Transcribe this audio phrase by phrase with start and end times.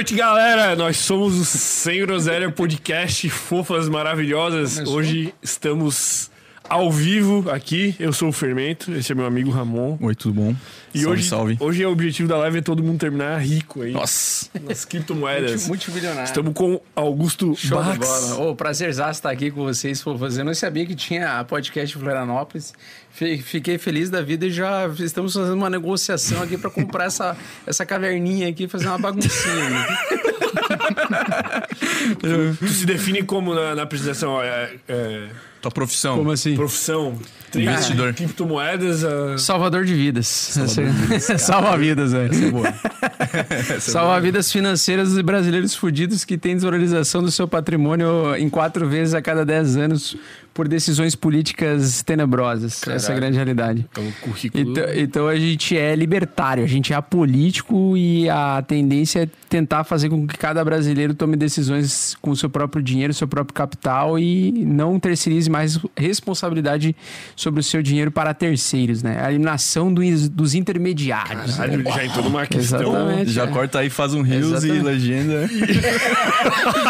[0.00, 0.74] Boa noite, galera!
[0.74, 4.76] Nós somos o Sem Groselha Podcast Fofas Maravilhosas.
[4.76, 4.96] Começou.
[4.96, 6.30] Hoje estamos
[6.66, 7.94] ao vivo aqui.
[8.00, 9.98] Eu sou o Fermento, esse é meu amigo Ramon.
[10.00, 10.56] Oi, tudo bom?
[10.94, 11.56] E salve, hoje, salve.
[11.60, 14.14] hoje é o objetivo da live é todo mundo terminar rico aí Nossa,
[14.62, 15.68] nas criptomoedas.
[15.68, 16.24] Multibilionário.
[16.24, 18.32] Estamos com Augusto Show Bax.
[18.32, 20.02] Ô, prazerzaço estar aqui com vocês.
[20.36, 22.72] Eu não sabia que tinha podcast em Florianópolis.
[23.12, 27.36] Fi- Fiquei feliz da vida e já estamos fazendo uma negociação aqui para comprar essa,
[27.66, 29.70] essa caverninha aqui e fazer uma baguncinha.
[29.70, 29.86] né?
[32.58, 34.40] Tu se define como na, na apresentação?
[34.42, 35.28] É, é,
[35.60, 36.30] tua profissão.
[36.30, 36.54] assim?
[36.54, 37.18] profissão?
[37.54, 38.14] Investidor.
[38.14, 39.04] Criptomoedas?
[39.04, 40.26] ah, Salvador de vidas.
[41.38, 42.52] Salva vidas, velho.
[42.52, 42.72] Boa.
[43.80, 49.14] Salva vidas financeiras dos brasileiros fudidos que têm desvalorização do seu patrimônio em quatro vezes
[49.14, 50.16] a cada dez anos
[50.52, 52.82] por decisões políticas tenebrosas.
[52.82, 53.20] Essa é a Caralho.
[53.20, 53.86] grande realidade.
[53.98, 54.70] um currículo.
[54.70, 59.84] Então, então a gente é libertário, a gente é apolítico e a tendência é tentar
[59.84, 64.18] fazer com que cada brasileiro tome decisões com o seu próprio dinheiro, seu próprio capital
[64.18, 66.94] e não terceirize mais responsabilidade
[67.34, 69.20] sobre o seu dinheiro para terceiros, né?
[69.24, 71.56] A eliminação do- dos intermediários.
[71.56, 72.80] Caralho, ele já entrou numa questão.
[72.80, 73.30] Exatamente.
[73.30, 73.46] Já é.
[73.48, 75.48] corta aí, faz um rios e legenda.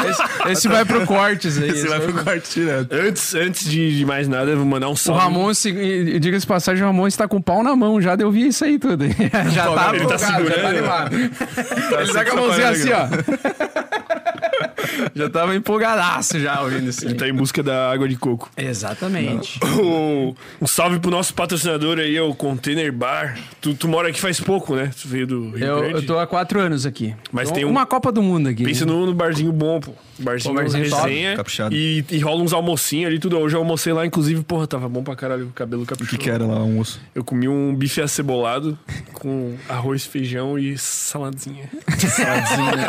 [0.09, 1.71] Esse, esse vai pro cortes aí.
[1.71, 2.93] Esse vai vai pro corte direto.
[2.95, 5.21] Antes, antes de, de mais nada, eu vou mandar um O salve.
[5.23, 8.01] Ramon, se- e- e diga-se de passagem, o Ramon está com o pau na mão,
[8.01, 9.05] já deu vi isso aí tudo.
[9.53, 10.67] já Pô, tá ele tá empolgado, já tá segurando.
[10.67, 11.17] animado.
[11.17, 13.07] ele tá com a mãozinha assim, ó.
[15.15, 18.51] já tava empolgadaço já ouvindo isso Ele tá em busca da água de coco.
[18.57, 19.59] Exatamente.
[19.65, 23.39] Um, um salve pro nosso patrocinador aí, é o Container Bar.
[23.61, 24.91] Tu, tu mora aqui faz pouco, né?
[25.01, 25.95] Tu veio do Rio Eu, Grande.
[25.95, 27.15] eu tô há quatro anos aqui.
[27.33, 28.65] Mas Tô- tem um- uma Copa do Mundo aqui.
[28.65, 28.93] Pensa né?
[28.93, 29.93] no, no barzinho bom, pô.
[30.19, 31.37] Barzinho, Pô, barzinho resenha.
[31.37, 31.75] Caprichado.
[31.75, 33.39] E, e rola uns almocinhos ali, tudo.
[33.39, 36.19] Hoje eu almocei lá, inclusive, porra, tava bom pra caralho o cabelo O caprichoso.
[36.19, 37.01] que, que era lá, almoço?
[37.15, 38.79] Eu comi um bife acebolado
[39.15, 41.71] com arroz, feijão e saladinha.
[41.99, 42.87] Saladinha.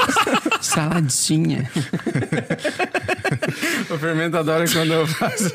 [0.62, 1.72] Saladinha.
[3.90, 5.52] o Fermento adora quando eu faço.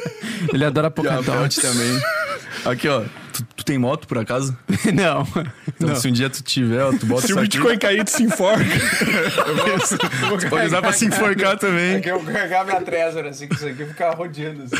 [0.52, 1.22] Ele adora E a.
[1.22, 2.00] Belt também.
[2.64, 3.02] Aqui, ó.
[3.66, 4.56] Tem moto, por acaso?
[4.94, 5.26] Não.
[5.68, 5.96] Então, Não.
[5.96, 7.48] se um dia tu tiver, ó, tu bota Se o aqui.
[7.48, 8.64] Bitcoin cair, tu se enforca.
[10.40, 11.96] Tu pode usar pra se enforcar também.
[11.96, 14.62] Aqui eu carregar minha Trezor, assim, que isso aqui ficar rodeando.
[14.64, 14.76] Assim.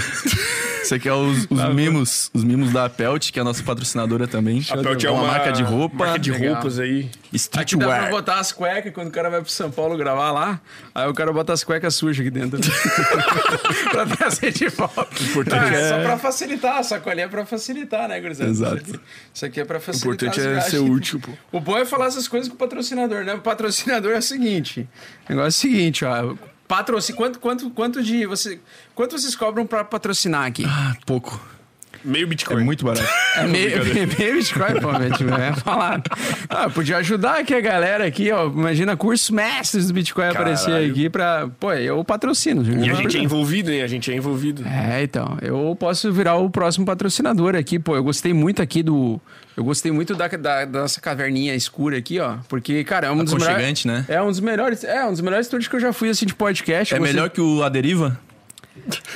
[0.83, 2.31] Isso aqui é os, os mimos.
[2.33, 4.65] Os mimos da Pelt, que é a nossa patrocinadora também.
[4.71, 5.97] A Pelt é uma, uma marca de roupa.
[6.05, 6.55] Marca de Legal.
[6.55, 7.01] roupas aí.
[7.01, 8.11] Aqui dá pra Streetwear.
[8.11, 10.61] botar as cuecas quando o cara vai pro São Paulo gravar lá.
[10.95, 12.59] Aí o cara bota as cuecas sujas aqui dentro.
[13.91, 15.07] pra trazer de volta.
[15.23, 18.51] importante Ah, é- Só pra facilitar, a sacolinha é pra facilitar, né, gurizada?
[18.51, 18.76] Exato.
[18.83, 19.01] Isso aqui,
[19.35, 20.29] isso aqui é pra O facilitar.
[20.29, 21.31] importante as é ser útil, pô.
[21.53, 23.35] O bom é falar essas coisas com o patrocinador, né?
[23.35, 24.89] O patrocinador é o seguinte:
[25.29, 26.35] o negócio é o seguinte, ó.
[26.69, 28.59] Patrocínio, quanto, quanto, quanto de você.
[28.95, 30.65] Quanto vocês cobram pra patrocinar aqui?
[30.67, 31.41] Ah, pouco.
[32.07, 32.65] Meio É Bitcoin.
[32.65, 33.07] muito barato.
[33.37, 33.85] É meio,
[34.19, 36.03] meio Bitcoin, pô, gente, é falar.
[36.49, 38.47] Ah, podia ajudar aqui a galera aqui, ó.
[38.47, 40.91] Imagina cursos mestres do Bitcoin aparecer Caralho.
[40.91, 41.49] aqui pra.
[41.59, 42.63] Pô, eu patrocino.
[42.85, 43.83] E a gente é envolvido, hein?
[43.83, 44.63] A gente é envolvido.
[44.67, 45.37] É, então.
[45.43, 47.97] Eu posso virar o próximo patrocinador aqui, pô.
[47.97, 49.21] Eu gostei muito aqui do.
[49.57, 52.37] Eu gostei muito da, da, da nossa caverninha escura aqui, ó.
[52.49, 53.85] Porque, cara, é um dos melhores.
[53.87, 54.05] Né?
[54.07, 54.85] É um dos melhores.
[54.85, 56.93] É um dos melhores estúdios que eu já fui assim de podcast.
[56.93, 58.19] É Eu gostei- melhor que o A Deriva?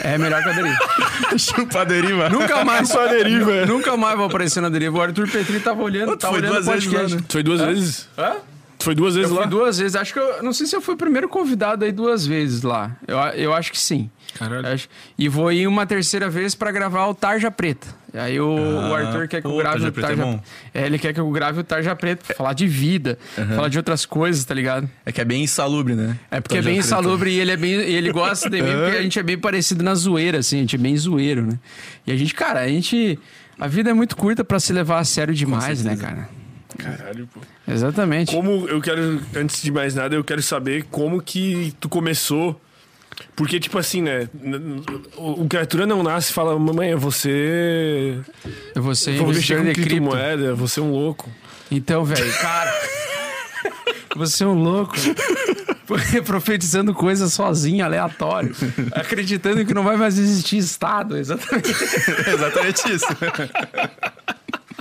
[0.03, 0.79] É melhor que a deriva.
[1.39, 2.29] Chupa a Deriva.
[2.29, 3.67] nunca mais só a deriva.
[3.67, 4.99] Nunca mais vou aparecer na deriva.
[4.99, 7.15] O Arthur Petri tava olhando, Tu tava foi olhando o vezes podcast.
[7.15, 7.25] lá, né?
[7.29, 8.09] Tu foi duas vezes?
[8.19, 8.33] Hã?
[8.79, 9.43] Tu foi duas vezes Eu lá?
[9.43, 9.95] fui duas vezes.
[9.95, 10.43] Acho que eu.
[10.43, 12.93] Não sei se eu fui o primeiro convidado aí duas vezes lá.
[13.07, 14.11] Eu, eu acho que sim.
[14.39, 14.67] Caralho.
[14.67, 14.89] Acho-
[15.19, 17.87] E vou ir uma terceira vez pra gravar o Tarja Preta.
[18.13, 20.41] Aí o, Ah, o Arthur quer que eu pô, grave Tarja o é Tarja bom.
[20.75, 23.19] É, ele quer que eu grave o Tarja Preta pra falar de vida,
[23.55, 24.89] falar de outras coisas, tá ligado?
[25.07, 26.19] É que é bem insalubre, né?
[26.31, 27.73] É porque é bem insalubre e ele é bem.
[27.73, 30.61] E ele gosta de mim porque a gente é bem parecido na zoeira, assim, a
[30.61, 31.59] gente é bem zoeiro, né?
[32.07, 33.19] E a gente, cara, a gente.
[33.59, 36.29] A vida é muito curta pra se levar a sério demais, né, cara?
[36.79, 37.41] Caralho, pô.
[37.69, 38.35] Exatamente.
[38.35, 42.61] Como eu quero, antes de mais nada, eu quero saber como que tu começou.
[43.41, 44.29] Porque, tipo assim, né?
[45.17, 48.19] O o criatura não nasce e fala, mamãe, você.
[48.75, 49.89] Eu vou ser Vou mexer com de cripto.
[49.89, 51.31] criptomoeda, você é um louco.
[51.71, 52.71] Então, velho, cara.
[54.15, 54.95] Você é um louco.
[56.27, 58.55] Profetizando coisas sozinho, aleatório.
[58.93, 61.17] Acreditando que não vai mais existir Estado.
[61.17, 61.71] Exatamente.
[62.29, 63.07] Exatamente isso.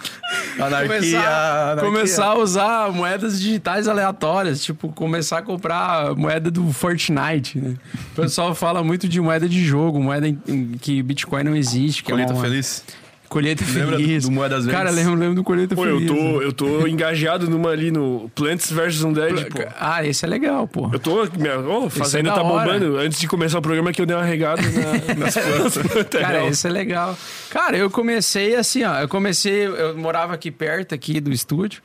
[0.59, 1.91] Anarquia, Começar, anarquia.
[1.91, 4.61] começar a usar moedas digitais aleatórias.
[4.61, 7.75] Tipo, começar a comprar moeda do Fortnite, né?
[8.13, 12.03] O pessoal fala muito de moeda de jogo, moeda em, em que Bitcoin não existe.
[12.03, 12.83] Que Colheita é uma, feliz.
[13.29, 14.23] Colheita Lembra do- Feliz.
[14.23, 14.77] do Moedas Verdes?
[14.77, 16.07] Cara, lembro, lembro do Colheita Pô, eu Feliz.
[16.09, 16.45] tô, né?
[16.45, 19.59] eu tô engajado numa ali no Plants vs Undead, pô.
[19.79, 20.89] Ah, esse é legal, pô.
[20.91, 21.25] Eu tô.
[21.37, 22.65] Minha, oh, fazenda é tá hora.
[22.73, 22.97] bombando.
[22.97, 26.07] Antes de começar o programa que eu dei uma regada na- nas plantas.
[26.19, 27.17] Cara, isso é legal.
[27.51, 28.99] Cara, eu comecei assim, ó.
[28.99, 31.81] Eu comecei, eu morava aqui perto aqui do estúdio.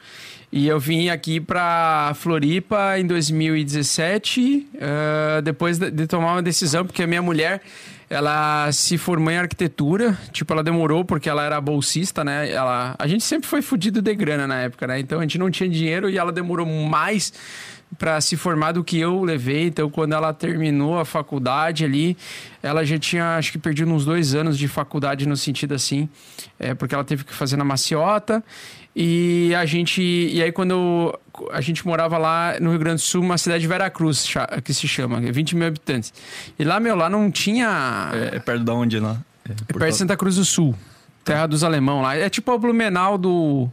[0.51, 6.85] E eu vim aqui pra Floripa em 2017, eh, depois de, de tomar uma decisão,
[6.87, 7.61] porque a minha mulher,
[8.09, 10.19] ela se formou em arquitetura.
[10.33, 12.51] Tipo, ela demorou porque ela era bolsista, né?
[12.51, 14.99] Ela, a gente sempre foi fudido de grana na época, né?
[14.99, 17.33] Então a gente não tinha dinheiro e ela demorou mais
[17.99, 19.67] para se formar do que eu levei.
[19.67, 22.17] Então, quando ela terminou a faculdade ali,
[22.63, 26.09] ela já tinha, acho que perdido uns dois anos de faculdade no sentido assim,
[26.59, 28.43] é, porque ela teve que fazer na maciota.
[28.97, 31.21] E a gente, e aí quando eu-
[31.53, 34.25] a gente morava lá no Rio Grande do Sul, uma cidade de Veracruz,
[34.63, 36.13] que se chama, 20 mil habitantes.
[36.59, 38.11] E lá, meu, lá não tinha.
[38.33, 39.21] É, é perto da onde lá?
[39.49, 40.75] É, É perto de Santa Cruz do Sul.
[41.25, 42.15] Terra dos Alemão lá.
[42.17, 43.69] É tipo o Blumenau do.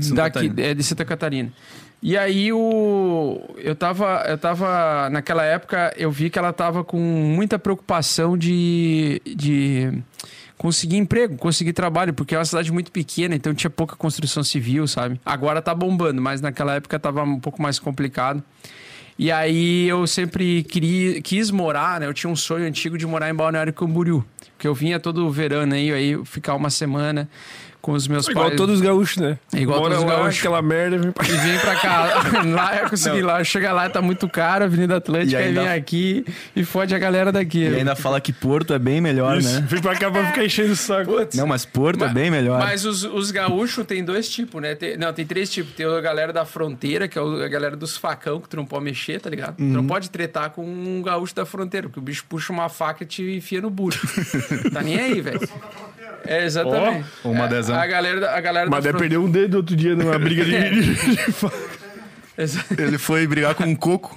[0.00, 1.50] Santa daqui, é, de Santa Catarina.
[2.00, 3.40] E aí o.
[3.56, 4.22] Eu tava.
[4.28, 5.08] Eu tava.
[5.10, 9.20] Naquela época, eu vi que ela tava com muita preocupação de.
[9.26, 9.92] de
[10.58, 14.86] conseguir emprego, conseguir trabalho, porque é uma cidade muito pequena, então tinha pouca construção civil,
[14.88, 15.20] sabe?
[15.24, 18.42] Agora tá bombando, mas naquela época tava um pouco mais complicado.
[19.16, 22.06] E aí eu sempre queria, quis morar, né?
[22.06, 24.24] Eu tinha um sonho antigo de morar em Balneário Camboriú.
[24.56, 27.28] Porque eu vinha todo verano aí, aí ficar uma semana
[27.88, 28.56] com os meus Igual pais.
[28.58, 29.38] todos os gaúchos, né?
[29.50, 30.38] É igual todos os lá, gaúchos.
[30.40, 30.98] aquela merda.
[30.98, 31.32] vem pra cá.
[31.32, 32.22] E vem pra cá.
[32.44, 33.42] lá eu consegui lá.
[33.42, 36.24] Chega lá, tá muito caro, Avenida Atlântica, E ainda- vem aqui
[36.54, 37.62] e fode a galera daqui.
[37.62, 39.66] E ainda fala que Porto é bem melhor, Isso, né?
[39.66, 41.12] Vem pra cá pra ficar enchendo o saco.
[41.34, 42.58] Não, mas Porto é bem melhor.
[42.60, 44.74] Mas os, os gaúchos tem dois tipos, né?
[44.74, 45.72] Tem- não, tem três tipos.
[45.72, 48.84] Tem a galera da fronteira, que é a galera dos facão, que tu não pode
[48.84, 49.56] mexer, tá ligado?
[49.56, 49.68] Tu Uhum.
[49.72, 53.06] não pode tretar com um gaúcho da fronteira, porque o bicho puxa uma faca e
[53.06, 54.06] te enfia no bucho.
[54.74, 55.40] tá nem aí, velho.
[56.28, 57.06] É, exatamente.
[57.24, 57.76] Ó, uma É, dezão.
[57.78, 60.52] A galera, a galera Mas da deve perder um dedo outro dia numa briga de.
[60.94, 61.78] de faca.
[62.78, 64.16] Ele foi brigar com um coco.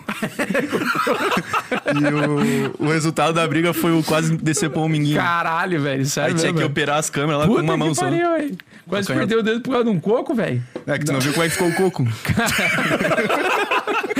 [1.96, 5.18] e o, o resultado da briga foi o quase descer pra um minguinho.
[5.18, 6.06] Caralho, velho.
[6.06, 6.69] Sério Aí tinha que velho.
[6.69, 8.04] operar as câmeras lá Puta com uma mão que só.
[8.04, 8.56] pariu, velho.
[8.88, 10.62] Quase perdeu o dedo por causa de um coco, velho.
[10.86, 12.06] É que tu não viu como é que ficou o coco.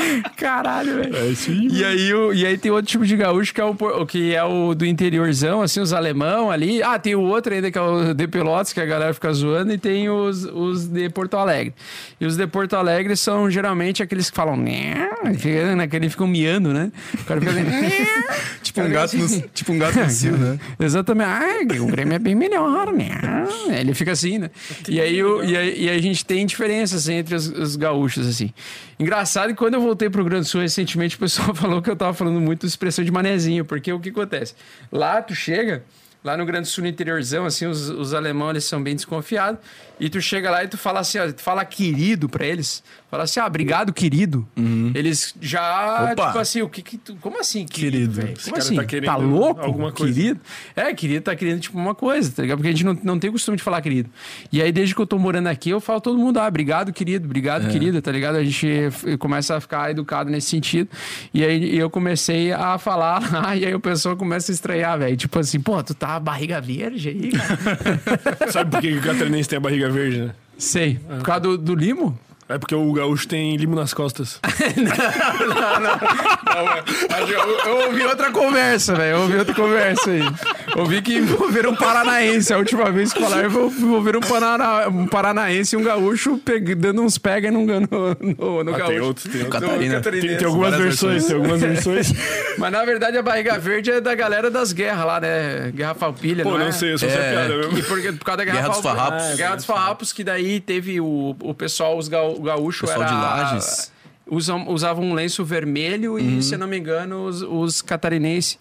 [0.38, 1.16] Caralho, velho.
[1.16, 1.68] É aí.
[1.72, 4.74] E aí, e aí tem outro tipo de gaúcho que é o, que é o
[4.74, 6.82] do interiorzão, assim, os alemão ali.
[6.84, 9.74] Ah, tem o outro ainda que é o de Pelotas, que a galera fica zoando,
[9.74, 11.74] e tem os, os de Porto Alegre.
[12.20, 15.10] E os de Porto Alegre são geralmente aqueles que falam, né?
[15.24, 16.92] Né, Que eles ficam miando, né?
[17.14, 18.06] O cara fica assim,
[18.74, 20.60] tipo, um gato no, tipo um gato no cio, né?
[20.80, 21.28] Exatamente.
[21.28, 23.10] Ai, o Grêmio é bem melhor, né?
[23.80, 24.50] Ele fica assim, né?
[24.88, 28.28] E aí, o- e aí, e aí a gente tem diferenças entre os, os gaúchos,
[28.28, 28.52] assim.
[29.00, 32.14] Engraçado que quando eu voltei pro Grande Sul recentemente, o pessoal falou que eu tava
[32.14, 34.54] falando muito expressão de manezinho, porque o que acontece?
[34.92, 35.84] Lá tu chega,
[36.24, 39.60] lá no Grande Sul, no interiorzão, assim, os, os alemães, eles são bem desconfiados,
[40.00, 43.24] e tu chega lá e tu fala assim, ó, tu fala querido pra eles, fala
[43.24, 44.48] assim, ah, obrigado, querido.
[44.96, 46.28] Eles já, Opa.
[46.28, 47.16] tipo assim, o que que tu...
[47.18, 48.42] Como assim, querido, Querido.
[48.44, 48.76] Como assim?
[48.76, 49.62] tá querendo tá louco?
[49.62, 50.14] alguma coisa.
[50.14, 50.40] Querido?
[50.76, 52.58] É, querido tá querendo, tipo, uma coisa, tá ligado?
[52.58, 54.10] Porque a gente não, não tem costume de falar querido.
[54.52, 57.26] E aí, desde que eu tô morando aqui, eu falo todo mundo, ah, obrigado, querido,
[57.26, 58.38] obrigado, querida, tá ligado?
[58.38, 58.68] A gente
[59.20, 60.90] começa a ficar educado nesse sentido.
[61.34, 65.18] E aí eu comecei a falar lá, e aí o pessoal começa a estranhar, velho.
[65.18, 68.52] Tipo assim, pô, tu tá barriga verde aí, cara?
[68.52, 70.32] Sabe por que que o catarinense tem a barriga verde, né?
[70.58, 71.00] Sei.
[71.00, 72.18] Por causa do, do limo?
[72.54, 74.40] É porque o gaúcho tem limo nas costas.
[77.32, 79.16] Eu, eu ouvi outra conversa, velho.
[79.16, 80.22] Eu ouvi outra conversa aí.
[80.76, 82.54] Ouvi que envolveram um paranaense.
[82.54, 87.02] A última vez que falaram, envolveram um, parana, um paranaense e um gaúcho peg- dando
[87.02, 88.88] uns pega no, no, no, no Ah, gaúcho.
[88.92, 89.62] tem outros, tem outros.
[89.62, 90.02] Catarina.
[90.02, 92.14] Tem, tem algumas Várias versões, tem algumas versões.
[92.58, 95.72] Mas na verdade a barriga verde é da galera das guerras lá, né?
[95.74, 96.72] Guerra Falpilha, Pô, não, não é?
[96.72, 97.78] sei, eu a É, piada mesmo.
[97.78, 99.24] E porque, por causa da Guerra, Guerra dos Farrapos.
[99.24, 103.04] Ah, Guerra dos Farrapos, que daí teve o, o pessoal, os ga, o gaúcho Pessoal
[103.04, 103.12] era...
[103.12, 103.92] de Lages.
[104.30, 108.58] Usam, usavam um lenço vermelho e, se eu não me engano, os, os catarinenses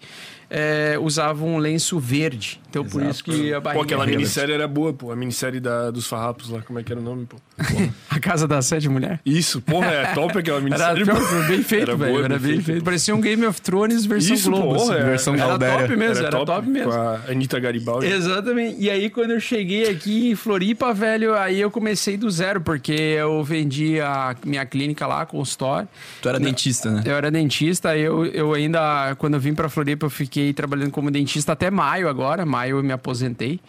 [0.49, 2.60] é, usavam um lenço verde.
[2.71, 5.11] Então, por isso que a barriga Pô, aquela minissérie era boa, pô.
[5.11, 7.35] A minissérie da, dos farrapos lá, como é que era o nome, pô?
[8.09, 9.19] A Casa das Sete Mulheres.
[9.25, 11.03] Isso, porra, é top aquela Era minissérie.
[11.03, 11.25] pior, pô.
[11.25, 12.13] foi bem feito, Era velho.
[12.13, 12.83] boa, Era bem feito.
[12.83, 14.75] Parecia um Game of Thrones versão Isso, Globo.
[14.75, 15.03] porra, assim.
[15.03, 15.05] é.
[15.05, 15.79] Versão Era Galdéria.
[15.79, 16.91] top mesmo, era, top, mesmo.
[16.91, 18.05] Com a Anitta Garibaldi.
[18.07, 18.77] Exatamente.
[18.81, 22.93] E aí, quando eu cheguei aqui em Floripa, velho, aí eu comecei do zero, porque
[22.93, 25.87] eu vendi a minha clínica lá, consultório.
[26.21, 27.03] Tu era dentista, né?
[27.05, 31.11] Eu era dentista, eu, eu ainda, quando eu vim pra Floripa, eu fiquei trabalhando como
[31.11, 32.45] dentista até maio agora.
[32.45, 33.59] Maio eu me aposentei.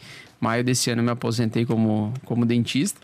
[0.41, 3.01] Maio desse ano eu me aposentei como, como dentista.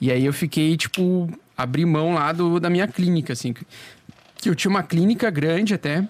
[0.00, 3.54] E aí eu fiquei, tipo, abri mão lá do, da minha clínica, assim.
[4.36, 6.08] Que eu tinha uma clínica grande até.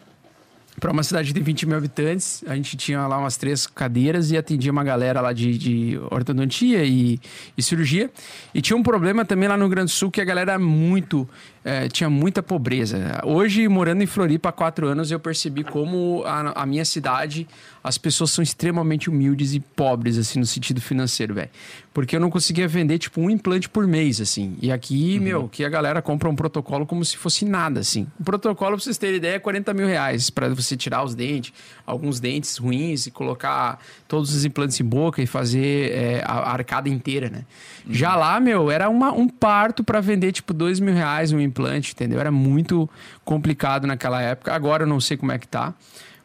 [0.79, 2.45] para uma cidade tem 20 mil habitantes.
[2.47, 6.85] A gente tinha lá umas três cadeiras e atendia uma galera lá de, de ortodontia
[6.85, 7.21] e,
[7.59, 8.09] e cirurgia.
[8.55, 11.29] E tinha um problema também lá no Grande Sul que a galera era muito
[11.64, 13.21] é, tinha muita pobreza.
[13.25, 17.47] Hoje, morando em Floripa há quatro anos, eu percebi como a, a, minha cidade,
[17.85, 21.50] as pessoas são extremamente humildes e pobres, assim, no sentido financeiro, velho.
[21.93, 24.57] Porque eu não conseguia vender, tipo, um implante por mês, assim.
[24.62, 25.25] E aqui, uhum.
[25.25, 28.07] meu, que a galera compra um protocolo como se fosse nada, assim.
[28.19, 31.52] O protocolo, pra vocês terem ideia, é 40 mil reais para você tirar os dentes,
[31.85, 36.88] alguns dentes ruins e colocar todos os implantes em boca e fazer é, a, arcada
[36.88, 37.45] inteira, né?
[37.87, 37.95] Uhum.
[37.95, 41.93] Já lá, meu, era uma, um parto para vender, tipo, dois mil reais um implante,
[41.93, 42.21] entendeu?
[42.21, 42.89] Era muito
[43.25, 44.55] complicado naquela época.
[44.55, 45.75] Agora eu não sei como é que tá.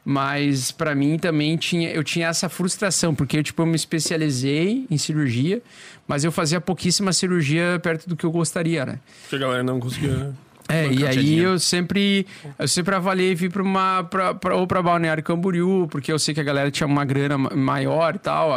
[0.08, 4.98] Mas para mim também tinha, eu tinha essa frustração, porque tipo, eu me especializei em
[5.00, 5.64] cirurgia,
[6.08, 9.00] mas eu fazia pouquíssima cirurgia perto do que eu gostaria, né?
[9.22, 10.32] Porque a galera não conseguia
[10.68, 12.26] é, e aí eu sempre,
[12.58, 16.34] eu sempre avaliei vir para uma, pra, pra, ou para Balneário Camboriú, porque eu sei
[16.34, 18.52] que a galera tinha uma grana maior e tal.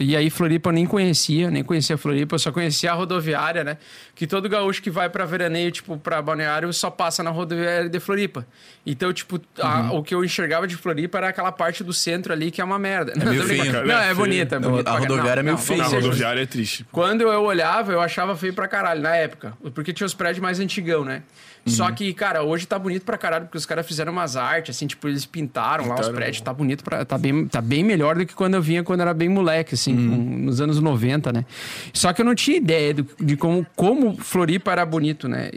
[0.00, 3.76] E aí Floripa eu nem conhecia, nem conhecia Floripa, eu só conhecia a rodoviária, né?
[4.14, 8.00] Que todo gaúcho que vai para veraneio, tipo, para Balneário, só passa na rodoviária de
[8.00, 8.46] Floripa.
[8.86, 9.98] Então, tipo, a, uhum.
[9.98, 12.78] o que eu enxergava de Floripa era aquela parte do centro ali que é uma
[12.78, 13.12] merda.
[13.12, 13.86] É meio feio.
[13.86, 14.56] Não, é, é bonita.
[14.56, 15.84] É bonita a rodoviária não, é meio feia.
[15.84, 16.86] A rodoviária é triste.
[16.90, 19.54] Quando eu olhava, eu achava feio pra caralho, na época.
[19.74, 21.22] Porque tinha os prédios mais antigão, né?
[21.66, 21.72] Uhum.
[21.72, 24.86] Só que, cara, hoje tá bonito pra caralho, porque os caras fizeram umas artes, assim,
[24.86, 28.16] tipo, eles pintaram, pintaram lá os prédios, tá bonito, pra, tá, bem, tá bem melhor
[28.16, 30.10] do que quando eu vinha quando era bem moleque, assim, uhum.
[30.10, 31.44] com, nos anos 90, né?
[31.92, 35.50] Só que eu não tinha ideia do, de como, como Floripa era bonito, né?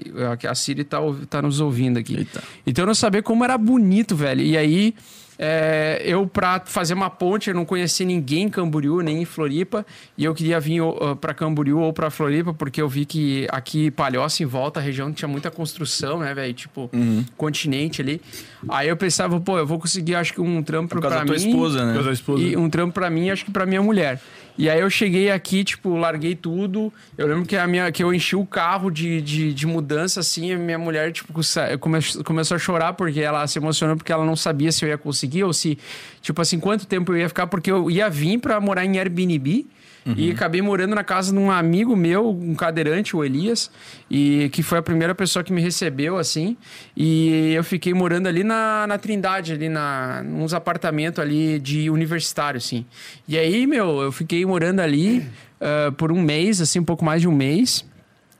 [0.50, 1.00] A Siri tá,
[1.30, 2.18] tá nos ouvindo aqui.
[2.18, 2.44] Eita.
[2.66, 4.42] Então eu não sabia como era bonito, velho.
[4.42, 4.96] E aí
[5.40, 9.86] é, eu, para fazer uma ponte, eu não conhecia ninguém em Camboriú, nem em Floripa,
[10.18, 13.92] e eu queria vir uh, para Camboriú ou para Floripa, porque eu vi que aqui,
[13.92, 16.54] Palhoça, em volta, a região tinha muita construção, né, velho?
[16.54, 17.24] Tipo, uhum.
[17.36, 18.22] continente ali.
[18.68, 21.36] Aí eu pensava, pô, eu vou conseguir, acho que um trampo para mim.
[21.36, 22.12] esposa, né?
[22.12, 22.42] Esposa.
[22.42, 24.20] E um trampo para mim, acho que para minha mulher.
[24.58, 26.92] E aí eu cheguei aqui, tipo, larguei tudo.
[27.16, 30.52] Eu lembro que, a minha, que eu enchi o carro de, de, de mudança, assim,
[30.52, 31.32] a minha mulher, tipo,
[31.80, 34.98] come, começou a chorar porque ela se emocionou porque ela não sabia se eu ia
[34.98, 35.78] conseguir ou se,
[36.22, 39.68] tipo assim, quanto tempo eu ia ficar, porque eu ia vir para morar em Airbnb.
[40.08, 40.14] Uhum.
[40.16, 43.70] E acabei morando na casa de um amigo meu, um cadeirante, o Elias,
[44.10, 46.56] e que foi a primeira pessoa que me recebeu, assim.
[46.96, 52.58] E eu fiquei morando ali na, na Trindade, ali na, uns apartamentos ali de universitário,
[52.58, 52.86] assim.
[53.28, 55.20] E aí, meu, eu fiquei morando ali
[55.60, 57.86] uh, por um mês, assim, um pouco mais de um mês.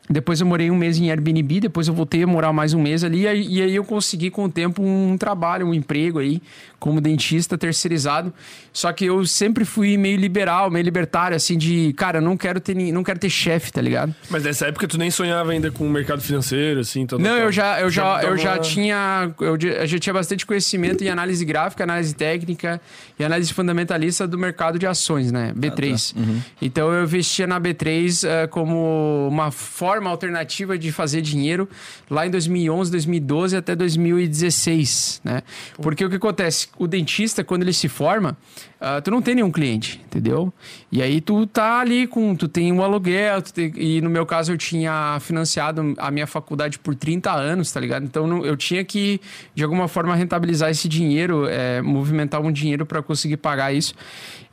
[0.10, 3.04] Depois eu morei um mês em Airbnb, depois eu voltei a morar mais um mês
[3.04, 6.42] ali, e aí eu consegui com o tempo um trabalho, um emprego aí,
[6.80, 8.34] como dentista terceirizado.
[8.72, 12.74] Só que eu sempre fui meio liberal, meio libertário, assim, de, cara, não quero ter,
[12.76, 14.16] não quero ter chefe, tá ligado?
[14.30, 17.40] Mas nessa época tu nem sonhava ainda com o mercado financeiro, assim, tal, Não, tal.
[17.40, 21.84] eu já, eu já, eu já tinha, eu já tinha bastante conhecimento em análise gráfica,
[21.84, 22.80] análise técnica
[23.20, 25.52] e análise fundamentalista do mercado de ações, né?
[25.58, 26.14] B3.
[26.14, 26.22] Ah, tá.
[26.22, 26.42] uhum.
[26.62, 31.68] Então eu investia na B3 uh, eh, como uma forma alternativa de fazer dinheiro
[32.10, 35.42] lá em 2011, 2012 até 2016, né?
[35.82, 36.68] Porque o que acontece?
[36.78, 38.38] o dentista, quando ele se forma,
[38.82, 40.54] uh, tu não tem nenhum cliente, entendeu?
[40.92, 42.36] E aí tu tá ali com.
[42.36, 46.80] Tu tem um aluguel, tem, e no meu caso eu tinha financiado a minha faculdade
[46.80, 48.04] por 30 anos, tá ligado?
[48.04, 49.20] Então não, eu tinha que,
[49.54, 53.94] de alguma forma, rentabilizar esse dinheiro, é, movimentar um dinheiro para conseguir pagar isso.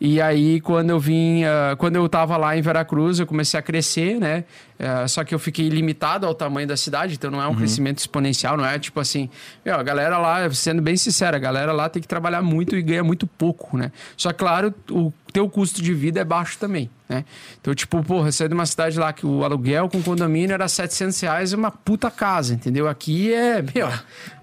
[0.01, 3.63] E aí, quando eu vim, uh, quando eu tava lá em Veracruz, eu comecei a
[3.63, 4.45] crescer, né?
[4.79, 7.57] Uh, só que eu fiquei limitado ao tamanho da cidade, então não é um uhum.
[7.57, 9.31] crescimento exponencial, não é tipo assim,
[9.65, 12.83] meu, a galera lá, sendo bem sincera, a galera lá tem que trabalhar muito e
[12.83, 13.93] ganha muito pouco, né?
[14.17, 17.25] Só claro, o teu custo de vida é baixo também, né?
[17.61, 20.69] Então, tipo, porra, você é de uma cidade lá que o aluguel com condomínio era
[20.69, 22.89] 700 reais e uma puta casa, entendeu?
[22.89, 23.89] Aqui é, meu,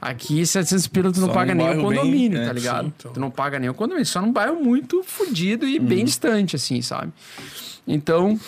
[0.01, 2.85] aqui 700 pila tu não só paga nem o condomínio, bem, tá ligado?
[2.85, 3.13] Sim, então.
[3.13, 6.05] Tu não paga nem o condomínio, só num bairro muito fodido e bem uhum.
[6.05, 7.11] distante, assim, sabe?
[7.87, 8.39] Então,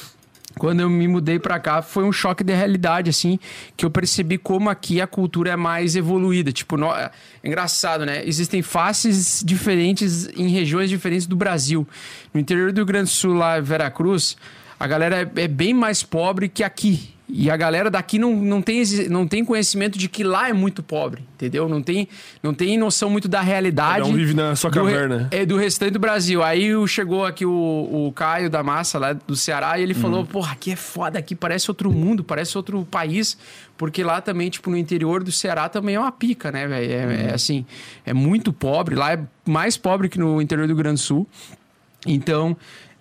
[0.58, 3.40] quando eu me mudei para cá, foi um choque de realidade, assim,
[3.76, 6.52] que eu percebi como aqui a cultura é mais evoluída.
[6.52, 6.94] Tipo, no...
[6.94, 7.12] é
[7.44, 8.22] engraçado, né?
[8.26, 11.88] Existem faces diferentes em regiões diferentes do Brasil.
[12.34, 14.38] No interior do Rio Grande do Sul, lá, Veracruz,
[14.80, 17.14] a galera é, é bem mais pobre que aqui.
[17.36, 20.84] E a galera daqui não, não, tem, não tem conhecimento de que lá é muito
[20.84, 21.68] pobre, entendeu?
[21.68, 22.08] Não tem,
[22.44, 24.08] não tem noção muito da realidade.
[24.08, 25.30] Não vive na sua caverna.
[25.32, 26.44] Do, é, do restante do Brasil.
[26.44, 27.50] Aí chegou aqui o,
[28.08, 30.00] o Caio da Massa, lá do Ceará, e ele uhum.
[30.00, 33.36] falou: porra, aqui é foda, aqui parece outro mundo, parece outro país.
[33.76, 36.92] Porque lá também, tipo, no interior do Ceará também é uma pica, né, velho?
[36.92, 37.12] É, é uhum.
[37.30, 37.66] é assim,
[38.06, 38.94] é muito pobre.
[38.94, 41.28] Lá é mais pobre que no interior do Grande Sul.
[42.06, 42.56] Então,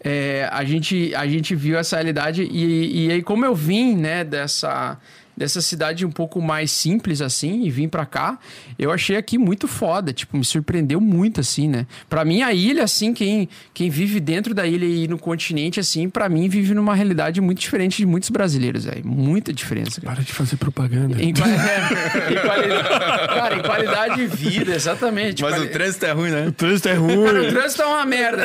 [0.04, 4.24] é, a, gente, a gente viu essa realidade e, e aí como eu vim, né,
[4.24, 4.98] dessa
[5.36, 8.38] dessa cidade um pouco mais simples assim e vim pra cá,
[8.78, 11.86] eu achei aqui muito foda, tipo, me surpreendeu muito assim, né?
[12.08, 16.08] Pra mim a ilha assim, quem quem vive dentro da ilha e no continente assim,
[16.08, 20.00] pra mim vive numa realidade muito diferente de muitos brasileiros, velho, muita diferença.
[20.00, 20.16] Cara.
[20.16, 21.22] Para de fazer propaganda.
[21.22, 21.52] Em, quali-
[22.32, 25.42] em qualidade, cara, em qualidade de vida, exatamente.
[25.42, 26.46] Mas Quali- o trânsito é ruim, né?
[26.48, 27.24] O trânsito é ruim.
[27.24, 28.44] Cara, o trânsito é uma merda.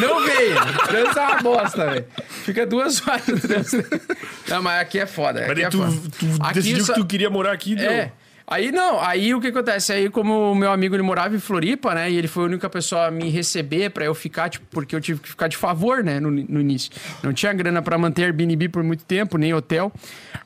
[0.00, 0.56] Não veio.
[0.60, 2.04] O trânsito é uma bosta, velho.
[2.44, 4.00] Fica duas horas no trânsito.
[4.48, 5.44] Não, mas aqui é foda.
[5.46, 5.70] Aqui é
[6.18, 7.90] tu, decidiu só- que tu queria morar aqui, deu.
[7.90, 8.12] É.
[8.52, 9.92] Aí não, aí o que acontece?
[9.92, 12.10] Aí, como o meu amigo ele morava em Floripa, né?
[12.10, 15.00] E ele foi a única pessoa a me receber pra eu ficar, tipo, porque eu
[15.00, 16.18] tive que ficar de favor, né?
[16.18, 16.90] No, no início.
[17.22, 19.92] Não tinha grana pra manter Airbnb por muito tempo, nem hotel.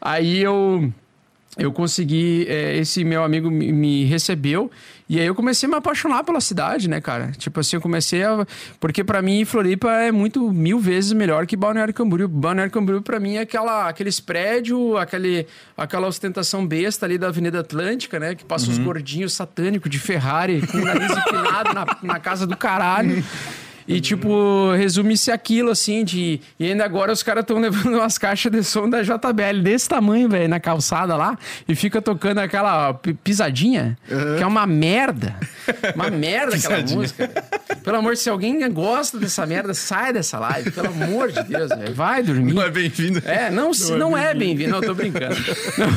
[0.01, 0.93] Aí eu.
[1.57, 4.71] Eu consegui, é, esse meu amigo me, me recebeu
[5.07, 7.31] e aí eu comecei a me apaixonar pela cidade, né, cara?
[7.37, 8.47] Tipo assim, eu comecei a.
[8.81, 12.27] Porque pra mim, Floripa é muito mil vezes melhor que Balneário Camboriú.
[12.27, 15.47] Balneário Camboriú pra mim é aquela, aqueles prédios, aquele,
[15.77, 18.35] aquela ostentação besta ali da Avenida Atlântica, né?
[18.35, 22.57] Que passa os gordinhos satânicos de Ferrari com o nariz empinado na, na casa do
[22.57, 23.23] caralho.
[23.87, 26.41] E, tipo, resume-se aquilo, assim, de...
[26.59, 30.29] E ainda agora os caras estão levando umas caixas de som da JBL desse tamanho,
[30.29, 31.37] velho, na calçada lá.
[31.69, 33.97] E fica tocando aquela pi- pisadinha,
[34.37, 35.35] que é uma merda.
[35.95, 37.31] Uma merda aquela música.
[37.83, 40.71] Pelo amor, se alguém gosta dessa merda, sai dessa live.
[40.71, 41.95] Pelo amor de Deus, velho.
[41.95, 42.55] Vai dormir.
[42.55, 43.23] Não é bem-vindo.
[43.27, 44.71] É, não, se- não, é bem-vindo.
[44.71, 45.35] Não, eu tô brincando.
[45.79, 45.89] Não,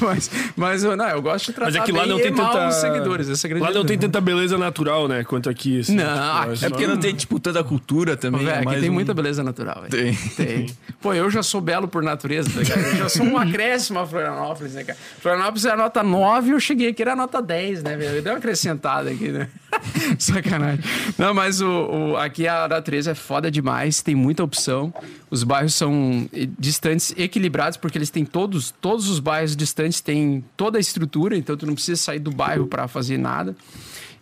[0.08, 2.68] mas, mas eu, não, eu gosto de tratar Mas é que lá não tem tanta.
[2.68, 3.28] os seguidores.
[3.28, 5.24] Essa é grande lá não tem tanta beleza natural, né?
[5.24, 5.80] Quanto aqui.
[5.80, 5.94] assim.
[5.94, 6.04] Não,
[6.52, 8.44] acho É porque não tem, tipo, tanta cultura também.
[8.44, 9.90] Véi, é aqui tem um- muita beleza natural, velho.
[9.90, 10.14] Tem.
[10.36, 10.66] Tem.
[11.00, 12.80] Pô, eu já sou belo por natureza, tá ligado?
[12.80, 14.98] Eu já sou um acréscimo a Florianópolis, né, cara?
[15.20, 18.16] Florianópolis é a nota 9 eu cheguei aqui, era nota 10, né, velho?
[18.16, 19.48] Eu dei uma acrescentada aqui, né?
[20.18, 20.84] Sacanagem.
[21.18, 21.66] Não, mas o,
[22.12, 24.92] o- aqui a natureza é foda demais, tem muita opção.
[25.30, 30.44] Os bairros são eh, distantes, equilibrados, porque eles têm todos, todos os bairros distantes têm
[30.56, 33.54] toda a estrutura, então tu não precisa sair do bairro pra fazer nada.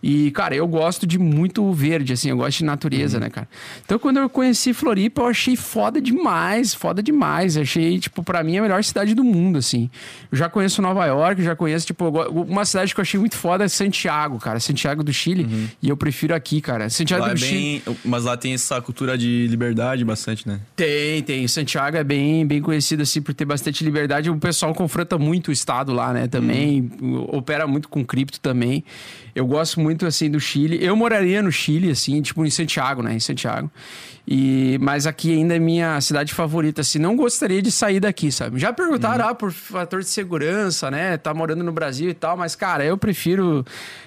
[0.07, 3.47] E, cara, eu gosto de muito verde, assim, eu gosto de natureza, né, cara?
[3.83, 7.55] Então, quando eu conheci Floripa, eu achei foda demais, foda demais.
[7.55, 9.89] Eu achei, tipo, pra mim, a melhor cidade do mundo, assim.
[10.31, 13.63] Eu já conheço Nova York, já conheço, tipo, uma cidade que eu achei muito foda
[13.63, 14.59] é Santiago, cara.
[14.59, 15.71] Santiago do Chile.
[15.81, 16.87] E eu prefiro aqui, cara.
[16.87, 17.81] Santiago Lá é do Chile.
[17.83, 17.97] bem...
[18.05, 20.59] Mas lá tem essa cultura de liberdade bastante, né?
[20.75, 21.47] Tem, tem.
[21.47, 24.29] Santiago é bem, bem conhecido assim por ter bastante liberdade.
[24.29, 26.27] O pessoal confronta muito o estado lá, né?
[26.27, 26.91] Também
[27.29, 28.83] opera muito com cripto também.
[29.35, 30.81] Eu gosto muito assim do Chile.
[30.81, 33.13] Eu moraria no Chile assim, tipo em Santiago, né?
[33.13, 33.69] Em Santiago.
[34.25, 36.97] E mas aqui ainda é minha cidade favorita assim.
[36.97, 38.57] Não gostaria de sair daqui, sabe?
[38.57, 41.17] Já perguntaram ah, por fator de segurança, né?
[41.17, 43.65] Tá morando no Brasil e tal, mas cara, eu prefiro,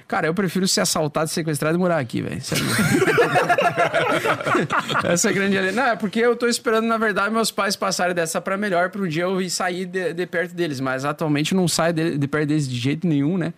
[0.09, 2.41] cara, eu prefiro ser assaltado, sequestrado e morar aqui, velho.
[2.41, 2.64] Sério.
[5.05, 5.73] Essa é a grande.
[5.73, 9.03] Não, é porque eu tô esperando, na verdade, meus pais passarem dessa pra melhor pra
[9.03, 10.81] um dia eu ir sair de, de perto deles.
[10.81, 13.53] Mas atualmente eu não saio de, de perto deles de jeito nenhum, né?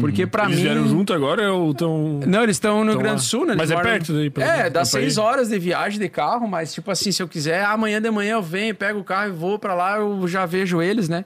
[0.00, 0.62] Porque pra Eles mim.
[0.62, 2.20] vieram junto agora ou estão.
[2.26, 3.52] Não, eles estão no Rio Grande do Sul, né?
[3.52, 6.08] Eles Mas é moram- perto daí, pelo- É, dá pra seis horas de viagem de
[6.08, 9.28] carro, mas tipo assim, se eu quiser, amanhã de manhã eu venho, pego o carro
[9.28, 11.24] e vou pra lá, eu já vejo eles, né?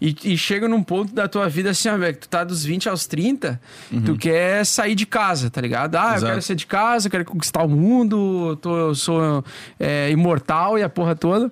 [0.00, 2.88] E, e chega num ponto da tua vida assim, ó, velho, tu tá dos 20
[2.88, 3.60] aos 30,
[4.04, 5.96] tu quer sair de casa, tá ligado?
[5.96, 6.26] Ah, eu Exato.
[6.26, 9.44] quero sair de casa, eu quero conquistar o mundo, eu, tô, eu sou
[9.78, 11.50] é, imortal e a porra toda.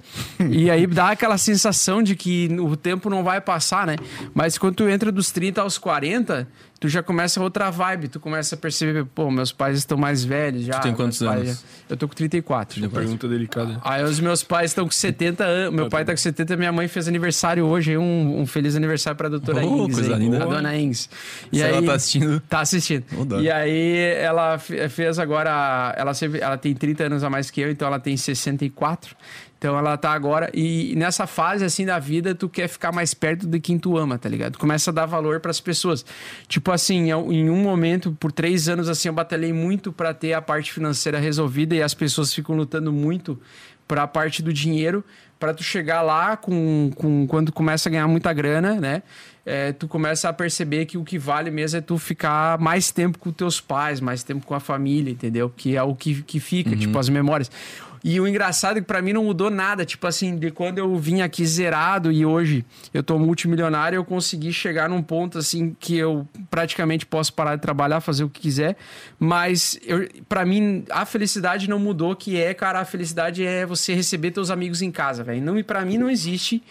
[0.51, 3.97] e aí dá aquela sensação de que o tempo não vai passar, né?
[4.33, 6.49] Mas quando tu entra dos 30 aos 40,
[6.81, 10.65] tu já começa outra vibe, tu começa a perceber, pô, meus pais estão mais velhos
[10.65, 10.75] já.
[10.75, 11.49] Tu tem quantos anos?
[11.49, 11.57] já-
[11.91, 12.89] Eu tô com 34.
[12.91, 13.81] Pergunta delicada.
[13.83, 15.75] Aí os meus pais estão com 70 anos.
[15.75, 17.97] Meu pai tá com 70, minha mãe fez aniversário hoje.
[17.97, 19.95] Um, um feliz aniversário pra doutora Oh, Ings.
[19.95, 20.43] coisa aí, linda.
[20.43, 21.09] A dona Ings.
[21.51, 22.41] E Se aí, ela tá assistindo...
[22.49, 23.05] Tá assistindo.
[23.25, 23.41] Dó.
[23.41, 25.95] E aí ela fe- fez agora.
[25.97, 29.17] Ela, sempre- ela tem 30 anos a mais que eu, então ela tem 64.
[29.59, 30.51] Então ela tá agora.
[30.55, 34.17] E nessa fase assim da vida, tu quer ficar mais perto de quem tu ama,
[34.17, 34.53] tá ligado?
[34.53, 36.05] Tu começa a dar valor pras pessoas.
[36.47, 40.33] Tipo assim, eu- em um momento, por três anos, assim, eu batalhei muito pra ter
[40.33, 43.37] a parte financeira resolvida e as pessoas ficam lutando muito
[43.89, 45.05] pra parte do dinheiro.
[45.41, 49.03] Pra tu chegar lá com, com quando começa a ganhar muita grana, né?
[49.47, 53.19] É, tu começa a perceber que o que vale mesmo é tu ficar mais tempo
[53.19, 55.49] com teus pais, mais tempo com a família, entendeu?
[55.49, 57.51] Que é o que, que fica, tipo, as memórias.
[58.03, 59.85] E o engraçado é que pra mim não mudou nada.
[59.85, 64.53] Tipo assim, de quando eu vim aqui zerado e hoje eu tô multimilionário, eu consegui
[64.53, 68.77] chegar num ponto assim que eu praticamente posso parar de trabalhar, fazer o que quiser.
[69.19, 73.95] Mas eu, para mim, a felicidade não mudou, que é, cara, a felicidade é você
[73.95, 75.43] receber teus amigos em casa, velho.
[75.43, 76.63] Não, e para mim não existe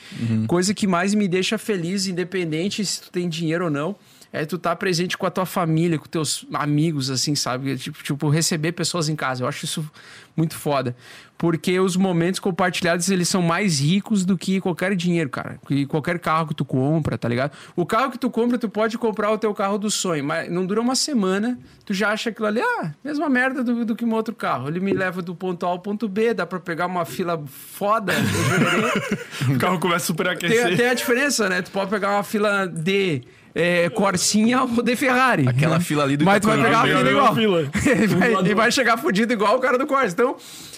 [0.47, 3.95] coisa que mais me deixa feliz, independente se tu tem dinheiro ou não.
[4.37, 7.75] É tu tá presente com a tua família, com teus amigos, assim, sabe?
[7.77, 9.43] Tipo, tipo, receber pessoas em casa.
[9.43, 9.89] Eu acho isso
[10.35, 10.95] muito foda.
[11.37, 15.59] Porque os momentos compartilhados, eles são mais ricos do que qualquer dinheiro, cara.
[15.67, 17.51] Que qualquer carro que tu compra, tá ligado?
[17.75, 20.65] O carro que tu compra, tu pode comprar o teu carro do sonho, mas não
[20.65, 24.13] dura uma semana, tu já acha aquilo ali, ah, mesma merda do, do que um
[24.13, 24.67] outro carro.
[24.67, 28.13] Ele me leva do ponto A ao ponto B, dá pra pegar uma fila foda.
[29.49, 30.67] o carro começa a superaquecer.
[30.67, 31.61] Tem, tem a diferença, né?
[31.61, 33.23] Tu pode pegar uma fila D
[33.59, 35.47] é, Corsinha ou de Ferrari.
[35.47, 37.35] Aquela fila ali do Mas tu vai pegar a É a fila igual.
[37.35, 37.71] fila.
[37.87, 40.13] Ele vai, ele vai chegar fudido igual o cara do Corsa.
[40.13, 40.35] Então,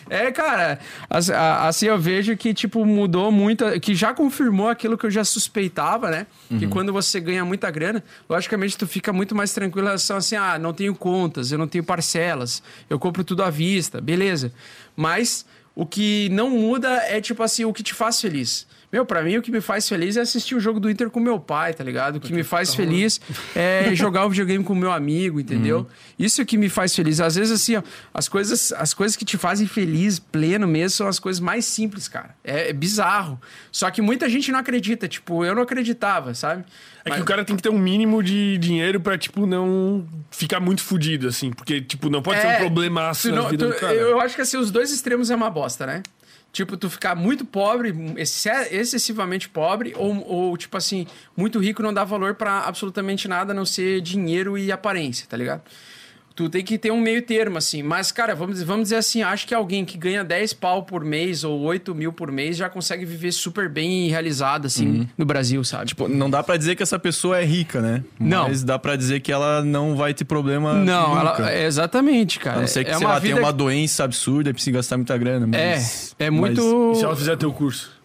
[0.09, 5.05] é, cara, assim, a- eu vejo que, tipo, mudou muito, que já confirmou aquilo que
[5.05, 6.25] eu já suspeitava, né?
[6.57, 10.35] Que quando você ganha muita grana, logicamente tu fica muito mais tranquilo em relação assim,
[10.35, 14.51] ah, não tenho contas, eu não tenho parcelas, eu compro tudo à vista, beleza.
[14.95, 18.65] Mas o que não muda é, tipo assim, o que te faz feliz.
[18.91, 21.19] Meu, pra mim o que me faz feliz é assistir o jogo do Inter com
[21.19, 22.15] meu pai, tá ligado?
[22.15, 23.21] O que me faz feliz
[23.55, 25.87] é jogar o videogame com meu amigo, entendeu?
[26.17, 27.19] Isso que me faz feliz.
[27.21, 31.07] Às vezes, assim, ó, as coisas, as coisas que te fazem feliz, pleno mesmo, são
[31.07, 32.35] as coisas mais simples, cara.
[32.43, 33.39] É, é bizarro.
[33.71, 35.07] Só que muita gente não acredita.
[35.07, 36.63] Tipo, eu não acreditava, sabe?
[37.01, 40.03] É que Mas- o cara tem que ter um mínimo de dinheiro pra, tipo, não
[40.31, 41.51] ficar muito fudido, assim.
[41.51, 43.93] Porque, tipo, não pode ser um É, problemaço tu na não- vida tu- do cara.
[43.93, 46.01] Eu acho que assim, os dois extremos é uma bosta, né?
[46.51, 51.05] Tipo, tu ficar muito pobre, exce- excessivamente pobre, ou, ou, tipo assim,
[51.37, 55.37] muito rico não dá valor pra absolutamente nada a não ser dinheiro e aparência, tá
[55.37, 55.61] ligado?
[56.39, 57.83] Tu tem que ter um meio termo, assim.
[57.83, 61.43] Mas, cara, vamos, vamos dizer assim, acho que alguém que ganha 10 pau por mês
[61.43, 65.07] ou 8 mil por mês já consegue viver super bem e realizado, assim, Uhum.
[65.17, 65.87] no Brasil, sabe?
[65.87, 68.05] Tipo, não dá pra dizer que essa pessoa é rica, né?
[68.17, 68.47] Não.
[68.47, 71.41] Mas dá pra dizer que ela não vai ter problema não, nunca.
[71.41, 72.59] ela, é exatamente, cara.
[72.59, 75.17] A não ser que, é sei lá, tenha uma doença absurda e precisa gastar muita
[75.17, 75.45] grana.
[75.57, 76.93] É, Mas, é mas- muito.
[76.93, 77.98] E se ela fizer teu curso?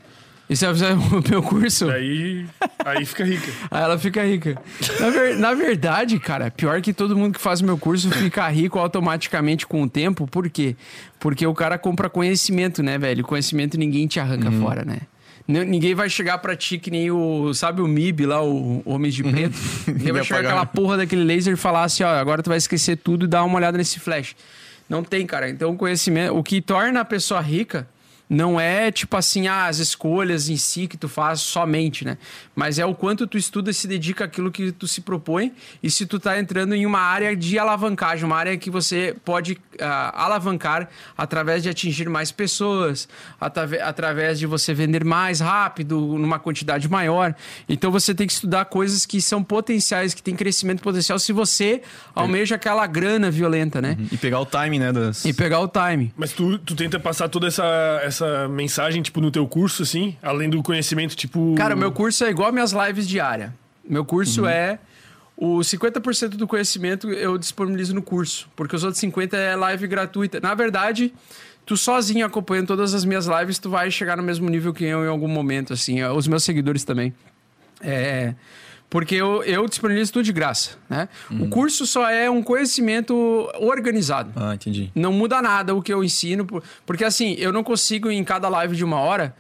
[0.49, 1.89] E se eu fizer o meu curso?
[1.91, 2.45] Aí,
[2.85, 3.51] aí fica rica.
[3.71, 4.61] Aí ela fica rica.
[5.01, 8.47] Na, ver- na verdade, cara, pior que todo mundo que faz o meu curso fica
[8.49, 10.27] rico automaticamente com o tempo.
[10.27, 10.77] Por quê?
[11.19, 13.25] Porque o cara compra conhecimento, né, velho?
[13.25, 14.99] Conhecimento ninguém te arranca fora, né?
[15.47, 19.23] Ninguém vai chegar pra ti que nem o, sabe o MIB lá, o Homens de
[19.23, 19.55] Preto?
[19.89, 22.97] Ninguém vai chegar aquela porra daquele laser e falar assim, ó, agora tu vai esquecer
[22.97, 24.35] tudo e dar uma olhada nesse flash.
[24.89, 25.49] Não tem, cara.
[25.51, 27.87] Então o conhecimento, o que torna a pessoa rica
[28.29, 32.17] não é tipo assim, ah, as escolhas em si que tu faz somente, né?
[32.55, 35.91] Mas é o quanto tu estuda e se dedica àquilo que tu se propõe e
[35.91, 40.25] se tu tá entrando em uma área de alavancagem, uma área que você pode ah,
[40.25, 43.09] alavancar através de atingir mais pessoas,
[43.41, 47.35] através de você vender mais rápido, numa quantidade maior.
[47.69, 51.83] Então você tem que estudar coisas que são potenciais, que têm crescimento potencial se você
[52.15, 53.97] almeja aquela grana violenta, né?
[54.11, 54.93] E pegar o timing, né?
[54.93, 55.25] Das...
[55.25, 56.13] E pegar o time.
[56.17, 57.65] Mas tu, tu tenta passar toda essa,
[58.03, 58.14] essa
[58.51, 60.17] mensagem, tipo, no teu curso, assim?
[60.23, 61.55] Além do conhecimento, tipo...
[61.57, 63.51] Cara, o meu curso é igual minhas lives diárias.
[63.89, 64.79] Meu curso é.
[65.37, 70.39] O 50% do conhecimento eu disponibilizo no curso, porque os outros 50% é live gratuita.
[70.41, 71.13] Na verdade,
[71.67, 75.05] tu sozinho acompanhando todas as minhas lives, tu vai chegar no mesmo nível que eu
[75.05, 76.03] em algum momento, assim.
[76.05, 77.13] Os meus seguidores também.
[77.81, 78.35] É.
[78.95, 81.09] Porque eu, eu disponibilizo tudo de graça, né?
[81.29, 84.31] O curso só é um conhecimento organizado.
[84.37, 84.93] Ah, entendi.
[84.95, 88.49] Não muda nada o que eu ensino, por- porque assim, eu não consigo em cada
[88.49, 89.35] live de uma hora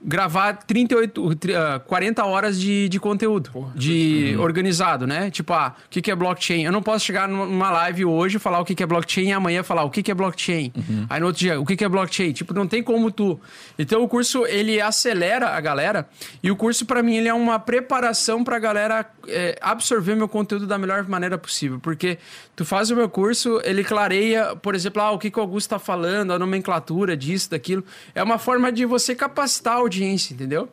[0.00, 5.30] gravar 38, tri- ah, 40 horas de, de conteúdo, de organizado, né?
[5.30, 6.64] Tipo, ah, o que, que é blockchain?
[6.64, 9.32] Eu não posso chegar numa live hoje e falar o que, que é blockchain e
[9.32, 10.72] amanhã falar o que, que é blockchain.
[11.10, 12.32] Aí no outro dia, o que, que é blockchain?
[12.32, 13.40] Tipo, não tem como tu.
[13.78, 16.08] Então o curso, ele acelera a galera
[16.42, 20.66] e o curso, pra mim, ele é uma preparação pra galera é, absorver meu conteúdo
[20.66, 21.78] da melhor maneira possível.
[21.80, 22.18] Porque
[22.54, 25.70] tu faz o meu curso, ele clareia, por exemplo, ah, o que, que o Augusto
[25.70, 27.84] tá falando, a nomenclatura disso, daquilo.
[28.14, 30.68] É uma forma de você capacitar a audiência, entendeu?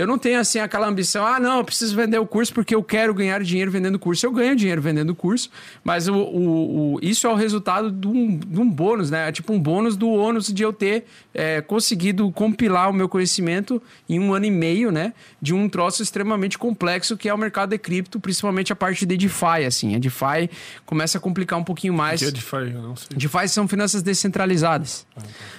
[0.00, 2.82] Eu não tenho, assim, aquela ambição, ah, não, eu preciso vender o curso porque eu
[2.82, 4.24] quero ganhar dinheiro vendendo o curso.
[4.24, 5.50] Eu ganho dinheiro vendendo o curso,
[5.84, 9.28] mas o, o- o- isso é o resultado de um, de um bônus, né?
[9.28, 13.82] É tipo um bônus do ônus de eu ter é, conseguido compilar o meu conhecimento
[14.08, 15.12] em um ano e meio, né?
[15.40, 19.16] De um troço extremamente complexo que é o mercado de cripto, principalmente a parte de
[19.16, 19.94] DeFi, assim.
[19.94, 20.48] A DeFi
[20.86, 22.20] começa a complicar um pouquinho mais.
[22.20, 23.08] Que é DeFi, eu não sei.
[23.16, 25.06] DeFi são finanças descentralizadas.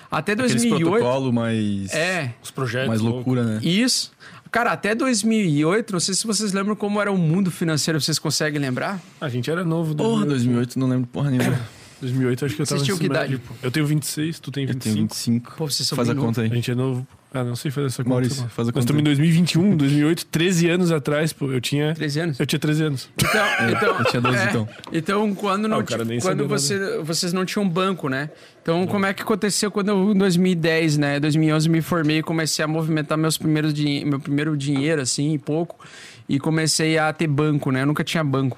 [0.10, 0.90] Até Aqueles 2008...
[0.90, 1.94] protocolo mais...
[1.94, 2.88] É, Os projetos.
[2.90, 3.18] Mais louco.
[3.18, 3.60] loucura, né?
[3.62, 4.12] isso.
[4.52, 8.60] Cara, até 2008, não sei se vocês lembram como era o mundo financeiro, vocês conseguem
[8.60, 9.00] lembrar?
[9.22, 9.96] A gente era novo.
[9.96, 11.58] Porra, 2008 não lembro porra nenhuma.
[12.02, 13.38] 2008 acho que eu Vocês tava tinham no que idade?
[13.38, 13.54] pô.
[13.64, 15.02] Eu tenho 26, tu tem Eu tenho 25.
[15.04, 15.56] 25.
[15.58, 16.50] Pô, vocês são Faz a conta A aí.
[16.50, 17.08] gente é novo.
[17.34, 18.10] Ah, não sei fazer essa conta.
[18.10, 18.50] Maurício, não.
[18.50, 19.16] faz a Nós conta estamos em aí.
[19.16, 21.50] 2021, 2008, 13 anos atrás, pô.
[21.50, 21.94] Eu tinha.
[21.94, 22.40] 13 anos?
[22.40, 23.10] Eu tinha 13 anos.
[23.18, 24.70] Então, então, eu tinha 12 é, então.
[24.92, 25.84] Então, quando, não Ah,
[26.22, 28.30] quando você, vocês não tinham banco, né?
[28.62, 31.20] Então, como é que aconteceu quando eu, em 2010, né?
[31.22, 35.80] 2011 me formei e comecei a movimentar meus primeiros din- meu primeiro dinheiro, assim, pouco.
[36.28, 37.84] E comecei a ter banco, né?
[37.84, 38.58] Eu nunca tinha banco.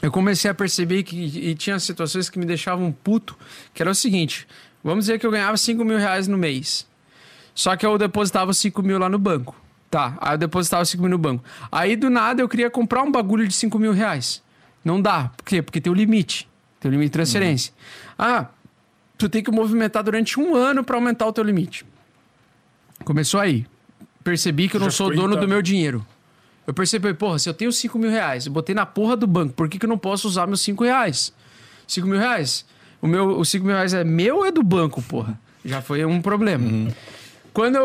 [0.00, 3.36] Eu comecei a perceber que e tinha situações que me deixavam puto,
[3.74, 4.48] que era o seguinte:
[4.82, 6.88] vamos dizer que eu ganhava 5 mil reais no mês.
[7.54, 9.54] Só que eu depositava 5 mil lá no banco.
[9.90, 11.42] Tá, aí eu depositava 5 mil no banco.
[11.70, 14.42] Aí do nada eu queria comprar um bagulho de 5 mil reais.
[14.84, 15.30] Não dá.
[15.36, 15.60] Por quê?
[15.60, 16.48] Porque tem o limite.
[16.78, 17.72] Tem o limite de transferência.
[18.18, 18.46] Ah,
[19.18, 21.84] tu tem que movimentar durante um ano para aumentar o teu limite.
[23.04, 23.66] Começou aí.
[24.22, 26.06] Percebi que eu não Já sou ficou dono do meu dinheiro.
[26.66, 29.54] Eu percebi, porra, se eu tenho 5 mil reais, eu botei na porra do banco,
[29.54, 31.32] por que, que eu não posso usar meus 5 reais?
[31.86, 32.64] 5 mil reais?
[33.02, 35.38] O meu, os 5 mil reais é meu ou é do banco, porra?
[35.64, 36.92] Já foi um problema.
[37.52, 37.78] Quando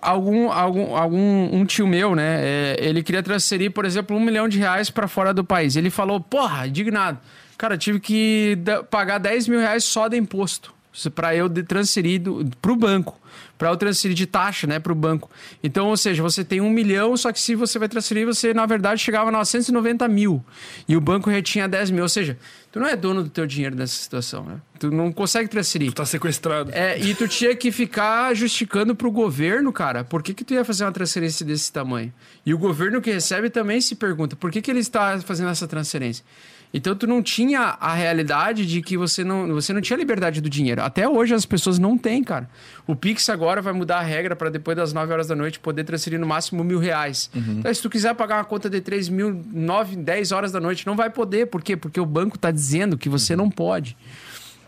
[0.00, 4.48] algum, algum, algum um tio meu, né, é, ele queria transferir, por exemplo, um milhão
[4.48, 5.76] de reais para fora do país.
[5.76, 7.18] Ele falou, porra, indignado.
[7.58, 8.56] Cara, tive que
[8.90, 10.72] pagar 10 mil reais só de imposto
[11.14, 13.18] para eu transferir do, pro banco.
[13.60, 15.30] Para eu transferir de taxa, né, pro banco.
[15.62, 18.64] Então, ou seja, você tem um milhão, só que se você vai transferir, você, na
[18.64, 20.42] verdade, chegava a 990 mil.
[20.88, 22.02] E o banco retinha 10 mil.
[22.02, 22.38] Ou seja,
[22.72, 24.62] tu não é dono do teu dinheiro nessa situação, né?
[24.78, 25.92] Tu não consegue transferir.
[25.92, 26.70] Tá sequestrado.
[26.72, 30.64] É, e tu tinha que ficar justificando pro governo, cara, por que, que tu ia
[30.64, 32.10] fazer uma transferência desse tamanho?
[32.46, 35.68] E o governo que recebe também se pergunta, por que, que ele está fazendo essa
[35.68, 36.24] transferência?
[36.72, 40.48] Então tu não tinha a realidade de que você não, você não tinha liberdade do
[40.48, 40.80] dinheiro.
[40.82, 42.48] Até hoje as pessoas não têm, cara.
[42.86, 45.82] O Pix agora vai mudar a regra para depois das 9 horas da noite poder
[45.82, 47.28] transferir no máximo mil reais.
[47.34, 50.86] Então, se tu quiser pagar uma conta de 3 mil, 9, 10 horas da noite,
[50.86, 51.46] não vai poder.
[51.46, 51.76] Por quê?
[51.76, 53.96] Porque o banco tá dizendo que você não pode.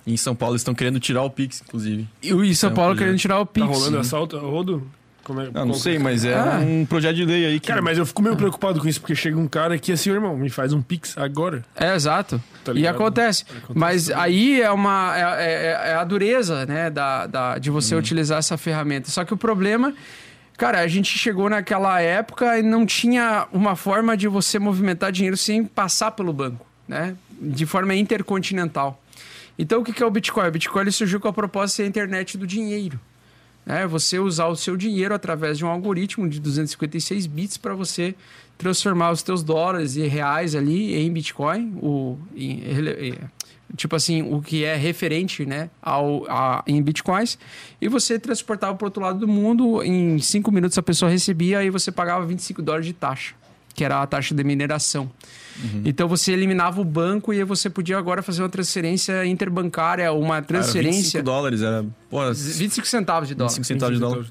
[0.05, 2.09] Em São Paulo estão querendo tirar o Pix, inclusive.
[2.21, 2.99] E o São É um Paulo projeto.
[3.07, 3.65] querendo tirar o Pix.
[3.65, 4.85] Tá rolando assalto, Rodo?
[5.25, 6.59] Como é, Ah, não qual- sei, mas é Ah.
[6.61, 7.69] um projeto de lei aí que.
[7.69, 10.37] Cara, mas eu fico meio preocupado com isso, porque chega um cara aqui assim, irmão,
[10.37, 11.63] me faz um pix agora.
[11.77, 12.43] É, exato.
[12.65, 13.45] Tá e acontece.
[13.49, 14.23] Acontece Mas também.
[14.23, 15.13] aí é uma.
[15.17, 16.91] É, é- é a dureza, né?
[16.91, 19.11] Da, da- de você utilizar essa ferramenta.
[19.11, 19.95] Só que o problema.
[20.59, 25.37] Cara, a gente chegou naquela época e não tinha uma forma de você movimentar dinheiro
[25.37, 27.15] sem passar pelo banco, né?
[27.41, 29.03] De forma intercontinental.
[29.59, 30.47] Então, o que que é o Bitcoin?
[30.49, 33.01] O Bitcoin ele surgiu com a proposta de ser a internet do dinheiro.
[33.67, 38.15] É você usar o seu dinheiro através de um algoritmo de 256 bits para você
[38.59, 43.19] transformar os teus dólares e reais ali em Bitcoin, o, em- é,
[43.77, 47.39] tipo assim, o que é referente né, ao, a- em Bitcoins,
[47.81, 51.71] e você transportava para outro lado do mundo, em 5 minutos a pessoa recebia e
[51.71, 53.35] você pagava 25 dólares de taxa,
[53.75, 55.11] que era a taxa de mineração.
[55.85, 60.47] Então você eliminava o banco e você podia agora fazer uma transferência interbancária, uma Era
[60.47, 61.21] transferência...
[61.21, 61.85] 25 dólares, era.
[62.09, 63.51] Pô, 25 centavos de dólar.
[63.51, 64.27] 25 centavos de dólar.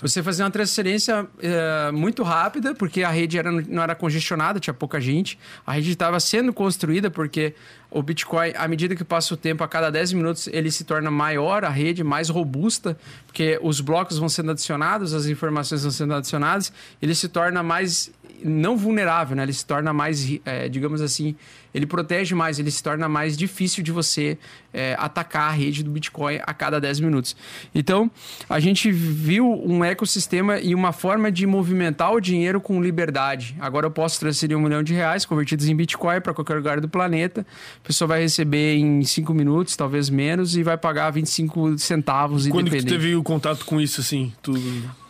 [0.00, 4.74] Você fazia uma transferência eh, muito rápida, porque a rede era, não era congestionada, tinha
[4.74, 5.38] pouca gente.
[5.66, 7.54] A rede estava sendo construída, porque
[7.90, 11.10] o Bitcoin, à medida que passa o tempo, a cada 10 minutos, ele se torna
[11.10, 16.14] maior, a rede mais robusta, porque os blocos vão sendo adicionados, as informações vão sendo
[16.14, 18.10] adicionadas, ele se torna mais
[18.44, 19.42] não vulnerável, né?
[19.42, 21.34] Ele se torna mais, eh, digamos assim,
[21.74, 24.38] ele protege mais, ele se torna mais difícil de você
[24.72, 27.36] eh, atacar a rede do Bitcoin a cada 10 minutos.
[27.74, 28.10] Então,
[28.48, 33.56] a gente viu um ecossistema e uma forma de movimentar o dinheiro com liberdade.
[33.60, 36.88] Agora eu posso transferir um milhão de reais convertidos em Bitcoin para qualquer lugar do
[36.88, 37.46] planeta.
[37.82, 42.70] A pessoa vai receber em 5 minutos, talvez menos, e vai pagar 25 centavos Quando
[42.70, 44.32] que teve o contato com isso, assim?
[44.42, 44.52] Tu...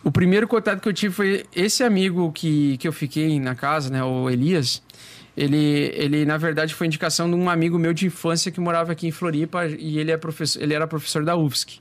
[0.03, 3.89] O primeiro contato que eu tive foi esse amigo que, que eu fiquei na casa,
[3.89, 4.03] né?
[4.03, 4.81] O Elias.
[5.35, 9.07] Ele, ele, na verdade, foi indicação de um amigo meu de infância que morava aqui
[9.07, 11.79] em Floripa e ele, é professor, ele era professor da UFSC.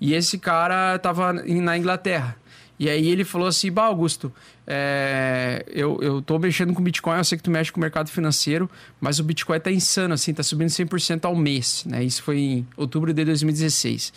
[0.00, 2.36] E esse cara estava na Inglaterra.
[2.78, 4.32] E aí ele falou assim, bah, Augusto,
[4.66, 8.10] é, eu, eu tô mexendo com Bitcoin, eu sei que tu mexe com o mercado
[8.10, 8.68] financeiro,
[9.00, 12.02] mas o Bitcoin tá insano, assim, tá subindo 100% ao mês, né?
[12.02, 14.12] Isso foi em outubro de 2016.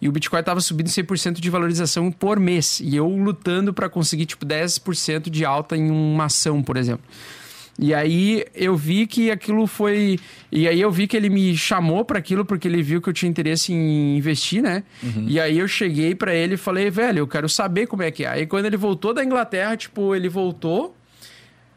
[0.00, 2.80] E o Bitcoin tava subindo 100% de valorização por mês.
[2.80, 7.04] E eu lutando para conseguir, tipo, 10% de alta em uma ação, por exemplo.
[7.78, 10.18] E aí eu vi que aquilo foi.
[10.52, 13.12] E aí eu vi que ele me chamou para aquilo porque ele viu que eu
[13.12, 14.82] tinha interesse em investir, né?
[15.26, 18.24] E aí eu cheguei para ele e falei, velho, eu quero saber como é que
[18.24, 18.28] é.
[18.28, 20.94] Aí quando ele voltou da Inglaterra, tipo, ele voltou.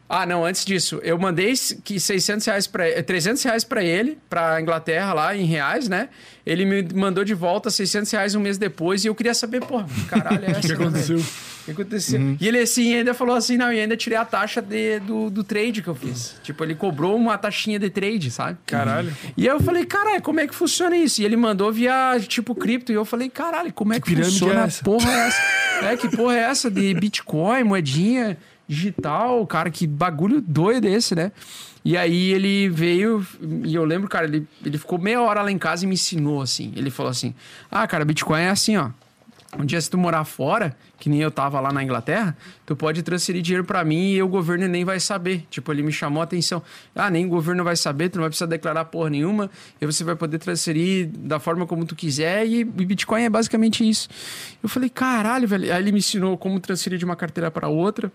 [0.10, 1.54] Ah, não, antes disso, eu mandei
[1.84, 6.10] que 600 reais pra, 300 reais para ele, pra Inglaterra lá, em reais, né?
[6.46, 9.84] Ele me mandou de volta 600 reais um mês depois e eu queria saber, pô,
[10.10, 11.18] caralho, é essa, O que né, aconteceu?
[11.18, 11.26] O
[11.66, 12.38] que aconteceu?
[12.40, 15.44] E ele assim ainda falou assim: não, e ainda tirei a taxa de, do, do
[15.44, 16.36] trade que eu fiz.
[16.44, 18.58] Tipo, ele cobrou uma taxinha de trade, sabe?
[18.66, 19.16] Caralho.
[19.38, 21.22] E aí eu falei, caralho, como é que funciona isso?
[21.22, 22.92] E ele mandou via tipo cripto.
[22.92, 24.84] E eu falei, caralho, como é que, pirâmide funciona é essa?
[24.84, 25.42] porra é essa?
[25.86, 29.46] É, que porra é essa de Bitcoin, moedinha digital?
[29.48, 31.32] Cara, que bagulho doido esse, né?
[31.86, 33.26] E aí ele veio,
[33.66, 36.42] e eu lembro, cara, ele, ele ficou meia hora lá em casa e me ensinou
[36.42, 36.72] assim.
[36.78, 37.36] Ele falou assim:
[37.70, 38.90] Ah, cara, Bitcoin é assim, ó.
[39.58, 42.36] Um dia, se tu morar fora, que nem eu tava lá na Inglaterra,
[42.66, 45.46] tu pode transferir dinheiro para mim e o governo nem vai saber.
[45.50, 46.62] Tipo, ele me chamou a atenção.
[46.96, 50.04] Ah, nem o governo vai saber, tu não vai precisar declarar porra nenhuma, e você
[50.04, 54.10] vai poder transferir da forma como tu quiser, e Bitcoin é basicamente isso.
[54.62, 55.72] Eu falei, caralho, velho.
[55.72, 58.12] Aí ele me ensinou como transferir de uma carteira para outra.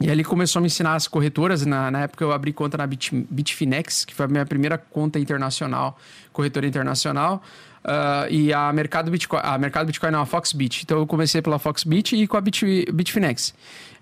[0.00, 1.66] E aí ele começou a me ensinar as corretoras.
[1.66, 5.18] Na, na época eu abri conta na Bit, Bitfinex, que foi a minha primeira conta
[5.18, 5.98] internacional,
[6.32, 7.42] corretora internacional.
[7.84, 10.82] Uh, e a Mercado Bitcoin, a Mercado Bitcoin não, a Foxbit.
[10.82, 13.54] Então eu comecei pela Foxbit e com a Bit, Bitfinex.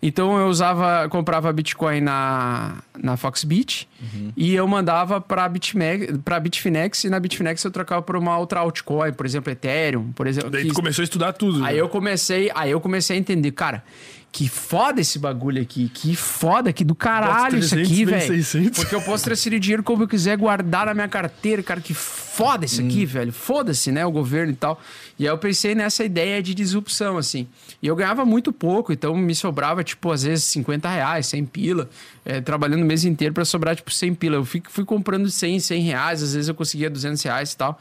[0.02, 4.32] Então eu usava, comprava Bitcoin na, na Foxbit uhum.
[4.36, 5.50] e eu mandava para
[6.24, 10.26] para Bitfinex e na Bitfinex eu trocava por uma outra altcoin, por exemplo, Ethereum, por
[10.26, 10.50] exemplo.
[10.50, 10.68] Daí que...
[10.68, 11.64] tu começou a estudar tudo.
[11.64, 11.80] Aí né?
[11.80, 13.82] eu comecei, aí eu comecei a entender, cara,
[14.36, 15.88] que foda esse bagulho aqui.
[15.88, 18.70] Que foda, que do caralho 300, isso aqui, velho.
[18.74, 21.80] Porque eu posso transferir dinheiro como eu quiser, guardar na minha carteira, cara.
[21.80, 22.86] Que foda isso hum.
[22.86, 23.32] aqui, velho.
[23.32, 24.04] Foda-se, né?
[24.04, 24.78] O governo e tal.
[25.18, 27.48] E aí eu pensei nessa ideia de disrupção, assim.
[27.82, 31.88] E eu ganhava muito pouco, então me sobrava, tipo, às vezes 50 reais, 100 pila.
[32.24, 34.36] É, trabalhando o mês inteiro para sobrar, tipo, 100 pila.
[34.36, 37.78] Eu fui, fui comprando 100, 100 reais, às vezes eu conseguia 200 reais e tal.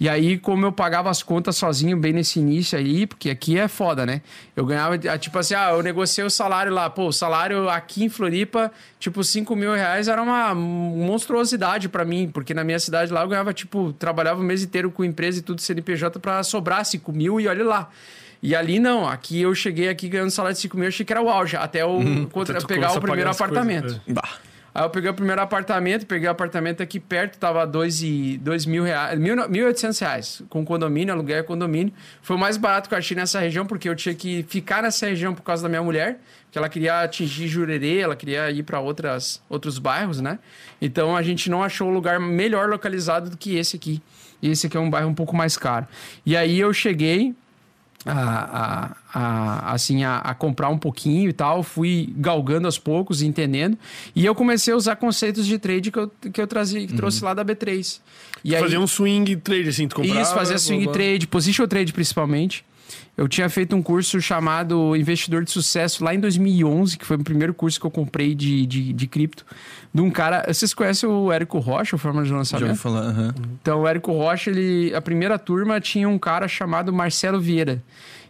[0.00, 3.68] E aí, como eu pagava as contas sozinho bem nesse início aí, porque aqui é
[3.68, 4.22] foda, né?
[4.56, 6.88] Eu ganhava, tipo assim, ah, eu negociei o salário lá.
[6.90, 12.30] Pô, o salário aqui em Floripa, tipo, 5 mil reais era uma monstruosidade para mim,
[12.32, 15.42] porque na minha cidade lá eu ganhava, tipo, trabalhava o mês inteiro com empresa e
[15.42, 17.90] tudo CNPJ para sobrar 5 mil e olha lá.
[18.44, 21.22] E ali não, aqui eu cheguei aqui ganhando salário de 5 mil, achei que era
[21.22, 23.84] o auge, até eu uhum, contra, pegar o primeiro apartamento.
[23.84, 24.54] Coisas, é.
[24.74, 28.66] Aí eu peguei o primeiro apartamento, peguei o apartamento aqui perto, tava dois, e, dois
[28.66, 31.90] mil reais, mil, mil oitocentos reais, com condomínio, aluguel e condomínio.
[32.20, 35.06] Foi o mais barato que eu achei nessa região, porque eu tinha que ficar nessa
[35.06, 36.20] região por causa da minha mulher,
[36.52, 40.38] que ela queria atingir Jurerê, ela queria ir para outras outros bairros, né?
[40.82, 44.02] Então a gente não achou um lugar melhor localizado do que esse aqui.
[44.42, 45.86] E esse aqui é um bairro um pouco mais caro.
[46.26, 47.34] E aí eu cheguei,
[48.06, 53.22] a, a, a, assim, a, a, comprar um pouquinho e tal, fui galgando aos poucos,
[53.22, 53.78] entendendo.
[54.14, 56.98] E eu comecei a usar conceitos de trade que eu, que eu trazia, que uhum.
[56.98, 58.00] trouxe lá da B3.
[58.44, 60.20] E aí, fazia um swing trade, assim, tu comprava...
[60.20, 61.02] Isso, fazia swing blá, blá.
[61.02, 62.64] trade, position trade principalmente.
[63.16, 67.22] Eu tinha feito um curso chamado Investidor de Sucesso lá em 2011, que foi o
[67.22, 69.46] primeiro curso que eu comprei de, de, de cripto.
[69.92, 70.44] De um cara.
[70.52, 72.66] Vocês conhecem o Érico Rocha, o forma de lançamento?
[72.66, 73.32] Já ouvi falar, uhum.
[73.62, 77.80] Então, o Érico Rocha, ele, a primeira turma tinha um cara chamado Marcelo Vieira.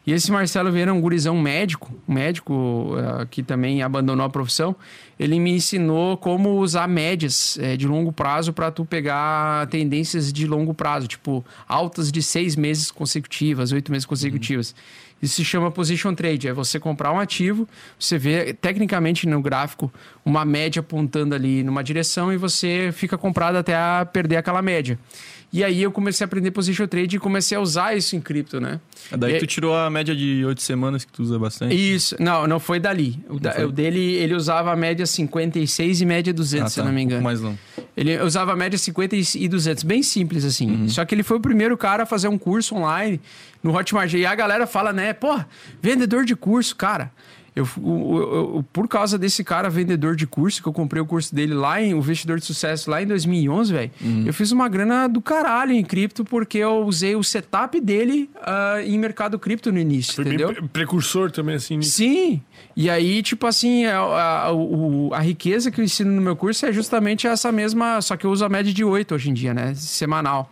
[0.07, 4.77] E esse Marcelo Vieira é um gurizão médico, médico uh, que também abandonou a profissão.
[5.19, 10.47] Ele me ensinou como usar médias uh, de longo prazo para tu pegar tendências de
[10.47, 14.73] longo prazo, tipo altas de seis meses consecutivas, oito meses consecutivas.
[14.73, 15.05] Uhum.
[15.23, 16.49] Isso se chama position trade.
[16.49, 17.67] É você comprar um ativo,
[17.99, 19.91] você vê tecnicamente no gráfico
[20.23, 23.75] uma média apontando ali numa direção e você fica comprado até
[24.13, 24.99] perder aquela média.
[25.55, 28.61] E aí eu comecei a aprender position trade e comecei a usar isso em cripto,
[28.61, 28.81] né?
[29.13, 29.39] É daí e...
[29.39, 31.73] tu tirou a média de oito semanas que tu usa bastante?
[31.77, 32.17] Isso.
[32.19, 33.25] Não, não foi dali.
[33.29, 33.65] O, da, foi?
[33.67, 36.71] o dele, ele usava a média 56 e média 200, ah, tá.
[36.71, 37.21] se eu não me engano.
[37.21, 37.57] Um mais longo.
[37.97, 40.69] Ele usava a média 50 e 200, bem simples assim.
[40.69, 40.89] Uhum.
[40.89, 43.21] Só que ele foi o primeiro cara a fazer um curso online
[43.63, 44.13] no Hotmart.
[44.13, 45.13] E a galera fala, né?
[45.13, 45.39] Pô,
[45.81, 47.13] vendedor de curso, cara.
[47.57, 51.33] Eu, eu, eu, por causa desse cara vendedor de curso, que eu comprei o curso
[51.33, 54.25] dele lá em o Investidor de Sucesso lá em 2011, velho, uhum.
[54.27, 58.81] eu fiz uma grana do caralho em cripto porque eu usei o setup dele uh,
[58.85, 60.53] em mercado cripto no início, Foi entendeu?
[60.53, 61.81] Bem precursor também, assim.
[61.81, 62.43] Sim.
[62.77, 66.67] E aí, tipo assim, a, a, a, a, riqueza que eu ensino no meu curso
[66.67, 69.55] é justamente essa mesma, só que eu uso a média de 8 hoje em dia,
[69.55, 69.75] né?
[69.77, 70.51] Semanal.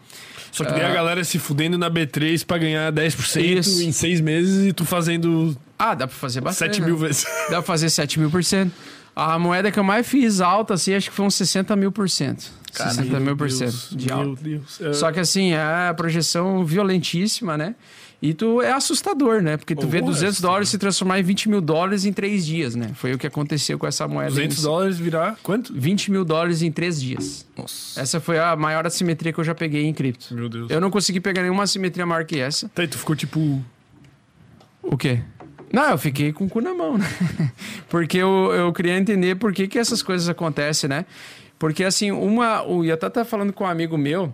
[0.53, 0.95] Só que daí a ah.
[0.95, 3.83] galera se fudendo na B3 pra ganhar 10% Isso.
[3.83, 5.57] em seis meses e tu fazendo.
[5.79, 6.77] Ah, dá pra fazer bastante.
[6.77, 6.87] 7 né?
[6.87, 7.25] mil vezes.
[7.51, 8.73] Dá pra fazer 7 mil por cento.
[9.17, 12.09] A moeda que eu mais fiz alta, assim, acho que foi uns 60 mil por
[12.09, 12.51] cento.
[12.71, 14.25] 60 mil por cento de alta.
[14.25, 14.81] Meu Deus.
[14.81, 14.93] É...
[14.93, 17.75] Só que assim, é a projeção violentíssima, né?
[18.23, 19.57] E tu é assustador, né?
[19.57, 22.47] Porque tu oh, vê 200 é dólares se transformar em 20 mil dólares em três
[22.47, 22.93] dias, né?
[22.95, 24.31] Foi o que aconteceu com essa moeda.
[24.31, 25.75] 200 dólares virar quanto?
[25.75, 27.45] 20 mil dólares em três dias.
[27.57, 28.01] Nossa.
[28.01, 30.33] Essa foi a maior assimetria que eu já peguei em cripto.
[30.37, 30.71] Meu Deus.
[30.71, 32.69] Eu não consegui pegar nenhuma assimetria maior que essa.
[32.69, 33.61] Tá, e tu ficou tipo.
[34.81, 35.21] O quê?
[35.73, 37.07] Não, eu fiquei com o cu na mão, né?
[37.91, 41.07] Porque eu, eu queria entender por que, que essas coisas acontecem, né?
[41.59, 42.63] Porque assim, uma.
[42.63, 44.33] O, até tava falando com um amigo meu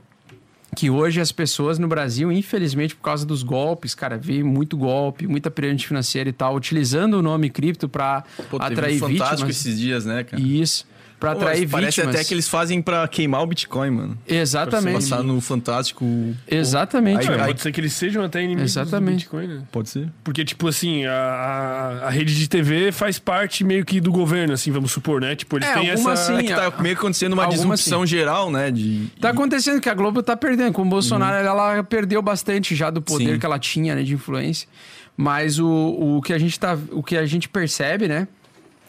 [0.77, 5.27] que hoje as pessoas no Brasil, infelizmente, por causa dos golpes, cara, vê muito golpe,
[5.27, 8.25] muita pirâmide financeira e tal, utilizando o nome cripto para
[8.59, 9.57] atrair fantástico vítimas.
[9.57, 10.41] esses dias, né, cara?
[10.41, 10.87] Isso.
[11.19, 12.15] Pra Pô, atrair Parece vítimas.
[12.17, 14.19] até que eles fazem pra queimar o Bitcoin, mano.
[14.27, 14.95] Exatamente.
[14.95, 16.05] Passar no Fantástico.
[16.47, 17.29] Exatamente.
[17.29, 19.27] Aí- É, aí- pode ser que eles sejam até inimigos Exatamente.
[19.29, 19.63] do Bitcoin, né?
[19.73, 20.09] Pode ser.
[20.23, 24.53] Porque, tipo assim, a, a, a rede de TV faz parte meio que do governo,
[24.55, 25.35] assim, vamos supor, né?
[25.37, 26.17] Tipo, eles É, têm essa...
[26.17, 28.71] sim, É que tá meio que acontecendo uma disrupção geral, né?
[28.71, 30.73] De, Tá acontecendo que a Globo tá perdendo.
[30.73, 33.39] Com o Bolsonaro, ela perdeu bastante já do poder Sim.
[33.39, 34.69] que ela tinha, né, de influência.
[35.17, 38.29] Mas o, o, que a gente tá, o que a gente percebe, né?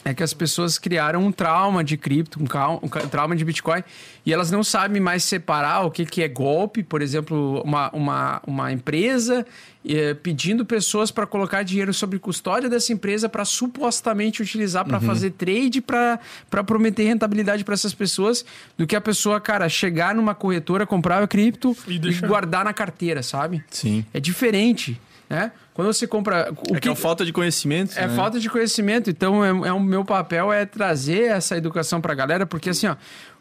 [0.03, 2.45] É que as pessoas criaram um trauma de cripto, um,
[2.85, 3.83] um trauma de Bitcoin,
[4.25, 8.41] e elas não sabem mais separar o que, que é golpe, por exemplo, uma, uma,
[8.47, 9.45] uma empresa
[9.85, 15.31] eh, pedindo pessoas para colocar dinheiro sobre custódia dessa empresa para supostamente utilizar para fazer
[15.31, 16.19] trade, para
[16.65, 18.43] prometer rentabilidade para essas pessoas,
[18.77, 22.73] do que a pessoa, cara, chegar numa corretora, comprar o cripto E e, guardar na
[22.73, 23.63] carteira, sabe?
[23.69, 24.05] Sim.
[24.13, 25.51] É diferente, né?
[25.73, 26.51] Quando você compra...
[26.69, 27.97] O é que é falta de conhecimento.
[27.97, 28.15] é né?
[28.15, 29.09] falta de conhecimento.
[29.09, 32.95] Então, é, é o meu papel é trazer essa educação pra galera, porque assim, ó,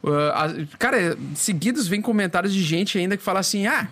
[0.05, 3.89] uh, a- cara, seguidos vem comentários de gente ainda que fala assim: ah.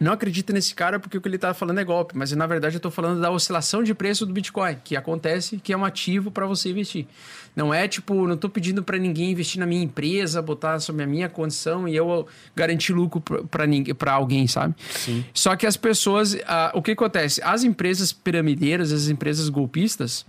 [0.00, 2.76] Não acredita nesse cara porque o que ele tá falando é golpe, mas na verdade
[2.76, 6.30] eu tô falando da oscilação de preço do Bitcoin, que acontece, que é um ativo
[6.30, 7.06] para você investir.
[7.54, 11.06] Não é tipo, não tô pedindo para ninguém investir na minha empresa, botar sobre a
[11.06, 12.26] minha condição e eu
[12.56, 14.74] garantir lucro para alguém, sabe?
[14.90, 15.24] Sim.
[15.32, 17.40] Só que as pessoas, ah, o que acontece?
[17.44, 20.26] As empresas piramideiras, as empresas golpistas,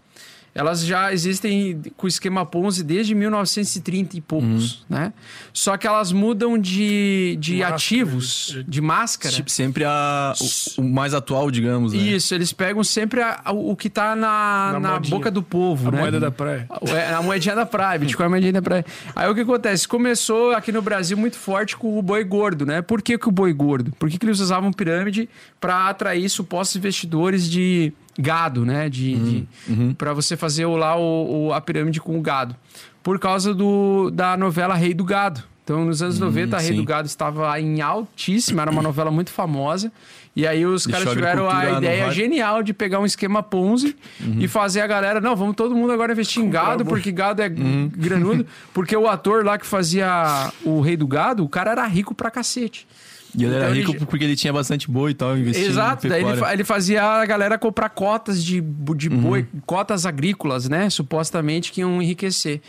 [0.55, 5.11] elas já existem com o esquema Ponzi desde 1930 e poucos, né?
[5.51, 9.35] Só que elas mudam de, de Máscara, ativos, de máscara.
[9.35, 10.33] Tipo, sempre a,
[10.77, 11.99] o, o mais atual, digamos, né?
[11.99, 15.89] Isso, eles pegam sempre a- a- o que tá na, Na na boca do povo,
[15.89, 15.99] A né?
[15.99, 16.67] moeda da praia.
[16.87, 18.85] É, a moedinha da praia, Bitcoin é a moedinha da praia.
[19.15, 19.85] Aí o que acontece?
[19.87, 22.81] Começou aqui no Brasil muito forte com o boi gordo, né?
[22.81, 23.91] Por que, que o boi gordo?
[23.99, 25.27] Por que, que eles usavam pirâmide
[25.59, 28.89] para atrair supostos investidores de gado, né?
[28.89, 29.15] De,
[29.67, 32.55] de- para você fazer lá o, o- a pirâmide com o gado.
[33.03, 35.43] Por causa do, da novela Rei do Gado.
[35.63, 36.75] Então, nos anos 90, Rei sim.
[36.75, 39.91] do Gado estava em altíssima, era uma novela muito famosa.
[40.35, 43.41] E aí os Deixou caras a tiveram a no ideia genial de pegar um esquema
[43.41, 43.95] Ponzi
[44.37, 47.47] e fazer a galera, não, vamos todo mundo agora investir em gado, porque gado é
[47.49, 48.45] granudo.
[48.73, 52.29] Porque o ator lá que fazia o Rei do Gado, o cara era rico pra
[52.29, 52.85] cacete.
[53.37, 56.07] E ele era Então, rico ele- porque ele tinha bastante boi e tal, investia Exato,
[56.07, 60.89] daí ele, ele fazia a galera comprar cotas de, de boi, cotas agrícolas, né?
[60.89, 62.61] Supostamente que iam enriquecer.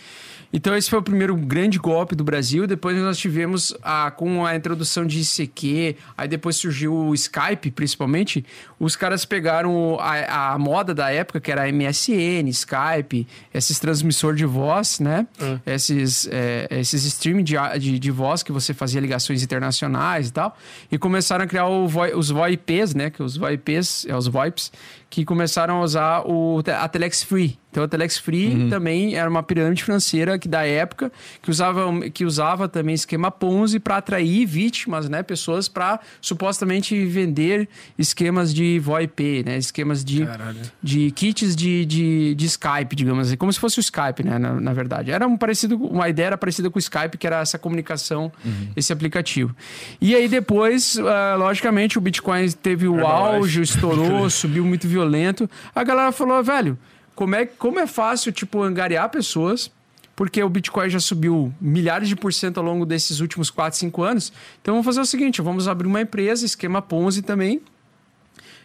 [0.52, 2.66] Então esse foi o primeiro grande golpe do Brasil.
[2.66, 8.44] Depois nós tivemos a, com a introdução de ICQ, aí depois surgiu o Skype, principalmente.
[8.78, 14.44] Os caras pegaram a, a moda da época, que era MSN, Skype, esses transmissor de
[14.44, 15.26] voz, né?
[15.66, 20.56] Esses, é, esses streaming de, de, de voz que você fazia ligações internacionais e tal.
[20.90, 23.10] E começaram a criar o VoI- os VoIPs, né?
[23.10, 24.70] Que os VoIPs, é os VoIPs,
[25.08, 27.58] que começaram a usar o, a Telex Free.
[27.76, 32.24] Então a Telex Free também era uma pirâmide financeira que da época que usava, que
[32.24, 35.22] usava também esquema Ponzi para atrair vítimas, né?
[35.22, 39.58] Pessoas para supostamente vender esquemas de VoIP, né?
[39.58, 40.58] Esquemas de, Caralho.
[40.82, 44.38] de kits de, de, de Skype, digamos assim, como se fosse o Skype, né?
[44.38, 45.10] Na, na verdade.
[45.10, 48.32] Era um parecido, uma ideia era parecida com o Skype, que era essa comunicação,
[48.74, 49.54] esse aplicativo.
[50.00, 55.48] E aí depois, ah, logicamente, o Bitcoin teve o auge, estourou, subiu muito violento.
[55.74, 56.78] A galera falou, velho,
[57.14, 59.70] como é, como é fácil, tipo, angariar pessoas
[60.16, 64.02] porque o Bitcoin já subiu milhares de por cento ao longo desses últimos 4, 5
[64.02, 64.32] anos.
[64.62, 67.60] Então vamos fazer o seguinte: vamos abrir uma empresa, esquema Ponzi também.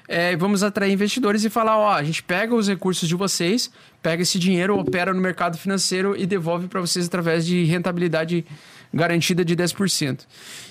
[0.07, 3.69] É, vamos atrair investidores e falar: ó, a gente pega os recursos de vocês,
[4.01, 8.45] pega esse dinheiro, opera no mercado financeiro e devolve para vocês através de rentabilidade
[8.93, 10.21] garantida de 10%.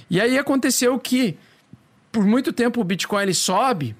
[0.08, 1.36] E aí aconteceu que,
[2.10, 3.94] por muito tempo, o Bitcoin ele sobe,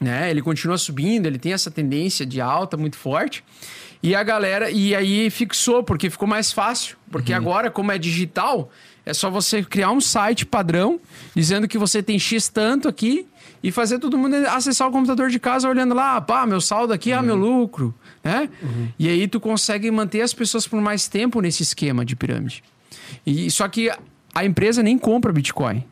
[0.00, 0.30] né?
[0.30, 3.44] Ele continua subindo, ele tem essa tendência de alta muito forte.
[4.02, 6.96] E a galera, e aí fixou, porque ficou mais fácil.
[7.10, 8.70] Porque agora, como é digital,
[9.04, 11.00] é só você criar um site padrão,
[11.34, 13.26] dizendo que você tem X tanto aqui,
[13.62, 17.12] e fazer todo mundo acessar o computador de casa olhando lá, pá, meu saldo aqui,
[17.12, 18.48] ah, meu lucro, né?
[18.98, 22.62] E aí tu consegue manter as pessoas por mais tempo nesse esquema de pirâmide.
[23.26, 23.90] E, só que
[24.34, 25.82] a empresa nem compra Bitcoin.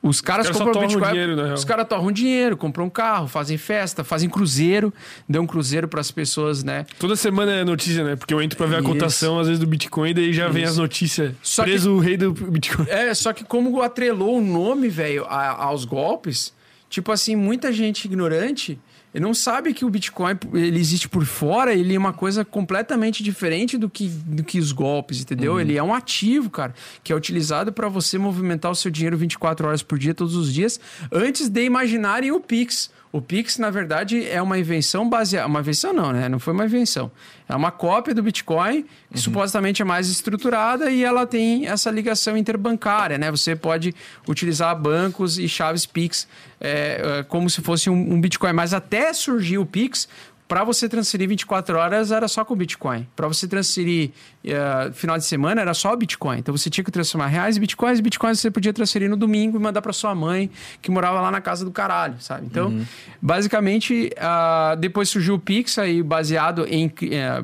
[0.00, 1.10] Os caras, caras compram torram Bitcoin.
[1.10, 1.52] dinheiro.
[1.54, 4.94] Os caras torram dinheiro, compram um carro, fazem festa, fazem cruzeiro,
[5.28, 6.86] dão um cruzeiro para as pessoas, né?
[7.00, 8.14] Toda semana é notícia, né?
[8.14, 8.88] Porque eu entro pra ver a Isso.
[8.88, 10.72] cotação, às vezes, do Bitcoin, daí já vem Isso.
[10.72, 11.32] as notícias.
[11.42, 12.86] Só que- Preso o rei do Bitcoin.
[12.88, 16.54] É, só que como atrelou o nome, velho, aos golpes,
[16.88, 18.78] tipo assim, muita gente ignorante
[19.18, 23.20] ele não sabe que o Bitcoin ele existe por fora, ele é uma coisa completamente
[23.20, 25.60] diferente do que, do que os golpes, entendeu?
[25.60, 29.66] Ele é um ativo, cara, que é utilizado para você movimentar o seu dinheiro 24
[29.66, 30.78] horas por dia, todos os dias,
[31.10, 32.90] antes de imaginarem o Pix.
[33.10, 35.46] O Pix, na verdade, é uma invenção baseada.
[35.46, 36.28] Uma invenção não, né?
[36.28, 37.10] Não foi uma invenção.
[37.48, 42.36] É uma cópia do Bitcoin, que supostamente é mais estruturada e ela tem essa ligação
[42.36, 43.30] interbancária, né?
[43.30, 43.94] Você pode
[44.28, 46.28] utilizar bancos e chaves Pix
[46.60, 48.52] é, é, como se fosse um, um Bitcoin.
[48.52, 50.06] Mas até surgir o Pix,
[50.48, 53.06] para você transferir 24 horas era só com Bitcoin.
[53.14, 54.10] Para você transferir
[54.46, 56.38] uh, final de semana era só Bitcoin.
[56.38, 59.60] Então você tinha que transformar reais em Bitcoins, Bitcoins você podia transferir no domingo e
[59.60, 62.46] mandar para sua mãe que morava lá na casa do caralho, sabe?
[62.46, 62.84] Então, uhum.
[63.20, 66.90] basicamente, uh, depois surgiu o Pix aí baseado em, uh,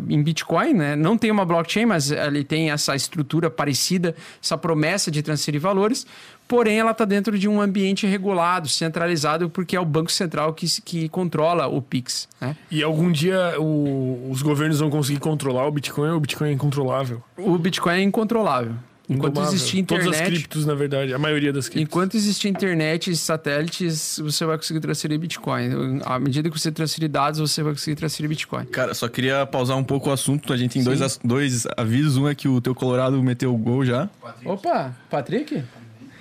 [0.08, 0.96] em Bitcoin, né?
[0.96, 6.06] Não tem uma blockchain, mas ele tem essa estrutura parecida, essa promessa de transferir valores
[6.46, 10.66] porém ela está dentro de um ambiente regulado, centralizado, porque é o Banco Central que,
[10.82, 12.28] que controla o Pix.
[12.40, 12.56] Né?
[12.70, 16.52] E algum dia o, os governos vão conseguir controlar o Bitcoin ou o Bitcoin é
[16.52, 17.22] incontrolável?
[17.36, 18.74] O Bitcoin é incontrolável.
[19.08, 20.06] Enquanto existir internet.
[20.06, 21.82] Todas as criptos, na verdade, a maioria das criptos.
[21.82, 26.00] Enquanto existir internet e satélites, você vai conseguir transferir Bitcoin.
[26.04, 28.64] À medida que você transferir dados, você vai conseguir transferir Bitcoin.
[28.66, 30.52] Cara, só queria pausar um pouco o assunto.
[30.52, 32.16] A gente tem dois, dois avisos.
[32.16, 34.08] Um é que o teu Colorado meteu o gol já.
[34.44, 35.62] Opa, Patrick?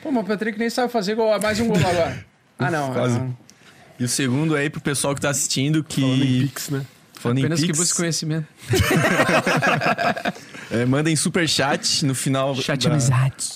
[0.03, 2.25] Pô, mas o Patrick nem sabe fazer gol, mais um gol agora.
[2.59, 2.93] Ah, não.
[2.93, 3.17] Quase.
[3.17, 3.35] Não.
[3.99, 6.01] E o segundo é aí pro pessoal que tá assistindo que.
[6.01, 6.85] Falando em Pix, né?
[7.13, 7.73] Falando Apenas em Pix.
[7.73, 8.47] que busque conhecimento.
[10.71, 12.97] é, mandem superchat no final Chat da,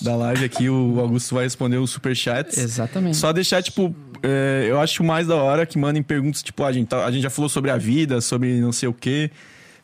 [0.02, 0.68] da live aqui.
[0.68, 2.58] O Augusto vai responder os superchats.
[2.58, 3.16] Exatamente.
[3.16, 6.88] Só deixar, tipo, é, eu acho mais da hora que mandem perguntas, tipo, a gente,
[6.88, 9.30] tá, a gente já falou sobre a vida, sobre não sei o quê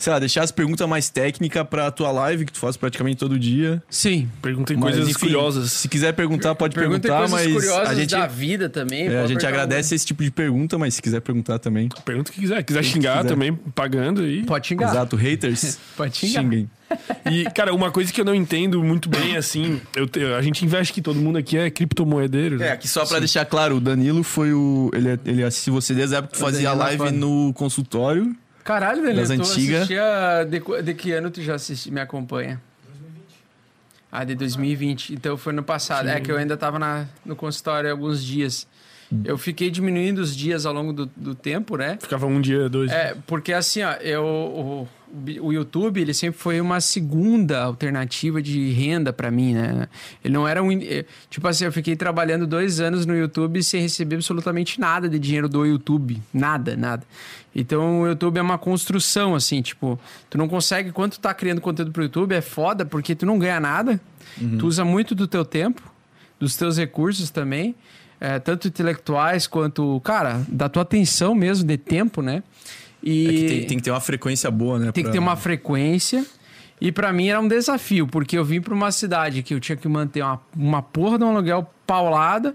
[0.05, 3.39] sei lá, deixar as perguntas mais técnicas pra tua live, que tu faz praticamente todo
[3.39, 3.83] dia.
[3.89, 4.29] Sim.
[4.43, 5.73] Perguntem coisas enfim, curiosas.
[5.73, 7.55] Se quiser perguntar, pode Perguntem perguntar, coisas mas.
[7.55, 9.09] curiosas a gente, da vida também.
[9.09, 11.89] É, a gente agradece esse tipo de pergunta, mas se quiser perguntar também.
[12.05, 12.63] Pergunta o que quiser.
[12.63, 13.29] Quiser xingar quiser.
[13.29, 14.45] também, pagando aí.
[14.45, 14.91] Pode xingar.
[14.91, 15.79] Exato, haters.
[15.97, 16.43] pode xingar.
[16.43, 16.71] Xinguem.
[17.31, 20.93] E, cara, uma coisa que eu não entendo muito bem, assim, eu, a gente investe
[20.93, 22.59] que todo mundo aqui é criptomoedeiro.
[22.59, 22.69] Né?
[22.69, 23.21] É, aqui só pra Sim.
[23.21, 24.91] deixar claro, o Danilo foi o.
[24.93, 28.37] Ele, ele assistiu você desde a época que fazia live no consultório.
[28.65, 29.87] Caralho, Daniel, das antigas.
[29.87, 32.61] De, de que ano tu já assisti, me acompanha?
[34.11, 35.13] Ah, de 2020.
[35.13, 36.07] Então foi no passado.
[36.07, 36.15] Sim.
[36.15, 38.67] É que eu ainda tava na, no consultório alguns dias.
[39.25, 41.99] Eu fiquei diminuindo os dias ao longo do, do tempo, né?
[42.01, 42.91] Ficava um dia, dois.
[42.91, 44.89] É, porque assim, ó, eu,
[45.41, 49.89] o, YouTube, ele sempre foi uma segunda alternativa de renda para mim, né?
[50.25, 50.73] Ele não era um.
[50.73, 55.19] Eh, tipo assim, eu fiquei trabalhando dois anos no YouTube sem receber absolutamente nada de
[55.19, 56.21] dinheiro do YouTube.
[56.33, 57.05] Nada, nada.
[57.55, 59.99] Então o YouTube é uma construção, assim, tipo,
[60.29, 63.39] tu não consegue, quando tu tá criando conteúdo pro YouTube, é foda, porque tu não
[63.39, 64.01] ganha nada,
[64.41, 64.59] uhum.
[64.59, 65.81] tu usa muito do teu tempo,
[66.41, 67.77] dos teus recursos também,
[68.21, 72.43] é, tanto intelectuais quanto, cara, da tua atenção mesmo, de tempo, né?
[73.05, 74.93] E é que tem, tem, que ter uma frequência boa, né?
[74.93, 75.11] Tem pra...
[75.11, 76.25] que ter uma frequência.
[76.81, 79.77] E para mim era um desafio, porque eu vim para uma cidade que eu tinha
[79.77, 82.55] que manter uma, uma porra de um aluguel paulada.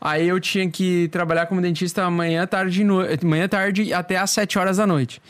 [0.00, 3.02] Aí eu tinha que trabalhar como dentista manhã, tarde, no...
[3.24, 5.20] manhã, tarde até às 7 horas da noite.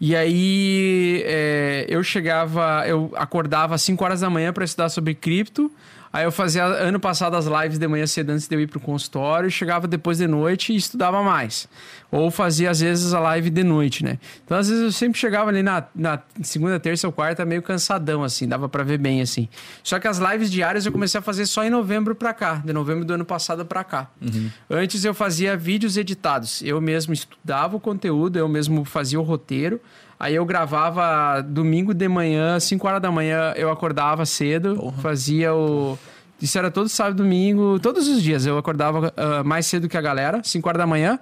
[0.00, 5.14] E aí é, eu chegava, eu acordava às 5 horas da manhã para estudar sobre
[5.14, 5.70] cripto.
[6.16, 8.80] Aí eu fazia ano passado as lives de manhã cedo antes de eu ir pro
[8.80, 11.68] consultório, chegava depois de noite e estudava mais.
[12.10, 14.18] Ou fazia às vezes a live de noite, né?
[14.42, 18.24] Então às vezes eu sempre chegava ali na, na segunda, terça ou quarta meio cansadão,
[18.24, 19.46] assim, dava para ver bem, assim.
[19.82, 22.72] Só que as lives diárias eu comecei a fazer só em novembro pra cá, de
[22.72, 24.08] novembro do ano passado pra cá.
[24.18, 24.48] Uhum.
[24.70, 29.78] Antes eu fazia vídeos editados, eu mesmo estudava o conteúdo, eu mesmo fazia o roteiro.
[30.18, 35.02] Aí eu gravava domingo de manhã, 5 horas da manhã, eu acordava cedo, Porra.
[35.02, 35.98] fazia o.
[36.40, 38.44] Isso era todo sábado, domingo, todos os dias.
[38.44, 41.18] Eu acordava uh, mais cedo que a galera, 5 horas da manhã,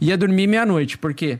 [0.00, 0.98] ia dormir meia-noite.
[0.98, 1.38] Por quê?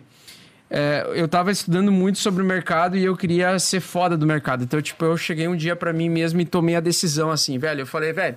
[0.71, 4.65] É, eu tava estudando muito sobre o mercado e eu queria ser foda do mercado.
[4.65, 7.81] Então, tipo, eu cheguei um dia para mim mesmo e tomei a decisão assim, velho.
[7.81, 8.37] Eu falei, velho,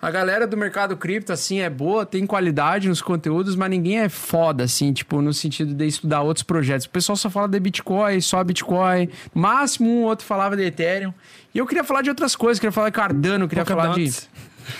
[0.00, 4.08] a galera do mercado cripto, assim, é boa, tem qualidade nos conteúdos, mas ninguém é
[4.08, 6.86] foda, assim, tipo, no sentido de estudar outros projetos.
[6.86, 9.10] O pessoal só fala de Bitcoin, só Bitcoin.
[9.34, 11.12] Máximo, um outro falava de Ethereum.
[11.54, 14.10] E eu queria falar de outras coisas, queria falar de Cardano, queria falar de.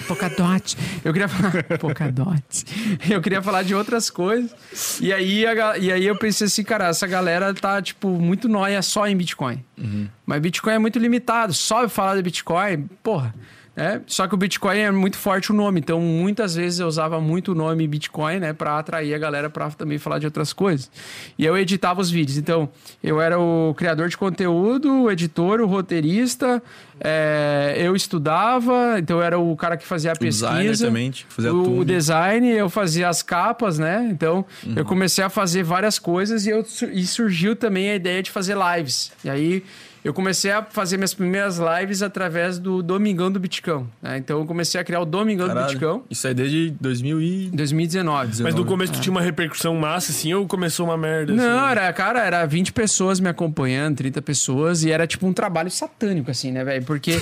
[0.06, 0.76] Polkadot.
[1.04, 1.64] Eu queria falar.
[1.78, 2.64] Polkadot.
[3.10, 5.00] Eu queria falar de outras coisas.
[5.00, 8.80] E aí, a, e aí eu pensei assim, cara, essa galera tá, tipo, muito nóia
[8.82, 9.62] só em Bitcoin.
[9.76, 10.08] Uhum.
[10.24, 11.52] Mas Bitcoin é muito limitado.
[11.52, 13.34] Só falar de Bitcoin, porra.
[13.76, 17.20] É, só que o Bitcoin é muito forte o nome, então muitas vezes eu usava
[17.20, 20.90] muito o nome Bitcoin, né, para atrair a galera para também falar de outras coisas.
[21.38, 22.68] E eu editava os vídeos, então
[23.02, 26.60] eu era o criador de conteúdo, o editor, o roteirista,
[27.00, 30.50] é, eu estudava, então eu era o cara que fazia a pesquisa.
[30.50, 34.08] Designer também, fazia o, o design, eu fazia as capas, né?
[34.10, 34.74] Então uhum.
[34.76, 38.56] eu comecei a fazer várias coisas e, eu, e surgiu também a ideia de fazer
[38.56, 39.12] lives.
[39.24, 39.64] E aí
[40.02, 43.86] eu comecei a fazer minhas primeiras lives através do Domingão do Bitcão.
[44.00, 44.18] Né?
[44.18, 45.72] Então eu comecei a criar o Domingão do Caralho.
[45.72, 47.46] Bitcão Isso aí desde 2000 e...
[47.46, 48.42] em 2019.
[48.42, 51.32] Mas no começo tu tinha uma repercussão massa, assim, ou começou uma merda?
[51.32, 51.70] Não, assim?
[51.72, 56.30] era, cara, era 20 pessoas me acompanhando, 30 pessoas, e era tipo um trabalho satânico,
[56.30, 56.84] assim, né, velho?
[56.84, 57.20] Porque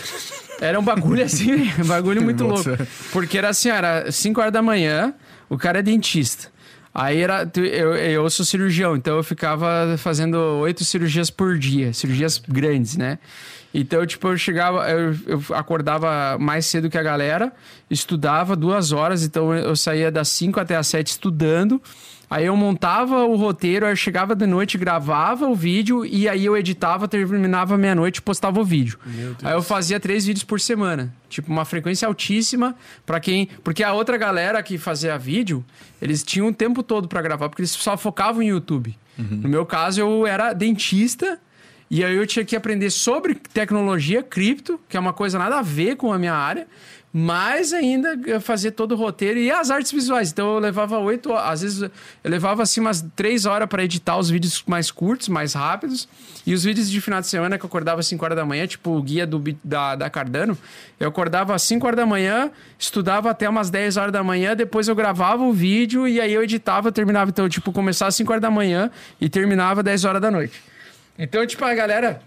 [0.61, 2.71] era um bagulho assim, um bagulho muito louco.
[3.13, 5.15] Porque era assim, era 5 horas da manhã,
[5.49, 6.49] o cara é dentista.
[6.99, 7.49] Aí era.
[7.55, 13.21] Eu, eu sou cirurgião, então eu ficava fazendo oito cirurgias por dia, cirurgias grandes, né?
[13.73, 17.53] Então, tipo, eu chegava, eu, eu acordava mais cedo que a galera,
[17.89, 21.81] estudava duas horas, então eu saía das 5 até as 7 estudando.
[22.31, 26.45] Aí eu montava o roteiro, aí eu chegava de noite, gravava o vídeo e aí
[26.45, 28.99] eu editava, terminava meia-noite e postava o vídeo.
[29.43, 31.15] Aí eu fazia três vídeos por semana.
[31.29, 32.77] Tipo, uma frequência altíssima
[33.07, 33.49] pra quem.
[33.65, 35.65] Porque a outra galera que fazia vídeo,
[36.03, 38.95] eles tinham o tempo todo pra gravar, porque eles só focavam em YouTube.
[39.17, 41.41] No meu caso, eu era dentista.
[41.91, 45.63] E aí eu tinha que aprender sobre tecnologia, cripto, que é uma coisa nada a
[45.63, 46.67] ver com a minha área,
[47.13, 50.31] mas ainda eu fazer todo o roteiro e as artes visuais.
[50.31, 51.91] Então eu levava oito, às vezes eu
[52.25, 56.09] levava assim umas três horas para editar os vídeos mais curtos, mais rápidos.
[56.47, 58.67] E os vídeos de final de semana que eu acordava às 5 horas da manhã,
[58.67, 60.57] tipo o guia do, da, da Cardano,
[60.99, 64.89] eu acordava às 5 horas da manhã, estudava até umas 10 horas da manhã, depois
[64.89, 67.29] eu gravava o vídeo e aí eu editava, terminava.
[67.29, 68.91] Então, tipo, começava às 5 horas da manhã
[69.21, 70.63] e terminava às 10 horas da noite.
[71.19, 72.23] Então, tipo, a galera.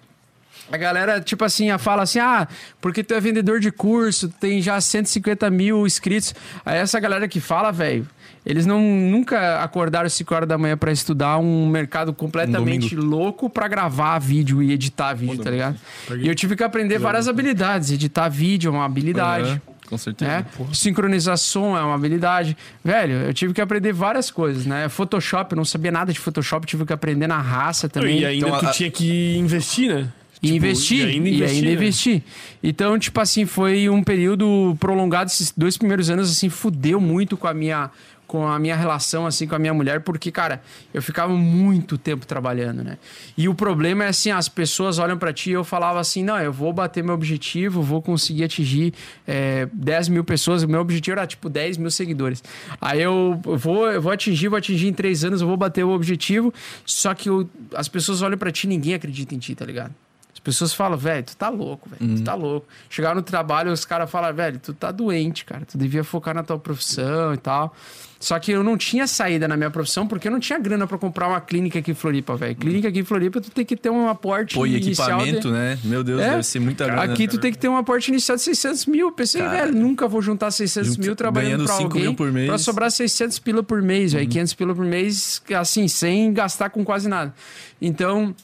[0.72, 2.48] A galera, tipo assim, a fala assim: ah,
[2.80, 6.34] porque tu é vendedor de curso, tu tem já 150 mil inscritos.
[6.66, 8.08] Aí essa galera que fala, velho,
[8.46, 13.68] eles não nunca acordaram 5 horas da manhã pra estudar um mercado completamente louco pra
[13.68, 15.78] gravar vídeo e editar vídeo, tá ligado?
[16.18, 17.92] E eu tive que aprender várias habilidades.
[17.92, 19.50] Editar vídeo é uma habilidade.
[19.50, 20.32] Aham, com certeza.
[20.32, 20.46] Né?
[20.74, 22.56] Sincronização é uma habilidade.
[22.84, 24.88] Velho, eu tive que aprender várias coisas, né?
[24.90, 28.20] Photoshop, eu não sabia nada de Photoshop, tive que aprender na raça também.
[28.22, 30.08] E ainda Então, tu a- tinha que investir, né?
[30.42, 31.56] E Tipo, investir, E ainda e investir.
[31.58, 31.74] ainda né?
[31.74, 32.24] investir.
[32.64, 35.30] Então, tipo assim, foi um período prolongado.
[35.30, 37.92] Esses dois primeiros anos, assim, fudeu muito com a minha
[38.28, 40.62] com a minha relação, assim, com a minha mulher, porque, cara,
[40.94, 42.98] eu ficava muito tempo trabalhando, né?
[43.38, 46.40] E o problema é assim, as pessoas olham pra ti e eu falava assim, não,
[46.40, 48.94] eu vou bater meu objetivo, vou conseguir atingir
[49.28, 50.64] é, 10 mil pessoas.
[50.64, 52.42] O meu objetivo era, tipo, 10 mil seguidores.
[52.80, 55.90] Aí eu vou, eu vou atingir, vou atingir em três anos, eu vou bater o
[55.90, 56.54] objetivo.
[56.86, 59.94] Só que o- as pessoas olham pra ti e ninguém acredita em ti, tá ligado?
[60.42, 62.66] As pessoas falam, velho, tu tá louco, velho, tu tá louco.
[62.90, 66.42] Chegar no trabalho, os caras falam, velho, tu tá doente, cara, tu devia focar na
[66.42, 67.76] tua profissão e tal.
[68.20, 70.98] Só que eu não tinha saída na minha profissão porque eu não tinha grana pra
[70.98, 72.56] comprar uma clínica aqui em Floripa, velho.
[72.56, 75.52] Clínica aqui em Floripa, tu tem que ter um aporte Pô, e inicial de- equipamento,
[75.52, 75.78] né?
[75.84, 76.30] Meu Deus, É.
[76.32, 77.04] deve ser muita grana.
[77.04, 79.08] Aqui tu tem que ter um aporte inicial de 600 mil.
[79.08, 82.32] Eu Pensei, velho, nunca vou juntar 600 Junta- mil trabalhando pra 5 alguém mil por
[82.32, 82.46] mês.
[82.46, 82.56] Uhum.
[82.56, 84.28] pra sobrar 600 pila por mês, velho.
[84.28, 87.32] 500 pila por mês, assim, sem gastar com quase nada.
[87.80, 88.36] Então,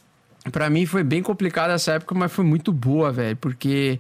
[0.52, 4.00] pra mim foi bem complicado essa época, mas foi muito boa, velho, porque...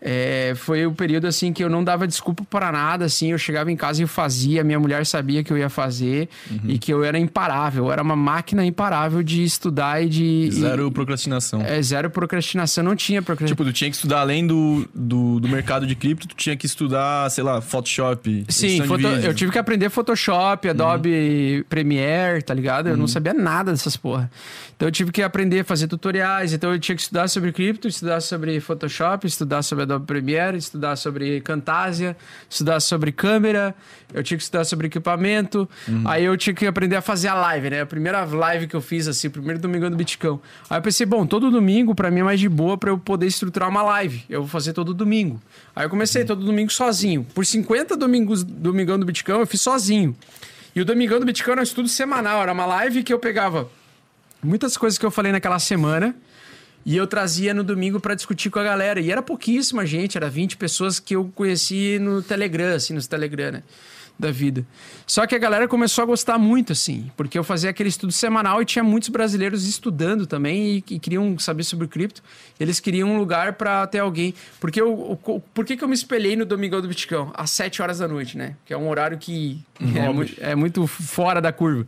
[0.00, 3.70] é, foi o período assim que eu não dava desculpa para nada, assim, eu chegava
[3.72, 6.60] em casa e eu fazia, minha mulher sabia que eu ia fazer Uhum.
[6.68, 10.90] e que eu era imparável, eu era uma máquina imparável de estudar e de Zero
[10.92, 11.60] procrastinação.
[11.62, 13.56] e- é, zero procrastinação, não tinha procrastinação.
[13.64, 16.66] Tipo, tu tinha que estudar além do, do, do mercado de cripto, tu tinha que
[16.66, 18.44] estudar, sei lá, Photoshop.
[18.48, 22.88] Sim, foto- eu tive que aprender Photoshop, Adobe Premiere, tá ligado?
[22.88, 24.30] Eu não sabia nada dessas porra.
[24.76, 27.88] Então eu tive que aprender a fazer tutoriais, então eu tinha que estudar sobre cripto,
[27.88, 32.16] estudar sobre Photoshop, estudar sobre Adobe Premiere, estudar sobre Camtasia,
[32.48, 33.74] estudar sobre câmera,
[34.12, 35.68] eu tinha que estudar sobre equipamento.
[36.04, 37.80] Aí eu tinha que aprender a fazer a live, né?
[37.80, 40.40] A primeira live que eu fiz assim, o primeiro domingo do Bitcão.
[40.68, 43.26] Aí eu pensei, bom, todo domingo pra mim é mais de boa pra eu poder
[43.26, 44.24] estruturar uma live.
[44.28, 45.40] Eu vou fazer todo domingo.
[45.74, 47.26] Aí eu comecei todo domingo sozinho.
[47.34, 50.16] Por 50 domingos, domingão do Bitcão, eu fiz sozinho.
[50.74, 53.68] E o Domingão do Bitcoin era um estudo semanal, era uma live que eu pegava
[54.42, 56.14] muitas coisas que eu falei naquela semana
[56.84, 59.00] e eu trazia no domingo pra discutir com a galera.
[59.00, 63.52] E era pouquíssima gente, era 20 pessoas que eu conheci no Telegram, assim, nos Telegram,
[63.52, 63.62] né?
[64.18, 64.66] Da vida.
[65.06, 68.60] Só que a galera começou a gostar muito, assim, porque eu fazia aquele estudo semanal
[68.60, 72.20] e tinha muitos brasileiros estudando também e, e queriam saber sobre cripto.
[72.58, 74.34] Eles queriam um lugar pra ter alguém.
[74.58, 74.92] Porque eu,
[75.24, 77.30] o- por que, que eu me espelhei no Domingão do Bitcoin?
[77.32, 78.56] Às 7 horas da noite, né?
[78.66, 79.60] Que é um horário que
[80.42, 81.86] é, é muito fora da curva.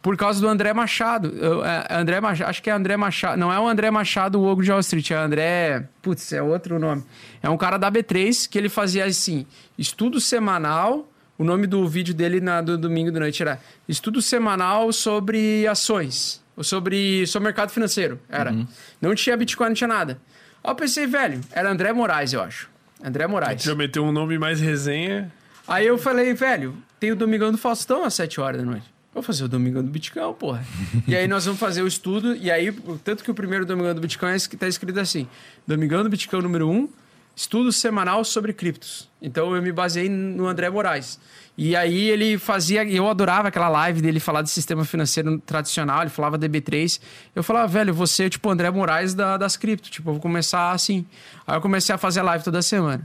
[0.00, 1.28] Por causa do André Machado.
[1.36, 2.48] Eu, é, André Machado.
[2.48, 3.38] Acho que é André Machado.
[3.38, 5.10] Não é o André Machado, o Ogo de Wall Street.
[5.10, 5.88] É o André.
[6.00, 7.04] Putz, é outro nome.
[7.42, 9.46] É um cara da B3 que ele fazia assim:
[9.76, 11.08] estudo semanal.
[11.38, 16.42] O nome do vídeo dele na, do domingo da noite era Estudo Semanal sobre Ações.
[16.56, 18.18] Ou sobre, sobre mercado financeiro.
[18.28, 18.52] Era.
[19.00, 20.18] Não tinha Bitcoin, não tinha nada.
[20.64, 22.68] Aí eu pensei, velho, era André Moraes, eu acho.
[23.00, 23.62] André Moraes.
[23.62, 25.32] Já meteu um nome mais resenha.
[25.68, 28.97] Aí eu falei, velho, tem o Domingão do Faustão às 7 horas da noite.
[29.18, 30.64] Vou fazer o Domingão do Bitcoin, porra.
[31.04, 32.70] e aí nós vamos fazer o estudo, e aí,
[33.02, 35.26] tanto que o primeiro Domingão do Bitcoin está escrito assim:
[35.66, 36.88] Domingão do Bitcoin número 1, um,
[37.34, 39.08] estudo semanal sobre criptos.
[39.20, 41.18] Então eu me baseei no André Moraes.
[41.56, 46.10] E aí ele fazia, eu adorava aquela live dele falar de sistema financeiro tradicional, ele
[46.10, 47.00] falava DB3.
[47.34, 50.70] Eu falava, velho, você é tipo André Moraes da, das cripto, tipo, eu vou começar
[50.70, 51.04] assim.
[51.44, 53.04] Aí eu comecei a fazer live toda semana.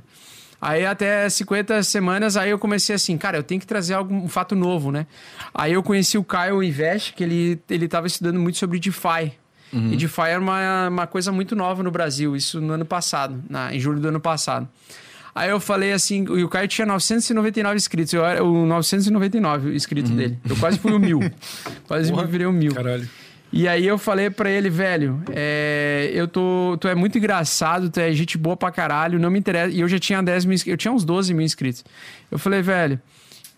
[0.63, 4.29] Aí até 50 semanas, aí eu comecei assim, cara, eu tenho que trazer algum um
[4.29, 5.05] fato novo, né?
[5.53, 9.33] Aí eu conheci o Caio Invest, que ele, ele tava estudando muito sobre DeFi.
[9.73, 9.91] Uhum.
[9.91, 13.75] E DeFi era uma, uma coisa muito nova no Brasil, isso no ano passado, na,
[13.75, 14.65] em julho do ano passado.
[15.35, 20.11] Aí eu falei assim, e o Caio tinha 999 inscritos, eu era o 999 inscritos
[20.11, 20.17] uhum.
[20.17, 20.39] dele.
[20.47, 21.19] Eu quase fui o mil.
[21.89, 22.25] quase Porra.
[22.25, 22.73] virei o mil.
[22.73, 23.09] Caralho.
[23.55, 26.75] E aí eu falei para ele, velho, é, eu tô.
[26.81, 29.71] Tu é muito engraçado, tu é gente boa pra caralho, não me interessa.
[29.71, 31.85] E eu já tinha 10 mil eu tinha uns 12 mil inscritos.
[32.31, 32.99] Eu falei, velho.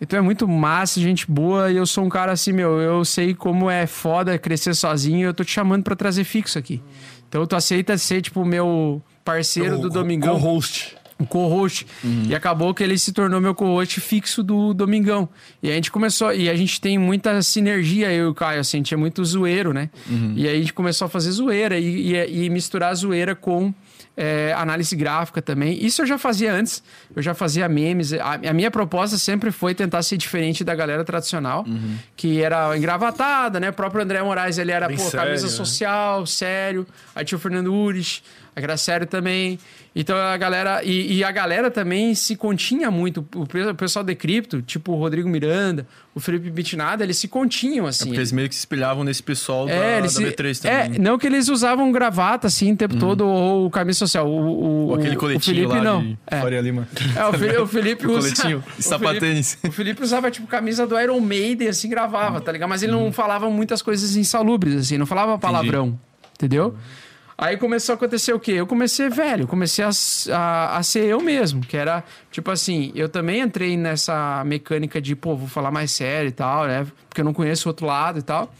[0.06, 3.34] Tu é muito massa, gente boa, e eu sou um cara assim, meu, eu sei
[3.34, 6.82] como é foda crescer sozinho, eu tô te chamando para trazer fixo aqui.
[7.26, 10.34] Então tu aceita ser, tipo, meu parceiro o, do Domingão.
[10.34, 11.86] Co-host um co-host.
[12.04, 12.24] Uhum.
[12.28, 15.28] E acabou que ele se tornou meu co-host fixo do Domingão.
[15.62, 16.32] E a gente começou.
[16.32, 19.24] E a gente tem muita sinergia, eu e o Caio, assim, a gente é muito
[19.24, 19.90] zoeiro, né?
[20.08, 20.34] Uhum.
[20.36, 23.72] E aí a gente começou a fazer zoeira e, e, e misturar a zoeira com.
[24.18, 25.84] É, análise gráfica também.
[25.84, 26.82] Isso eu já fazia antes,
[27.14, 28.14] eu já fazia memes.
[28.14, 31.98] A, a minha proposta sempre foi tentar ser diferente da galera tradicional, uhum.
[32.16, 33.68] que era engravatada, né?
[33.68, 35.52] O próprio André Moraes, ele era, Bem pô, sério, camisa né?
[35.52, 36.86] social, sério.
[37.14, 38.22] Aí tinha o Fernando Ures,
[38.64, 39.58] era sério também.
[39.94, 40.82] Então a galera.
[40.82, 43.26] E, e, a galera também se continha muito.
[43.34, 48.04] O pessoal de cripto, tipo o Rodrigo Miranda, o Felipe Bitnada, eles se continham, assim.
[48.04, 50.96] É porque eles meio que se espelhavam nesse pessoal é, da, da B3 se, também.
[50.96, 53.00] É, não que eles usavam gravata assim o tempo uhum.
[53.00, 54.26] todo, ou camisa social.
[54.26, 56.02] O, o, aquele coletinho o Felipe, lá não.
[56.02, 56.40] de é.
[56.40, 56.88] Faria Lima.
[57.14, 58.20] É, o Felipe, o Felipe usa...
[58.20, 59.58] coletinho sapatênis.
[59.64, 62.70] O Felipe usava, tipo, camisa do Iron Maiden, assim, gravava, tá ligado?
[62.70, 63.04] Mas ele uhum.
[63.04, 66.00] não falava muitas coisas insalubres, assim, não falava palavrão, Entendi.
[66.38, 66.68] entendeu?
[66.68, 67.05] Uhum.
[67.38, 68.52] Aí começou a acontecer o quê?
[68.52, 69.90] Eu comecei, velho, comecei a,
[70.32, 75.14] a, a, ser eu mesmo, que era, tipo assim, eu também entrei nessa mecânica de,
[75.14, 76.86] pô, vou falar mais sério e tal, né?
[77.08, 78.52] Porque eu não conheço o outro lado e tal.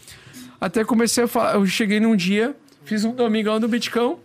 [0.61, 2.55] Até comecei a falar, eu cheguei num dia,
[2.85, 4.19] fiz um domingão do Bitcão,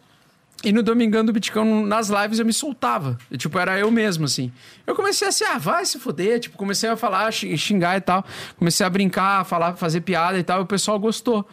[0.64, 3.18] e no Domingão do Bitcão, nas lives, eu me soltava.
[3.36, 4.52] Tipo, era eu mesmo, assim.
[4.86, 6.40] Eu comecei assim, ah, vai se foder.
[6.40, 8.24] Tipo, comecei a falar, xingar e tal.
[8.58, 10.60] Comecei a brincar, falar, fazer piada e tal.
[10.60, 11.48] E o pessoal gostou.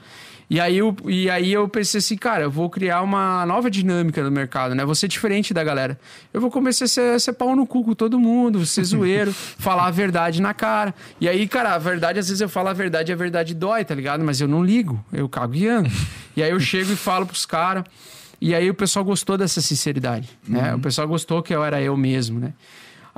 [0.50, 4.22] E aí, eu, e aí eu pensei assim, cara, eu vou criar uma nova dinâmica
[4.22, 4.82] no mercado, né?
[4.82, 5.98] Vou ser diferente da galera.
[6.32, 9.30] Eu vou começar a ser, a ser pau no cu com todo mundo, ser zoeiro,
[9.32, 10.94] falar a verdade na cara.
[11.20, 13.84] E aí, cara, a verdade, às vezes eu falo a verdade e a verdade dói,
[13.84, 14.24] tá ligado?
[14.24, 15.90] Mas eu não ligo, eu cago guiando.
[16.34, 17.84] E aí eu chego e falo pros caras.
[18.40, 20.70] E aí o pessoal gostou dessa sinceridade, né?
[20.70, 20.78] Uhum.
[20.78, 22.54] O pessoal gostou que eu era eu mesmo, né?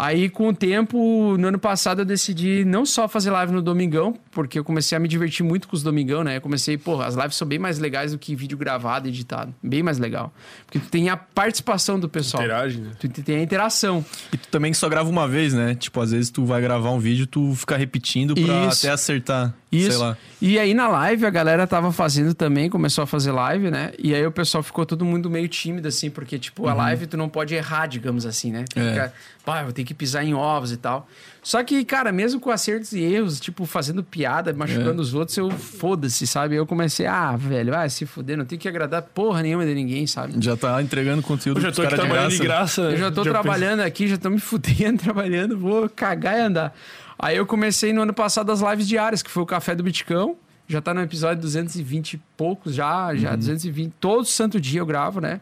[0.01, 4.17] Aí, com o tempo, no ano passado, eu decidi não só fazer live no Domingão,
[4.31, 6.39] porque eu comecei a me divertir muito com os Domingão, né?
[6.39, 9.55] Eu comecei, pô, as lives são bem mais legais do que vídeo gravado, editado.
[9.63, 10.33] Bem mais legal.
[10.65, 12.43] Porque tu tem a participação do pessoal.
[12.43, 12.93] Interage, né?
[12.99, 14.03] Tu tem a interação.
[14.33, 15.75] E tu também só grava uma vez, né?
[15.75, 18.87] Tipo, às vezes tu vai gravar um vídeo, tu fica repetindo pra Isso.
[18.87, 19.55] até acertar.
[19.73, 19.91] Isso.
[19.91, 20.17] Sei lá.
[20.41, 23.93] E aí na live a galera tava fazendo também, começou a fazer live, né?
[23.99, 26.79] E aí o pessoal ficou todo mundo meio tímido, assim, porque, tipo, a uhum.
[26.79, 28.65] live tu não pode errar, digamos assim, né?
[28.75, 28.89] É.
[28.89, 29.13] Fica,
[29.45, 31.07] pá, eu tenho que pisar em ovos e tal.
[31.43, 35.05] Só que, cara, mesmo com acertos e erros, tipo, fazendo piada, machucando é.
[35.05, 36.57] os outros, eu foda-se, sabe?
[36.57, 40.07] Eu comecei, ah, velho, vai se fuder, não tenho que agradar porra nenhuma de ninguém,
[40.07, 40.35] sabe?
[40.41, 42.83] Já tá entregando conteúdo eu já tô aqui trabalhando de graça.
[42.83, 43.89] Eu já tô já trabalhando pensei...
[43.89, 46.75] aqui, já tô me fudendo trabalhando, vou cagar e andar.
[47.23, 50.37] Aí eu comecei no ano passado as lives diárias, que foi o Café do Bitcão.
[50.67, 53.37] Já tá no episódio 220 e poucos, já, já uhum.
[53.37, 53.93] 220.
[54.01, 55.41] Todo santo dia eu gravo, né?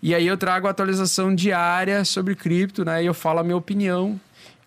[0.00, 3.02] E aí eu trago atualização diária sobre cripto, né?
[3.02, 4.20] E eu falo a minha opinião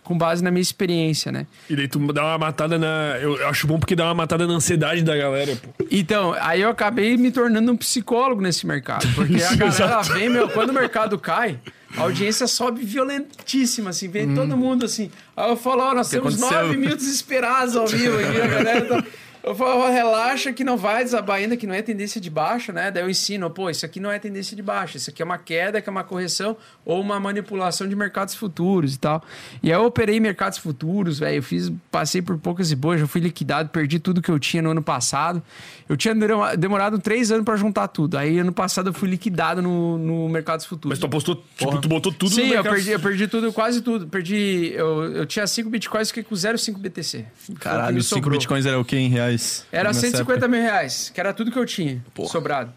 [0.03, 1.45] com base na minha experiência, né?
[1.69, 3.17] E daí tu dá uma matada na.
[3.21, 5.85] Eu acho bom porque dá uma matada na ansiedade da galera, pô.
[5.89, 9.07] Então, aí eu acabei me tornando um psicólogo nesse mercado.
[9.13, 11.59] Porque a galera vem, meu, quando o mercado cai,
[11.97, 14.35] a audiência sobe violentíssima, assim, vem hum.
[14.35, 15.11] todo mundo assim.
[15.35, 16.67] Aí eu falo, ó, oh, nós temos aconteceu?
[16.67, 19.03] 9 mil desesperados ao vivo aqui, a galera tá.
[19.43, 22.91] Eu falo, relaxa que não vai desabar ainda, que não é tendência de baixa, né?
[22.91, 25.37] Daí eu ensino, pô, isso aqui não é tendência de baixa, isso aqui é uma
[25.39, 29.23] queda, que é uma correção ou uma manipulação de mercados futuros e tal.
[29.63, 33.07] E aí eu operei mercados futuros, velho, eu fiz, passei por poucas e boas, já
[33.07, 35.41] fui liquidado, perdi tudo que eu tinha no ano passado.
[35.89, 36.13] Eu tinha
[36.57, 38.17] demorado três anos para juntar tudo.
[38.17, 40.97] Aí ano passado eu fui liquidado no, no mercados futuros.
[40.97, 42.65] Mas tu apostou, tipo, tu botou tudo Sim, no mercado...
[42.67, 44.07] eu perdi, eu perdi tudo, quase tudo.
[44.07, 47.25] Perdi, eu, eu tinha 5 bitcoins, fiquei com 0,5 BTC.
[47.59, 49.65] Caralho, 5 bitcoins era o quê em reais?
[49.71, 50.47] Era 150 época.
[50.47, 52.29] mil reais, que era tudo que eu tinha Porra.
[52.29, 52.71] sobrado.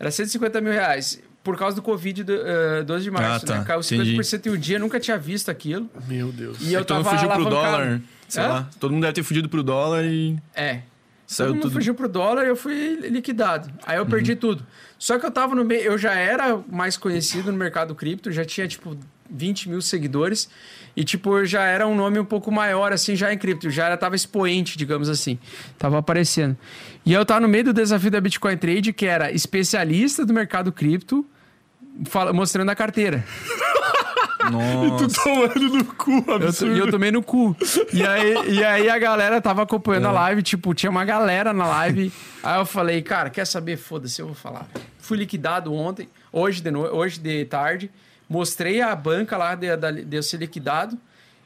[0.00, 1.20] Era 150 mil reais.
[1.42, 3.58] por causa do Covid do, eh, 12 de março, Ah, tá.
[3.58, 3.64] né?
[3.64, 4.16] Caiu Entendi.
[4.16, 5.88] 50% em um dia, nunca tinha visto aquilo.
[6.06, 6.58] Meu Deus.
[6.60, 8.00] E eu todo tava mundo fugiu pro dólar.
[8.28, 8.48] Sei Hã?
[8.48, 8.70] lá.
[8.78, 10.80] Todo mundo deve ter fugido pro dólar e É.
[11.28, 11.72] saiu Todo mundo tudo.
[11.74, 13.70] fugiu pro dólar e eu fui liquidado.
[13.86, 14.38] Aí eu perdi Uhum.
[14.38, 14.66] tudo.
[14.98, 18.44] Só que eu tava no meio, eu já era mais conhecido no mercado cripto, já
[18.44, 18.96] tinha tipo
[19.30, 20.48] 20 mil seguidores.
[20.96, 23.70] E tipo, eu já era um nome um pouco maior, assim, já em cripto.
[23.70, 25.38] Já era, tava expoente, digamos assim.
[25.78, 26.56] Tava aparecendo.
[27.06, 30.72] E eu tava no meio do desafio da Bitcoin Trade, que era especialista do mercado
[30.72, 31.24] cripto,
[32.06, 33.22] fala- mostrando a carteira.
[34.50, 35.08] Nossa.
[35.08, 36.76] Tu tomando no cu, Eu, absurdo.
[36.76, 37.56] e eu tomei no cu.
[37.92, 41.66] E aí, e aí a galera tava acompanhando a live, tipo, tinha uma galera na
[41.66, 42.12] live.
[42.42, 43.76] Aí eu falei, cara, quer saber?
[43.76, 44.66] Foda-se, eu vou falar.
[44.98, 46.80] Fui liquidado ontem, hoje de, no...
[46.82, 47.90] hoje de tarde.
[48.28, 50.96] Mostrei a banca lá de, da- de eu ser liquidado.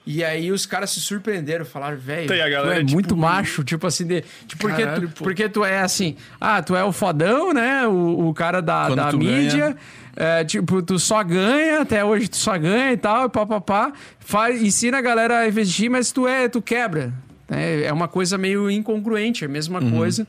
[0.04, 3.16] E aí os caras se surpreenderam, falaram, velho, Tem a tu galera, é tipo, muito
[3.16, 5.24] macho, tipo assim, de, tipo, porque, Caralho, tu, pô.
[5.24, 7.86] porque tu é assim, ah, tu é o fodão, né?
[7.86, 9.58] O, o cara da, Quando da tu mídia.
[9.70, 9.76] ganha.
[10.14, 13.60] É, tipo, tu só ganha, até hoje tu só ganha e tal, e pá, pá,
[13.60, 13.92] pá.
[14.18, 17.12] Faz, ensina a galera a investir, mas tu é, tu quebra.
[17.48, 17.84] né?
[17.84, 19.90] É uma coisa meio incongruente, é a mesma Uhum.
[19.92, 20.26] coisa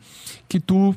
[0.48, 0.96] que tu,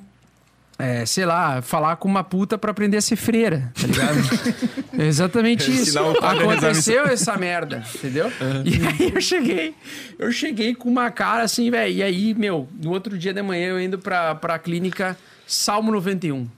[0.78, 4.16] é, sei lá, falar com uma puta pra aprender a ser freira, tá ligado?
[4.98, 5.98] É exatamente isso.
[5.98, 8.32] Aconteceu essa merda, entendeu?
[8.64, 9.74] E aí eu cheguei,
[10.18, 13.68] eu cheguei com uma cara assim, velho, e aí, meu, no outro dia de manhã
[13.68, 15.14] eu indo pra, pra clínica
[15.46, 16.48] Salmo 91.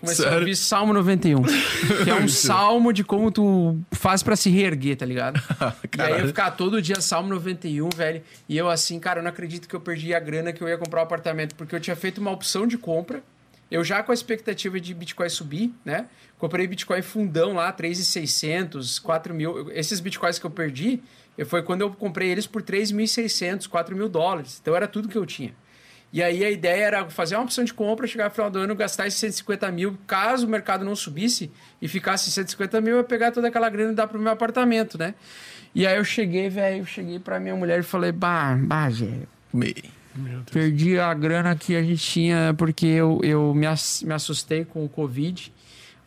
[0.00, 1.42] Comecei a ouvir Salmo 91.
[2.04, 5.40] Que é um salmo de como tu faz pra se reerguer, tá ligado?
[5.96, 8.22] e aí eu ficar todo dia Salmo 91, velho.
[8.48, 10.78] E eu assim, cara, eu não acredito que eu perdi a grana que eu ia
[10.78, 11.54] comprar o apartamento.
[11.56, 13.22] Porque eu tinha feito uma opção de compra.
[13.70, 16.06] Eu já com a expectativa de Bitcoin subir, né?
[16.38, 19.70] Comprei Bitcoin fundão lá, 3.600, 4 mil.
[19.72, 21.02] Esses Bitcoins que eu perdi,
[21.46, 24.58] foi quando eu comprei eles por 3.600, 4 mil dólares.
[24.60, 25.54] Então era tudo que eu tinha.
[26.10, 28.74] E aí a ideia era fazer uma opção de compra, chegar no final do ano,
[28.74, 31.50] gastar esses 150 mil, caso o mercado não subisse
[31.82, 35.14] e ficasse 150 mil, eu pegar toda aquela grana e dar pro meu apartamento, né?
[35.74, 38.88] E aí eu cheguei, velho, cheguei pra minha mulher e falei, bah, bah,
[39.52, 39.97] Meio.
[40.52, 43.66] Perdi a grana que a gente tinha porque eu, eu me,
[44.04, 45.52] me assustei com o Covid,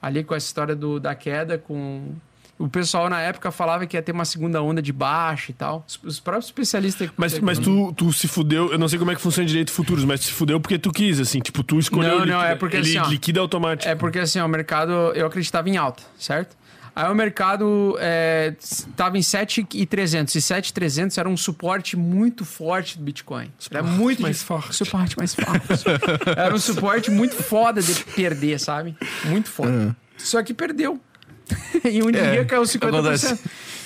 [0.02, 2.14] ali com a história do, da queda, com...
[2.60, 5.84] O pessoal na época falava que ia ter uma segunda onda de baixa e tal.
[5.88, 7.10] Os, os próprios especialistas...
[7.18, 10.06] Mas, mas tu, tu se fudeu, eu não sei como é que funciona direito futuros,
[10.06, 12.56] mas tu se fudeu porque tu quis, assim, tipo, tu escolheu Não, não, liquida- é
[12.56, 13.90] porque ele assim, ó, liquida automático.
[13.90, 16.56] É porque assim, ó, o mercado eu acreditava em alta, certo?
[16.94, 23.04] Aí o mercado é, estava em 7,300 e 7,300 era um suporte muito forte do
[23.06, 23.50] Bitcoin.
[23.70, 24.76] Era muito mais forte.
[24.76, 25.68] Suporte mais forte.
[26.38, 28.96] era um suporte muito foda de perder, sabe?
[29.26, 29.96] Muito foda.
[30.18, 31.00] Só que perdeu.
[31.90, 32.88] e um É, dia caiu 50%.
[32.90, 33.40] acontece.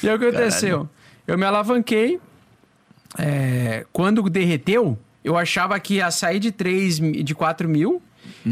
[0.04, 0.90] E aí o que aconteceu?
[1.28, 2.20] Eu me alavanquei.
[3.18, 8.02] é, quando derreteu, eu achava que ia sair de 3, mi- de 4 mil,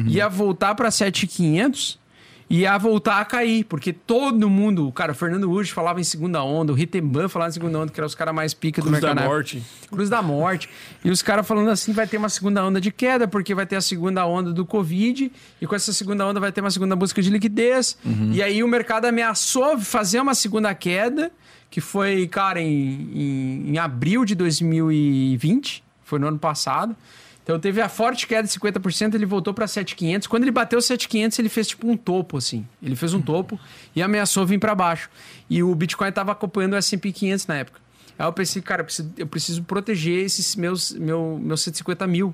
[0.07, 2.02] ia voltar para 7,500 e
[2.49, 6.71] ia voltar a cair, porque todo mundo, cara, o Fernando Urge falava em segunda onda,
[6.71, 9.07] o Rittenban falava em segunda onda, que eram os caras mais pica do Cruz da
[9.07, 9.15] mercado.
[9.15, 9.35] na época.
[9.35, 9.63] morte.
[9.89, 10.69] Cruz da Morte.
[11.03, 13.75] E os caras falando assim, vai ter uma segunda onda de queda, porque vai ter
[13.75, 15.31] a segunda onda do Covid,
[15.61, 17.97] e com essa segunda onda vai ter uma segunda busca de liquidez.
[18.31, 21.31] E aí o mercado ameaçou fazer uma segunda queda,
[21.69, 26.95] que foi, cara, em, em, em abril de 2020, foi no ano passado.
[27.43, 30.27] Então teve a forte queda de 50%, ele voltou para 7,500.
[30.27, 32.65] Quando ele bateu 7,500, ele fez tipo um topo, assim.
[32.81, 33.59] Ele fez um topo
[33.95, 35.09] e ameaçou vir para baixo.
[35.49, 37.81] E o Bitcoin estava acompanhando o S&P 500 na época.
[38.17, 42.33] Aí eu pensei, cara, eu preciso, eu preciso proteger esses meus, meu, meus 150 mil.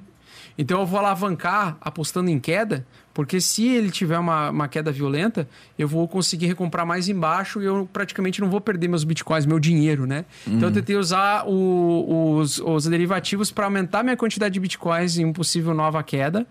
[0.57, 5.47] Então eu vou alavancar apostando em queda, porque se ele tiver uma, uma queda violenta,
[5.77, 9.59] eu vou conseguir recomprar mais embaixo e eu praticamente não vou perder meus bitcoins, meu
[9.59, 10.25] dinheiro, né?
[10.47, 15.25] Então eu tentei usar o- os, os derivativos para aumentar minha quantidade de bitcoins em
[15.25, 16.45] um possível nova queda.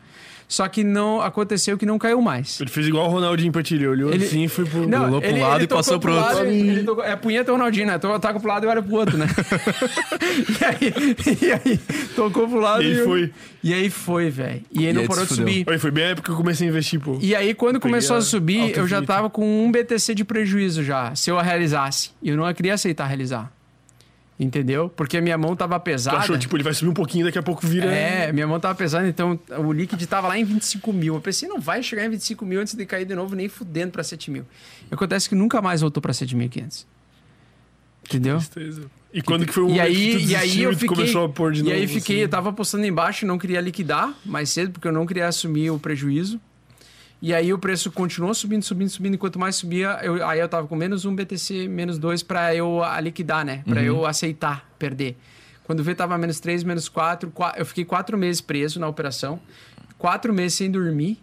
[0.48, 2.58] Só que não aconteceu que não caiu mais.
[2.58, 4.88] Ele fez igual o Ronaldinho Patilha, olhou Ele- assim e foi pro...
[4.88, 6.26] Pulou pro lado e tocou passou pro outro.
[6.36, 8.00] lado, ele- ele tocou- é punheta Ronaldinho, né?
[8.02, 9.26] Eu taco pro lado e olha pro outro, né?
[10.60, 11.78] e, aí, e aí,
[12.16, 13.32] tocou pro lado E aí eu- foi.
[13.62, 14.62] E aí foi, velho.
[14.72, 15.64] E aí E não aí parou de subir.
[15.68, 17.18] Oi, foi bem a época que eu comecei a investir, pô.
[17.20, 20.24] E aí, quando Peguei começou a a subir, eu já tava com um BTC de
[20.24, 22.10] prejuízo já, se eu a realizasse.
[22.22, 23.52] E eu não queria aceitar realizar.
[24.40, 24.88] Entendeu?
[24.90, 26.18] Porque a minha mão tava Tu pesada.
[26.18, 27.86] achou, tipo, ele vai subir um pouquinho, daqui a pouco vira...
[27.92, 31.14] É, minha mão tava pesada, então o líquido tava lá em 25 mil.
[31.16, 33.90] Eu pensei, não vai chegar em 25 mil antes de cair de novo, nem fudendo
[33.90, 34.44] pra 7 mil.
[34.92, 36.84] Acontece que nunca mais voltou pra 7.500.
[38.06, 38.36] Entendeu?
[38.38, 38.82] Tristeza.
[39.12, 40.96] E quando que foi o E tu aí, e aí eu tu fiquei.
[40.96, 41.74] começou a pôr de e novo?
[41.74, 42.22] aí fiquei, assim?
[42.22, 45.70] eu tava apostando embaixo e não queria liquidar mais cedo, porque eu não queria assumir
[45.70, 46.40] o prejuízo.
[47.20, 49.14] E aí o preço continuou subindo, subindo, subindo.
[49.14, 52.54] E quanto mais subia, eu, aí eu tava com menos um BTC, menos dois pra
[52.54, 53.62] eu a liquidar, né?
[53.68, 55.16] Pra eu aceitar perder.
[55.64, 57.30] Quando vê, tava menos três, menos quatro.
[57.30, 59.40] qua- Eu fiquei quatro meses preso na operação.
[59.98, 61.18] Quatro meses sem dormir.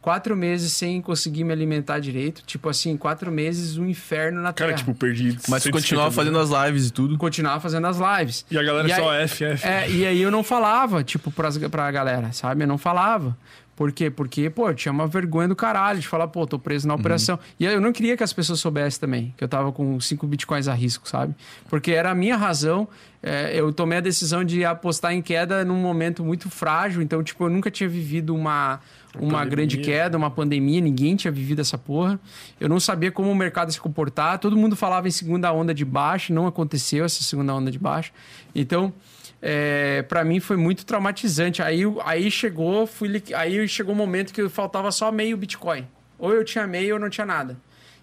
[0.00, 2.42] quatro meses sem conseguir me alimentar direito.
[2.46, 4.78] Tipo assim, quatro meses um inferno na Cara, terra.
[4.78, 5.32] tipo, perdi.
[5.48, 7.18] Mas tu 150 continuava fazendo as lives e tudo.
[7.18, 8.46] continuava fazendo as lives.
[8.50, 9.66] E a galera E só aí- F, F.
[9.66, 12.62] É, e aí eu não falava, tipo, pras, pra galera, sabe?
[12.64, 13.36] Eu não falava.
[13.78, 14.10] Por quê?
[14.10, 17.38] Porque, pô, eu tinha uma vergonha do caralho de falar, pô, tô preso na operação.
[17.60, 20.26] E aí eu não queria que as pessoas soubessem também que eu tava com cinco
[20.26, 21.32] bitcoins a risco, sabe?
[21.68, 22.88] Porque era a minha razão.
[23.22, 27.00] é, eu tomei a decisão de apostar em queda num momento muito frágil.
[27.00, 28.80] Então, tipo, eu nunca tinha vivido uma,
[29.14, 29.46] uma pandemia.
[29.46, 30.80] grande queda, uma pandemia.
[30.80, 32.18] Ninguém tinha vivido essa porra.
[32.58, 34.40] Eu não sabia como o mercado se comportar.
[34.40, 36.32] Todo mundo falava em segunda onda de baixo.
[36.32, 38.10] Não aconteceu essa segunda onda de baixo.
[38.56, 38.92] Então
[39.40, 41.62] é, para mim foi muito traumatizante.
[41.62, 45.86] Aí, aí chegou, fui, aí chegou um momento que faltava só meio Bitcoin.
[46.18, 47.56] Ou eu tinha meio ou não tinha nada.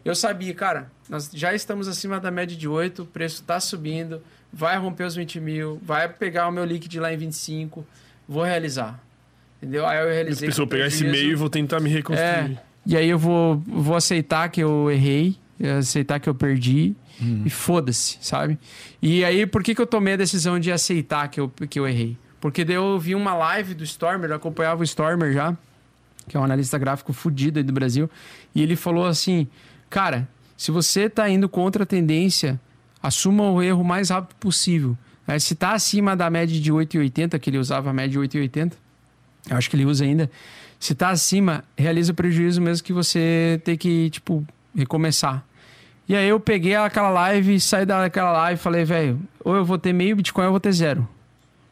[0.04, 4.22] Eu sabia, cara, nós já estamos acima da média de 8, o preço está subindo,
[4.54, 7.86] vai romper os 20 mil, vai pegar o meu líquido lá em 25,
[8.28, 9.04] vou realizar.
[9.58, 9.86] Entendeu?
[9.86, 10.48] Aí eu realizei.
[10.48, 12.28] pessoas com pegar esse meio e vou tentar me reconstruir.
[12.28, 16.96] É, e aí eu vou, vou aceitar que eu errei, eu aceitar que eu perdi
[17.20, 18.58] e foda-se, sabe?
[19.02, 21.88] E aí, por que, que eu tomei a decisão de aceitar que eu, que eu
[21.88, 22.18] errei?
[22.42, 25.56] Porque daí eu vi uma live do Stormer, eu acompanhava o Stormer já,
[26.28, 28.10] que é um analista gráfico fudido aí do Brasil,
[28.54, 29.48] e ele falou assim:
[29.90, 32.60] Cara, se você tá indo contra a tendência,
[33.02, 34.98] assuma o erro o mais rápido possível.
[35.26, 35.40] Né?
[35.40, 38.74] Se tá acima da média de 8,80, que ele usava a média de 8,80,
[39.50, 40.30] eu acho que ele usa ainda.
[40.80, 44.46] Se tá acima, realiza o prejuízo mesmo que você ter que, tipo,
[44.76, 45.46] recomeçar.
[46.08, 49.78] E aí eu peguei aquela live, saí daquela live e falei, velho, ou eu vou
[49.78, 51.08] ter meio Bitcoin ou eu vou ter zero.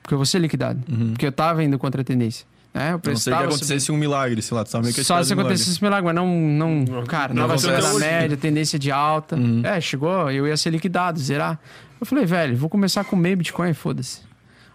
[0.01, 0.81] Porque eu vou ser liquidado.
[1.11, 2.45] Porque eu tava indo contra a tendência.
[2.73, 2.85] Né?
[2.85, 4.95] O A não preço ser que tava acontecesse um milagre, sei lá, tu tava meio
[4.95, 7.99] que só se um acontecesse esse milagre, mas não, não cara, não não acontece da
[7.99, 9.35] média, tendência de alta.
[9.35, 9.61] Uhum.
[9.63, 11.59] É, chegou, eu ia ser liquidado, zerar.
[12.01, 14.21] Eu falei, velho, vou começar com meio Bitcoin, foda-se.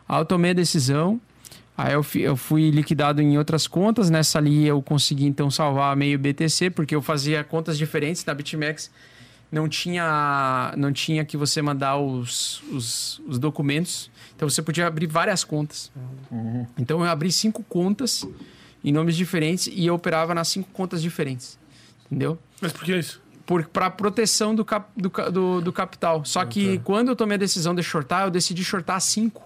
[0.08, 1.20] Aí eu tomei a decisão,
[1.76, 6.18] aí eu, eu fui liquidado em outras contas, nessa ali eu consegui então salvar meio
[6.18, 8.90] BTC, porque eu fazia contas diferentes na BitMEX.
[9.50, 14.10] Não tinha, não tinha que você mandar os, os, os documentos.
[14.36, 15.90] Então você podia abrir várias contas.
[16.78, 18.26] Então eu abri cinco contas
[18.84, 21.58] em nomes diferentes e eu operava nas cinco contas diferentes.
[22.06, 22.38] Entendeu?
[22.60, 23.20] Mas por que isso?
[23.72, 26.22] Para proteção do, cap- do, do, do capital.
[26.26, 29.42] Só que quando eu tomei a decisão de shortar, eu decidi shortar cinco.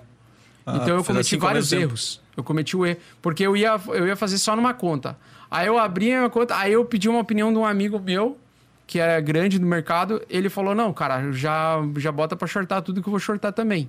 [0.66, 2.20] Ah, então eu cometi vários erros.
[2.36, 2.98] Eu cometi o erro.
[3.20, 5.16] Porque eu ia, eu ia fazer só numa conta.
[5.48, 8.38] Aí eu abri a minha conta, aí eu pedi uma opinião de um amigo meu,
[8.86, 10.22] que era grande no mercado.
[10.28, 13.88] Ele falou: Não, cara, já, já bota pra shortar tudo que eu vou shortar também.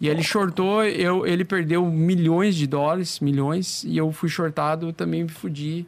[0.00, 5.22] E ele shortou, eu, ele perdeu milhões de dólares, milhões, e eu fui shortado, também
[5.22, 5.86] me fudi.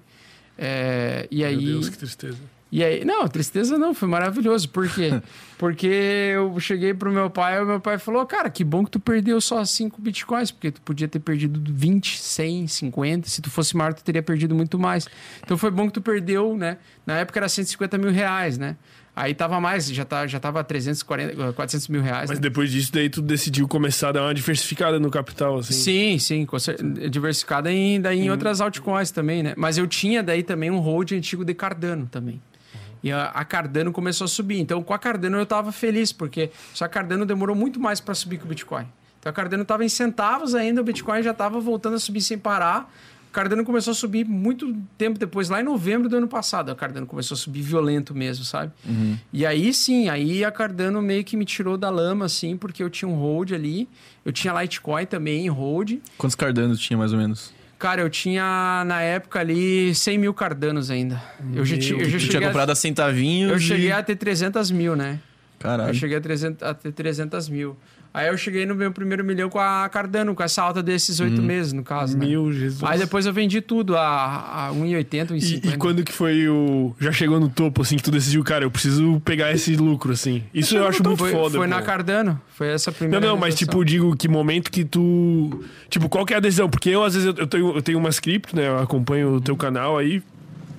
[0.57, 1.57] É, e aí.
[1.57, 2.39] Meu Deus, que tristeza.
[2.77, 4.69] E aí, não, tristeza não, foi maravilhoso.
[4.69, 5.11] Por quê?
[5.57, 8.91] Porque eu cheguei pro meu pai e o meu pai falou: Cara, que bom que
[8.91, 13.31] tu perdeu só 5 bitcoins, porque tu podia ter perdido 20, 100, 50.
[13.31, 15.09] Se tu fosse maior, tu teria perdido muito mais.
[15.43, 16.77] Então foi bom que tu perdeu, né?
[17.07, 18.77] Na época era 150 mil reais, né?
[19.15, 22.29] Aí tava mais, já, tá, já tava 340, 400 mil reais.
[22.29, 22.43] Mas né?
[22.43, 25.73] depois disso, daí tu decidiu começar a dar uma diversificada no capital, assim.
[25.73, 26.47] Sim, sim,
[27.11, 29.55] diversificada em, daí em outras altcoins também, né?
[29.57, 32.43] Mas eu tinha daí também um hold antigo de Cardano também.
[33.07, 34.59] E a, a Cardano começou a subir.
[34.59, 38.17] Então, com a Cardano eu tava feliz, porque só a Cardano demorou muito mais para
[38.17, 38.85] subir que o Bitcoin.
[39.21, 42.37] Então, a Cardano tava em centavos ainda, o Bitcoin já tava voltando a subir sem
[42.37, 42.93] parar.
[43.29, 46.73] O Cardano começou a subir muito tempo depois, lá em novembro do ano passado.
[46.73, 48.73] A Cardano começou a subir violento mesmo, sabe?
[49.33, 52.91] E aí sim, aí a Cardano meio que me tirou da lama, assim, porque eu
[52.91, 53.89] tinha um hold ali.
[54.25, 55.99] Eu tinha Litecoin também em hold.
[56.19, 57.55] Quantos cardanos tinha mais ou menos?
[57.79, 61.23] Cara, eu tinha na época ali 100 mil cardanos ainda.
[61.55, 64.97] Eu já, eu já tinha comprado a centavinhos eu e- cheguei a ter 300 mil,
[64.97, 65.19] né?
[65.59, 65.95] Eu Caralho.
[65.95, 67.77] cheguei a, 300, a ter 300 mil.
[68.19, 71.43] Aí eu cheguei no meu primeiro milhão com a Cardano, com essa alta desses oito
[71.43, 72.25] meses, no caso, né?
[72.27, 72.83] Meu Jesus.
[72.83, 75.65] Aí depois eu vendi tudo a, a 1,80, 1,50.
[75.65, 76.95] E, e quando que foi o.
[76.99, 80.43] Já chegou no topo, assim, que tu decidiu, cara, eu preciso pegar esse lucro, assim.
[80.55, 81.59] Isso eu acho muito foi, foda.
[81.59, 81.75] Foi pô.
[81.75, 82.41] na Cardano.
[82.55, 83.69] Foi essa Não, primeira não, mas realização.
[83.69, 85.63] tipo, digo, que momento que tu.
[85.91, 86.71] Tipo, qual que é a decisão?
[86.71, 88.67] Porque eu, às vezes, eu- eu tenho, eu tenho umas cripto, né?
[88.69, 90.23] Eu acompanho o teu canal aí.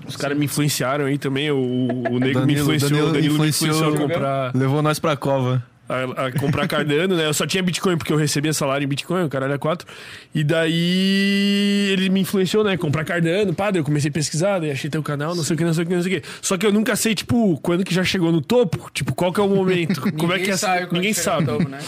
[0.07, 1.51] Os caras me influenciaram aí também.
[1.51, 4.55] O, o Nego me Danilo- influenciou, Danilo o Danilo me influenciou- influenciou a comprar.
[4.55, 5.63] Levou nós pra cova.
[5.87, 7.25] A, a comprar Cardano, né?
[7.25, 9.87] Eu só tinha Bitcoin porque eu recebia salário em Bitcoin, o caralho é 4.
[10.33, 12.75] E daí ele me influenciou, né?
[12.77, 15.57] Comprar Cardano, pá, daí eu comecei a pesquisar, daí achei teu canal, não sei o
[15.57, 16.27] que, não sei o que, não sei o que.
[16.41, 19.39] Só que eu nunca sei, tipo, quando que já chegou no topo, tipo, qual que
[19.39, 20.57] é o momento, como é que é.
[20.57, 21.45] sabe Ninguém sabe.
[21.45, 21.79] topo, né?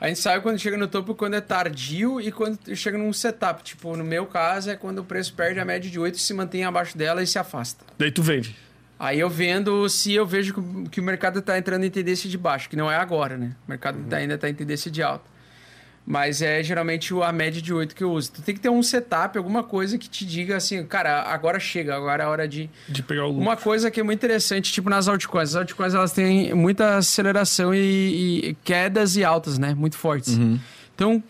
[0.00, 3.62] A gente sabe quando chega no topo quando é tardio e quando chega num setup.
[3.62, 6.34] Tipo, no meu caso é quando o preço perde a média de 8 e se
[6.34, 7.86] mantém abaixo dela e se afasta.
[7.98, 8.54] Daí tu vende.
[8.98, 10.54] Aí eu vendo se eu vejo
[10.90, 13.52] que o- mercado está entrando em tendência de baixo, que não é agora, né?
[13.66, 15.24] O mercado tá- ainda está em tendência de alta.
[16.06, 18.30] Mas é geralmente a média de 8 que eu uso.
[18.32, 21.96] Tu tem que ter um setup, alguma coisa que te diga assim, cara, agora chega,
[21.96, 22.68] agora é a hora de.
[22.86, 23.40] De pegar o lucro.
[23.42, 25.50] Uma coisa que é muito interessante, tipo nas altcoins.
[25.50, 29.72] As altcoins elas têm muita aceleração e, e quedas e altas, né?
[29.74, 30.38] Muito fortes.
[30.94, 31.22] Então,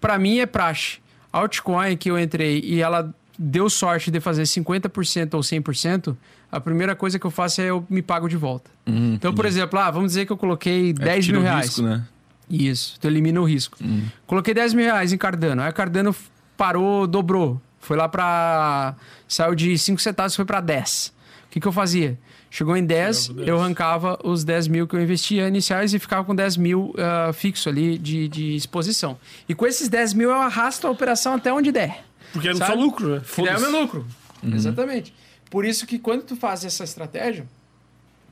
[0.00, 0.98] pra mim é praxe.
[1.32, 6.16] Altcoin que eu entrei e ela deu sorte de fazer 50% ou 100%,
[6.50, 8.70] a primeira coisa que eu faço é eu me pago de volta.
[8.86, 11.66] então, por exemplo, ah, vamos dizer que eu coloquei 10 Tira mil o reais.
[11.66, 12.04] risco, né?
[12.48, 13.78] Isso, tu elimina o risco.
[14.26, 15.62] Coloquei 10 mil reais em Cardano.
[15.62, 16.14] Aí a Cardano
[16.56, 17.60] parou, dobrou.
[17.78, 18.94] Foi lá pra.
[19.28, 21.12] Saiu de 5 centavos foi pra 10.
[21.46, 22.18] O que, que eu fazia?
[22.50, 23.48] Chegou em 10, Tirava 10.
[23.48, 27.32] eu arrancava os 10 mil que eu investia iniciais e ficava com 10 mil ah,
[27.32, 29.16] fixo ali de, de exposição.
[29.48, 32.04] E com esses 10 mil eu arrasto a operação até onde der.
[32.32, 33.20] Porque é só lucro, né?
[33.20, 33.70] Que daí é o Foda-se.
[33.70, 34.06] meu lucro.
[34.52, 35.14] Exatamente.
[35.50, 37.44] Por isso que quando tu faz essa estratégia,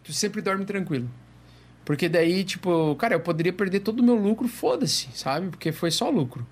[0.05, 1.11] tu sempre dorme tranquilo.
[1.85, 5.49] Porque daí, tipo, cara, eu poderia perder todo o meu lucro, foda-se, sabe?
[5.49, 6.47] Porque foi só lucro.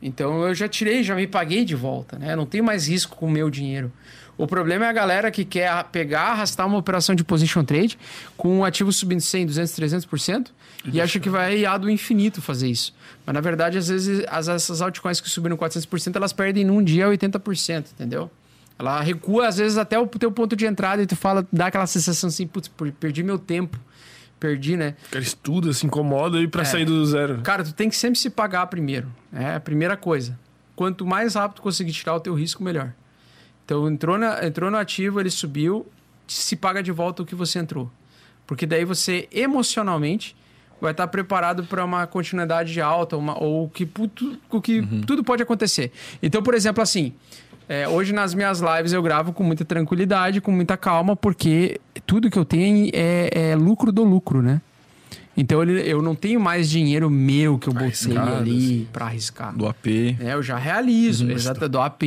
[0.00, 2.36] Então eu já tirei, já me paguei de volta, né?
[2.36, 3.92] Não tenho mais risco com o meu dinheiro.
[4.36, 7.98] O problema é a galera que quer pegar, arrastar uma operação de position trade
[8.36, 10.50] com um ativo subindo 100, 200, 300%
[10.92, 12.94] e acha que vai ir do infinito fazer isso.
[13.26, 17.06] Mas na verdade, às vezes, as, essas altcoins que subiram 400%, elas perdem num dia
[17.06, 18.30] 80%, entendeu?
[18.78, 21.86] Ela recua, às vezes, até o teu ponto de entrada e tu fala, dá aquela
[21.86, 22.70] sensação assim, putz,
[23.00, 23.78] perdi meu tempo.
[24.38, 24.94] Perdi, né?
[25.08, 26.64] O cara estuda, se incomoda e pra É.
[26.64, 27.40] sair do zero.
[27.42, 29.08] Cara, tu tem que sempre se pagar primeiro.
[29.32, 30.38] É a primeira coisa.
[30.76, 32.92] Quanto mais rápido conseguir tirar o teu risco, melhor.
[33.64, 35.84] Então, entrou, na, entrou no ativo, ele subiu,
[36.28, 37.90] se paga de volta o que você entrou.
[38.46, 40.36] Porque daí você, emocionalmente,
[40.80, 45.24] vai estar preparado para uma continuidade de alta uma, ou que, puto- o que tudo
[45.24, 45.90] pode acontecer.
[46.22, 47.12] Então, por exemplo, assim,
[47.68, 52.30] é, hoje nas minhas lives eu gravo com muita tranquilidade, com muita calma, porque tudo
[52.30, 54.60] que eu tenho é, é lucro do lucro, né?
[55.40, 59.56] Então ele- eu não tenho mais dinheiro meu que eu botei Arriscado, ali para arriscar.
[59.56, 60.16] Do AP.
[60.18, 62.02] É, eu já realizo, exato, do AP.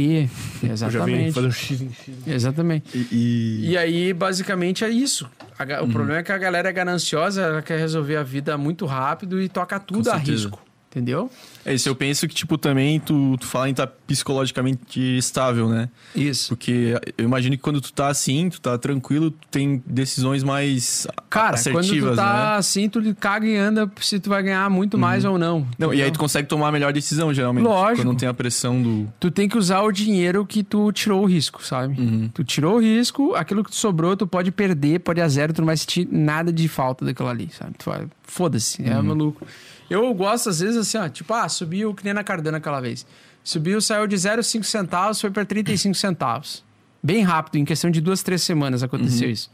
[0.61, 1.31] Eu já vim Exatamente.
[1.31, 2.13] fazer um X em X.
[2.27, 2.85] Exatamente.
[2.93, 5.29] E, e- E aí, basicamente, é isso.
[5.57, 8.85] A O problema é que a galera é gananciosa, ela quer resolver a vida muito
[8.85, 10.59] rápido e toca tudo a risco.
[10.89, 11.31] Entendeu?
[11.65, 15.89] É isso, eu penso que, tipo, também tu, tu fala em estar psicologicamente estável, né?
[16.15, 16.49] Isso.
[16.49, 21.07] Porque eu imagino que quando tu tá assim, tu tá tranquilo, tu tem decisões mais
[21.29, 22.57] Cara, assertivas, quando tu tá né?
[22.57, 25.67] assim, tu caga e anda se tu vai ganhar muito mais ou não.
[25.77, 27.63] Não, e aí tu consegue tomar a melhor decisão, geralmente.
[27.63, 28.01] Lógico.
[28.01, 29.07] Quando não tem a pressão do...
[29.19, 31.99] tu tem que usar o dinheiro que tu tirou o risco, sabe?
[31.99, 32.29] Uhum.
[32.33, 35.53] Tu tirou o risco, aquilo que tu sobrou, tu pode perder, pode ir a zero,
[35.53, 37.73] tu não vai sentir nada de falta daquilo ali, sabe?
[37.77, 39.45] Tu vai, foda-se, é o meu lucro.
[39.91, 43.05] Eu gosto, às vezes, assim, ó, tipo, ah, subiu que nem na Cardano aquela vez.
[43.43, 46.63] Subiu, saiu de 0,5 centavos, foi para 35 centavos.
[47.03, 49.49] Bem rápido, em questão de duas, três semanas aconteceu isso.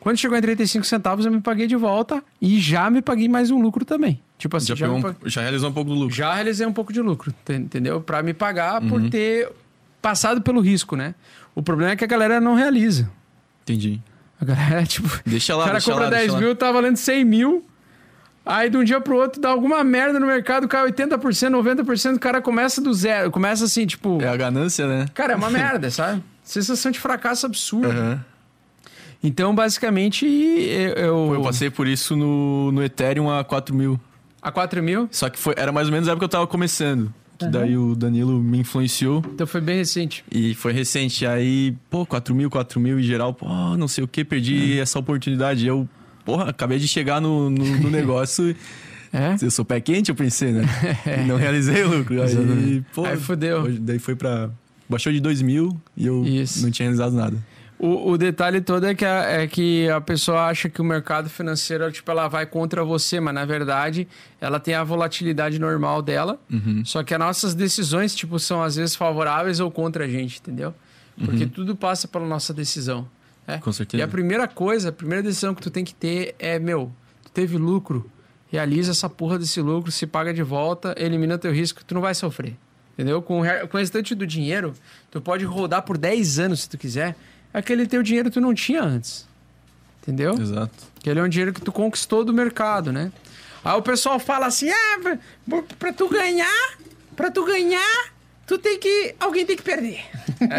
[0.00, 3.50] Quando chegou em 35 centavos, eu me paguei de volta e já me paguei mais
[3.50, 4.22] um lucro também.
[4.38, 6.14] Tipo assim, Já, já, um- pa- já realizou um pouco do lucro.
[6.14, 8.00] já realizei um pouco de lucro, te- entendeu?
[8.00, 9.10] Pra me pagar por Uhum.
[9.10, 9.50] ter
[10.00, 11.16] passado pelo risco, né?
[11.52, 13.10] O problema é que a galera não realiza.
[13.64, 14.00] Entendi.
[14.40, 16.40] A galera, tipo, Deixa o lá, cara deixa compra lá, 10 deixa lá.
[16.40, 17.66] mil, tá valendo 100 mil.
[18.50, 21.18] Aí de um dia pro outro dá alguma merda no mercado, cai 80%,
[21.50, 23.30] 90%, o cara começa do zero.
[23.30, 24.18] Começa assim, tipo.
[24.22, 25.06] É a ganância, né?
[25.14, 26.22] Cara, é uma merda, sabe?
[26.42, 27.88] Sensação de fracasso absurdo.
[27.90, 28.24] Aham.
[29.22, 30.92] Então, basicamente, eu.
[30.94, 34.00] eu- Pô, eu passei por isso no, no Ethereum a 4 mil.
[34.40, 36.46] A 4 mil, Só que foi, era mais ou menos a época que eu tava
[36.46, 37.12] começando.
[37.36, 39.22] Que daí o Danilo me influenciou.
[39.32, 40.24] então foi bem recente.
[40.30, 41.24] E foi recente.
[41.26, 43.32] Aí, pô, 4 mil, 4 mil em geral.
[43.34, 43.46] Pô,
[43.76, 45.66] não sei o que, perdi essa oportunidade.
[45.66, 45.88] Eu,
[46.28, 48.54] porra, acabei de chegar no, no, no negócio.
[49.10, 49.42] É?
[49.42, 50.66] Eu sou pé quente, eu pensei, né?
[51.06, 52.20] E não realizei o lucro.
[52.22, 53.66] Aí, pô, Aí fudeu.
[53.80, 54.50] Daí foi pra.
[54.86, 56.62] Baixou de 2 mil e eu Isso.
[56.62, 57.38] não tinha realizado nada.
[57.78, 61.30] O, o detalhe todo é que, a, é que a pessoa acha que o mercado
[61.30, 64.06] financeiro, tipo, ela vai contra você, mas na verdade
[64.38, 66.38] ela tem a volatilidade normal dela.
[66.52, 66.84] Uhum.
[66.84, 70.74] Só que as nossas decisões, tipo, são às vezes favoráveis ou contra a gente, entendeu?
[71.16, 73.08] Porque tudo passa pela nossa decisão.
[73.48, 73.58] Né?
[73.58, 74.00] Com certeza.
[74.00, 76.92] E a primeira coisa, a primeira decisão que tu tem que ter é, meu,
[77.24, 78.08] tu teve lucro,
[78.52, 82.14] realiza essa porra desse lucro, se paga de volta, elimina teu risco, tu não vai
[82.14, 82.54] sofrer.
[82.92, 83.22] Entendeu?
[83.22, 84.74] Com com o restante do dinheiro,
[85.10, 87.16] tu pode rodar por 10 anos se tu quiser.
[87.54, 89.26] Aquele teu dinheiro tu não tinha antes.
[90.02, 90.34] Entendeu?
[90.34, 90.72] Exato.
[90.98, 93.12] Aquele é um dinheiro que tu conquistou do mercado, né?
[93.64, 95.18] Aí o pessoal fala assim: ah,
[95.78, 96.78] pra tu ganhar,
[97.14, 98.12] pra tu ganhar,
[98.46, 99.14] tu tem que.
[99.20, 100.04] Alguém tem que perder.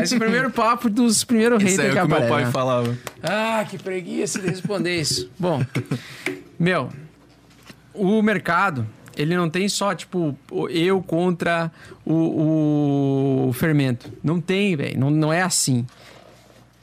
[0.02, 2.46] Esse é o primeiro papo dos primeiros haters é que o que meu aparecem, pai
[2.46, 2.52] né?
[2.52, 2.98] falava.
[3.24, 5.30] Ah, que preguiça de responder isso.
[5.38, 5.64] Bom,
[6.60, 6.90] meu,
[7.94, 8.86] o mercado,
[9.16, 10.38] ele não tem só, tipo,
[10.70, 11.72] eu contra
[12.06, 14.12] o, o fermento.
[14.24, 15.00] Não tem, velho.
[15.00, 15.86] Não, não é assim.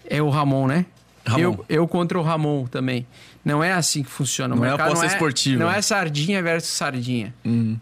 [0.09, 0.87] É o Ramon, né?
[1.27, 1.41] Ramon.
[1.41, 3.07] Eu, eu contra o Ramon também.
[3.45, 4.55] Não é assim que funciona.
[4.55, 5.63] O Não é mercado aposta esportiva.
[5.63, 7.35] Não é sardinha versus sardinha.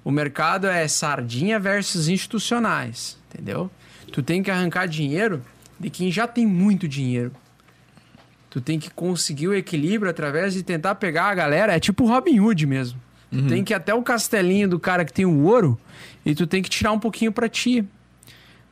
[0.05, 3.70] O mercado é sardinha versus institucionais, entendeu?
[4.15, 5.43] Tu tem que arrancar dinheiro
[5.77, 7.32] de quem já tem muito dinheiro.
[8.49, 11.74] Tu tem que conseguir o equilíbrio através de tentar pegar a galera.
[11.74, 13.01] É tipo Robin Hood mesmo.
[13.28, 15.77] Tu tem que ir até o castelinho do cara que tem o ouro
[16.24, 17.85] e tu tem que tirar um pouquinho pra ti.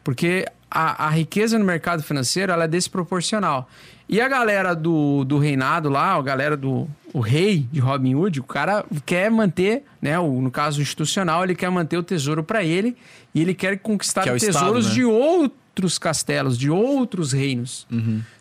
[0.04, 3.68] Porque a, a riqueza no mercado financeiro ela é desproporcional.
[4.12, 8.40] E a galera do, do reinado lá, a galera do o rei de Robin Hood,
[8.40, 12.62] o cara quer manter, né, o, no caso institucional, ele quer manter o tesouro para
[12.62, 12.94] ele
[13.34, 14.94] e ele quer conquistar Que é tesouros Estado, né?
[14.94, 17.86] de outros castelos, de outros reinos,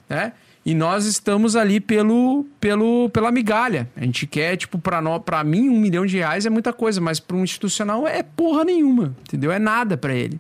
[0.10, 0.34] né?
[0.66, 3.90] E nós estamos ali pelo, pelo, pela migalha.
[3.96, 7.38] A gente quer, tipo, pra mim, um milhão de reais é muita coisa, mas para
[7.38, 9.54] um institucional é porra nenhuma, entendeu?
[9.54, 10.38] É nada para ele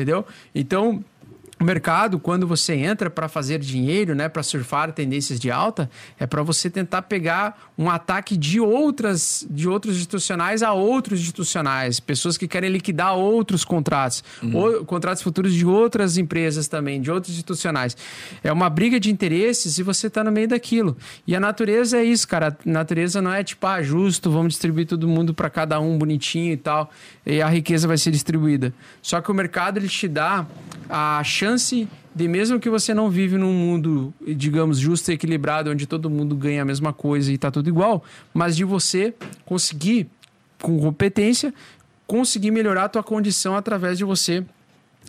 [0.00, 0.24] entendeu?
[0.54, 1.04] Então,
[1.60, 6.26] o mercado, quando você entra para fazer dinheiro, né, para surfar tendências de alta, é
[6.26, 12.38] para você tentar pegar um ataque de outras, de outros institucionais a outros institucionais, pessoas
[12.38, 14.24] que querem liquidar outros contratos,
[14.54, 17.94] ou contratos futuros de outras empresas também, de outros institucionais.
[18.42, 20.96] É uma briga de interesses e você está no meio daquilo.
[21.26, 22.56] E a natureza é isso, cara.
[22.66, 26.54] A natureza não é tipo, ah, justo, vamos distribuir todo mundo para cada um bonitinho
[26.54, 26.90] e tal,
[27.26, 28.72] e a riqueza vai ser distribuída.
[29.02, 30.46] Só que o mercado ele te dá
[30.88, 31.49] a chance
[32.14, 36.34] de mesmo que você não vive num mundo, digamos, justo e equilibrado, onde todo mundo
[36.34, 38.04] ganha a mesma coisa e tá tudo igual,
[38.34, 39.14] mas de você
[39.44, 40.08] conseguir,
[40.60, 41.54] com competência,
[42.06, 44.44] conseguir melhorar a tua condição através de você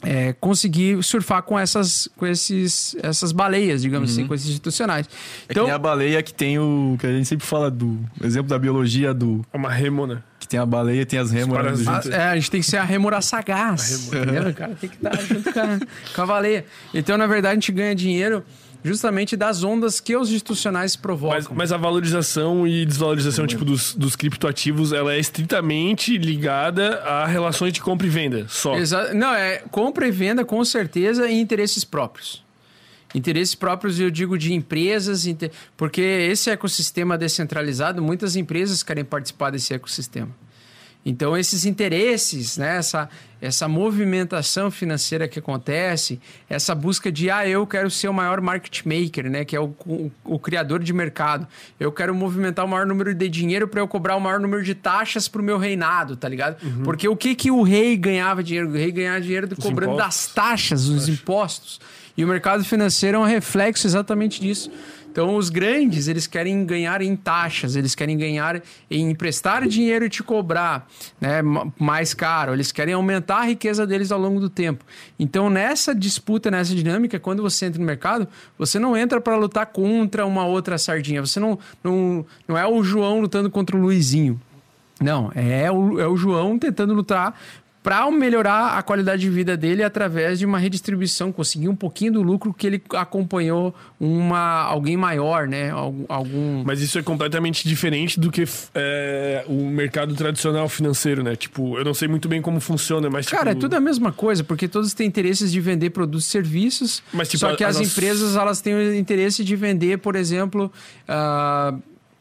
[0.04, 5.08] é, conseguir surfar com essas, com esses, essas baleias, digamos assim, com esses institucionais.
[5.48, 6.96] É que nem a baleia que tem o.
[7.00, 9.46] que a gente sempre fala do exemplo da biologia do.
[9.54, 10.24] É uma remona.
[10.52, 11.32] Tem a baleia tem as
[11.80, 12.14] junto.
[12.14, 14.08] A, é, a gente tem que ser a remora sagaz.
[14.08, 14.50] entendeu?
[14.50, 15.80] O cara tem que estar junto com a,
[16.14, 16.66] com a baleia.
[16.94, 18.44] Então, na verdade, a gente ganha dinheiro
[18.84, 21.38] justamente das ondas que os institucionais provocam.
[21.38, 27.26] Mas, mas a valorização e desvalorização tipo, dos, dos criptoativos, ela é estritamente ligada a
[27.26, 28.76] relações de compra e venda, só.
[28.76, 32.44] Exa- Não, é compra e venda com certeza e interesses próprios.
[33.14, 35.26] Interesses próprios, eu digo, de empresas,
[35.76, 40.30] porque esse ecossistema descentralizado, muitas empresas querem participar desse ecossistema.
[41.04, 43.10] Então, esses interesses, né, essa,
[43.42, 48.86] essa movimentação financeira que acontece, essa busca de, ah, eu quero ser o maior market
[48.86, 51.48] maker, né, que é o, o, o criador de mercado.
[51.80, 54.76] Eu quero movimentar o maior número de dinheiro para eu cobrar o maior número de
[54.76, 56.58] taxas para o meu reinado, tá ligado?
[56.84, 58.70] Porque o que, que o rei ganhava dinheiro?
[58.70, 60.26] O rei ganhava dinheiro de- cobrando impostos.
[60.26, 61.82] das taxas, os impostos.
[62.18, 64.70] E o mercado financeiro é um reflexo exatamente disso.
[65.12, 70.10] Então, os grandes, eles querem ganhar em taxas, eles querem ganhar em emprestar dinheiro e
[70.10, 70.88] te cobrar
[71.20, 74.86] né, ma- mais caro, eles querem aumentar a riqueza deles ao longo do tempo.
[75.20, 78.26] Então, nessa disputa, nessa dinâmica, quando você entra no mercado,
[78.58, 81.20] você não entra para lutar contra uma outra sardinha.
[81.20, 84.40] Você não, não, não é o João lutando contra o Luizinho.
[85.02, 87.36] Não, é o, é o João tentando lutar
[87.84, 92.22] para melhorar a qualidade de vida dele através de uma redistribuição, conseguir um pouquinho do
[92.22, 95.72] lucro que ele acompanhou uma alguém maior, né?
[96.08, 98.44] Algum, Mas isso é completamente diferente do que
[98.76, 101.36] é, o mercado tradicional financeiro, né?
[101.36, 104.12] Tipo, eu não sei muito bem como funciona, mas Cara, é tipo, tudo a mesma
[104.12, 107.72] coisa, porque todos têm interesses de vender produtos e serviços, Mas, tipo, só que as
[107.72, 110.72] as nossas- empresas elas têm o interesse de vender, por exemplo,
[111.08, 111.74] ah,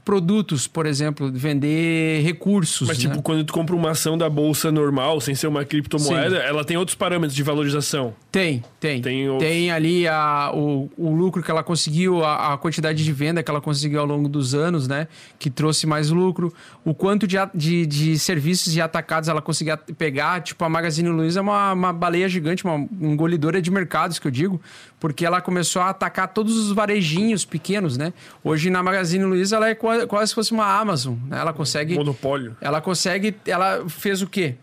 [0.04, 2.88] produtos, por exemplo, vender recursos.
[2.88, 3.10] Mas, né?
[3.10, 6.76] tipo, quando tu compra uma ação da bolsa normal, sem ser uma criptomoeda, ela tem
[6.76, 8.14] outros parâmetros de valorização.
[8.32, 9.02] Tem, tem.
[9.02, 13.12] Tem Tem, o- ali a, o, o lucro que ela conseguiu, a, a quantidade de
[13.12, 15.08] venda que ela conseguiu ao longo dos anos, né?
[15.38, 16.52] Que trouxe mais lucro.
[16.84, 20.40] O quanto de, de, de serviços e atacados ela conseguia pegar.
[20.42, 24.30] Tipo, a Magazine Luiza é uma, uma baleia gigante, uma engolidora de mercados, que eu
[24.30, 24.60] digo.
[24.98, 28.12] Porque ela começou a atacar todos os varejinhos pequenos, né?
[28.44, 29.74] Hoje, na Magazine Luiza, ela é
[30.06, 31.38] quase se fosse uma Amazon, né?
[31.38, 31.94] Ela consegue...
[31.94, 32.56] Monopólio.
[32.60, 33.34] Ela consegue.
[33.46, 34.54] Ela fez o quê?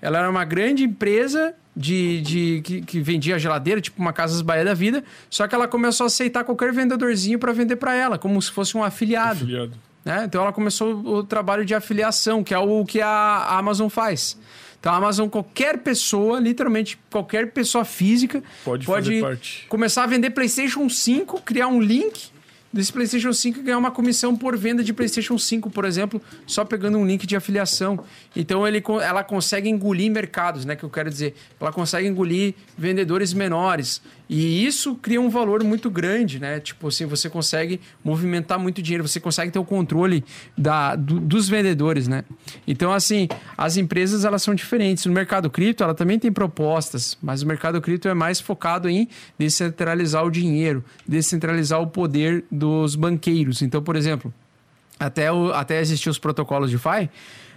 [0.00, 4.64] Ela era uma grande empresa de, de que, que vendia geladeira, tipo uma Casas Bahia
[4.64, 8.40] da Vida, só que ela começou a aceitar qualquer vendedorzinho para vender para ela, como
[8.40, 9.44] se fosse um afiliado.
[9.44, 9.72] Afiliado.
[10.04, 10.24] né?
[10.24, 14.36] Então ela começou o trabalho de afiliação, que é o que a Amazon faz.
[14.78, 18.84] Então a Amazon, qualquer pessoa, literalmente qualquer pessoa física, Pode
[19.20, 19.64] parte.
[19.68, 22.31] começar a vender PlayStation 5, criar um link
[22.72, 26.64] desse PlayStation 5 e ganhar uma comissão por venda de PlayStation 5, por exemplo, só
[26.64, 28.02] pegando um link de afiliação.
[28.34, 30.74] Então ele, ela consegue engolir mercados, né?
[30.74, 34.00] Que eu quero dizer, ela consegue engolir vendedores menores.
[34.34, 36.58] E isso cria um valor muito grande, né?
[36.58, 40.24] Tipo assim, você consegue movimentar muito dinheiro, você consegue ter o controle
[40.56, 42.24] da, do- dos vendedores, né?
[42.66, 43.28] Então, assim,
[43.58, 45.04] as empresas elas são diferentes.
[45.04, 49.06] No mercado cripto, ela também tem propostas, mas o mercado cripto é mais focado em
[49.38, 53.60] descentralizar o dinheiro, descentralizar o poder dos banqueiros.
[53.60, 54.32] Então, por exemplo,
[54.98, 57.10] até, o, até existir os protocolos de FI,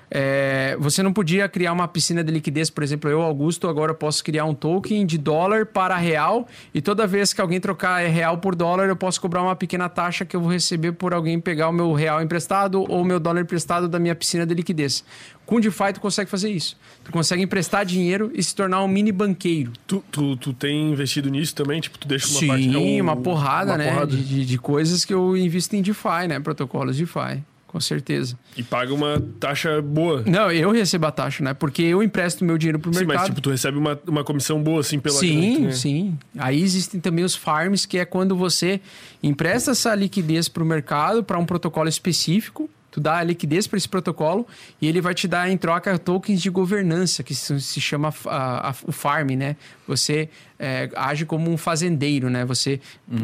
[0.09, 4.23] é, você não podia criar uma piscina de liquidez, por exemplo, eu, Augusto, agora posso
[4.23, 8.55] criar um token de dólar para real e toda vez que alguém trocar real por
[8.55, 11.73] dólar, eu posso cobrar uma pequena taxa que eu vou receber por alguém pegar o
[11.73, 15.03] meu real emprestado ou o meu dólar emprestado da minha piscina de liquidez.
[15.45, 16.75] Com DeFi, tu consegue fazer isso.
[17.03, 19.71] Tu consegue emprestar dinheiro e se tornar um mini banqueiro.
[19.85, 21.79] Tu, tu, tu tem investido nisso também?
[21.79, 22.75] Tipo, tu deixa uma Sim, parte...
[22.75, 23.89] é um- uma porrada, uma né?
[23.91, 24.07] porrada.
[24.15, 26.39] De, de, de coisas que eu invisto em DeFi, né?
[26.39, 27.43] Protocolos DeFi,
[27.75, 28.39] com certeza.
[28.55, 30.23] E paga uma taxa boa.
[30.25, 31.53] Não, eu recebo a taxa, né?
[31.53, 33.17] Porque eu empresto meu dinheiro pro Sim, mercado.
[33.17, 36.17] mas tipo, tu recebe uma, uma comissão boa, assim, pela grana que tu Sim, sim.
[36.37, 38.79] Aí existem também os farms, que é quando você
[39.21, 42.69] empresta essa liquidez para o mercado, para um protocolo específico.
[42.95, 44.47] Tu dá a liquidez para esse protocolo
[44.81, 48.75] e ele vai te dar em troca tokens de governança, que se, chama ah, a-
[48.87, 49.57] o farm, né?
[49.85, 52.45] Você é, age como um fazendeiro, né?
[52.45, 52.79] Você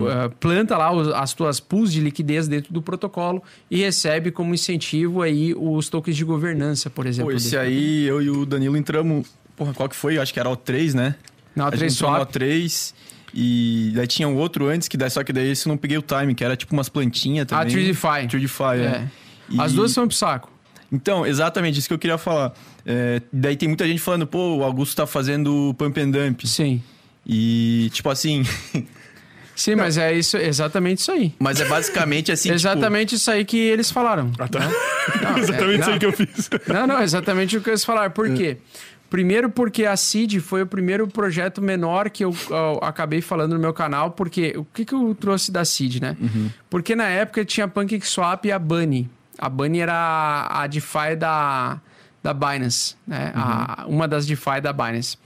[0.09, 4.53] ah, planta lá os- as tuas pools de liquidez dentro do protocolo e recebe como
[4.53, 7.31] incentivo aí os tokens de governança, por exemplo.
[7.31, 9.25] Pô, esse aí, eu e o Danilo entramos.
[9.55, 10.17] Porra, qual que foi?
[10.17, 11.15] Acho que era o 3, né?
[11.55, 12.29] Não, a a gente 3 entrou no swap.
[12.29, 12.93] O3
[13.33, 15.97] e daí tinha um outro antes, que daí, só que daí esse eu não peguei
[15.97, 17.71] o time, que era tipo umas plantinhas A também.
[17.73, 18.27] Tradefy.
[18.27, 18.83] Tradefy, é.
[18.83, 19.07] É.
[19.51, 20.51] E- As duas são pro saco.
[20.91, 22.53] Então, exatamente, isso que eu queria falar.
[22.85, 26.45] É, daí tem muita gente falando, pô, o Augusto tá fazendo pump and dump.
[26.47, 26.81] Sim.
[27.25, 28.43] E, tipo assim,
[29.55, 31.33] Sim, mas é isso, exatamente isso aí.
[31.37, 34.31] mas é basicamente assim, tipo, exatamente isso aí que eles falaram.
[34.39, 34.59] Ah, tá.
[35.21, 35.99] Não, Exatamente é, isso aí não.
[35.99, 36.49] que eu fiz.
[36.67, 38.11] Não, não, exatamente o que eles falaram.
[38.11, 38.57] Por quê?
[39.09, 43.59] Primeiro porque a Seed foi o primeiro projeto menor que eu, eu acabei falando no
[43.59, 46.15] meu canal, porque o que, que eu trouxe da Seed, né?
[46.69, 49.09] Porque na época tinha a PancakeSwap e a Bunny.
[49.41, 51.81] A Bunny era a, DeFi da,
[52.21, 53.31] da Binance, né?
[53.35, 55.17] A- uma das DeFi da Binance.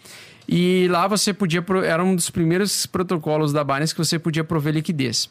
[0.48, 1.64] E lá você podia.
[1.86, 5.30] Era um dos primeiros protocolos da Binance que você podia prover liquidez.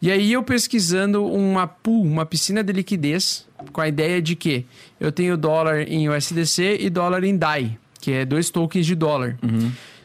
[0.00, 4.64] E aí eu pesquisando uma pool, uma piscina de liquidez, com a ideia de que
[4.98, 9.36] eu tenho dólar em USDC e dólar em DAI, que é dois tokens de dólar.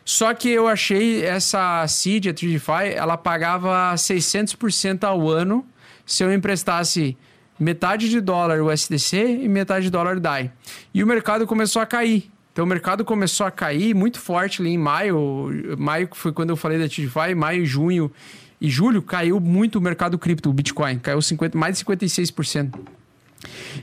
[0.03, 5.65] Só que eu achei essa seed, a Tradefy, ela pagava 600% ao ano
[6.05, 7.15] se eu emprestasse
[7.59, 10.51] metade de dólar USDC e metade de dólar DAI.
[10.93, 12.29] E o mercado começou a cair.
[12.53, 15.49] Então o mercado começou a cair muito forte ali em maio.
[15.77, 18.11] Maio foi quando eu falei da Tradefy, maio, junho
[18.59, 22.73] e julho caiu muito o mercado cripto, o Bitcoin, caiu 50, mais de 56%.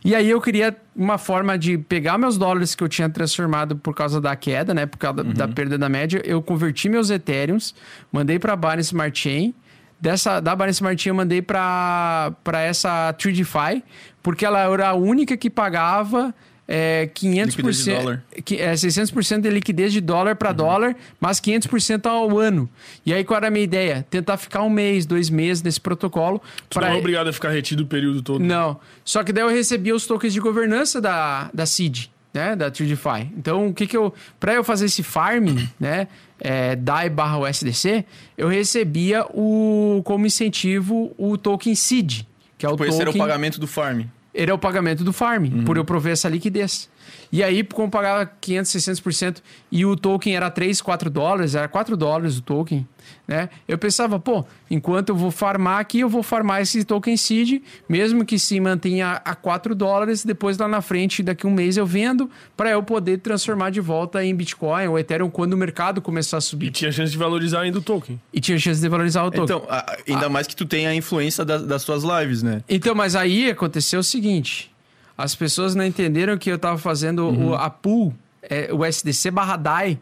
[0.04, 3.94] E aí eu queria uma forma de pegar meus dólares que eu tinha transformado por
[3.94, 4.84] causa da queda, né?
[4.84, 6.20] Por causa da- da perda da média.
[6.26, 7.74] Eu converti meus Ethereums,
[8.12, 9.54] mandei para Binance Smart Chain.
[10.00, 13.82] Dessa, da Binance Smart Chain eu mandei para essa TradeFi,
[14.22, 16.34] porque ela era a única que pagava
[16.68, 18.24] é, 500%, Liquidez de dólar.
[18.44, 22.68] que é 600% de liquidez de dólar para dólar, mas 500% ao ano.
[23.06, 24.04] E aí qual era a minha ideia?
[24.10, 26.42] Tentar ficar um mês, dois meses nesse protocolo.
[26.68, 28.42] Tu pra- não é obrigado a ficar retido o período todo.
[28.44, 28.78] não.
[29.04, 32.54] Só que daí eu recebia os tokens de governança da, da Seed, né?
[32.56, 33.30] Da TradeFi.
[33.38, 34.12] Então, o que que eu...
[34.40, 36.08] Para eu fazer esse farming, né?
[36.38, 38.04] É, DAI barra USDC,
[38.36, 42.22] eu recebia o, como incentivo o token Seed,
[42.58, 42.88] que é o tipo, token...
[42.88, 44.02] esse era o pagamento do farm.
[44.34, 46.90] Ele é o pagamento do farm, por eu prover essa liquidez.
[47.32, 49.36] E aí, como pagava 500, 600%
[49.70, 52.86] e o token era 3, 4 dólares, era 4 dólares o token,
[53.26, 53.48] né?
[53.68, 58.24] Eu pensava, pô, enquanto eu vou farmar aqui, eu vou farmar esse token seed, mesmo
[58.24, 62.30] que se mantenha a 4 dólares, depois lá na frente, daqui um mês eu vendo,
[62.56, 66.38] para eu poder transformar de volta em Bitcoin ou Ethereum quando o mercado começar a
[66.38, 66.70] E subir.
[66.70, 68.20] tinha chance de valorizar ainda o token.
[68.32, 69.44] E tinha chance de valorizar o token.
[69.44, 69.62] Então,
[70.08, 72.62] ainda mais que tu tem a influência das, das tuas lives, né?
[72.68, 74.70] Então, mas aí aconteceu o seguinte:
[75.16, 79.56] as pessoas não entenderam que eu tava fazendo o, a pool, é, o SDC barra
[79.56, 79.98] DAI,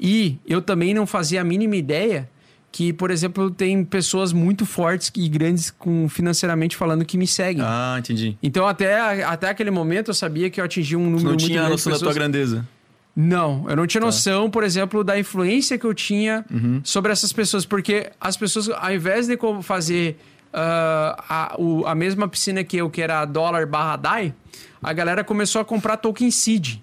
[0.00, 2.28] e eu também não fazia a mínima ideia
[2.72, 7.62] que, por exemplo, tem pessoas muito fortes e grandes com financeiramente falando que me seguem.
[7.64, 8.36] Ah, entendi.
[8.42, 11.60] Então, até, até aquele momento, eu sabia que eu atingi um número não muito tinha
[11.60, 12.66] grande de noção da tua grandeza.
[13.14, 16.46] Não, eu não tinha noção, por exemplo, da influência que eu tinha
[16.82, 17.66] sobre essas pessoas.
[17.66, 20.16] Porque as pessoas, ao invés de fazer
[20.54, 24.34] a, o- a mesma piscina que eu, que era dólar barra DAI,
[24.82, 26.78] a galera começou a comprar token seed.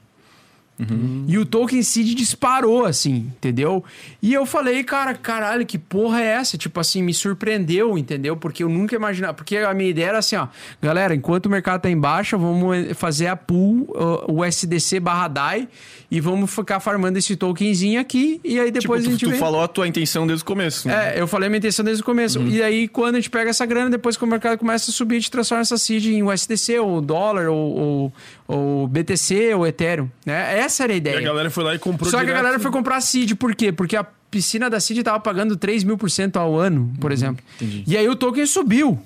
[1.28, 3.84] E o token seed disparou, assim, entendeu?
[4.22, 6.58] E eu falei, cara, caralho, que porra é essa?
[6.58, 8.38] Tipo assim, me surpreendeu, entendeu?
[8.38, 9.34] Porque eu nunca imaginava.
[9.34, 10.48] Porque a minha ideia era assim, ó,
[10.82, 15.28] galera, enquanto o mercado tá em baixa, vamos fazer a pool, uh, o SDC barra
[15.28, 15.68] DAI,
[16.10, 19.40] e vamos ficar farmando esse tokenzinho aqui, e aí depois tipo, a gente tu vem.
[19.40, 20.88] falou a tua intenção desde o começo.
[20.88, 21.16] né?
[21.16, 22.42] É, eu falei a minha intenção desde o começo.
[22.42, 25.18] E aí, quando a gente pega essa grana, depois que o mercado começa a subir,
[25.18, 28.14] a gente transforma essa seed em USDC, ou dólar, ou, ou,
[28.48, 30.10] ou BTC, ou Ethereum.
[30.26, 30.60] Né?
[30.70, 31.18] Essa era a E ideia.
[31.18, 32.42] a galera foi lá e comprou Só que a direto.
[32.44, 33.72] galera foi comprar a seed, por quê?
[33.72, 37.44] Porque a piscina da seed tava pagando 3 mil por cento ao ano, por exemplo.
[37.56, 37.84] entendi.
[37.88, 39.00] E aí o token subiu.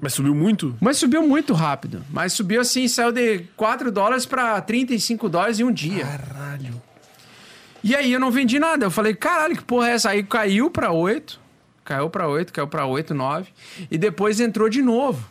[0.00, 0.76] Mas subiu muito?
[0.80, 2.04] Mas subiu muito rápido.
[2.10, 6.04] Mas subiu assim, saiu de 4 dólares pra 35 dólares em um dia.
[6.04, 6.80] Caralho.
[7.82, 8.86] E aí eu não vendi nada.
[8.86, 10.10] Eu falei, caralho, que porra é essa?
[10.10, 11.40] Aí caiu pra 8,
[11.84, 13.48] caiu pra 8, caiu pra 8, 9.
[13.90, 15.24] E depois entrou de novo.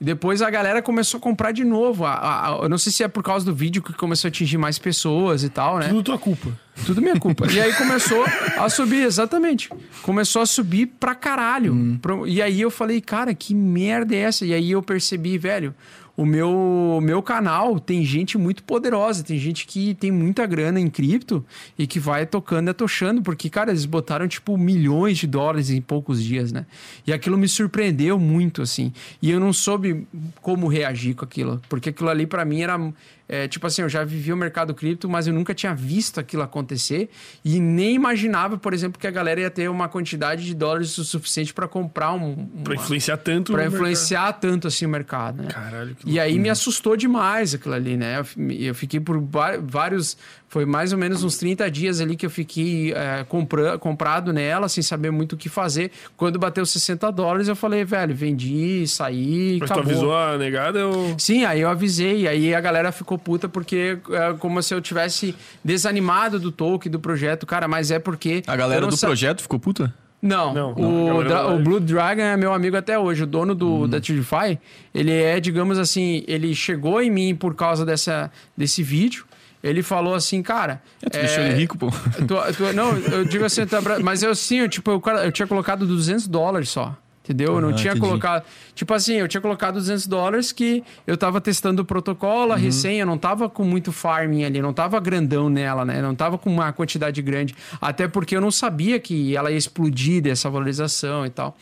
[0.00, 2.04] E depois a galera começou a comprar de novo.
[2.04, 4.30] A- a- a- eu não sei se é por causa do vídeo que começou a
[4.30, 5.88] atingir mais pessoas e tal, né?
[5.88, 6.50] Tudo tua culpa.
[6.84, 7.50] Tudo minha culpa.
[7.50, 8.22] E aí começou
[8.58, 9.70] a subir, exatamente.
[10.02, 11.98] Começou a subir pra caralho.
[12.02, 14.44] Pro- E aí eu falei, cara, que merda é essa?
[14.44, 15.74] E aí eu percebi, velho,
[16.16, 20.88] o meu, meu canal tem gente muito poderosa, tem gente que tem muita grana em
[20.88, 21.44] cripto
[21.78, 25.80] e que vai tocando e atochando, porque, cara, eles botaram, tipo, milhões de dólares em
[25.80, 26.64] poucos dias, né?
[27.06, 28.92] E aquilo me surpreendeu muito, assim.
[29.20, 30.06] E eu não soube
[30.40, 32.78] como reagir com aquilo, porque aquilo ali pra mim era
[33.28, 36.42] é, tipo assim, eu já vivi o mercado cripto, mas eu nunca tinha visto aquilo
[36.42, 37.08] acontecer
[37.44, 41.04] e nem imaginava, por exemplo, que a galera ia ter uma quantidade de dólares o
[41.04, 42.46] suficiente para comprar um.
[42.62, 43.52] Pra influenciar tanto.
[43.52, 45.46] Para influenciar tanto assim o mercado, né?
[45.46, 45.64] mercado.
[45.64, 48.20] Caralho, que E aí me assustou demais aquilo ali, né?
[48.20, 48.26] Eu
[48.66, 49.20] Eu fiquei por
[49.62, 50.16] vários.
[50.48, 54.68] Foi mais ou menos uns 30 dias ali que eu fiquei é, compra, comprado nela,
[54.68, 55.90] sem saber muito o que fazer.
[56.16, 59.58] Quando bateu 60 dólares, eu falei, velho, vendi, saí.
[59.60, 59.90] Mas tu acabou.
[59.92, 61.18] avisou a negada ou.
[61.18, 64.80] Sim, aí eu avisei, e aí a galera ficou puta porque é como se eu
[64.80, 68.42] tivesse desanimado do token, do projeto, cara, mas é porque.
[68.46, 69.92] A galera eu do sa- projeto ficou puta?
[70.22, 71.62] Não, Não, o, não, o live.
[71.62, 74.58] Blue Dragon é meu amigo até hoje, o dono do, da TubeFi.
[74.94, 79.24] Ele é, digamos assim, ele chegou em mim por causa dessa, desse vídeo.
[79.68, 80.82] Ele falou assim, cara.
[81.02, 81.88] É, tu deixou ele rico, pô.
[82.74, 83.62] Não, eu digo assim,
[84.02, 86.96] mas eu sim, eu, tipo, eu, eu tinha colocado 200 dólares só.
[87.24, 87.54] Entendeu?
[87.56, 88.06] Eu não Ah, tinha entendi.
[88.06, 88.44] colocado.
[88.72, 92.52] Tipo assim, eu tinha colocado 200 dólares que eu tava testando o protocolo, Uhum.
[92.52, 96.00] a recém, eu não tava com muito farming ali, não tava grandão nela, né?
[96.00, 97.52] Não tava com uma quantidade grande.
[97.80, 101.56] Até porque eu não sabia que ela ia explodir dessa valorização e tal.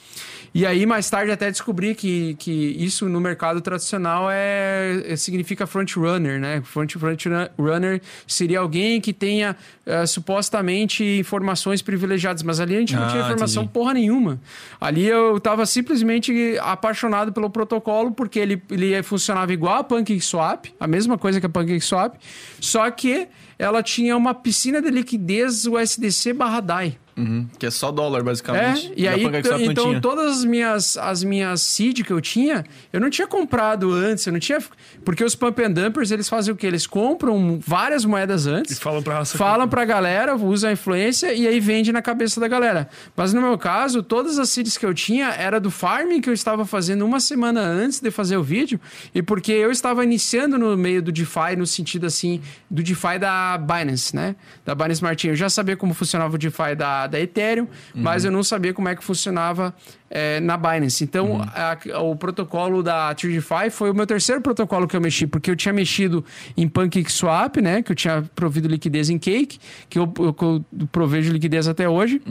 [0.56, 5.66] E aí, mais tarde, até descobri que, que isso no mercado tradicional é, é- significa
[5.66, 6.62] front runner, né?
[6.64, 7.24] Front, front
[7.58, 13.08] runner seria alguém que tenha eh, supostamente informações privilegiadas, mas ali a gente não Ah,
[13.08, 13.74] tinha informação entendi.
[13.74, 14.40] porra nenhuma.
[14.80, 20.86] Ali eu tava simplesmente apaixonado pelo protocolo, porque ele, ele funcionava igual a PancakeSwap, a
[20.86, 22.16] mesma coisa que a PancakeSwap,
[22.60, 23.26] só que
[23.58, 26.96] ela tinha uma piscina de liquidez USDC barra DAI.
[27.16, 28.92] Uhum, Que é só dólar, É, basicamente.
[28.96, 29.24] e a aí,
[29.60, 34.26] então todas as minhas, as minhas seed que eu tinha, eu não tinha comprado antes,
[34.26, 34.58] eu não tinha...
[35.04, 36.66] Porque os pump and dumpers, eles fazem o quê?
[36.66, 39.38] Eles compram várias moedas E antes, falam pra raça.
[39.38, 42.88] falam pra galera, usam a influência e aí vende na cabeça da galera.
[43.16, 46.34] Mas no meu caso, todas as seeds que eu tinha era do farming que eu
[46.34, 48.80] estava fazendo uma semana antes de fazer o vídeo
[49.14, 53.56] e porque eu estava iniciando no meio do DeFi, no sentido assim, do DeFi da
[53.58, 54.34] Binance, né?
[54.64, 55.30] Da Binance Smart Chain.
[55.32, 58.88] Eu já sabia como funcionava o DeFi da, da Ethereum, mas eu não sabia como
[58.88, 59.74] é que funcionava
[60.10, 61.02] é, na Binance.
[61.02, 65.50] Então, a- o protocolo da TrueDeFi foi o meu terceiro protocolo que eu mexi, porque
[65.50, 66.24] eu tinha mexido
[66.56, 67.82] em PancakeSwap, né?
[67.82, 69.58] Que eu tinha provido liquidez em Cake,
[69.88, 70.36] que eu, eu,
[70.80, 72.22] eu provejo liquidez até hoje.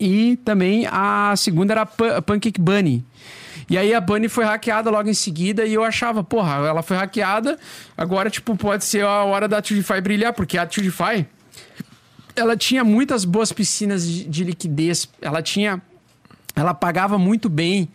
[0.00, 3.04] E também a segunda era a Pan- Pancake Bunny.
[3.68, 6.96] E aí a Bunny foi hackeada logo em seguida e eu achava, porra, ela foi
[6.96, 7.58] hackeada,
[7.96, 11.26] agora, tipo, pode ser a hora da TubeFi brilhar, porque a TubeFi,
[12.38, 15.82] ela tinha muitas boas piscinas de, de liquidez, ela tinha,
[16.54, 17.88] ela pagava muito bem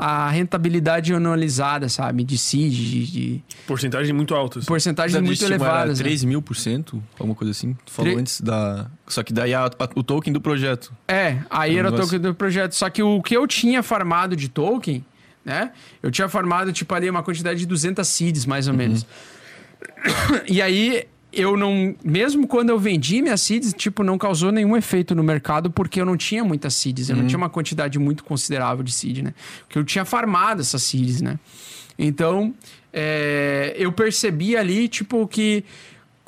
[0.00, 4.60] a rentabilidade anualizada, sabe, de seed, de, de Porcentagem muito alta.
[4.60, 4.68] assim.
[4.68, 5.98] porcentagens Essa muito estima era elevadas.
[5.98, 6.04] né?
[6.04, 7.76] 3 mil por cento, alguma coisa assim.
[7.84, 8.86] Tu falou Tre- antes da.
[9.08, 10.92] Só que daí a- a- o token do projeto.
[11.08, 12.74] É, aí É era o negócio- token do projeto.
[12.76, 15.04] Só que o que eu tinha farmado de token,
[15.44, 15.72] né?
[16.00, 19.04] Eu tinha farmado, tipo, ali uma quantidade de 200 seeds, mais ou menos.
[20.48, 21.94] E aí, eu não...
[22.04, 26.04] Mesmo quando eu vendi minhas seeds, tipo, não causou nenhum efeito no mercado, porque eu
[26.06, 27.10] não tinha muitas seeds.
[27.10, 29.34] Eu não tinha uma quantidade muito considerável de seed, né?
[29.60, 31.38] Porque eu tinha farmado essas seeds, né?
[31.98, 32.54] Então,
[32.92, 35.64] é, eu percebi ali, tipo, que...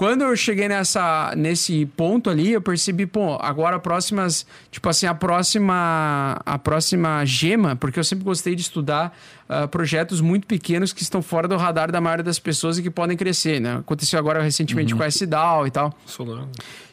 [0.01, 5.13] Quando eu cheguei nessa, nesse ponto ali, eu percebi, pô, agora próximas, tipo assim, a
[5.13, 9.15] próxima, a próxima gema, porque eu sempre gostei de estudar
[9.47, 12.91] ah, projetos muito pequenos que estão fora do radar da maioria das pessoas e que
[12.91, 13.77] podem crescer, né?
[13.77, 15.95] Aconteceu agora recentemente com a SDAO e tal.
[16.07, 16.49] Solano.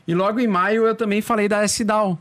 [0.06, 2.20] E logo em maio eu também falei da SDAO.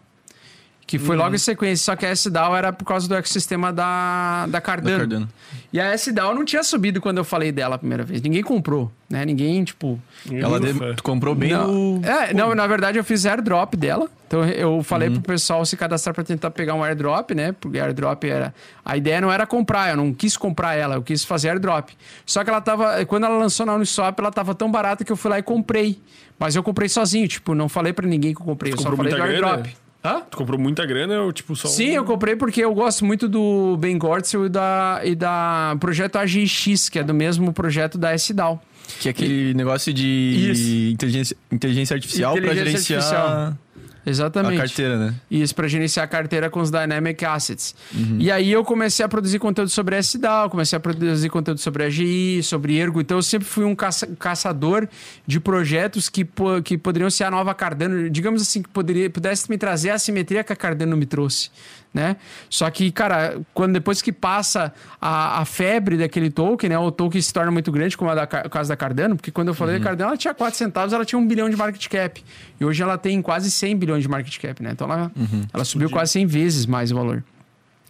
[0.86, 4.42] Que foi logo em sequência, só que a SDAO era por causa do ecossistema da,
[4.42, 4.98] da Da Cardano.
[4.98, 5.28] Cardano.
[5.72, 8.22] E a SDAO não tinha subido quando eu falei dela a primeira vez.
[8.22, 9.24] Ninguém comprou, né?
[9.24, 10.00] Ninguém, tipo...
[10.30, 11.66] Ela Ninguém de- comprou bem não,
[11.98, 12.06] no.
[12.06, 14.08] É, não, na verdade eu fiz airdrop dela.
[14.28, 17.50] Então eu falei pro pessoal se cadastrar pra tentar pegar um airdrop, né?
[17.52, 18.54] Porque airdrop era.
[18.84, 21.90] A ideia não era comprar, eu não quis comprar ela, eu quis fazer airdrop.
[22.24, 23.04] Só que ela tava.
[23.06, 26.00] Quando ela lançou na Uniswap, ela tava tão barata que eu fui lá e comprei.
[26.38, 29.12] Mas eu comprei sozinho, tipo, não falei pra ninguém que eu comprei, eu só falei
[29.12, 29.62] do muita grana?
[30.06, 30.22] Hã?
[30.30, 31.68] Tu comprou muita grana ou tipo só.
[31.68, 35.76] Sim, um- eu comprei porque eu gosto muito do Ben Gortzel e da, e da
[35.80, 38.60] projeto AGX, que é do mesmo projeto da SDAO.
[39.00, 43.58] Que é aquele negócio de inteligência, inteligência artificial para gerenciar artificial.
[44.06, 44.54] Exatamente.
[44.54, 45.14] a carteira, né?
[45.30, 47.74] Isso, para gerenciar a carteira com os Dynamic Assets.
[47.92, 48.16] Uhum.
[48.20, 52.42] E aí eu comecei a produzir conteúdo sobre SDAO, comecei a produzir conteúdo sobre AGI,
[52.42, 53.00] sobre Ergo.
[53.00, 54.88] Então eu sempre fui um caça- caçador
[55.26, 58.08] de projetos que, po- que poderiam ser a nova Cardano.
[58.08, 61.50] Digamos assim, que poderia, pudesse me trazer a simetria que a Cardano me trouxe.
[61.94, 62.16] Né?
[62.50, 66.78] Só que, cara, quando depois que passa a, a febre daquele token, né?
[66.78, 69.30] O token se torna muito grande, como a da, Ca- o caso da Cardano, porque
[69.30, 71.88] quando eu falei da Cardano, ela tinha 4 centavos, ela tinha um bilhão de market
[71.88, 72.22] cap.
[72.60, 74.70] E hoje ela tem quase 100 bilhões de market cap, né?
[74.72, 75.10] Então ela,
[75.54, 77.24] ela subiu quase 100 vezes mais o valor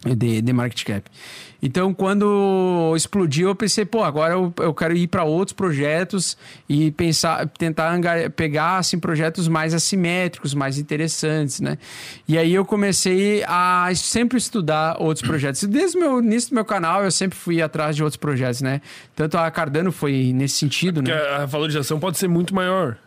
[0.05, 1.09] de, de market cap.
[1.61, 6.37] Então, quando explodiu, eu pensei, pô, agora eu, eu quero ir para outros projetos
[6.69, 11.79] e pensar, tentar anga- pegar assim projetos mais assimétricos, mais interessantes, né?
[12.27, 15.63] E aí eu comecei a sempre estudar outros projetos.
[15.63, 18.79] Desde o meu início do meu canal, eu sempre fui atrás de outros projetos, né?
[19.15, 21.19] Tanto a Cardano foi nesse sentido, Porque né?
[21.37, 22.97] a valorização pode ser muito maior.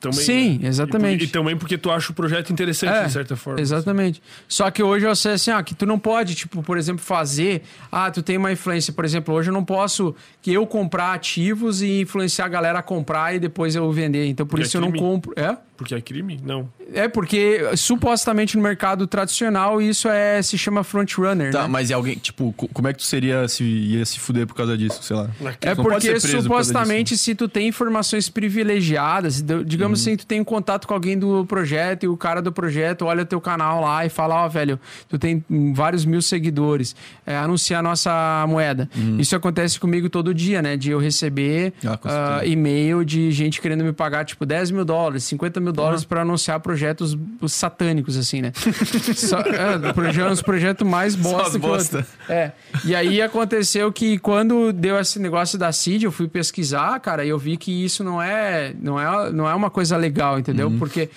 [0.00, 0.68] Também, Sim, né?
[0.68, 1.24] exatamente.
[1.24, 3.60] E, e também porque tu acha o projeto interessante, É, de certa forma.
[3.60, 4.22] Exatamente.
[4.48, 7.62] Só que hoje eu sei assim, ah, que tu não pode, tipo, por exemplo, fazer.
[7.90, 11.82] Ah, tu tem uma influência, por exemplo, hoje eu não posso que eu comprar ativos
[11.82, 14.26] e influenciar a galera a comprar e depois eu vender.
[14.26, 15.32] Então por Porque isso eu não compro.
[15.36, 15.56] É?
[15.76, 16.40] Porque é crime?
[16.44, 16.68] Não.
[16.94, 21.68] É porque supostamente no mercado tradicional isso é se chama front runner, Tá, né?
[21.68, 24.54] mas e alguém, tipo, co- como é que tu seria se ia se fuder por
[24.54, 25.28] causa disso, sei lá?
[25.60, 30.44] É porque preso por supostamente se tu tem informações privilegiadas, digamos assim, tu tem um
[30.44, 34.08] contato com alguém do projeto e o cara do projeto olha teu canal lá e
[34.08, 34.78] fala, ó, velho,
[35.08, 35.44] tu tem
[35.74, 36.94] vários mil seguidores,
[37.26, 38.88] é, anuncia a nossa moeda.
[39.18, 40.76] Isso acontece comigo todo dia, né?
[40.76, 41.98] De eu receber Ah,
[42.40, 42.46] certeza.
[42.46, 46.60] e-mail de gente querendo me pagar, tipo, 10 mil dólares, 50 mil dólares pra anunciar
[46.60, 47.16] projetos
[47.48, 48.52] satânicos, assim, né?
[49.14, 52.06] Só, é, proje- uns projetos mais bosta outro.
[52.28, 52.52] É.
[52.84, 57.28] E aí aconteceu que quando deu esse negócio da CID, eu fui pesquisar, cara, e
[57.28, 60.70] eu vi que isso não é, não é, não é uma coisa legal, entendeu?
[60.78, 61.10] Porque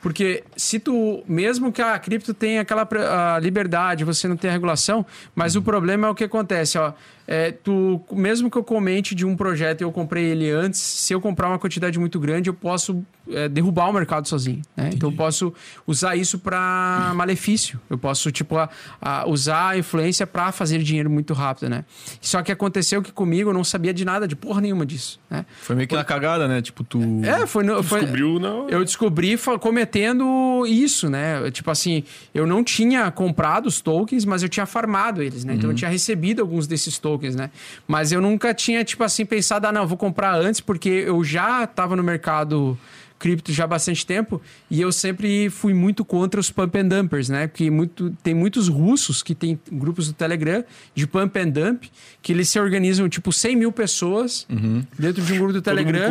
[0.00, 2.86] porque se tu, mesmo que a cripto tenha aquela
[3.40, 6.92] liberdade, você não tem a regulação, mas o problema é o que acontece, ó.
[7.26, 11.12] É, tu, mesmo que eu comente de um projeto e eu comprei ele antes, se
[11.14, 14.60] eu comprar uma quantidade muito grande, eu posso é, derrubar o mercado sozinho.
[14.76, 14.90] Né?
[14.92, 15.52] Então eu posso
[15.86, 17.80] usar isso para malefício.
[17.88, 18.68] Eu posso, tipo, a-
[19.00, 21.84] a usar a influência para fazer dinheiro muito rápido, né?
[22.20, 25.18] Só que aconteceu que comigo eu não sabia de nada, de porra nenhuma disso.
[25.30, 25.46] Né?
[25.62, 26.60] Foi meio que na cagada, né?
[26.60, 27.00] Tipo, tu.
[27.24, 27.64] É, foi.
[27.64, 28.68] no- foi Descobriu, não.
[28.68, 31.50] eu descobri cometendo isso, né?
[31.50, 35.54] Tipo assim, eu não tinha comprado os tokens, mas eu tinha farmado eles, né?
[35.54, 37.50] Então eu tinha recebido alguns desses tokens, né?
[37.86, 41.66] Mas eu nunca tinha, tipo assim, pensado, ah, não, vou comprar antes, porque eu já
[41.66, 42.78] tava no mercado
[43.16, 47.30] cripto já há bastante tempo e eu sempre fui muito contra os pump and dumpers,
[47.30, 47.46] né?
[47.46, 50.62] Porque muito, tem muitos russos que tem grupos do Telegram
[50.94, 51.84] de pump and dump
[52.20, 54.46] que eles se organizam tipo 100 mil pessoas
[54.98, 56.08] dentro de um grupo do Telegram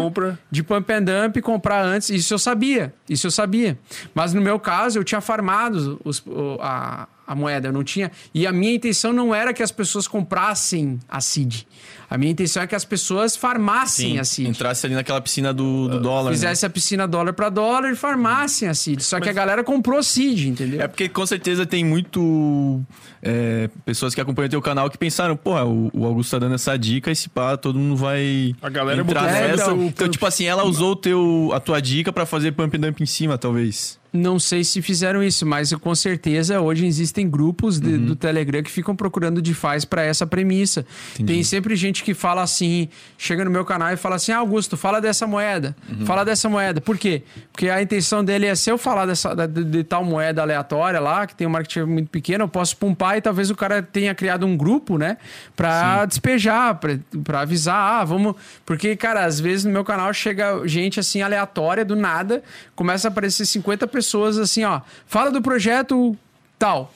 [0.50, 2.10] de pump and dump comprar antes.
[2.10, 2.92] Isso eu sabia.
[3.08, 3.78] Isso eu sabia.
[4.16, 6.24] Mas no meu caso, eu tinha farmado os-
[6.62, 7.70] a, a moeda.
[7.70, 8.12] Eu não tinha.
[8.34, 11.68] E a minha intenção não era que as pessoas comprassem a CID.
[12.10, 14.50] A minha intenção é que as pessoas farmassem a CID.
[14.50, 16.26] entrasse ali naquela piscina do, do dólar.
[16.26, 16.36] né?
[16.36, 19.04] Fizesse a piscina dólar para dólar e farmassem a CID.
[19.04, 20.82] Só que a galera comprou CID, entendeu?
[20.82, 22.82] É porque com certeza tem muito
[23.22, 26.78] é, pessoas que acompanham teu canal que pensaram, porra, o, o Augusto tá dando essa
[26.78, 29.72] dica e se pá, todo mundo vai A galera entrar nessa.
[29.72, 30.10] Então, pump.
[30.10, 33.06] tipo assim, ela usou o teu, a tua dica pra fazer pump and dump em
[33.06, 33.98] cima, talvez.
[34.14, 38.06] Não sei se fizeram isso, mas com certeza hoje existem grupos de- Uhum.
[38.06, 40.86] do Telegram que ficam procurando DeFi para essa premissa.
[41.26, 44.78] Tem sempre gente que fala assim, chega no meu canal e fala assim: ah, Augusto,
[44.78, 46.06] fala dessa moeda, Uhum.
[46.06, 46.80] fala dessa moeda.
[46.80, 47.24] Por quê?
[47.52, 51.26] Porque a intenção dele é se eu falar dessa, de, de tal moeda aleatória lá,
[51.26, 54.14] que tem um market share muito pequeno, eu posso pumpar e talvez o cara tenha
[54.14, 55.18] criado um grupo, né,
[55.56, 56.80] para despejar,
[57.24, 58.36] para avisar, ah, vamos.
[58.64, 62.44] Porque, cara, às vezes no meu canal chega gente assim aleatória do nada,
[62.76, 64.03] começa a aparecer 50 pessoas
[64.40, 66.18] assim, ó, fala do projeto
[66.58, 66.94] tal.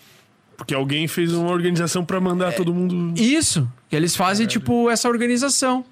[0.57, 3.13] Porque alguém fez uma organização pra mandar todo mundo.
[3.19, 5.85] Isso, que eles fazem tipo essa organização.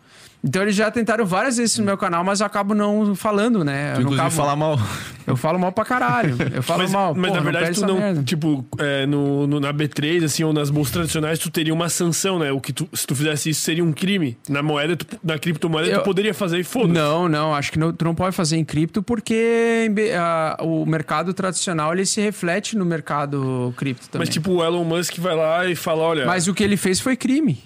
[0.47, 3.89] Então eles já tentaram várias vezes no meu canal, mas eu acabo não falando, né?
[3.89, 4.79] Eu, não inclusive, acabo- falar mal.
[5.25, 6.37] eu falo mal pra caralho.
[6.53, 7.15] Eu falo Mas, mal.
[7.15, 7.97] mas na verdade, pede tu não.
[7.97, 8.21] merda.
[8.23, 12.37] Tipo, é, no, no- na B3, assim, ou nas bolsas tradicionais, tu teria uma sanção,
[12.37, 12.51] né?
[12.51, 14.37] O que tu, se tu fizesse isso, seria um crime.
[14.47, 16.93] Na moeda, tu- na criptomoeda, Eu- tu poderia fazer e foda-se.
[16.93, 21.33] Não, não, acho que não, tu não pode fazer em cripto porque ah, o mercado
[21.33, 24.27] tradicional ele se reflete no mercado cripto também.
[24.27, 26.25] Mas, tipo, o Elon Musk vai lá e fala: olha.
[26.27, 27.57] Mas o que ele fez foi crime.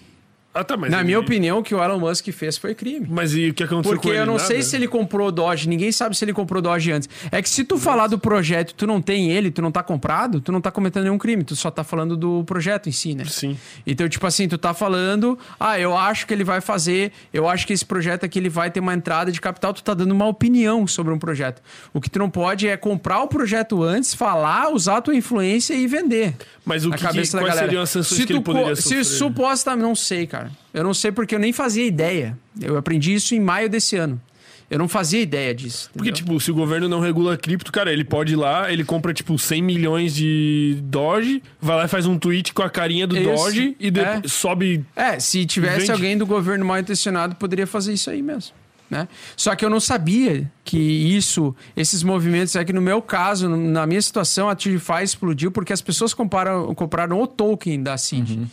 [0.60, 0.92] Ah, tá, mas.
[0.92, 3.08] Na ele- minha opinião, o que o Elon Musk fez foi crime.
[3.10, 4.22] Mas e o que aconteceu Porque com ele?
[4.22, 4.46] eu não Nada?
[4.46, 7.08] sei se ele comprou Doge, ninguém sabe se ele comprou Doge antes.
[7.32, 9.82] É que se tu falar do projeto, e tu não tem ele, tu não tá
[9.84, 13.16] comprado, tu não tá cometendo nenhum crime, tu só tá falando do projeto em si,
[13.16, 13.24] né?
[13.26, 13.58] Sim.
[13.86, 17.66] Então, tipo assim, tu tá falando, ah, eu acho que ele vai fazer, eu acho
[17.66, 20.28] que esse projeto aqui ele vai ter uma entrada de capital, tu tá dando uma
[20.28, 21.62] opinião sobre um projeto.
[21.94, 25.74] O que tu não pode é comprar o projeto antes, falar, usar a tua influência
[25.74, 26.36] e vender.
[26.66, 27.68] Mas o que, cabeça que da quais galera.
[27.68, 30.49] seriam as sanções se que ele poderia se supostamente, não sei, cara.
[30.74, 32.38] Eu não sei porque eu nem fazia ideia.
[32.62, 34.22] Eu aprendi isso em maio desse ano.
[34.70, 35.90] Eu não fazia ideia disso.
[35.92, 36.28] Porque, entendeu?
[36.28, 39.38] tipo, se o governo não regula cripto, cara, ele pode ir lá, ele compra, tipo,
[39.38, 43.76] 100 milhões de Doge, vai lá e faz um tweet com a carinha do Doge
[43.80, 44.28] e é.
[44.28, 44.86] sobe.
[44.96, 45.92] É, se tivesse Vende.
[45.92, 48.54] alguém do governo mal intencionado, poderia fazer isso aí mesmo.
[48.90, 49.08] Né?
[49.36, 53.86] Só que eu não sabia que isso, esses movimentos, é que no meu caso, na
[53.86, 58.48] minha situação, a TGFI explodiu porque as pessoas compraram, compraram o token da CID.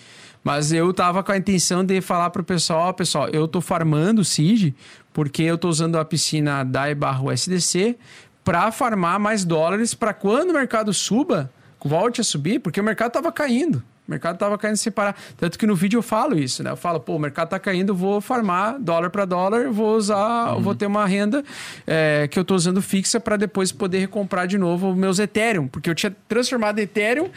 [0.47, 4.25] Mas eu tava com a intenção de falar pro pessoal, pessoal, eu tô farmando o
[4.25, 4.77] CID
[5.13, 7.99] porque eu tô usando a piscina DAI barra USDC
[8.45, 11.51] para farmar mais dólares para quando o mercado suba,
[11.85, 13.83] volte a subir, porque o mercado tava caindo.
[14.07, 15.17] O mercado tava caindo sem parar.
[15.37, 16.71] Tanto que no vídeo eu falo isso, né?
[16.71, 20.61] Eu falo, pô, o mercado tá caindo, vou farmar dólar para dólar, vou usar, eu
[20.61, 21.43] vou ter uma renda
[21.85, 25.67] é, que eu tô usando fixa para depois poder recomprar de novo meus Ethereum.
[25.67, 27.31] Porque eu tinha transformado Ethereum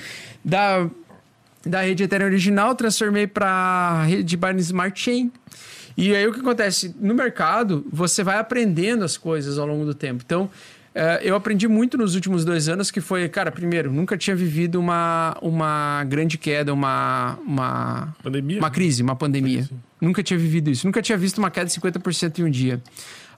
[0.45, 0.87] da,
[1.65, 5.31] da rede Ethereum original, transformei para rede Binance Smart Chain.
[5.97, 6.95] E aí o que acontece?
[6.99, 10.23] No mercado, você vai aprendendo as coisas ao longo do tempo.
[10.25, 10.49] Então,
[10.95, 14.79] eh, eu aprendi muito nos últimos dois anos que foi, cara, primeiro, nunca tinha vivido
[14.79, 18.59] uma, uma grande queda, uma, uma, Pandemia?
[18.59, 19.69] uma crise, uma pandemia.
[19.99, 20.87] Nunca tinha vivido isso.
[20.87, 22.81] Nunca tinha visto uma queda de 50% em um dia.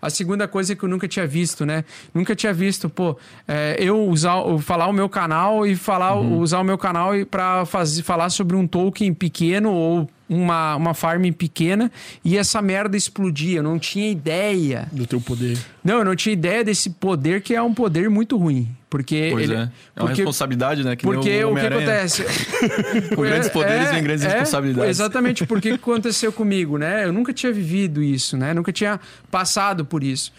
[0.01, 1.85] A segunda coisa que eu nunca tinha visto, né?
[2.13, 3.17] Nunca tinha visto, pô,
[3.47, 7.23] é, eu usar, eu falar o meu canal e falar, usar o meu canal e
[7.23, 11.91] para fazer falar sobre um token pequeno ou uma, uma farm pequena
[12.23, 13.57] e essa merda explodir.
[13.57, 14.87] Eu não tinha ideia.
[14.91, 15.57] Do teu poder.
[15.83, 18.69] Não, eu não tinha ideia desse poder que é um poder muito ruim.
[18.89, 19.57] Porque Pois ele, é.
[19.57, 20.95] É uma porque- responsabilidade, né?
[20.95, 21.81] Que porque o que Homem-Aranha.
[21.81, 22.23] acontece?
[23.15, 24.89] Com grandes poderes vem grandes responsabilidades.
[24.89, 27.05] Exatamente, porque o que aconteceu comigo, né?
[27.05, 28.53] Eu nunca tinha vivido isso, né?
[28.53, 28.99] Nunca tinha
[29.29, 30.33] passado por isso.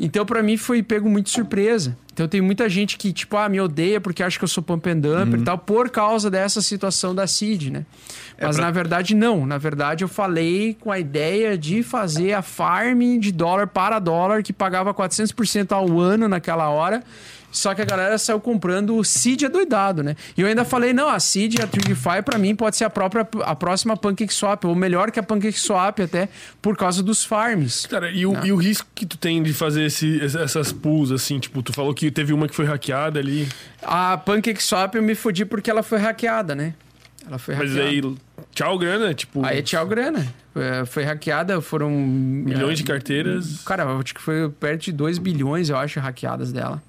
[0.00, 1.96] Então, pra mim, foi pego muito de surpresa.
[2.12, 4.88] Então, tem muita gente que, tipo, ah, me odeia porque acha que eu sou pump
[4.88, 5.40] and dumper Uhum.
[5.40, 7.84] e tal, por causa dessa situação da CID, né?
[8.38, 9.44] É Mas, pra- na verdade, não.
[9.44, 14.42] Na verdade, eu falei com a ideia de fazer a farm de dólar para dólar,
[14.42, 17.02] que pagava 400% ao ano naquela hora.
[17.50, 20.14] Só que a galera saiu comprando o Seed adoidado, né?
[20.36, 22.90] E eu ainda falei, não, a Seed e a TradFi pra mim pode ser a
[22.90, 26.28] própria a próxima PancakeSwap, ou melhor que a PancakeSwap até
[26.60, 27.86] por causa dos farms.
[27.86, 31.38] Cara, e o, e o risco que tu tem de fazer esse, essas pools, assim,
[31.40, 33.48] tipo, tu falou que teve uma que foi hackeada ali.
[33.82, 36.74] A PancakeSwap eu me fudi porque ela foi hackeada, né?
[37.28, 37.88] Ela foi Mas hackeada.
[37.90, 38.16] aí,
[38.52, 40.26] tchau, grana, tipo, Aí tchau grana.
[40.54, 41.90] É, Foi hackeada, foram...
[41.90, 43.62] milhões é, de carteiras.
[43.64, 46.82] Cara, acho que foi perto de 2 bilhões, eu acho, hackeadas dela.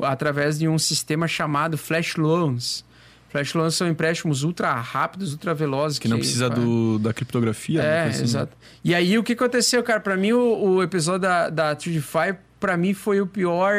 [0.00, 2.84] Através de um sistema chamado Flash Loans.
[3.28, 5.98] Flash Loans são empréstimos ultra rápidos, ultra velozes.
[5.98, 7.80] Que não precisa do, da criptografia.
[7.80, 8.10] É, né?
[8.10, 8.22] Assim.
[8.22, 8.56] exato.
[8.84, 10.00] E aí, o que aconteceu, cara?
[10.00, 13.72] Pra mim, o, o episódio da, da TradFi, pra mim, foi o pior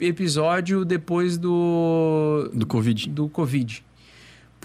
[0.00, 3.10] episódio depois do, Do Covid.
[3.10, 3.84] do Covid.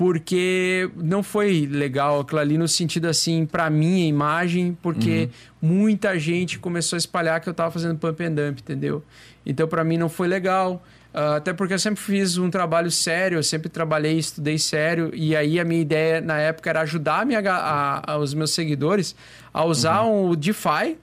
[0.01, 5.29] Porque não foi legal aquilo ali no sentido assim, pra minha imagem, porque
[5.61, 9.03] muita gente começou a espalhar que eu tava fazendo pump and dump, entendeu?
[9.45, 10.83] Então pra mim não foi legal.
[11.13, 15.35] Ah, até porque eu sempre fiz um trabalho sério, eu sempre trabalhei, estudei sério, e
[15.35, 19.15] aí a minha ideia na época era ajudar a minha, a- a- os meus seguidores
[19.53, 20.97] a usar o DeFi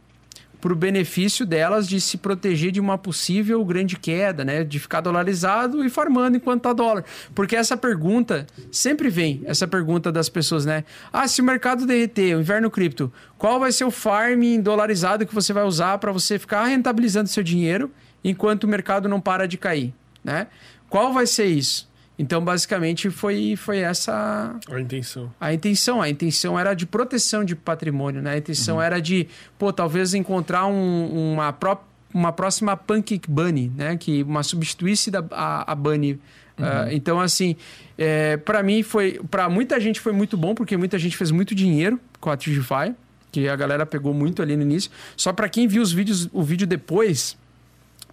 [0.61, 4.65] para o benefício delas de se proteger de uma possível grande queda, né?
[4.65, 7.05] De ficar dolarizado e farmando enquanto tá dólar.
[7.35, 10.85] Porque essa pergunta sempre vem, essa pergunta das pessoas, né?
[11.13, 15.35] Ah, se o mercado derreter, o inverno cripto, qual vai ser o farm dolarizado que
[15.35, 17.91] você vai usar para você ficar rentabilizando seu dinheiro
[18.23, 19.95] enquanto o mercado não para de cair,
[20.25, 20.49] né?
[20.89, 21.88] Qual vai ser isso?
[22.19, 25.33] Então, basicamente, foi, foi essa A intenção.
[25.41, 28.33] a intenção, a intenção era de proteção de patrimônio, né?
[28.33, 29.29] A intenção era de,
[29.59, 33.97] pô, talvez encontrar um- uma, pró- uma próxima Pancake Bunny, né?
[33.97, 36.19] Que uma substituísse da, a, a Bunny.
[36.61, 37.55] Ah, então, assim,
[37.97, 41.55] é, para mim foi, para muita gente foi muito bom porque muita gente fez muito
[41.55, 42.97] dinheiro com a TGFi,
[43.31, 44.91] que a galera pegou muito ali no início.
[45.17, 47.37] Só para quem viu os vídeos, o vídeo depois,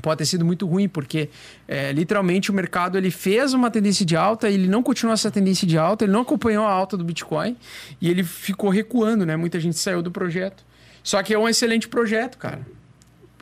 [0.01, 1.29] pode ter sido muito ruim, porque
[1.67, 5.67] é, literalmente o mercado ele fez uma tendência de alta, ele não continuou essa tendência
[5.67, 7.55] de alta, ele não acompanhou a alta do Bitcoin
[8.01, 9.35] e ele ficou recuando, né?
[9.35, 10.63] Muita gente saiu do projeto.
[11.03, 12.61] Só que é um excelente projeto, cara.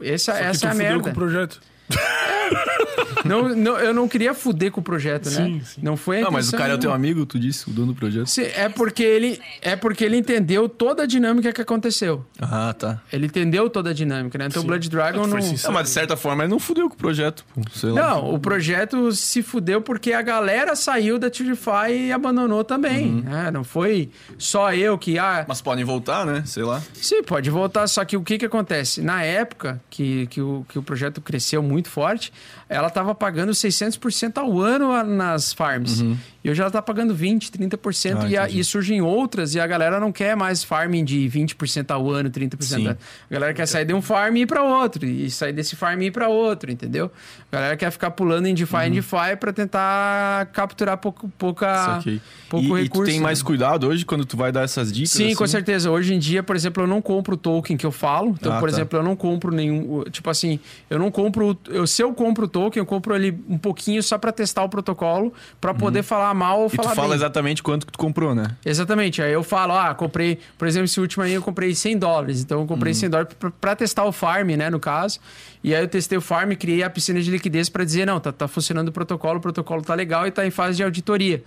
[0.02, 1.04] Essa, Só essa é a merda.
[1.04, 1.62] com o projeto.
[3.26, 5.46] não, não, eu não queria fuder com o projeto, né?
[5.46, 5.82] Sim, sim.
[5.82, 6.96] Não foi a Não, mas o cara é o teu nenhuma.
[6.96, 8.28] amigo, tu disse, o dono do projeto.
[8.28, 12.26] Sim, é porque ele é porque ele entendeu toda a dinâmica que aconteceu.
[12.42, 13.02] Ah, tá.
[13.12, 14.46] Ele entendeu toda a dinâmica, né?
[14.48, 15.38] Então o Blood Dragon não.
[15.38, 17.46] Não, mas de certa forma ele não fudeu com o projeto.
[17.84, 23.22] Não, o projeto se fudeu porque a galera saiu da Tudify e abandonou também.
[23.24, 23.52] né?
[23.52, 25.18] Não foi só eu que.
[25.20, 26.44] Ah, Mas podem voltar, né?
[26.46, 26.82] Sei lá.
[26.94, 29.02] Sim, pode voltar, só que o que que acontece?
[29.02, 32.32] Na época que, que, o, que o projeto cresceu muito forte,
[32.70, 36.02] ela estava pagando 600% ao ano nas farms.
[36.44, 38.18] E hoje ela está pagando 20%, 30%.
[38.24, 41.90] Ah, e, a- e surgem outras e a galera não quer mais farming de 20%
[41.92, 42.58] ao ano, 30%.
[42.64, 42.88] Sim.
[42.90, 42.98] A
[43.30, 45.06] galera quer sair de um farm e ir para outro.
[45.06, 47.10] E sair desse farm e ir para outro, entendeu?
[47.52, 52.02] A galera quer ficar pulando em DeFi em DeFi para tentar capturar pouco, pouca,
[52.50, 53.04] pouco e, e recurso.
[53.04, 53.46] tu tem mais né?
[53.46, 55.12] cuidado hoje quando tu vai dar essas dicas?
[55.12, 55.52] Sim, com assim?
[55.52, 55.90] certeza.
[55.92, 58.32] Hoje em dia, por exemplo, eu não compro o token que eu falo.
[58.40, 58.76] Então, Ah, por tá.
[58.76, 60.04] exemplo, eu não compro nenhum.
[60.12, 60.60] Tipo assim,
[60.90, 61.58] eu não compro.
[61.70, 64.70] Eu, se eu compro o token, eu compro ele um pouquinho só para testar o
[64.70, 66.68] protocolo, para poder falar mal ou Uhum.
[66.68, 67.16] E tu falar fala bem.
[67.18, 68.56] exatamente quanto que tu comprou, né?
[68.66, 69.22] Exatamente.
[69.22, 72.42] Aí eu falo, ah, comprei, por exemplo, esse último aí eu comprei 100 dólares.
[72.42, 75.20] Então eu comprei 100 dólares pra testar o farm, né, no caso.
[75.64, 78.32] E aí eu testei o farm, criei a piscina de liquidez para dizer, não, tá,
[78.32, 81.42] tá funcionando o protocolo, o protocolo tá legal e tá em fase de auditoria.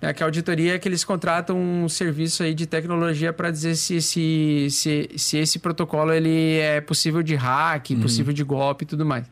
[0.00, 3.76] Né, que a auditoria é que eles contratam um serviço aí de tecnologia para dizer
[3.76, 8.86] se esse, se, se esse protocolo ele é possível de hack, possível de golpe e
[8.86, 9.24] tudo mais.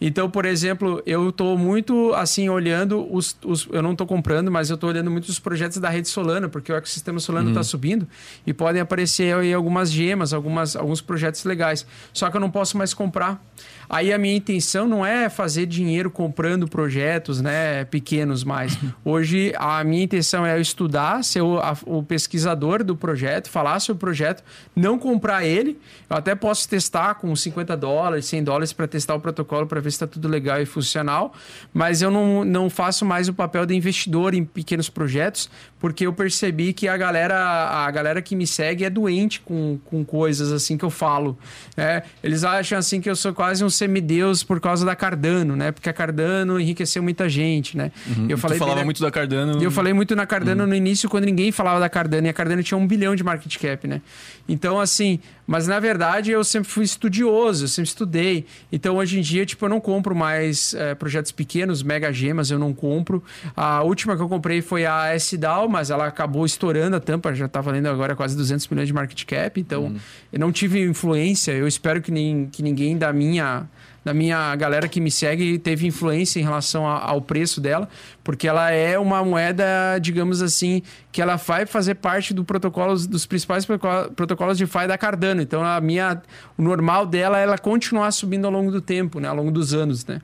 [0.00, 4.70] Então, por exemplo, eu tô muito assim olhando os, os eu não tô comprando, mas
[4.70, 8.06] eu tô olhando muito os projetos da rede Solana, porque o ecossistema Solana está subindo
[8.46, 11.84] e podem aparecer aí algumas gemas, algumas, alguns projetos legais.
[12.12, 13.42] Só que eu não posso mais comprar.
[13.88, 18.76] Aí a minha intenção não é fazer dinheiro comprando projetos, né, pequenos mais.
[19.04, 23.80] Hoje a minha intenção é eu estudar, ser o, a- o pesquisador do projeto, falar
[23.80, 24.42] sobre o projeto,
[24.76, 25.78] não comprar ele.
[26.10, 29.90] Eu até posso testar com 50 dólares, 100 dólares para testar o protocolo para ver
[29.90, 31.32] se está tudo legal e funcional,
[31.72, 35.48] mas eu não, não faço mais o papel de investidor em pequenos projetos,
[35.78, 40.04] porque eu percebi que a galera, a galera que me segue é doente com, com
[40.04, 41.38] coisas assim que eu falo.
[41.76, 42.02] né?
[42.22, 45.72] Eles acham assim que eu sou quase um semideus por causa da Cardano, né?
[45.72, 47.90] Porque a Cardano enriqueceu muita gente, né?
[48.28, 49.62] Eu tu falei falava bem na- muito da Cardano.
[49.62, 52.26] eu falei muito na Cardano no início, quando ninguém falava da Cardano.
[52.26, 54.02] E a Cardano tinha um bilhão de market cap, né?
[54.48, 55.18] Então, assim...
[55.50, 57.64] Mas, na verdade, eu sempre fui estudioso.
[57.64, 58.44] Eu sempre estudei.
[58.70, 61.82] Então, hoje em dia, tipo, eu não compro mais eh, projetos pequenos.
[61.82, 63.24] Mega gemas eu não compro.
[63.56, 67.34] A última que eu comprei foi a SDAO, mas ela acabou estourando a tampa.
[67.34, 69.58] Já tá valendo agora quase 200 milhões de market cap.
[69.58, 69.94] Então,
[70.30, 71.52] eu não tive influência.
[71.52, 73.66] Eu espero que, nem, que ninguém da minha
[74.04, 77.88] da minha galera que me segue teve influência em relação a- ao preço dela,
[78.28, 83.24] porque ela é uma moeda, digamos assim, que ela vai fazer parte do protocolo dos
[83.24, 85.40] principais protoco- protocolos de FI da Cardano.
[85.40, 86.20] Então a minha
[86.58, 89.72] o normal dela é ela continuar subindo ao longo do tempo, né, ao longo dos
[89.72, 90.20] anos, né?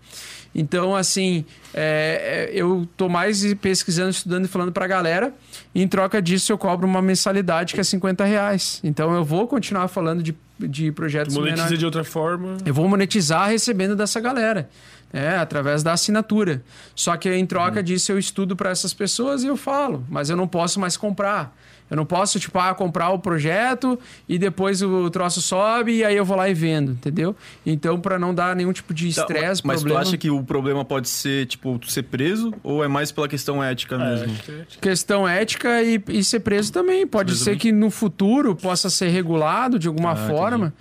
[0.54, 5.32] Então, assim, é, é, eu tô mais pesquisando, estudando e falando pra galera.
[5.74, 8.80] E em troca disso, eu cobro uma mensalidade que é 50 reais.
[8.84, 11.78] Então, eu vou continuar falando de, de projetos Monetiza menores.
[11.78, 12.58] de outra forma.
[12.64, 14.68] Eu vou monetizar recebendo dessa galera,
[15.14, 15.38] né?
[15.38, 16.62] através da assinatura.
[16.94, 20.36] Só que em troca disso eu estudo para essas pessoas e eu falo, mas eu
[20.36, 21.56] não posso mais comprar.
[21.90, 26.16] Eu não posso, tipo, ah, comprar o projeto e depois o troço sobe e aí
[26.16, 27.36] eu vou lá e vendo, entendeu?
[27.64, 30.00] Então, para não dar nenhum tipo de Tá, estresse, mas problema...
[30.02, 33.28] tu acha que o problema pode ser, tipo, tu ser preso ou é mais pela
[33.28, 34.34] questão ética mesmo?
[34.80, 37.06] Questão ética e, e ser preso também.
[37.06, 37.58] Pode Preso ser também.
[37.60, 40.72] que no futuro possa ser regulado de alguma Ah, forma.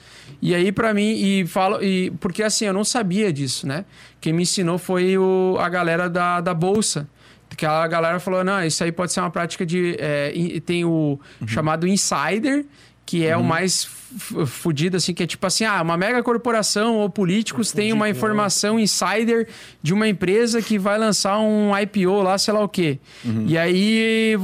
[0.45, 1.82] E aí, pra mim, e falo.
[1.82, 3.86] E, porque assim, eu não sabia disso, né?
[4.20, 7.07] Quem me ensinou foi o, a galera da, da Bolsa.
[7.56, 9.95] Que a galera falou: não, isso aí pode ser uma prática de.
[9.99, 10.34] é,
[10.65, 11.48] tem o Uhum.
[11.48, 12.65] chamado insider.
[13.06, 13.84] Que é o mais
[14.18, 18.08] f- fudido, assim, que é tipo assim, ah, uma mega corporação ou políticos têm uma
[18.10, 19.48] informação insider
[19.82, 23.00] de uma empresa que vai lançar um IPO lá, sei lá o quê.
[23.46, 24.36] E aí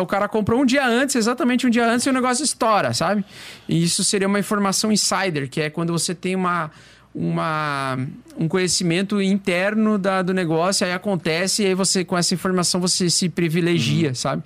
[0.00, 3.24] o cara comprou um dia antes, exatamente um dia antes, e o negócio estoura, sabe?
[3.68, 6.70] E isso seria uma informação insider, que é quando você tem uma,
[7.12, 7.98] uma,
[8.38, 13.08] um conhecimento interno da, do negócio, aí acontece, e aí você, com essa informação, você
[13.10, 14.42] se privilegia, sabe?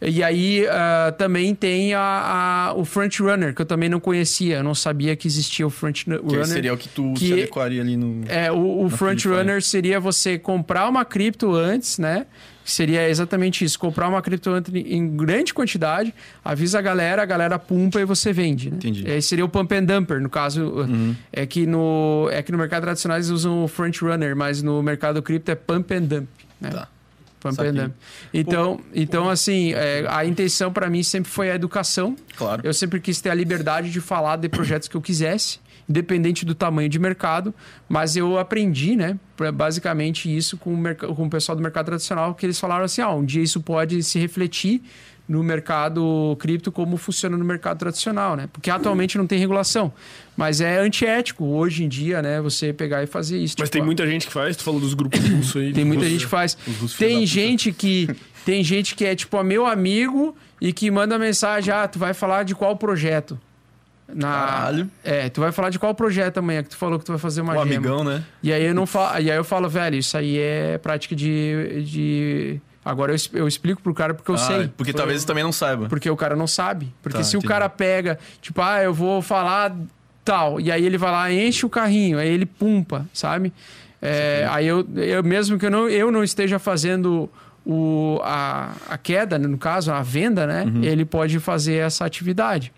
[0.00, 2.00] E aí ah, também tem a,
[2.70, 5.70] a- o front runner, que eu também não conhecia, eu não sabia que existia o
[5.70, 6.46] front Que runner.
[6.46, 8.24] seria o que tu que- se adequaria ali no...
[8.28, 12.26] É, o, o front runner seria você comprar uma cripto antes, né?
[12.64, 16.12] Seria exatamente isso, comprar uma cripto antes em grande quantidade,
[16.44, 18.76] avisa a galera, a galera pumpa e você vende, né?
[18.76, 19.08] Entendi.
[19.08, 21.14] Esse seria o pump and dumper, no caso, Uhum.
[21.32, 24.82] é que no é que no mercado tradicional eles usam o front runner, mas no
[24.82, 26.28] mercado cripto é pump and dump,
[26.60, 26.70] né?
[26.70, 26.88] Tá.
[28.32, 32.16] Então, então assim, é, a intenção para mim sempre foi a educação.
[32.36, 32.62] Claro.
[32.64, 35.58] Eu sempre quis ter a liberdade de falar de projetos que eu quisesse
[35.88, 37.54] independente do tamanho de mercado.
[37.88, 39.18] Mas eu aprendi, né,
[39.54, 43.12] basicamente isso com o, com o pessoal do mercado tradicional, que eles falaram assim: ah,
[43.12, 44.82] um dia isso pode se refletir
[45.28, 48.48] no mercado cripto como funciona no mercado tradicional, né?
[48.52, 49.92] Porque atualmente não tem regulação.
[50.36, 52.40] Mas é antiético hoje em dia, né?
[52.40, 53.56] Você pegar e fazer isso.
[53.58, 55.72] Mas Tipo, tem muita gente que faz, tu falou dos grupos russos aí.
[55.72, 56.12] tem muita Russos.
[56.12, 56.56] gente que faz.
[56.98, 58.08] Tem gente que
[58.44, 62.44] tem gente que é tipo meu amigo e que manda mensagem: "Ah, tu vai falar
[62.44, 63.38] de qual projeto?"
[64.08, 64.90] Na Caralho.
[65.02, 67.40] É, tu vai falar de qual projeto amanhã que tu falou que tu vai fazer
[67.40, 67.74] uma Um gema.
[67.74, 68.22] amigão, né?
[68.40, 71.82] E aí eu não falo, e aí eu falo, velho, isso aí é prática de,
[71.84, 72.60] de...
[72.86, 74.68] agora eu, eu explico pro cara porque eu Ah, sei.
[74.76, 75.88] Porque talvez também não saiba.
[75.88, 76.92] Porque o cara não sabe.
[77.02, 77.48] Porque Tá, se o entendi.
[77.48, 79.74] cara pega, tipo, ah, eu vou falar
[80.24, 83.52] tal, e aí ele vai lá, enche o carrinho, aí ele pumpa, sabe?
[84.02, 87.28] É, aí eu, eu, mesmo que eu não, eu não esteja fazendo
[87.64, 90.64] o, a, a queda, no caso, a venda, né?
[90.64, 90.82] Uhum.
[90.84, 92.72] Ele pode fazer essa atividade.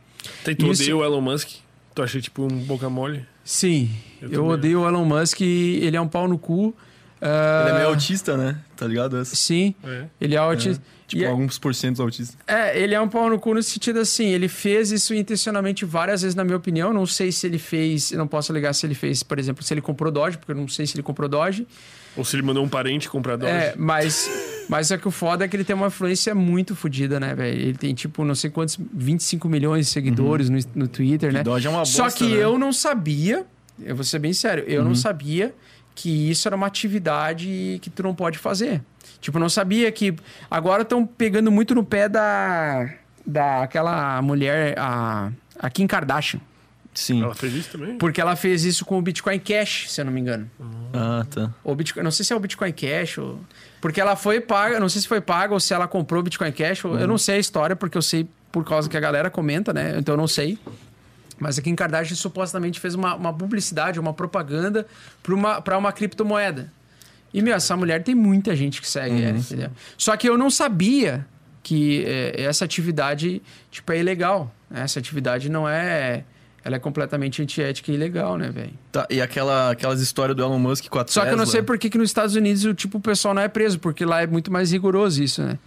[0.45, 1.49] Tem, tu Isso- odeia o Elon Musk?
[1.95, 3.25] Tu acha tipo um boca mole?
[3.45, 3.91] Sim,
[4.21, 6.75] Eu eu, odeio o Elon Musk, ele é um pau no cu.
[7.21, 8.57] Ah, Ele é meio autista, né?
[8.79, 9.17] Tá ligado?
[9.19, 9.35] Essa?
[9.35, 10.05] Sim, É.
[10.21, 10.83] ele é autista.
[11.09, 12.37] Tipo, E é- alguns porcentos autistas.
[12.47, 16.21] É, ele é um pau no cu no sentido assim, ele fez isso intencionalmente várias
[16.21, 16.93] vezes, na minha opinião.
[16.93, 19.73] Não sei se ele fez, eu não posso alegar se ele fez, por exemplo, se
[19.75, 21.67] ele comprou Doge, porque eu não sei se ele comprou Doge.
[22.15, 23.51] Ou se ele mandou um parente comprar Doge.
[23.51, 24.31] É, mas,
[24.69, 27.59] mas é que o foda é que ele tem uma influência muito fodida, né, velho?
[27.59, 31.43] Ele tem, tipo, não sei quantos, 25 milhões de seguidores no, no Twitter, né?
[31.43, 32.45] Doge é uma Só bosta, que né?
[32.45, 33.47] eu não sabia,
[33.83, 35.55] eu vou ser bem sério, eu não sabia
[36.01, 38.81] que isso era uma atividade que tu não pode fazer.
[39.21, 40.15] Tipo, não sabia que.
[40.49, 42.89] Agora estão pegando muito no pé da.
[43.27, 46.41] da aquela mulher, a, a Kim Kardashian.
[46.95, 47.23] Sim.
[47.23, 47.99] Ela fez isso também?
[47.99, 50.49] Porque ela fez isso com o Bitcoin Cash, se eu não me engano.
[50.93, 51.53] Ah, tá.
[51.65, 53.41] O Bitcoin, não sei se é o Bitcoin Cash ou...
[53.81, 56.51] Porque ela foi paga, não sei se foi paga ou se ela comprou o Bitcoin
[56.51, 56.85] Cash.
[56.85, 59.73] ou- Eu não sei a história, porque eu sei por causa que a galera comenta,
[59.73, 59.97] né?
[59.99, 60.59] Então eu não sei.
[61.39, 64.87] Mas a Kim Kardashian supostamente fez uma, uma publicidade, uma propaganda
[65.23, 66.73] para uma, pra uma criptomoeda.
[67.33, 69.71] E, meu, essa mulher tem muita gente que segue ela, entendeu?
[69.97, 71.27] Só que eu não sabia
[71.63, 74.53] que é, essa atividade, tipo, é ilegal.
[74.71, 74.83] né?
[74.83, 76.25] Essa atividade não é...
[76.69, 78.73] Ela é completamente antiética e ilegal, né, velho?
[78.93, 81.63] Tá, e aquela, aquelas histórias do Elon Musk com a Só que eu não sei
[81.63, 84.21] por que, que nos Estados Unidos o tipo o pessoal não é preso, porque lá
[84.23, 85.59] é muito mais rigoroso isso, né?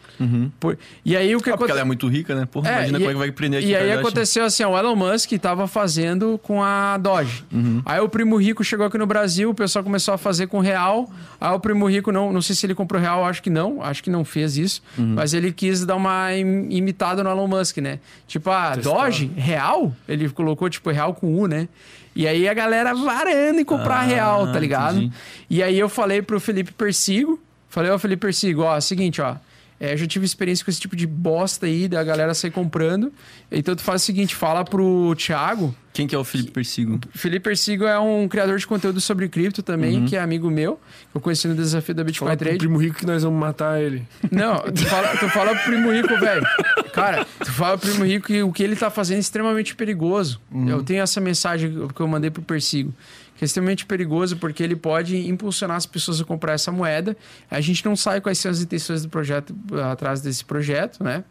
[0.59, 2.45] Por- E aí o que Ah, porque aconte- ela é muito rica, né?
[2.45, 3.69] Porra, É, imagina e- como é que vai prender aqui.
[3.69, 7.43] E aí aconteceu assim, ó, o Elon Musk estava fazendo com a Doge.
[7.51, 7.81] Uhum.
[7.83, 11.09] Aí o primo rico chegou aqui no Brasil, o pessoal começou a fazer com real.
[11.39, 14.03] Aí o primo rico não, não sei se ele comprou real, acho que não, acho
[14.03, 15.13] que não fez isso, Uhum.
[15.15, 17.97] mas ele quis dar uma im- imitada no Elon Musk, né?
[18.27, 21.67] Tipo, a Doge, real, ele colocou tipo real com U, né?
[22.15, 24.97] E aí a galera varando em comprar Ah, real, tá ligado?
[24.97, 25.13] entendi.
[25.49, 27.39] E aí eu falei pro Felipe Persigo,
[27.69, 29.35] falei, ó, Felipe Persigo, ó, seguinte, ó.
[29.81, 33.11] É, eu já tive experiência com esse tipo de bosta aí, da galera sair comprando.
[33.51, 35.75] Então tu faz o seguinte, fala pro Thiago.
[35.93, 37.01] Quem que é o Felipe Persigo?
[37.13, 40.05] Felipe Persigo é um criador de conteúdo sobre cripto também, Uhum.
[40.05, 40.79] que é amigo meu.
[41.11, 42.59] que Eu conheci no desafio da Bitcoin Fala pro Trade.
[42.59, 44.07] primo rico que nós vamos matar ele.
[44.31, 46.45] Não, tu fala, tu fala pro primo rico, velho.
[46.93, 50.39] Cara, tu fala pro primo rico que o que ele tá fazendo é extremamente perigoso.
[50.65, 52.93] Eu tenho essa mensagem que eu mandei pro Persigo.
[53.41, 57.17] Que é extremamente perigoso porque ele pode impulsionar as pessoas a comprar essa moeda.
[57.49, 59.55] A gente não sabe quais são as intenções do projeto
[59.91, 61.23] atrás desse projeto, né?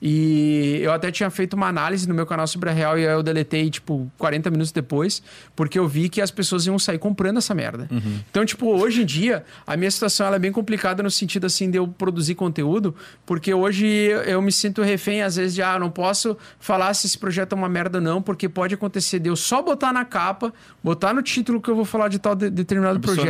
[0.00, 3.12] E eu até tinha feito uma análise no meu canal sobre a real e aí
[3.12, 5.22] eu deletei, tipo, 40 minutos depois,
[5.56, 7.88] porque eu vi que as pessoas iam sair comprando essa merda.
[8.30, 11.70] Então, tipo, hoje em dia, a minha situação ela é bem complicada no sentido, assim,
[11.70, 12.94] de eu produzir conteúdo,
[13.26, 13.86] porque hoje
[14.26, 17.56] eu me sinto refém, às vezes, de, ah, não posso falar se esse projeto é
[17.56, 20.52] uma merda ou não, porque pode acontecer de eu só botar na capa,
[20.82, 23.26] botar no título que eu vou falar de tal de- determinado projeto.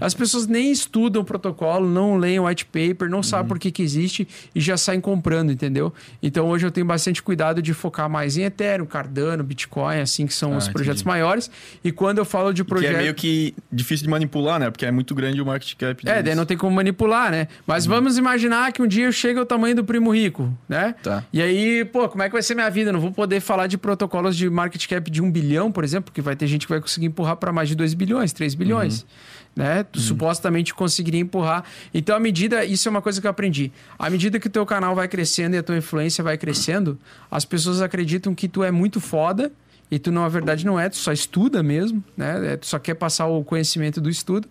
[0.00, 3.70] As pessoas nem estudam o protocolo, não leem o white paper, não sabem por que,
[3.70, 5.92] que existe e já saem comprando, entendeu?
[6.22, 10.34] Então hoje eu tenho bastante cuidado de focar mais em Ethereum, Cardano, Bitcoin, assim, que
[10.34, 11.08] são Ah, os projetos entendi.
[11.08, 11.50] maiores.
[11.82, 12.94] E quando eu falo de Que projeto.
[12.94, 14.70] é meio que difícil de manipular, né?
[14.70, 16.02] Porque é muito grande o market cap.
[16.06, 16.24] É, deles.
[16.24, 17.48] daí não tem como manipular, né?
[17.66, 20.94] Mas vamos imaginar que um dia eu chego ao tamanho do primo rico, né?
[21.02, 21.24] Tá.
[21.32, 22.90] E aí, pô, como é que vai ser minha vida?
[22.90, 26.04] Eu não vou poder falar de protocolos de market cap de um bilhão, por exemplo,
[26.06, 29.06] porque vai ter gente que vai conseguir empurrar para mais de 2 bilhões, 3 bilhões.
[29.54, 29.82] Né?
[29.82, 31.64] Tu supostamente conseguiria empurrar.
[31.92, 33.72] Então, à medida, isso é uma coisa que eu aprendi.
[33.98, 36.98] À medida que o teu canal vai crescendo e a tua influência vai crescendo,
[37.30, 39.52] as pessoas acreditam que tu é muito foda
[39.90, 42.52] e tu, na verdade, não é, tu só estuda mesmo, né?
[42.52, 44.48] É, Tu só quer passar o conhecimento do estudo.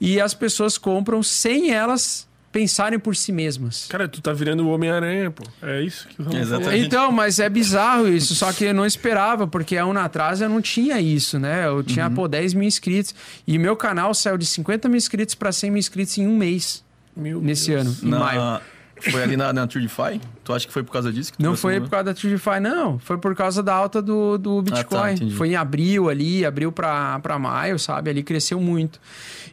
[0.00, 3.86] E as pessoas compram sem elas pensarem por si mesmas.
[3.88, 5.44] Cara, tu tá virando o Homem-Aranha, pô.
[5.62, 6.70] É isso que o Ramon Exatamente.
[6.70, 6.84] falou.
[6.86, 10.40] Então, mas é bizarro isso, só que eu não esperava, porque há um ano atrás
[10.40, 11.66] eu não tinha isso, né?
[11.66, 12.14] Eu tinha, Uhum.
[12.14, 13.14] pô, 10 mil inscritos.
[13.46, 16.82] E meu canal saiu de 50 mil inscritos para 100 mil inscritos em um mês,
[17.16, 17.82] Meu nesse Deus.
[17.86, 18.60] ano, em Na- maio.
[19.00, 20.20] Foi ali na, na TrueDeFi?
[20.44, 21.32] Tu acha que foi por causa disso?
[21.38, 22.98] Não foi por causa da TrueDeFi, não.
[22.98, 24.84] Foi por causa da alta do, do Bitcoin.
[25.00, 25.34] tá, entendi.
[25.34, 28.10] foi em abril ali, abril pra, pra maio, sabe?
[28.10, 29.00] Ali cresceu muito.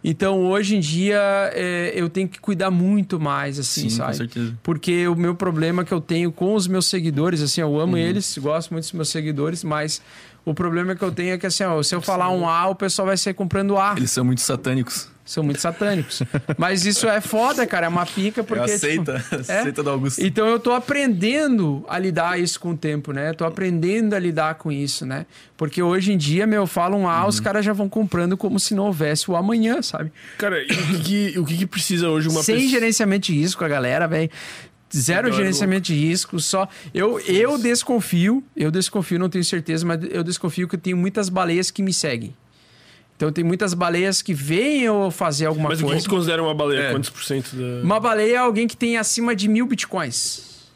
[0.04, 1.20] Então, hoje em dia,
[1.54, 4.18] é, eu tenho que cuidar muito mais, assim, Sim, com sabe?
[4.18, 4.54] certeza.
[4.64, 7.80] Porque o meu problema que eu tenho com os meus seguidores, assim, eu Uhum.
[7.82, 10.02] amo eles, gosto muito dos meus seguidores, mas
[10.46, 12.76] o problema que eu tenho é que, assim, ó, se eu falar um A, o
[12.76, 13.96] pessoal vai sair comprando A.
[13.98, 15.10] Eles são muito satânicos.
[15.28, 16.24] São muito satânicos.
[16.58, 18.62] Mas isso é foda, cara, é uma pica, porque...
[18.72, 20.26] Eu aceita, tipo, aceita do Augusto.
[20.26, 23.34] então eu tô aprendendo a lidar isso com o tempo, né?
[23.34, 25.26] Tô aprendendo a lidar com isso, né?
[25.58, 27.28] Porque hoje em dia, meu, eu falo um A, Uhum.
[27.28, 30.14] os caras já vão comprando como se não houvesse o amanhã, sabe?
[30.38, 31.00] Cara, e o que,
[31.34, 32.72] que- o que, que precisa hoje uma Sem pessoa...
[32.72, 34.30] gerenciamento de risco, a galera, velho.
[34.96, 36.70] Zero Galera gerenciamento de risco, só.
[36.94, 41.28] Eu, eu desconfio, eu desconfio, não tenho certeza, mas eu desconfio que eu tenho muitas
[41.28, 42.34] baleias que me seguem.
[43.18, 46.08] Então tem muitas baleias que veem eu fazer alguma Mas o que coisa.
[46.08, 46.82] considera uma baleia?
[46.82, 46.92] É.
[46.92, 47.84] Quantos por cento da...
[47.84, 50.68] Uma baleia é alguém que tem acima de mil bitcoins.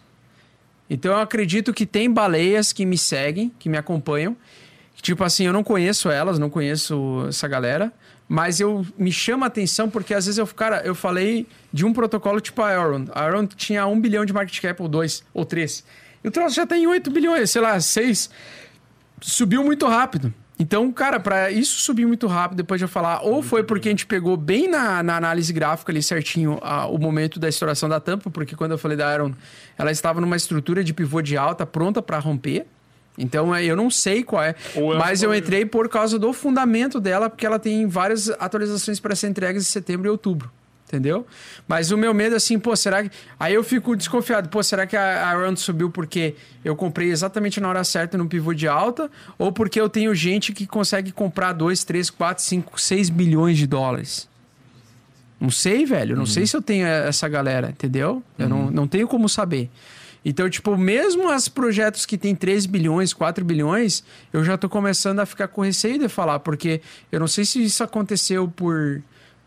[0.89, 4.35] Então eu acredito que tem baleias que me seguem, que me acompanham.
[5.01, 7.93] Tipo assim, eu não conheço elas, não conheço essa galera,
[8.27, 11.93] mas eu me chama a atenção porque às vezes eu, cara, eu falei de um
[11.93, 13.05] protocolo tipo a Aaron.
[13.11, 15.83] A Aaron tinha um bilhão de market cap, ou dois, ou três.
[16.23, 18.29] E o troço já tem 8 bilhões, sei lá, seis.
[19.19, 20.33] Subiu muito rápido.
[20.61, 23.91] Então, cara, para isso subir muito rápido, depois de eu falar, ou foi porque a
[23.91, 27.99] gente pegou bem na, na análise gráfica ali certinho a- o momento da estouração da
[27.99, 29.33] tampa, porque quando eu falei da Aaron,
[29.75, 32.67] ela estava numa estrutura de pivô de alta pronta para romper.
[33.17, 34.53] Então, é, eu não sei qual é,
[34.99, 39.29] mas eu entrei por causa do fundamento dela, porque ela tem várias atualizações para ser
[39.29, 40.51] entregues em setembro e outubro.
[40.91, 41.25] Entendeu?
[41.69, 43.11] Mas o meu medo, assim, pô, será que.
[43.39, 46.35] Aí eu fico desconfiado, pô, será que a, a Run subiu porque
[46.65, 49.09] eu comprei exatamente na hora certa no pivô de alta?
[49.37, 53.65] Ou porque eu tenho gente que consegue comprar 2, 3, 4, 5, 6 bilhões de
[53.65, 54.27] dólares?
[55.39, 56.17] Não sei, velho.
[56.17, 58.21] Não sei se eu tenho essa galera, entendeu?
[58.37, 59.69] Eu não, não tenho como saber.
[60.23, 65.19] Então, tipo, mesmo os projetos que tem 3 bilhões, 4 bilhões, eu já tô começando
[65.19, 66.81] a ficar com receio de falar, porque
[67.11, 69.01] eu não sei se isso aconteceu por.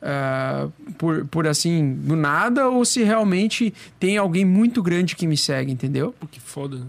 [0.05, 0.69] Ah,
[0.99, 5.73] por, por assim, do nada, ou se realmente tem alguém muito grande que me segue,
[5.73, 6.15] entendeu?
[6.21, 6.77] Pô, que foda.
[6.77, 6.87] né?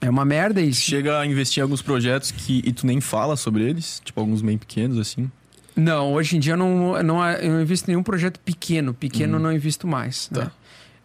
[0.00, 0.80] É uma merda isso.
[0.80, 4.42] Chega a investir em alguns projetos que, e tu nem fala sobre eles, tipo alguns
[4.42, 5.30] bem pequenos, assim.
[5.76, 8.92] Não, hoje em dia eu não, não, eu não invisto em nenhum projeto pequeno.
[8.92, 10.26] Pequeno eu não invisto mais.
[10.28, 10.46] Tá.
[10.46, 10.50] Né?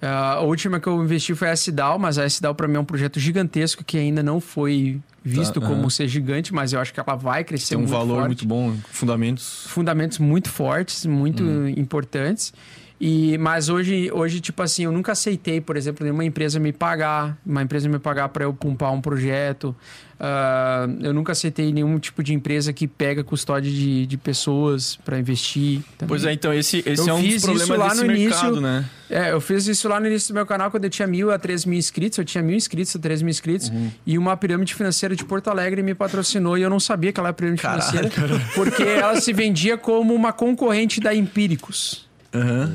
[0.02, 2.80] Ah, a última que eu investi foi a S-DAO, mas a S-DAO para mim é
[2.80, 5.90] um projeto gigantesco que ainda não foi visto Tá, como aham.
[5.90, 8.28] ser gigante, mas eu acho que ela vai crescer Tem um muito valor forte.
[8.28, 9.66] muito bom, fundamentos.
[9.68, 11.44] fundamentos muito fortes, muito
[11.76, 12.54] importantes.
[13.02, 17.38] E, mas hoje, hoje, tipo assim, eu nunca aceitei, por exemplo, nenhuma empresa me pagar,
[17.46, 19.76] uma empresa me pagar para eu pumpar um projeto.
[20.20, 25.20] Ah, eu nunca aceitei nenhum tipo de empresa que pega custódia de, de pessoas para
[25.20, 25.82] investir.
[25.98, 26.08] também.
[26.08, 28.30] Pois é, então esse, esse Eu é um dos isso problemas lá no início.
[28.30, 28.86] mercado, né?
[29.10, 31.38] É, eu fiz isso lá no início do meu canal, quando eu tinha mil a
[31.38, 32.18] três mil inscritos.
[32.18, 33.72] Eu tinha mil inscritos a três mil inscritos.
[34.06, 36.58] E uma pirâmide financeira de Porto Alegre me patrocinou.
[36.58, 37.84] E eu não sabia que ela era pirâmide Caralho.
[38.10, 38.42] financeira.
[38.56, 42.08] Porque ela se vendia como uma concorrente da Empíricos.
[42.34, 42.74] Aham.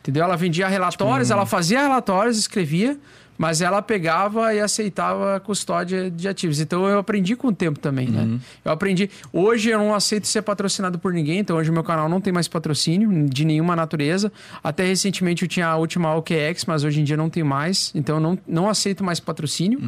[0.00, 0.22] Entendeu?
[0.22, 2.96] Ela vendia relatórios, ela fazia relatórios, escrevia,
[3.38, 6.60] mas ela pegava e aceitava a custódia de ativos.
[6.60, 8.38] Então eu aprendi com o tempo também, né?
[8.64, 9.10] Eu aprendi.
[9.32, 12.32] Hoje eu não aceito ser patrocinado por ninguém, então hoje o meu canal não tem
[12.32, 14.32] mais patrocínio de nenhuma natureza.
[14.62, 17.92] Até recentemente eu tinha a última OKX, mas hoje em dia não tenho mais.
[17.94, 19.80] Então eu não, não aceito mais patrocínio.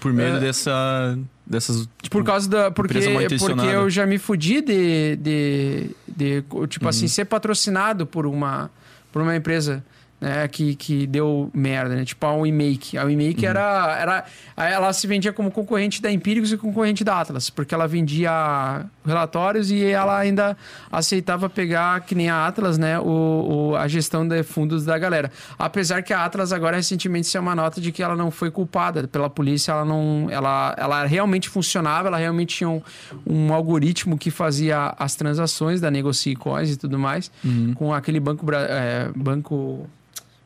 [0.00, 0.40] Por medo É.
[0.40, 1.88] dessa, dessas.
[2.02, 2.70] tipo, Por causa da.
[2.70, 2.98] Porque,
[3.38, 5.16] porque eu já me fudi de.
[5.16, 6.88] de, de tipo Uhum.
[6.90, 8.70] assim, ser patrocinado por uma,
[9.12, 9.84] por uma empresa.
[10.20, 12.04] Né, que, que deu merda, né?
[12.04, 12.98] Tipo a WeMake.
[12.98, 13.50] A WeMake Uhum.
[13.50, 14.24] era, era.
[14.56, 19.70] Ela se vendia como concorrente da Empíricos e concorrente da Atlas, porque ela vendia relatórios
[19.70, 20.56] e ela ainda
[20.90, 22.98] aceitava pegar, que nem a Atlas, né?
[22.98, 25.30] O, o- a gestão de fundos da galera.
[25.56, 29.06] Apesar que a Atlas agora recentemente saiu uma nota de que ela não foi culpada
[29.06, 30.26] pela polícia, ela não.
[30.30, 32.82] Ela, ela realmente funcionava, ela realmente tinha um,
[33.24, 37.30] um algoritmo que fazia as transações da Negocie Coins e tudo mais,
[37.76, 38.44] com aquele banco.
[38.52, 39.88] é, banco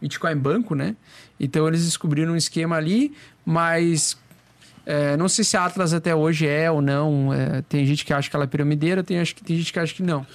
[0.02, 0.94] Bitcoin Banco, né?
[1.40, 3.14] Então eles descobriram um esquema ali,
[3.44, 4.18] mas
[4.84, 7.32] é, não sei se a Atlas até hoje é ou não.
[7.32, 9.78] é, tem gente que acha que ela é piramideira, tem, acho que, tem gente que
[9.78, 10.26] acha que não.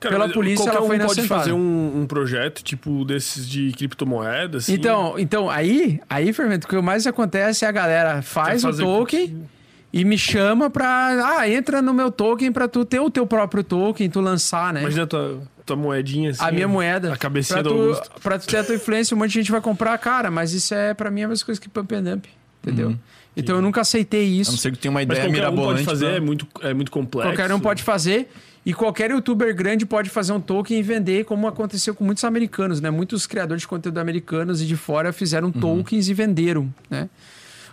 [0.00, 4.64] Cara, Pela polícia, ela foi um pode fazer um, um projeto, tipo, desses de criptomoedas.
[4.64, 4.74] assim.
[4.74, 9.48] Então, então aí, aí, Fermento, o que mais acontece é a galera faz o token
[9.92, 11.38] e me chama pra.
[11.38, 14.80] Ah, entra no meu token pra tu ter o teu próprio token, tu lançar, né?
[14.80, 16.42] Imagina a tua, tua moedinha assim.
[16.44, 17.12] a minha moeda.
[17.12, 18.10] A cabecinha pra do tu, Augusto.
[18.22, 20.74] pra tu ter a tua influência, um monte de gente vai comprar, cara, mas isso
[20.74, 22.26] é pra mim a mesma coisa que pump and dump,
[22.62, 22.96] entendeu?
[23.36, 24.56] Então eu nunca aceitei A não isso.
[24.58, 25.72] ser que tenha uma Mas ideia um mirabolante.
[25.72, 27.30] pode fazer, pra- é muito, é muito complexo.
[27.32, 28.30] Qualquer um pode fazer.
[28.64, 32.80] E qualquer youtuber grande pode fazer um token e vender, como aconteceu com muitos americanos,
[32.80, 32.90] né?
[32.90, 35.60] Muitos criadores de conteúdo americanos e de fora fizeram Uhum.
[35.60, 37.08] tokens e venderam, né?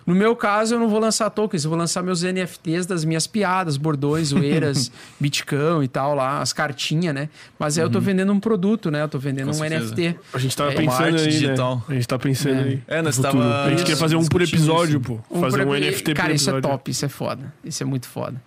[0.05, 3.27] No meu caso, eu não vou lançar tokens, eu vou lançar meus NFTs das minhas
[3.27, 7.29] piadas, bordões, zoeiras, bitcão e tal lá, as cartinhas, né?
[7.59, 9.03] Mas aí eu tô vendendo um produto, né?
[9.03, 9.53] Eu tô vendendo Uhum.
[9.59, 9.85] Com um certeza.
[9.95, 10.19] NFT.
[10.33, 11.75] A gente tava É, pensando aí, digital.
[11.77, 11.83] né?
[11.89, 12.63] A gente tá pensando É.
[12.63, 12.83] aí.
[12.87, 13.43] É, nós no futuro.
[13.43, 15.19] tava A gente queria fazer um por episódio, isso.
[15.29, 15.39] pô.
[15.39, 17.53] fazer um pro- NFT Cara, por isso é top, isso é foda.
[17.63, 18.41] Isso é muito foda.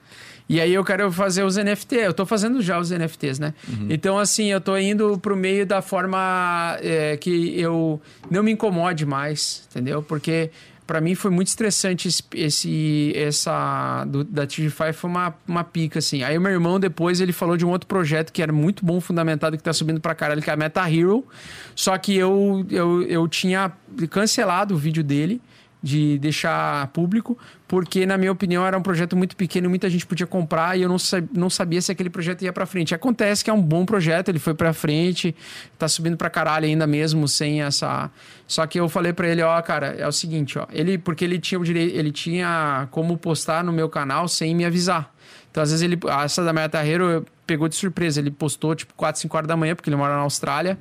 [0.48, 1.94] E aí eu quero fazer os NFT.
[1.96, 3.54] Eu tô fazendo já os NFTs, né?
[3.68, 3.86] Uhum.
[3.88, 8.00] Então, assim, eu tô indo pro meio da forma é, que eu
[8.30, 10.02] não me incomode mais, entendeu?
[10.02, 10.50] Porque
[10.92, 16.22] pra mim foi muito estressante esse, essa do, da TGFI foi uma, uma pica, assim.
[16.22, 19.00] Aí o meu irmão depois ele falou de um outro projeto que era muito bom,
[19.00, 21.26] fundamentado, que tá subindo pra caralho, que é a Meta Hero.
[21.74, 23.72] Só que eu, eu, eu tinha
[24.10, 25.40] cancelado o vídeo dele
[25.82, 27.36] de deixar público,
[27.66, 30.88] porque, na minha opinião, era um projeto muito pequeno, muita gente podia comprar e eu
[30.88, 30.96] não,
[31.34, 32.94] não sabia se aquele projeto ia pra frente.
[32.94, 35.34] Acontece que é um bom projeto, ele foi pra frente,
[35.76, 38.10] tá subindo pra caralho ainda mesmo, sem essa.
[38.46, 40.66] Só que eu falei pra ele, ó, cara, é o seguinte, ó.
[40.70, 44.64] Ele, porque ele tinha o direito, ele tinha como postar no meu canal sem me
[44.64, 45.12] avisar.
[45.50, 45.98] Então, às vezes, ele.
[46.24, 48.20] Essa da Meta Hero pegou de surpresa.
[48.20, 50.78] Ele postou, tipo, 4, 5 horas da manhã, porque ele mora na Austrália.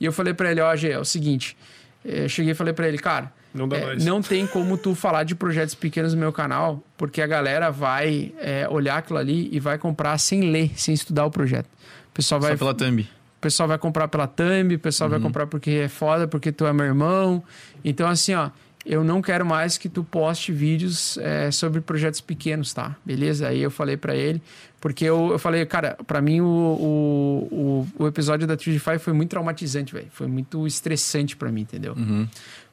[0.00, 1.54] E eu falei pra ele, ó, Gê, é o seguinte.
[2.04, 3.30] eh, Eu cheguei e falei pra ele, cara.
[3.58, 4.04] Não dá é, mais.
[4.04, 8.32] não tem como tu falar de projetos pequenos no meu canal, porque a galera vai
[8.38, 11.66] é, olhar aquilo ali e vai comprar sem ler, sem estudar o projeto.
[11.66, 13.02] O pessoal vai, Só pela thumb.
[13.02, 16.66] o pessoal vai comprar pela thumb, o pessoal vai comprar porque é foda, porque tu
[16.66, 17.42] é meu irmão.
[17.84, 18.50] Então, assim, ó,
[18.84, 22.96] eu não quero mais que tu poste vídeos é, sobre projetos pequenos, tá?
[23.04, 23.48] Beleza?
[23.48, 24.40] Aí eu falei pra ele,
[24.80, 29.12] porque eu, eu falei, cara, pra mim o, o, o, o episódio da Trigify foi
[29.12, 30.06] muito traumatizante, velho.
[30.10, 31.94] Foi muito estressante pra mim, entendeu?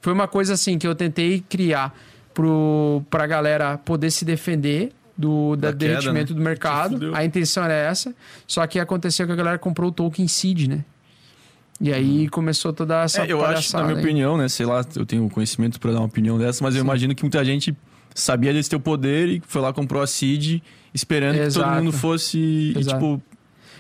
[0.05, 1.91] Foi uma coisa assim que eu tentei criar
[2.31, 7.15] pro, pra galera poder se defender do da Da queda, derretimento do mercado.
[7.15, 8.13] A intenção era essa.
[8.45, 10.85] Só que aconteceu que a galera comprou o token seed, né?
[11.81, 14.03] E aí começou toda essa É, eu acho, na minha aí.
[14.03, 14.47] opinião, né?
[14.47, 17.43] Sei lá, eu tenho conhecimento pra dar uma opinião dessa, mas eu imagino que muita
[17.43, 17.75] gente
[18.13, 20.61] sabia desse teu poder e foi lá, comprou a seed,
[20.93, 21.67] esperando que Exato.
[21.67, 23.19] todo mundo fosse, e, tipo...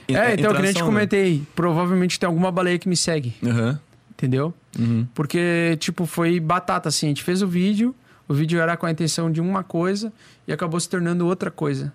[0.07, 0.85] É, então, que nem eu te né?
[0.85, 3.79] comentei, provavelmente tem alguma baleia que me segue, Aham.
[4.11, 4.51] entendeu?
[4.77, 5.07] Uhum.
[5.13, 7.07] Porque, tipo, foi batata, assim.
[7.07, 7.95] A gente fez o vídeo,
[8.27, 10.11] o vídeo era com a intenção de uma coisa
[10.47, 11.93] e acabou se tornando outra coisa.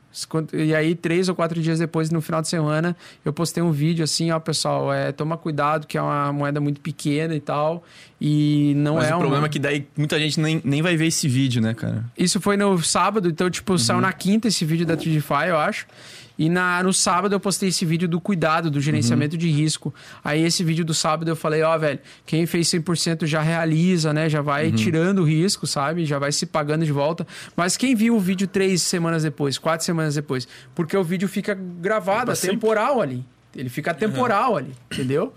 [0.52, 4.05] E aí, três ou quatro dias depois, no final de semana, eu postei um vídeo
[4.05, 7.85] assim, ó, pessoal, é, toma cuidado, que é uma moeda muito pequena e tal.
[8.20, 9.20] E não Mas é o uma...
[9.20, 12.05] problema é que daí muita gente nem, nem vai ver esse vídeo, né, cara?
[12.16, 15.86] Isso foi no sábado, então, tipo, saiu na quinta esse vídeo da Tridify, eu acho.
[16.41, 19.93] E na, no sábado eu postei esse vídeo do cuidado, do gerenciamento de risco.
[20.25, 24.27] Aí esse vídeo do sábado eu falei, ó, velho, quem fez 100% já realiza, né?
[24.27, 26.07] Já vai tirando o risco, sabe?
[26.07, 27.27] Já vai se pagando de volta.
[27.55, 30.49] Mas quem viu o vídeo três semanas depois, quatro semanas depois?
[30.75, 32.57] Porque o vídeo fica gravado, sempre.
[32.57, 33.23] temporal ali.
[33.55, 35.35] Ele fica temporal ali, entendeu?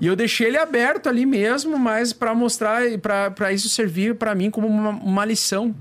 [0.00, 2.82] E eu deixei ele aberto ali mesmo, mas para mostrar,
[3.34, 5.74] para isso servir para mim como uma, uma lição,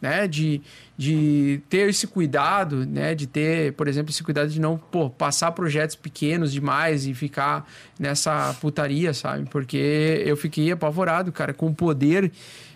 [0.00, 0.26] né?
[0.26, 0.60] De,
[0.96, 3.14] de ter esse cuidado, né?
[3.14, 7.66] De ter, por exemplo, esse cuidado de não pô, passar projetos pequenos demais e ficar
[7.98, 9.48] nessa putaria, sabe?
[9.50, 12.32] Porque eu fiquei apavorado, cara, com o poder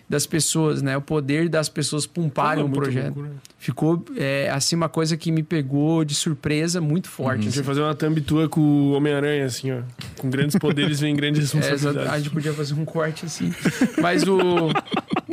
[0.07, 0.95] das pessoas, né?
[0.95, 3.05] O poder das pessoas pumparem Pô, um muito projeto.
[3.15, 3.31] loucura.
[3.57, 7.39] Ficou, é, assim, uma coisa que me pegou de surpresa muito forte.
[7.39, 7.57] A gente assim.
[7.57, 9.79] vai fazer uma thumb tua com o Homem-Aranha, assim, ó.
[10.19, 12.11] Com grandes poderes vem grandes É, responsabilidades.
[12.11, 13.51] a gente podia fazer um corte assim.
[13.99, 14.37] Mas o,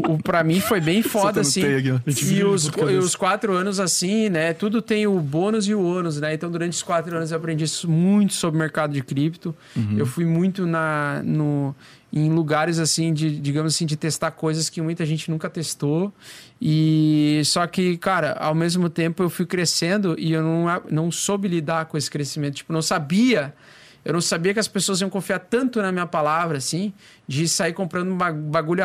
[0.09, 1.97] o para mim foi bem foda Soltando assim.
[1.97, 2.35] aqui.
[2.35, 4.55] E os, e os quatro anos assim, né?
[4.55, 6.33] Tudo tem o bônus e o ônus, né?
[6.33, 9.55] Então durante os quatro anos eu aprendi muito sobre o mercado de cripto.
[9.97, 11.75] Eu fui muito na no
[12.13, 16.13] em lugares assim de digamos assim de testar coisas que muita gente nunca testou.
[16.61, 21.49] E só que cara ao mesmo tempo eu fui crescendo e eu não não soube
[21.49, 22.57] lidar com esse crescimento.
[22.57, 23.55] Tipo não sabia
[24.05, 26.93] eu não sabia que as pessoas iam confiar tanto na minha palavra, assim,
[27.27, 28.83] de sair comprando ba- bagulho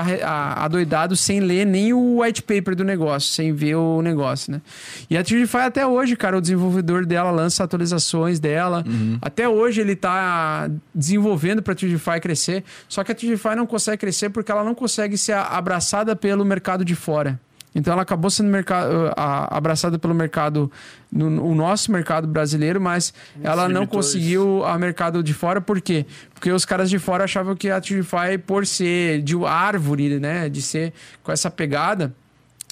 [0.55, 4.61] adoidado sem ler nem o white paper do negócio, sem ver o negócio, né?
[5.09, 8.83] E a Trigify até hoje, cara, o desenvolvedor dela lança atualizações dela.
[9.21, 12.63] Até hoje ele tá desenvolvendo para a Trigify crescer.
[12.87, 16.85] Só que a Trigify não consegue crescer porque ela não consegue ser abraçada pelo mercado
[16.85, 17.39] de fora.
[17.77, 20.71] Então ela acabou sendo mercado, abraçada pelo mercado,
[21.11, 23.13] no, no nosso mercado brasileiro, mas
[23.43, 26.03] ela não conseguiu a mercado de fora, por quê?
[26.33, 30.59] Porque os caras de fora achavam que a Trify, por ser de árvore, né, de
[30.59, 30.91] ser
[31.21, 32.15] com essa pegada,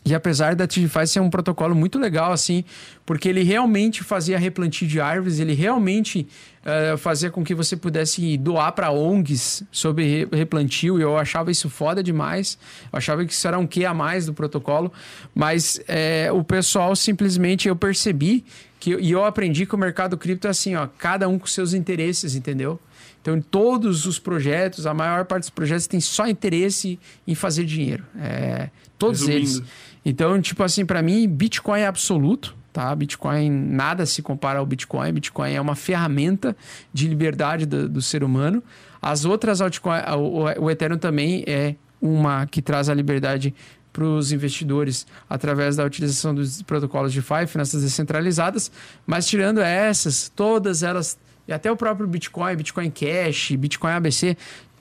[0.06, 2.64] e apesar da Trify ser um protocolo muito legal, assim,
[3.04, 6.28] porque ele realmente fazia replantio de árvores, ele realmente
[6.62, 11.72] uh, fazia com que você pudesse doar para ONGs sobre replantio, e eu achava isso
[11.72, 12.56] foda demais.
[12.94, 14.94] Eu achava que isso era um quê a mais do protocolo,
[15.34, 18.46] mas é, o pessoal simplesmente eu percebi
[18.80, 21.74] que, e eu aprendi que o mercado cripto é assim, ó, cada um com seus
[21.74, 22.80] interesses, entendeu?
[23.26, 27.66] Então, em todos os projetos, a maior parte dos projetos tem só interesse em fazer
[27.66, 28.06] dinheiro.
[28.22, 28.70] É,
[29.00, 29.40] todos Resumindo.
[29.40, 29.64] eles.
[30.06, 32.56] Então, tipo assim, para mim, Bitcoin é absoluto.
[32.72, 32.94] Tá?
[32.94, 35.12] Bitcoin nada se compara ao Bitcoin.
[35.14, 36.56] Bitcoin é uma ferramenta
[36.94, 38.62] de liberdade do, do ser humano.
[39.02, 43.56] As outras altcoins, o, o Ethereum também é uma que traz a liberdade
[43.94, 48.70] para os investidores através da utilização dos protocolos de DeFi, finanças descentralizadas.
[49.08, 51.18] Mas tirando essas, todas elas,
[51.48, 54.36] e até o próprio Bitcoin, Bitcoin Cash, Bitcoin ABC,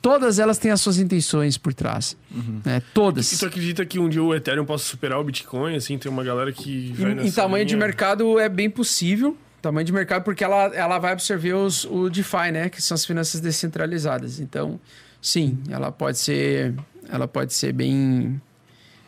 [0.05, 2.15] todas elas têm as suas intenções por trás.
[2.31, 2.61] Uhum.
[2.63, 2.83] Né?
[2.93, 3.33] Todas.
[3.33, 5.77] E tu acredita que um dia o Ethereum possa superar o Bitcoin?
[5.77, 7.65] Assim, tem uma galera que vai Em, em tamanho linha...
[7.65, 9.35] de mercado é bem possível.
[9.63, 12.69] Tamanho de mercado, porque ela, ela vai absorver os, o DeFi, né?
[12.69, 14.41] Que são as finanças descentralizadas.
[14.41, 14.79] Então,
[15.23, 16.75] sim, ela pode ser.
[17.09, 18.39] Ela pode ser bem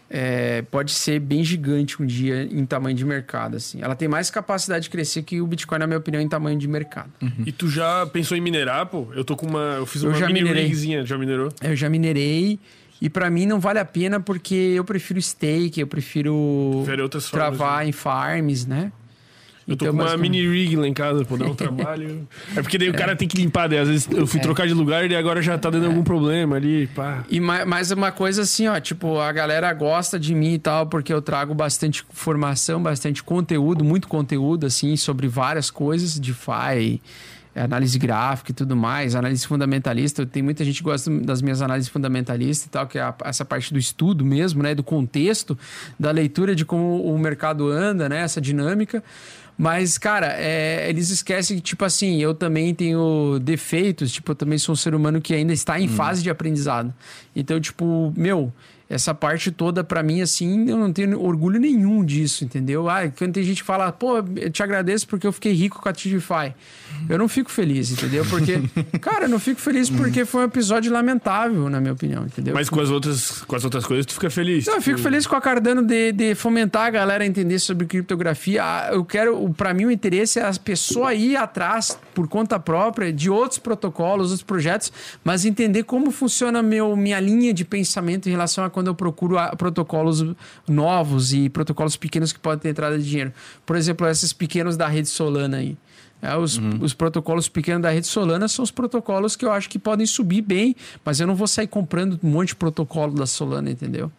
[0.09, 3.57] é, pode ser bem gigante um dia em tamanho de mercado.
[3.57, 3.81] Assim.
[3.83, 6.69] Ela tem mais capacidade de crescer que o Bitcoin, na minha opinião, em tamanho de
[6.69, 7.11] mercado.
[7.20, 7.45] Uhum.
[7.45, 9.09] E tu já pensou em minerar, pô?
[9.15, 9.77] Eu tô com uma.
[9.78, 10.66] Eu fiz uma eu já mini minerei.
[10.66, 11.51] rigzinha, já minerou?
[11.62, 12.59] Eu já minerei.
[13.01, 16.83] E para mim não vale a pena porque eu prefiro stake, eu prefiro
[17.31, 17.89] travar formas, né?
[17.89, 18.93] em farms, né?
[19.68, 22.26] Eu tô então, com uma mini rig lá em casa, pô, dar um trabalho.
[22.55, 24.43] É porque daí o cara tem que limpar, daí às vezes eu fui é.
[24.43, 25.88] trocar de lugar e agora já tá dando é.
[25.88, 27.24] algum problema ali, pá.
[27.28, 31.12] E mais uma coisa assim, ó, tipo, a galera gosta de mim e tal, porque
[31.12, 37.01] eu trago bastante formação, bastante conteúdo, muito conteúdo, assim, sobre várias coisas, DeFi,
[37.56, 40.26] análise gráfica e tudo mais, análise fundamentalista.
[40.26, 43.44] Tem muita gente que gosta das minhas análises fundamentalistas e tal, que é a, essa
[43.44, 44.74] parte do estudo mesmo, né?
[44.74, 45.59] Do contexto,
[45.98, 48.20] da leitura de como o mercado anda, né?
[48.20, 49.02] Essa dinâmica.
[49.59, 54.59] Mas, cara, é, eles esquecem que, tipo assim, eu também tenho defeitos, tipo, eu também
[54.59, 55.93] sou um ser humano que ainda está em hum.
[55.93, 56.93] fase de aprendizado.
[57.35, 58.53] Então, tipo, meu,
[58.89, 62.89] essa parte toda, para mim, assim, eu não tenho orgulho nenhum disso, entendeu?
[62.89, 65.89] Ah, quando tem gente que fala, pô, eu te agradeço porque eu fiquei rico com
[65.89, 66.55] a Tidify.
[67.09, 68.25] Eu não fico feliz, entendeu?
[68.27, 68.63] Porque,
[69.01, 72.55] cara, eu não fico feliz porque foi um episódio lamentável, na minha opinião, entendeu?
[72.55, 74.67] Mas com as outras, com as outras coisas, tu fica feliz?
[74.67, 77.87] Não, eu fico feliz com a Cardano de, de fomentar a galera a entender sobre
[77.87, 78.63] criptografia.
[78.63, 83.13] Ah, eu quero, para mim, o interesse é a pessoa ir atrás, por conta própria,
[83.13, 84.93] de outros protocolos, outros projetos,
[85.25, 89.36] mas entender como funciona meu, minha linha de pensamento em relação a quando eu procuro
[89.57, 90.23] protocolos
[90.69, 93.32] novos e protocolos pequenos que podem ter entrada de dinheiro.
[93.65, 95.78] Por exemplo, esses pequenos da rede Solana aí.
[96.20, 96.81] É, os, uhum.
[96.82, 100.43] os, protocolos pequenos da rede Solana são os protocolos que eu acho que podem subir
[100.43, 104.12] bem, mas eu não vou sair comprando um monte de protocolo da Solana, entendeu?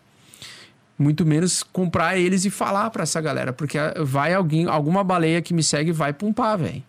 [0.97, 5.53] Muito menos comprar eles e falar para essa galera, porque vai alguém, alguma baleia que
[5.53, 6.81] me segue vai pumpar, velho.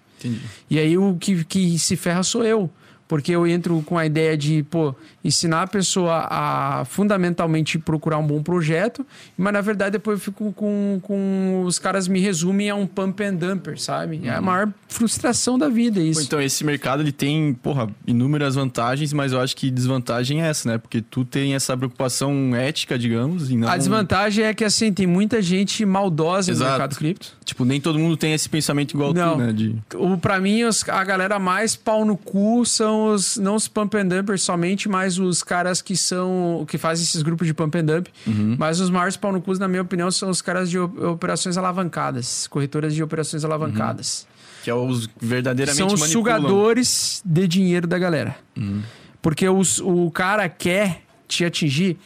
[0.70, 2.70] E aí o que, que se ferra sou eu
[3.08, 4.94] porque eu entro com a ideia de, pô,
[5.24, 9.04] ensinar a pessoa a fundamentalmente procurar um bom projeto,
[9.36, 13.24] mas na verdade depois eu fico com, com os caras me resumem a um pump
[13.24, 14.20] and dumper, sabe?
[14.24, 14.44] É a uhum.
[14.44, 16.20] maior frustração da vida isso.
[16.22, 20.68] então esse mercado ele tem, porra, inúmeras vantagens, mas eu acho que desvantagem é essa,
[20.68, 20.78] né?
[20.78, 23.68] Porque tu tem essa preocupação ética, digamos, não...
[23.68, 26.64] A desvantagem é que assim, tem muita gente maldosa Exato.
[26.64, 27.38] no mercado cripto.
[27.42, 29.32] Tipo, nem todo mundo tem esse pensamento igual não.
[29.32, 29.52] tu, né?
[29.52, 29.76] De...
[29.94, 33.96] O, pra mim, os, a galera mais pau no cu são os, não os pump
[33.96, 37.84] and dumpers somente, mas os caras que são, que fazem esses grupos de pump and
[37.84, 38.08] dump.
[38.26, 38.56] Uhum.
[38.58, 42.46] Mas os maiores pau no cu, na minha opinião, são os caras de operações alavancadas,
[42.46, 44.26] corretoras de operações alavancadas.
[44.28, 44.38] Uhum.
[44.64, 46.36] Que é os verdadeiramente São os manipulam.
[46.36, 48.36] sugadores de dinheiro da galera.
[48.56, 48.82] Uhum.
[49.22, 51.98] Porque os, o cara quer te atingir.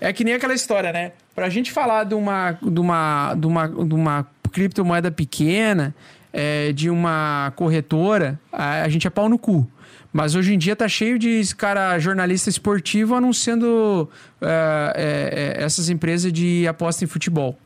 [0.00, 1.12] É que nem aquela história, né?
[1.34, 5.94] Pra gente falar de uma, de uma, de uma, de uma criptomoeda pequena,
[6.32, 9.68] é, de uma corretora, a, a gente é pau no cu.
[10.12, 14.08] Mas hoje em dia tá cheio de cara jornalista esportivo anunciando
[14.40, 17.58] é, é, é, essas empresas de aposta em futebol.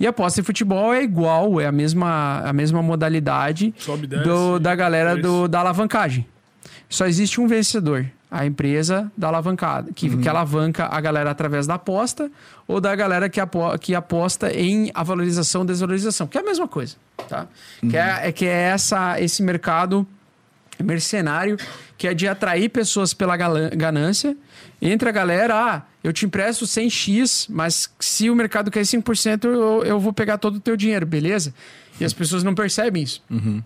[0.00, 3.74] E aposta em futebol é igual, é a mesma, a mesma modalidade
[4.22, 6.26] do, da galera do, da alavancagem.
[6.88, 10.20] Só existe um vencedor, a empresa da alavancada, que, uhum.
[10.20, 12.30] que alavanca a galera através da aposta
[12.66, 16.68] ou da galera que, apo, que aposta em a valorização desvalorização, que é a mesma
[16.68, 16.96] coisa,
[17.28, 17.46] tá?
[17.82, 17.90] Uhum.
[17.90, 20.06] Que, é, é, que é essa, esse mercado
[20.82, 21.56] mercenário,
[21.96, 24.36] que é de atrair pessoas pela ganância.
[24.80, 29.84] Entra a galera, ah, eu te empresto 100x, mas se o mercado quer 5%, eu,
[29.84, 31.52] eu vou pegar todo o teu dinheiro, beleza?
[32.00, 33.22] E as pessoas não percebem isso.
[33.28, 33.62] Uhum.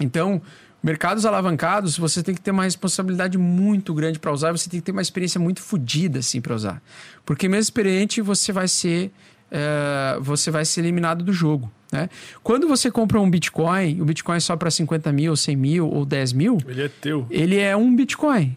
[0.00, 0.40] Então,
[0.82, 4.86] mercados alavancados, você tem que ter uma responsabilidade muito grande para usar, você tem que
[4.86, 6.82] ter uma experiência muito fodida assim para usar.
[7.26, 9.10] Porque mesmo experiente, você vai ser
[9.50, 11.70] é, você vai ser eliminado do jogo.
[11.92, 12.08] Né?
[12.42, 16.04] Quando você compra um Bitcoin, o Bitcoin é só para 50 mil, 100 mil ou
[16.04, 17.26] 10 mil, Ele é teu.
[17.30, 18.56] ele é um Bitcoin.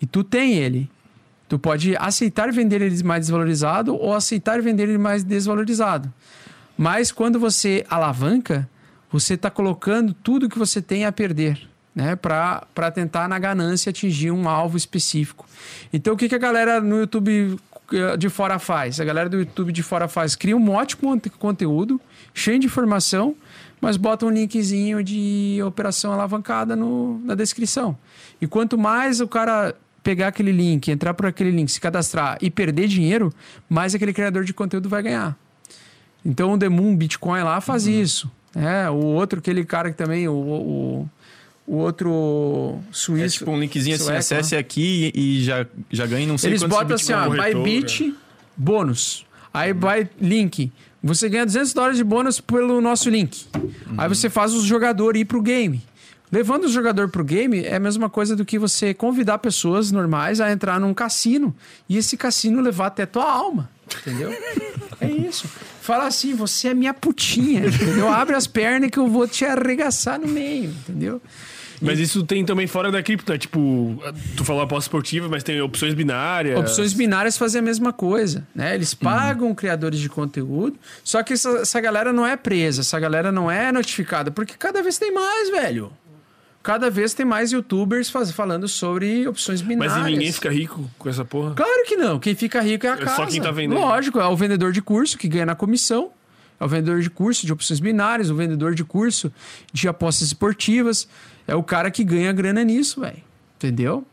[0.00, 0.90] E tu tem ele.
[1.48, 6.12] Tu pode aceitar vender ele mais desvalorizado ou aceitar vender ele mais desvalorizado.
[6.78, 8.68] Mas quando você alavanca,
[9.10, 11.68] você está colocando tudo que você tem a perder.
[11.92, 15.44] Né, para tentar na ganância atingir um alvo específico.
[15.92, 17.58] Então, o que, que a galera no YouTube
[18.18, 19.00] de fora faz?
[19.00, 22.00] A galera do YouTube de fora faz, cria um ótimo conte- conteúdo,
[22.32, 23.34] cheio de informação,
[23.80, 27.96] mas bota um linkzinho de operação alavancada no, na descrição.
[28.40, 32.50] E quanto mais o cara pegar aquele link, entrar por aquele link, se cadastrar e
[32.50, 33.32] perder dinheiro,
[33.68, 35.36] mais aquele criador de conteúdo vai ganhar.
[36.24, 38.30] Então o The Moon Bitcoin lá faz isso.
[38.54, 41.08] É, o outro, aquele cara que também, o, o,
[41.70, 43.38] o outro É suíço.
[43.38, 44.60] tipo um linkzinho assim, acesse né?
[44.60, 48.12] aqui e já, já ganha não sei Eles botam assim, ó, corretor, Bybit,
[48.56, 49.24] bônus.
[49.54, 50.72] Aí vai link.
[51.00, 53.46] Você ganha 200 dólares de bônus pelo nosso link.
[53.96, 55.80] Aí você faz o jogador ir pro game.
[56.32, 60.40] Levando o jogador pro game é a mesma coisa do que você convidar pessoas normais
[60.40, 61.54] a entrar num cassino
[61.88, 63.70] e esse cassino levar até tua alma.
[64.00, 64.30] Entendeu?
[65.00, 65.48] é isso.
[65.80, 68.08] Fala assim, você é minha putinha, entendeu?
[68.08, 71.22] Abre as pernas que eu vou te arregaçar no meio, entendeu?
[71.80, 73.38] Mas isso tem também fora da cripto, né?
[73.38, 74.02] Tipo,
[74.36, 76.58] tu falou aposta esportiva, mas tem opções binárias.
[76.58, 78.74] Opções binárias fazem a mesma coisa, né?
[78.74, 83.32] Eles pagam criadores de conteúdo, só que essa, essa galera não é presa, essa galera
[83.32, 85.90] não é notificada, porque cada vez tem mais, velho.
[86.62, 89.94] Cada vez tem mais youtubers faz- falando sobre opções binárias.
[89.96, 91.54] Mas e ninguém fica rico com essa porra.
[91.54, 92.18] Claro que não.
[92.18, 93.16] Quem fica rico é a É casa.
[93.16, 93.80] só quem tá vendendo.
[93.80, 96.10] Lógico, é o vendedor de curso que ganha na comissão.
[96.60, 99.32] É o vendedor de curso de opções binárias, o vendedor de curso
[99.72, 101.08] de apostas esportivas.
[101.50, 103.18] É o cara que ganha grana nisso, velho.
[103.56, 104.06] Entendeu?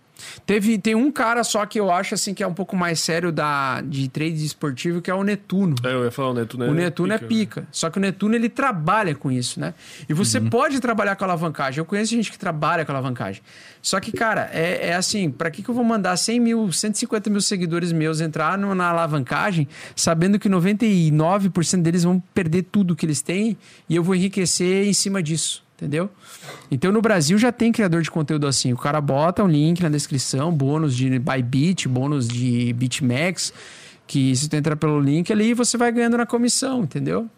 [0.47, 3.31] Teve, tem um cara só que eu acho assim que é um pouco mais sério
[3.31, 5.75] da, de trade esportivo, que é o Netuno.
[5.83, 7.27] É, eu ia falar, o Netuno é O Netuno é pica,
[7.61, 7.67] pica.
[7.71, 9.75] Só que o Netuno ele trabalha com isso, né?
[10.09, 11.77] E você pode trabalhar com alavancagem.
[11.77, 13.43] Eu conheço gente que trabalha com alavancagem.
[13.79, 17.29] Só que, cara, é, é assim: pra que, que eu vou mandar 100 mil, 150
[17.29, 23.05] mil seguidores meus entrar no- na alavancagem, sabendo que 99% deles vão perder tudo que
[23.05, 23.55] eles têm
[23.87, 25.63] e eu vou enriquecer em cima disso?
[25.77, 26.09] Entendeu?
[26.71, 28.73] Então no Brasil já tem criador de conteúdo assim.
[28.73, 33.53] O cara bota um link na descrição, bônus de Bybit, bônus de BitMEX,
[34.07, 37.29] que se tu entrar pelo link ali, você vai ganhando na comissão, entendeu?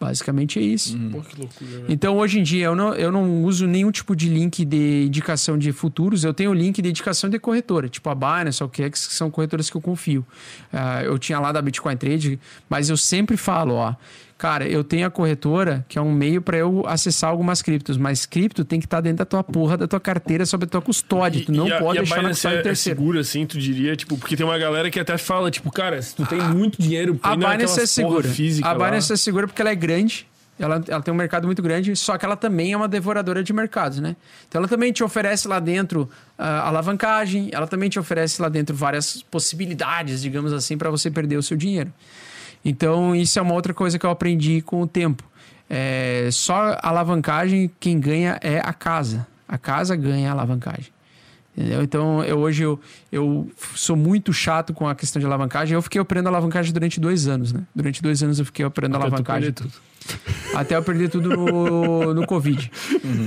[0.00, 0.98] Basicamente é isso.
[1.10, 1.70] Pô, que loucura.
[1.70, 1.86] velho.
[1.88, 5.56] Então, hoje em dia, eu não, eu não uso nenhum tipo de link de indicação
[5.56, 6.24] de futuros.
[6.24, 9.76] Eu tenho link de indicação de corretora, tipo a Binance, o que são corretoras que
[9.76, 10.26] eu confio.
[10.72, 12.38] Ah, eu tinha lá da Bitcoin Trade,
[12.68, 13.94] mas eu sempre falo, ó,
[14.36, 18.26] cara, eu tenho a corretora que é um meio para eu acessar algumas criptos, mas
[18.26, 21.42] cripto tem que estar dentro da tua porra, da tua carteira, sob a tua custódia.
[21.44, 22.98] tu não a- pode a deixar na custódia é, é terceiro.
[23.00, 26.14] segura, assim, tu diria, tipo, porque tem uma galera que até fala, tipo, cara, se
[26.14, 28.28] tu tem muito dinheiro, A Binance é segura.
[28.28, 28.84] Física a lá.
[28.86, 30.26] Binance é segura porque ela é grande.
[30.56, 33.52] Ela, ela tem um mercado muito grande, só que ela também é uma devoradora de
[33.52, 34.14] mercados, né?
[34.48, 36.08] Então ela também te oferece lá dentro
[36.38, 41.36] ah, alavancagem, ela também te oferece lá dentro várias possibilidades, digamos assim, para você perder
[41.38, 41.92] o seu dinheiro.
[42.64, 45.22] Então isso é uma outra coisa que eu aprendi com o tempo.
[45.68, 49.26] É, só alavancagem, quem ganha é a casa.
[49.46, 50.92] A casa ganha a alavancagem.
[51.56, 51.82] Entendeu?
[51.82, 52.80] Então, eu, hoje eu,
[53.12, 55.74] eu sou muito chato com a questão de alavancagem.
[55.74, 57.62] Eu fiquei operando alavancagem durante dois anos, né?
[57.74, 59.52] Durante dois anos eu fiquei operando Até alavancagem.
[59.52, 59.72] tudo.
[60.54, 62.70] Até eu perder tudo no, no Covid.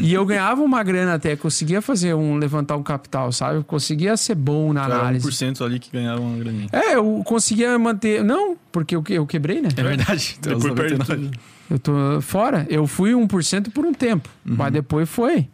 [0.01, 3.57] E eu ganhava uma grana até, conseguia fazer um, levantar um capital, sabe?
[3.57, 5.27] Eu conseguia ser bom na Era análise.
[5.27, 6.67] 1% ali que ganhava uma graninha.
[6.71, 8.23] É, eu conseguia manter.
[8.23, 9.69] Não, porque eu, que- eu quebrei, né?
[9.75, 10.37] É verdade.
[10.39, 11.27] Então, Depois perde 99.
[11.31, 11.39] tudo.
[11.69, 12.65] Eu tô fora.
[12.69, 15.47] Eu fui 1% por um tempo, mas depois foi.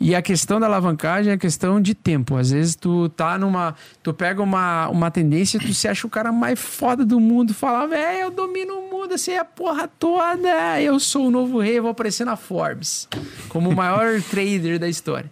[0.00, 2.36] E a questão da alavancagem é questão de tempo.
[2.36, 3.76] Às vezes tu tá numa.
[4.02, 7.86] Tu pega uma, uma tendência, tu se acha o cara mais foda do mundo, fala,
[7.86, 10.80] velho, eu domino o mundo, assim, a porra toda.
[10.80, 13.08] Eu sou o novo rei, eu vou aparecer na Forbes
[13.48, 15.30] como o maior trader da história.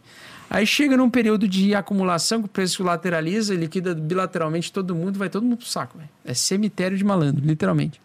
[0.51, 5.28] Aí chega num período de acumulação, que o preço lateraliza, liquida bilateralmente todo mundo, vai
[5.28, 6.09] todo mundo pro saco, velho.
[6.24, 8.01] É cemitério de malandro, literalmente.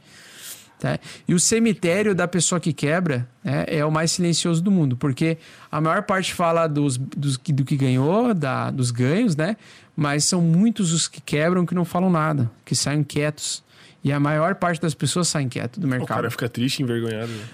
[0.84, 1.00] Tá?
[1.26, 5.38] E o cemitério da pessoa que quebra né, é o mais silencioso do mundo, porque
[5.72, 9.56] a maior parte fala dos, dos, do que ganhou, da, dos ganhos, né?
[9.96, 13.64] Mas são muitos os que quebram que não falam nada, que saem quietos.
[14.04, 16.10] E a maior parte das pessoas saem quieto do O mercado.
[16.10, 17.32] cara fica triste, envergonhado.
[17.32, 17.46] né?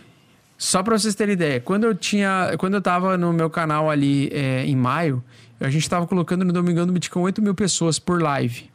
[0.58, 4.28] Só para vocês terem ideia, quando eu tinha, quando eu tava no meu canal ali
[4.34, 5.24] é, em maio,
[5.60, 8.72] a gente tava colocando no Domingão do Bitcoin 8 mil pessoas por live.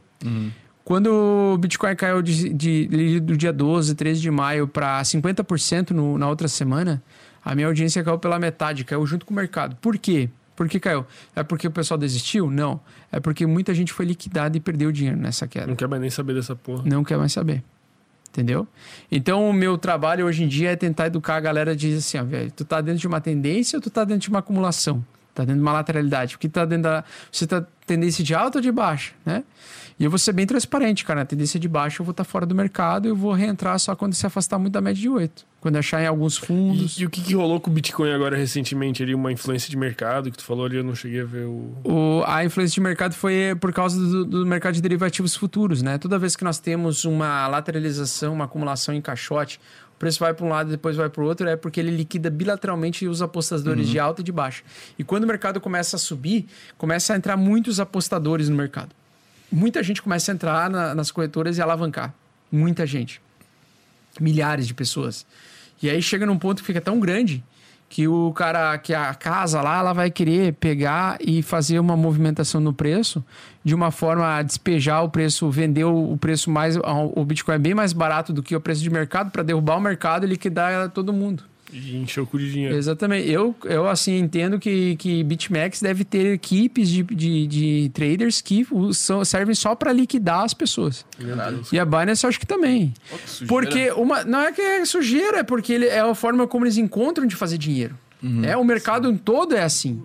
[0.84, 1.06] Quando
[1.54, 6.18] o Bitcoin caiu de, de- de- do dia 12, 13 de maio para 50% no,
[6.18, 7.02] na outra semana,
[7.42, 9.76] a minha audiência caiu pela metade, caiu junto com o mercado.
[9.76, 10.28] Por quê?
[10.54, 11.04] Por que caiu?
[11.34, 12.50] É porque o pessoal desistiu?
[12.50, 12.80] Não.
[13.10, 15.66] É porque muita gente foi liquidada e perdeu dinheiro nessa queda.
[15.66, 16.82] Não quer mais nem saber dessa porra.
[16.86, 17.62] Não quer mais saber.
[18.28, 18.66] Entendeu?
[19.10, 22.24] Então, o meu trabalho hoje em dia é tentar educar a galera de assim, ó,
[22.24, 25.04] velho, tu tá dentro de uma tendência ou tu tá dentro de uma acumulação?
[25.32, 26.34] Tá dentro de uma lateralidade?
[26.34, 27.04] Porque tá dentro da.
[27.32, 29.42] Você tá tendência de alta ou de baixa, né?
[29.98, 31.20] E eu vou ser bem transparente, cara.
[31.20, 33.78] Na tendência de baixa eu vou estar tá fora do mercado e eu vou reentrar
[33.78, 35.46] só quando se afastar muito da média de 8.
[35.60, 36.98] Quando achar em alguns fundos.
[36.98, 39.02] E, e o que, que, rolou com o Bitcoin agora recentemente?
[39.02, 41.72] Ali, uma influência de mercado que tu falou ali, eu não cheguei a ver o.
[41.84, 45.96] o a influência de mercado foi por causa do, do, mercado de derivativos futuros, né?
[45.96, 49.58] Toda vez que nós temos uma lateralização, uma acumulação em caixote,
[49.94, 51.92] o preço vai para um lado e depois vai para o outro, é porque ele
[51.92, 53.92] liquida bilateralmente os apostadores uhum.
[53.92, 54.62] de alta e de baixa.
[54.98, 56.46] E quando o mercado começa a subir,
[56.76, 58.90] começa a entrar muitos apostadores no mercado.
[59.54, 62.12] Muita gente começa a entrar na, nas corretoras e alavancar.
[62.50, 63.22] Muita gente.
[64.20, 65.24] Milhares de pessoas.
[65.80, 67.40] E aí chega num ponto que fica tão grande
[67.88, 72.60] que o cara, que a casa lá, ela vai querer pegar e fazer uma movimentação
[72.60, 73.24] no preço
[73.62, 76.76] de uma forma a despejar o preço, vender o preço mais.
[77.14, 79.80] O Bitcoin é bem mais barato do que o preço de mercado para derrubar o
[79.80, 81.44] mercado e liquidar todo mundo.
[81.74, 82.76] E encher o cu de dinheiro.
[82.76, 83.28] Exatamente.
[83.28, 88.64] Eu, eu assim, entendo que, que BitMEX deve ter equipes de, de, de traders que
[88.92, 91.04] são, servem só para liquidar as pessoas.
[91.72, 92.94] E a Binance eu acho que também.
[93.12, 96.64] Oh, porque uma, não é que é sujeira, é porque ele, é a forma como
[96.64, 97.98] eles encontram de fazer dinheiro.
[98.22, 98.44] Uhum.
[98.44, 99.16] É, o mercado Sim.
[99.16, 100.00] todo é assim.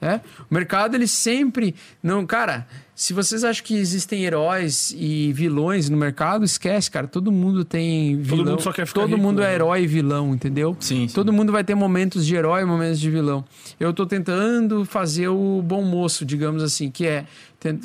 [0.00, 0.20] Né?
[0.50, 1.76] O mercado, ele sempre.
[2.02, 7.06] não Cara, se vocês acham que existem heróis e vilões no mercado, esquece, cara.
[7.06, 8.38] Todo mundo tem vilão.
[8.38, 9.54] Todo mundo só quer ficar Todo rico, mundo é né?
[9.54, 10.76] herói e vilão, entendeu?
[10.78, 13.44] Sim, sim, Todo mundo vai ter momentos de herói e momentos de vilão.
[13.80, 17.24] Eu tô tentando fazer o bom moço, digamos assim, que é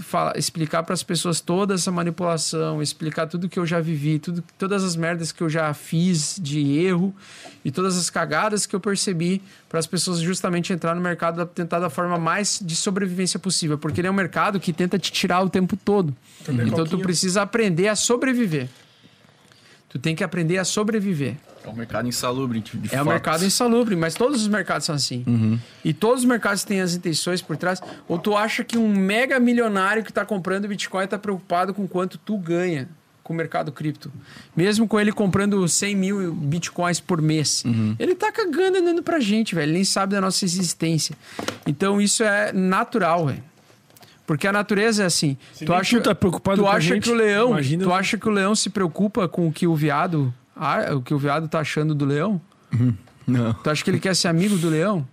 [0.03, 4.43] falar, explicar para as pessoas toda essa manipulação, explicar tudo que eu já vivi, tudo,
[4.57, 7.13] todas as merdas que eu já fiz de erro
[7.63, 11.79] e todas as cagadas que eu percebi para as pessoas justamente entrar no mercado tentar
[11.79, 15.41] da forma mais de sobrevivência possível, porque ele é um mercado que tenta te tirar
[15.41, 16.15] o tempo todo.
[16.65, 18.67] Então tu precisa aprender a sobreviver.
[19.89, 21.37] Tu tem que aprender a sobreviver.
[21.63, 22.61] É um mercado insalubre.
[22.61, 25.23] De, é um mercado insalubre, mas todos os mercados são assim.
[25.27, 25.59] Uhum.
[25.83, 27.81] E todos os mercados têm as intenções por trás.
[28.07, 32.17] Ou tu acha que um mega milionário que está comprando Bitcoin está preocupado com quanto
[32.17, 32.87] tu ganha
[33.21, 34.11] com o mercado cripto?
[34.55, 37.63] Mesmo com ele comprando 100 mil Bitcoins por mês.
[37.65, 37.95] Uhum.
[37.99, 39.65] Ele está cagando andando pra gente, velho.
[39.65, 41.17] Ele nem sabe da nossa existência.
[41.65, 43.43] Então isso é natural, velho.
[44.27, 45.37] Porque a natureza é assim.
[45.53, 47.83] Se tu acha, tu tá preocupado tu com acha gente, que o leão, imagina...
[47.85, 51.13] tu acha que o leão se preocupa com o que o viado, ah, o que
[51.13, 52.39] o viado tá achando do leão?
[52.73, 52.93] Uhum.
[53.25, 53.53] Não.
[53.53, 55.07] Tu acha que ele quer ser amigo do leão?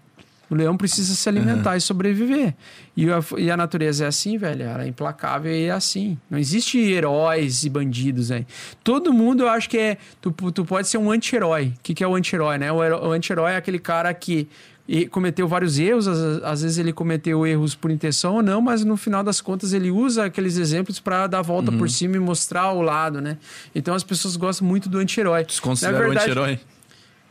[0.51, 1.77] O leão precisa se alimentar uhum.
[1.77, 2.55] e sobreviver.
[2.97, 4.63] E a, e a, natureza é assim, velho.
[4.63, 6.19] Ela é implacável e é assim.
[6.29, 8.47] Não existe heróis e bandidos aí.
[8.83, 9.99] Todo mundo, eu acho que é.
[10.21, 11.73] Tu, tu pode ser um anti-herói.
[11.77, 12.71] O que, que é o anti-herói, né?
[12.71, 14.49] O, o anti-herói é aquele cara que
[14.87, 18.85] e cometeu vários erros, às, às, vezes ele cometeu erros por intenção ou não, mas
[18.85, 21.79] no final das contas ele usa aqueles exemplos para dar a volta uhum.
[21.79, 23.39] por cima e mostrar o lado, né?
[23.75, 25.47] Então as pessoas gostam muito do anti-herói.
[25.49, 26.61] Se considera um anti-herói?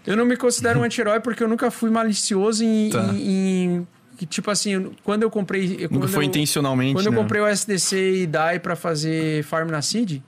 [0.05, 3.03] Eu não me considero um anti-herói porque eu nunca fui malicioso em, tá.
[3.13, 3.87] em,
[4.19, 5.69] em tipo assim, quando eu comprei.
[5.69, 6.93] Nunca quando foi eu, intencionalmente.
[6.93, 7.15] Quando né?
[7.15, 10.21] eu comprei o SDC e DAI para fazer farm na seed,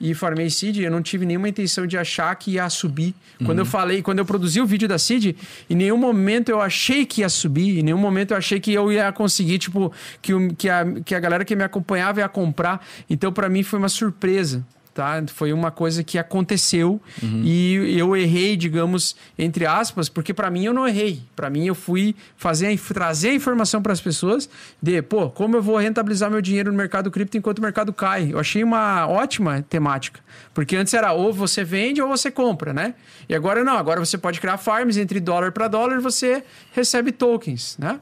[0.00, 3.14] e farmei seed, eu não tive nenhuma intenção de achar que ia subir.
[3.38, 3.46] Uhum.
[3.46, 5.36] Quando eu falei, quando eu produzi o vídeo da seed,
[5.68, 8.90] em nenhum momento eu achei que ia subir, em nenhum momento eu achei que eu
[8.90, 12.84] ia conseguir, tipo, que, que, a, que a galera que me acompanhava ia comprar.
[13.08, 14.64] Então, para mim, foi uma surpresa
[14.94, 15.22] tá?
[15.28, 17.42] Foi uma coisa que aconteceu uhum.
[17.44, 21.22] e eu errei, digamos, entre aspas, porque para mim eu não errei.
[21.34, 24.48] Para mim eu fui fazer trazer a informação para as pessoas
[24.82, 28.32] de, pô, como eu vou rentabilizar meu dinheiro no mercado cripto enquanto o mercado cai.
[28.32, 30.20] Eu achei uma ótima temática,
[30.52, 32.94] porque antes era ou você vende ou você compra, né?
[33.28, 36.42] E agora não, agora você pode criar farms entre dólar para dólar você
[36.72, 38.00] recebe tokens, né?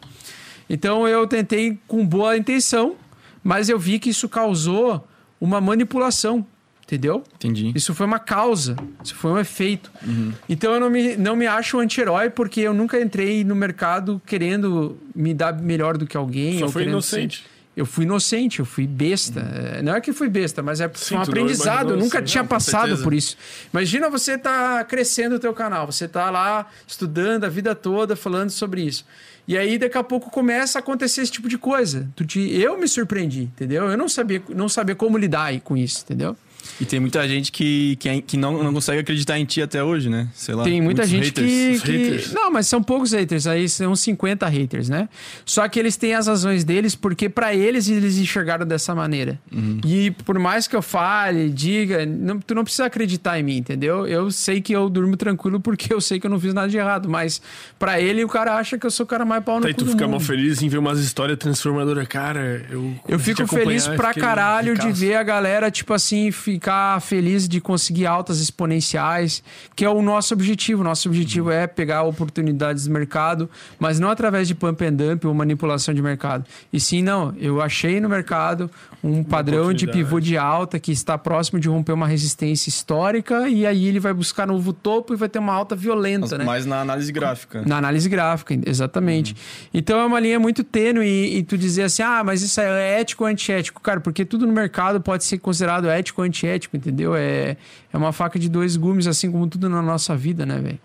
[0.68, 2.96] Então eu tentei com boa intenção,
[3.42, 5.06] mas eu vi que isso causou
[5.40, 6.46] uma manipulação
[6.88, 7.22] Entendeu?
[7.34, 7.70] Entendi.
[7.74, 8.74] Isso foi uma causa,
[9.04, 9.92] isso foi um efeito.
[10.02, 10.32] Uhum.
[10.48, 14.22] Então eu não me, não me acho um anti-herói porque eu nunca entrei no mercado
[14.24, 16.58] querendo me dar melhor do que alguém.
[16.60, 17.42] Só foi inocente.
[17.42, 17.58] Ser...
[17.76, 19.40] Eu fui inocente, eu fui besta.
[19.40, 19.82] Uhum.
[19.82, 21.90] Não é que fui besta, mas é Sim, um aprendizado.
[21.90, 23.36] Eu nunca tinha não, passado por isso.
[23.70, 28.48] Imagina você tá crescendo o teu canal, você tá lá estudando a vida toda, falando
[28.48, 29.04] sobre isso.
[29.46, 32.08] E aí, daqui a pouco, começa a acontecer esse tipo de coisa.
[32.50, 33.90] Eu me surpreendi, entendeu?
[33.90, 36.34] Eu não sabia, não sabia como lidar com isso, entendeu?
[36.80, 40.08] E tem muita gente que, que, que não, não consegue acreditar em ti até hoje,
[40.08, 40.28] né?
[40.34, 40.64] Sei lá.
[40.64, 41.82] Tem muita gente haters.
[41.82, 42.34] que, que.
[42.34, 43.46] Não, mas são poucos haters.
[43.46, 45.08] Aí são 50 haters, né?
[45.44, 49.38] Só que eles têm as razões deles porque para eles eles enxergaram dessa maneira.
[49.52, 49.80] Uhum.
[49.84, 54.06] E por mais que eu fale, diga, não, tu não precisa acreditar em mim, entendeu?
[54.06, 56.76] Eu sei que eu durmo tranquilo porque eu sei que eu não fiz nada de
[56.76, 57.08] errado.
[57.08, 57.42] Mas
[57.78, 59.86] para ele o cara acha que eu sou o cara mais pau no Aí tu
[59.86, 62.06] fica mal feliz em ver umas histórias transformadoras.
[62.06, 62.94] Cara, eu.
[63.08, 67.60] Eu fico feliz pra caralho de, de ver a galera, tipo assim ficar feliz de
[67.60, 69.42] conseguir altas exponenciais,
[69.76, 70.82] que é o nosso objetivo.
[70.82, 73.48] Nosso objetivo é pegar oportunidades do mercado,
[73.78, 76.44] mas não através de pump and dump ou manipulação de mercado.
[76.72, 78.68] E sim, não, eu achei no mercado
[79.02, 83.64] um padrão de pivô de alta que está próximo de romper uma resistência histórica e
[83.64, 86.44] aí ele vai buscar novo topo e vai ter uma alta violenta, Mas, né?
[86.44, 87.62] mas na análise gráfica.
[87.64, 89.36] Na análise gráfica, exatamente.
[89.72, 93.00] Então é uma linha muito tênue e, e tu dizer assim, ah, mas isso é
[93.00, 93.80] ético ou antiético?
[93.80, 96.37] Cara, porque tudo no mercado pode ser considerado ético ou antiético,
[96.76, 97.14] entendeu?
[97.14, 97.56] É,
[97.92, 100.78] é uma faca de dois gumes, assim como tudo na nossa vida, né, velho?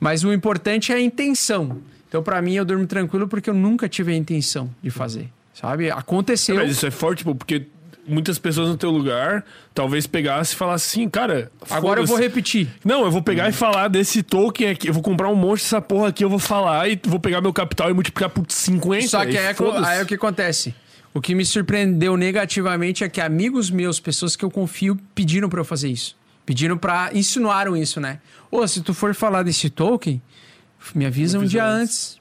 [0.00, 1.78] Mas o importante é a intenção.
[2.08, 5.90] Então, pra mim, eu durmo tranquilo porque eu nunca tive a intenção de fazer, sabe?
[5.90, 6.56] Aconteceu.
[6.56, 7.66] Mas isso é forte, tipo, porque
[8.06, 9.44] muitas pessoas no teu lugar
[9.74, 11.50] talvez pegasse e falasse assim, cara.
[11.68, 12.68] Agora eu vou repetir.
[12.84, 14.88] Não, eu vou pegar e falar desse token aqui.
[14.88, 17.52] Eu vou comprar um monte dessa porra aqui, eu vou falar e vou pegar meu
[17.52, 19.08] capital e multiplicar por 50.
[19.08, 19.54] Só que aí, é
[19.84, 20.74] aí é o que acontece.
[21.16, 25.60] O que me surpreendeu negativamente é que amigos meus, pessoas que eu confio, pediram pra
[25.60, 26.14] eu fazer isso.
[26.44, 27.10] Pediram pra.
[27.14, 28.18] insinuaram isso, né?
[28.50, 30.20] Ô, se tu for falar desse token,
[30.94, 32.18] me avisa um dia antes.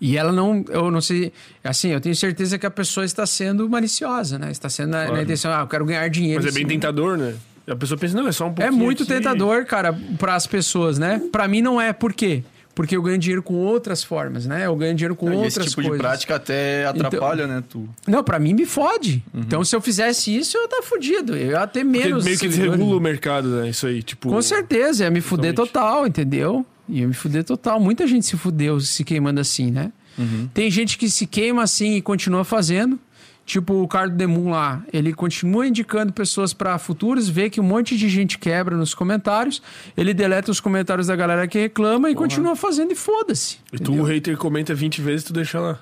[0.00, 1.30] E ela não, eu não sei,
[1.62, 4.50] assim, eu tenho certeza que a pessoa está sendo maliciosa, né?
[4.50, 5.22] Está sendo na, na Claro.
[5.22, 6.42] intenção, ah, eu quero ganhar dinheiro.
[6.42, 7.34] Mas é bem tentador, né?
[7.68, 8.72] A pessoa pensa, não, é só um É pouquinho.
[8.76, 9.12] muito aqui.
[9.12, 11.20] tentador, cara, para as pessoas, né?
[11.30, 11.92] Pra mim não é.
[11.92, 12.42] Por quê?
[12.74, 14.66] Porque eu ganho dinheiro com outras formas, né?
[14.66, 15.92] Eu ganho dinheiro com E outras esse tipo coisas.
[15.92, 17.62] de prática até atrapalha, né?
[17.68, 17.88] Tu.
[18.06, 19.22] Não, pra mim me fode.
[19.32, 19.40] Uhum.
[19.42, 21.36] Então, se eu fizesse isso, eu ia estar fudido.
[21.36, 22.24] Eu ia ter Porque menos.
[22.24, 23.68] meio que desregula o mercado, né?
[23.68, 24.28] Isso aí, tipo.
[24.28, 25.72] Com certeza, ia me fuder Totalmente.
[25.72, 26.66] total, entendeu?
[26.88, 27.78] Ia me fuder total.
[27.78, 29.92] Muita gente se fudeu se queimando assim, né?
[30.18, 30.48] Uhum.
[30.52, 32.98] Tem gente que se queima assim e continua fazendo.
[33.46, 37.94] Tipo o Cardo Demon lá, ele continua indicando pessoas pra futuros, vê que um monte
[37.96, 39.62] de gente quebra nos comentários,
[39.96, 43.58] ele deleta os comentários da galera que reclama e continua fazendo e foda-se.
[43.70, 45.78] E tu, o hater, comenta 20 vezes, tu deixa lá.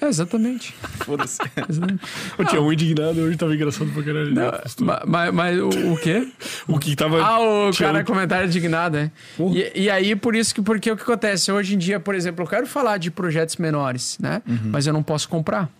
[0.00, 0.74] É, exatamente.
[1.04, 1.38] Foda-se.
[2.38, 4.34] Eu tinha um indignado, hoje tava engraçado pra caralho.
[4.34, 6.26] Não, ma- mas, mas o, o quê?
[6.66, 7.22] O que tava.
[7.22, 9.10] Ah, o cara um- comentário indignado, né?
[9.36, 9.56] Porra.
[9.58, 11.52] E, e aí, por isso que, porque o que acontece?
[11.52, 14.42] Hoje em dia, por exemplo, eu quero falar de projetos menores, né?
[14.48, 14.70] Uhum.
[14.72, 15.70] Mas eu não posso comprar.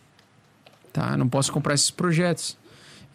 [0.95, 1.11] Tá?
[1.11, 2.57] Eu não posso comprar esses projetos.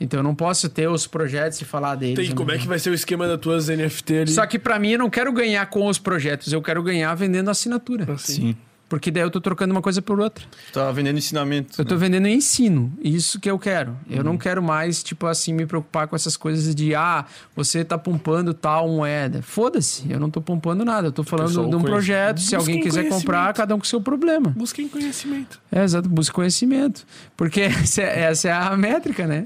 [0.01, 2.15] Então eu não posso ter os projetos e falar deles.
[2.15, 4.31] Tem, eu como é que vai ser o esquema das tuas NFT ali?
[4.31, 7.49] Só que pra mim eu não quero ganhar com os projetos, eu quero ganhar vendendo
[7.49, 8.13] assinatura.
[8.13, 8.33] Assim.
[8.33, 8.57] Sim.
[8.89, 10.43] Porque daí eu tô trocando uma coisa por outra.
[10.73, 11.79] Tá vendendo ensinamento.
[11.79, 13.95] Eu tô vendendo ensino, isso que eu quero.
[14.09, 14.23] Eu Uhum.
[14.23, 17.23] não quero mais, tipo assim, me preocupar com essas coisas de, ah,
[17.55, 19.43] você tá pompando tal moeda.
[19.43, 21.07] Foda-se, eu não tô pompando nada.
[21.09, 22.41] Eu tô falando de um conhece- projeto.
[22.41, 24.49] Se alguém busquem quiser comprar, cada um com seu problema.
[24.57, 25.61] Busquem conhecimento.
[25.71, 27.05] É, exato, busca conhecimento.
[27.37, 27.61] Porque
[27.93, 29.45] essa é, essa é a métrica, né?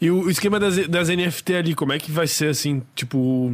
[0.00, 2.82] E o esquema das, das NFT ali, como é que vai ser assim?
[2.94, 3.52] Tipo.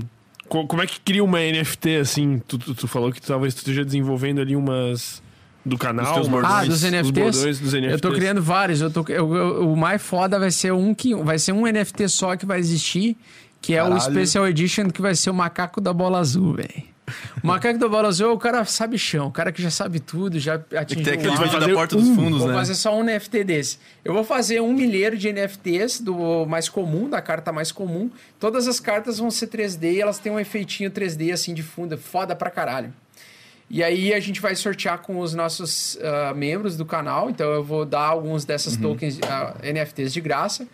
[0.49, 2.41] Co- Como é que cria uma NFT assim?
[2.47, 5.23] Tu, tu, tu falou que talvez tu esteja desenvolvendo ali umas.
[5.65, 6.15] Do canal.
[6.17, 6.53] umas- bordões.
[6.55, 7.11] Ah, dos Os NFTs?
[7.13, 7.93] bordões dos NFTs.
[7.93, 8.81] Eu tô criando vários.
[8.81, 12.09] Eu tô, eu- eu- o mais foda vai ser um que vai ser um NFT
[12.09, 13.17] só que vai existir,
[13.61, 14.01] que é o Caralho.
[14.03, 16.85] Special Edition, que vai ser o macaco da bola azul, velho.
[17.43, 20.39] O macaco bola azul é o cara sabe chão, o cara que já sabe tudo,
[20.39, 22.15] já atingiu Tem aquele que vai da porta dos um.
[22.15, 22.55] fundos, Vou né?
[22.55, 23.79] fazer só um NFT desse.
[24.05, 28.11] Eu vou fazer um milheiro de NFTs do mais comum, da carta mais comum.
[28.41, 31.97] Todas as cartas vão ser 3D e elas têm um efeitinho 3D assim de fundo,
[31.97, 32.93] foda pra caralho.
[33.69, 37.31] E aí a gente vai sortear com os nossos ah, membros do canal.
[37.31, 40.69] Então eu vou dar alguns dessas tokens ah, NFTs de graça.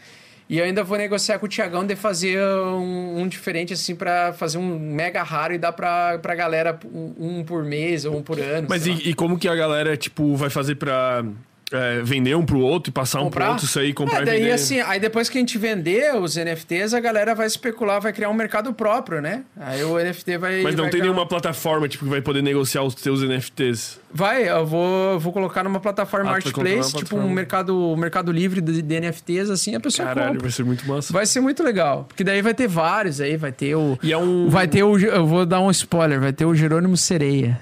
[0.53, 4.35] E eu ainda vou negociar com o Tiagão de fazer um, um diferente assim pra
[4.35, 8.23] fazer um mega raro e dar pra, pra galera um, um por mês ou um
[8.23, 8.67] por ano.
[8.69, 11.25] Mas e, e como que a galera, tipo, vai fazer pra
[11.73, 14.27] é, vender um pro outro e passar um pro outro, isso aí, comprar É, e
[14.27, 14.53] daí vender?
[14.53, 18.29] assim, aí depois que a gente vender os NFTs, a galera vai especular, vai criar
[18.29, 19.43] um mercado próprio, né?
[19.59, 20.63] Aí o NFT vai.
[20.63, 24.01] Mas não vai tem criar- nenhuma plataforma, tipo, que vai poder negociar os teus NFTs.
[24.15, 27.35] Vai, eu vou, vou colocar numa plataforma Ah, marketplace, numa tipo um plataforma.
[27.35, 30.43] mercado, mercado livre de, de NFTs, assim, a pessoa Caralho, compra.
[30.43, 31.13] vai ser muito massa.
[31.13, 32.05] Vai ser muito legal.
[32.09, 33.99] Porque daí vai ter vários aí, vai ter o.
[34.03, 34.49] E é um.
[34.49, 34.99] Vai ter o.
[34.99, 37.59] Eu vou dar um spoiler, vai ter o Jerônimo Sereia.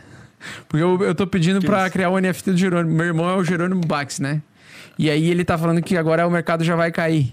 [0.68, 2.94] Porque eu, eu tô pedindo pra criar o NFT do Jerônimo.
[2.96, 4.40] Meu irmão é o Jerônimo Bax, né?
[4.98, 7.32] E aí ele tá falando que agora o mercado já vai cair.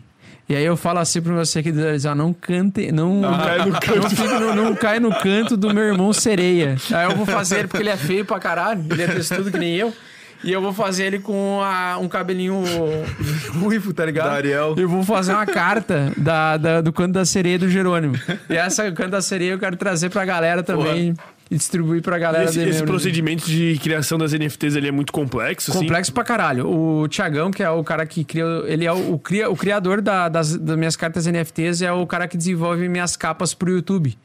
[0.49, 1.73] E aí eu falo assim pra você que
[2.09, 4.23] ó, não cante, não, Não cai no canto.
[4.39, 6.77] não, não cai no canto do meu irmão sereia.
[6.93, 9.57] Aí eu vou fazer ele porque ele é feio pra caralho, ele é textudo que
[9.57, 9.93] nem eu.
[10.43, 12.63] E eu vou fazer ele com a- um cabelinho
[13.59, 14.27] ruivo, tá ligado?
[14.29, 14.75] Da Ariel.
[14.77, 18.15] Eu vou fazer uma carta da, da- do canto da sereia do Jerônimo.
[18.49, 21.13] E essa canto da sereia eu quero trazer pra galera também.
[21.49, 22.89] E distribuir pra galera Esse, de esse membros.
[22.89, 25.79] procedimento de criação das NFTs ele é muito complexo, assim?
[25.81, 26.67] Complexo pra caralho.
[26.69, 28.43] O Thiagão, que é o cara que cria.
[28.65, 32.05] Ele é o, o, cria, o criador da- das, das minhas cartas NFTs, é o
[32.05, 34.17] cara que desenvolve minhas capas pro YouTube.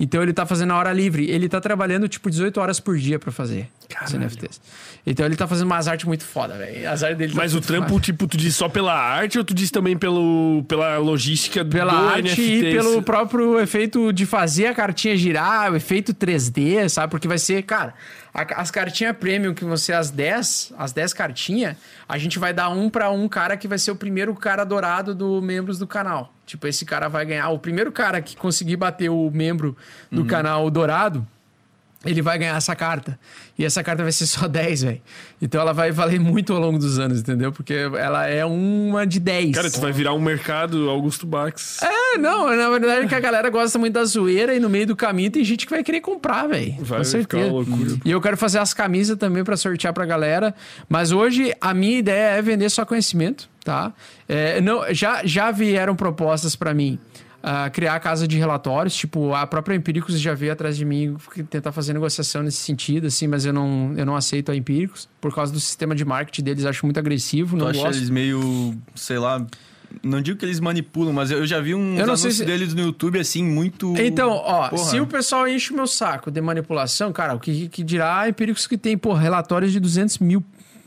[0.00, 1.30] Então ele tá fazendo a hora livre.
[1.30, 3.68] Ele tá trabalhando tipo 18 horas por dia pra fazer
[4.00, 4.60] as NFTs.
[5.06, 6.90] Então ele tá fazendo umas artes muito foda, velho.
[6.90, 8.00] As artes dele tá Mas o muito trampo, foda.
[8.00, 12.08] tipo, tu diz só pela arte ou tu diz também pelo, pela logística Pela do
[12.08, 12.42] arte NFT?
[12.42, 17.10] e pelo próprio efeito de fazer a cartinha girar, o efeito 3D, sabe?
[17.10, 17.94] Porque vai ser, cara,
[18.32, 21.76] a- as cartinhas premium que vão ser as 10, as 10 cartinhas,
[22.08, 25.14] a gente vai dar um pra um cara que vai ser o primeiro cara dourado
[25.14, 26.32] do membros do canal.
[26.46, 29.76] Tipo, esse cara vai ganhar, o primeiro cara que conseguir bater o membro
[30.12, 31.26] do canal dourado,
[32.04, 33.18] ele vai ganhar essa carta.
[33.58, 35.02] E essa carta vai ser só 10, velho.
[35.40, 37.52] Então ela vai valer muito ao longo dos anos, entendeu?
[37.52, 39.54] Porque ela é uma de 10.
[39.54, 41.80] Cara, tu vai virar um mercado Augusto Bax.
[41.82, 44.86] É, não, na verdade é que a galera gosta muito da zoeira e no meio
[44.86, 46.76] do caminho tem gente que vai querer comprar, velho.
[46.80, 47.50] Vai Com certeza.
[47.50, 47.96] loucura.
[48.04, 50.54] E eu quero fazer as camisas também pra sortear pra galera.
[50.88, 53.92] Mas hoje a minha ideia é vender só conhecimento, tá?
[54.28, 56.98] É, não, já, já vieram propostas pra mim.
[57.46, 61.14] Ah, criar casa de relatórios, tipo, a própria Empíricos já veio atrás de mim
[61.50, 65.34] tentar fazer negociação nesse sentido, assim, mas eu não, eu não aceito a Empíricos por
[65.34, 67.98] causa do sistema de marketing deles, acho muito agressivo, Tu não acha gosto.
[67.98, 69.44] eles meio, sei lá,
[70.02, 72.72] não digo que eles manipulam, mas eu já vi uns Eu não sei se- deles
[72.72, 74.82] no YouTube assim muito Então, ó, Porra.
[74.84, 78.66] se o pessoal enche o meu saco de manipulação, cara, o que, que dirá empíricos
[78.66, 80.42] que tem, pô, relatórios de 200 mil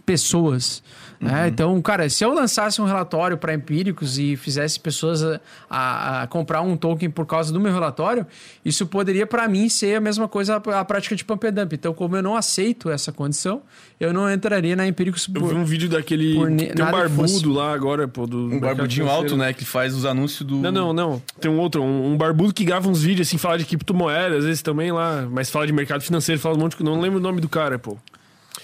[0.08, 0.82] pessoas.
[1.20, 1.48] né?
[1.50, 5.40] Então, cara, se eu lançasse um relatório para empíricos e fizesse pessoas a,
[5.70, 8.26] a- a comprar um token por causa do meu relatório,
[8.64, 11.74] isso poderia, para mim, ser a mesma coisa a, a prática de pump and dump.
[11.74, 13.62] Então, como eu não aceito essa condição,
[14.00, 16.36] eu não entraria na empíricos Eu por- vi um vídeo daquele.
[16.36, 18.26] por ne- Tem um que barbudo lá agora, pô.
[18.26, 21.22] Do um barbudinho alto, né, que faz os anúncios do Não, não, não.
[21.42, 24.46] Tem um outro, um, um barbudo que grava uns vídeos assim, fala de criptomoedas, às
[24.46, 26.84] vezes também lá, mas fala de mercado financeiro, fala um monte de.
[26.84, 27.98] Não lembro o nome do cara, pô.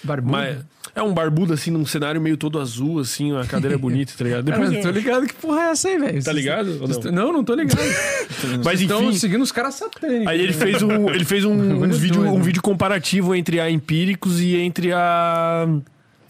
[0.04, 0.32] barbudo.
[0.32, 0.58] Mas
[0.96, 4.24] é um barbudo assim, num cenário meio todo azul, assim, a cadeira é bonita, tá
[4.24, 4.44] ligado?
[4.44, 6.24] Depois tô ligado que porra é essa aí, velho.
[6.24, 6.88] Tá ligado?
[6.88, 7.12] não?
[7.12, 7.82] Não, não tô ligado.
[8.64, 9.18] Mas Estão enfim.
[9.18, 10.28] seguindo os caras satânicos.
[10.28, 11.54] Aí ele fez um, ele fez um,
[11.84, 12.36] uns vídeo, doido.
[12.36, 15.68] um vídeo comparativo entre a Empíricos e entre a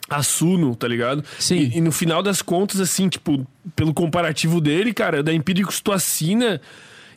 [0.09, 1.23] a Suno, tá ligado?
[1.39, 1.55] Sim.
[1.55, 3.45] E, e no final das contas, assim, tipo,
[3.75, 6.61] pelo comparativo dele, cara, da Empíricos tu assina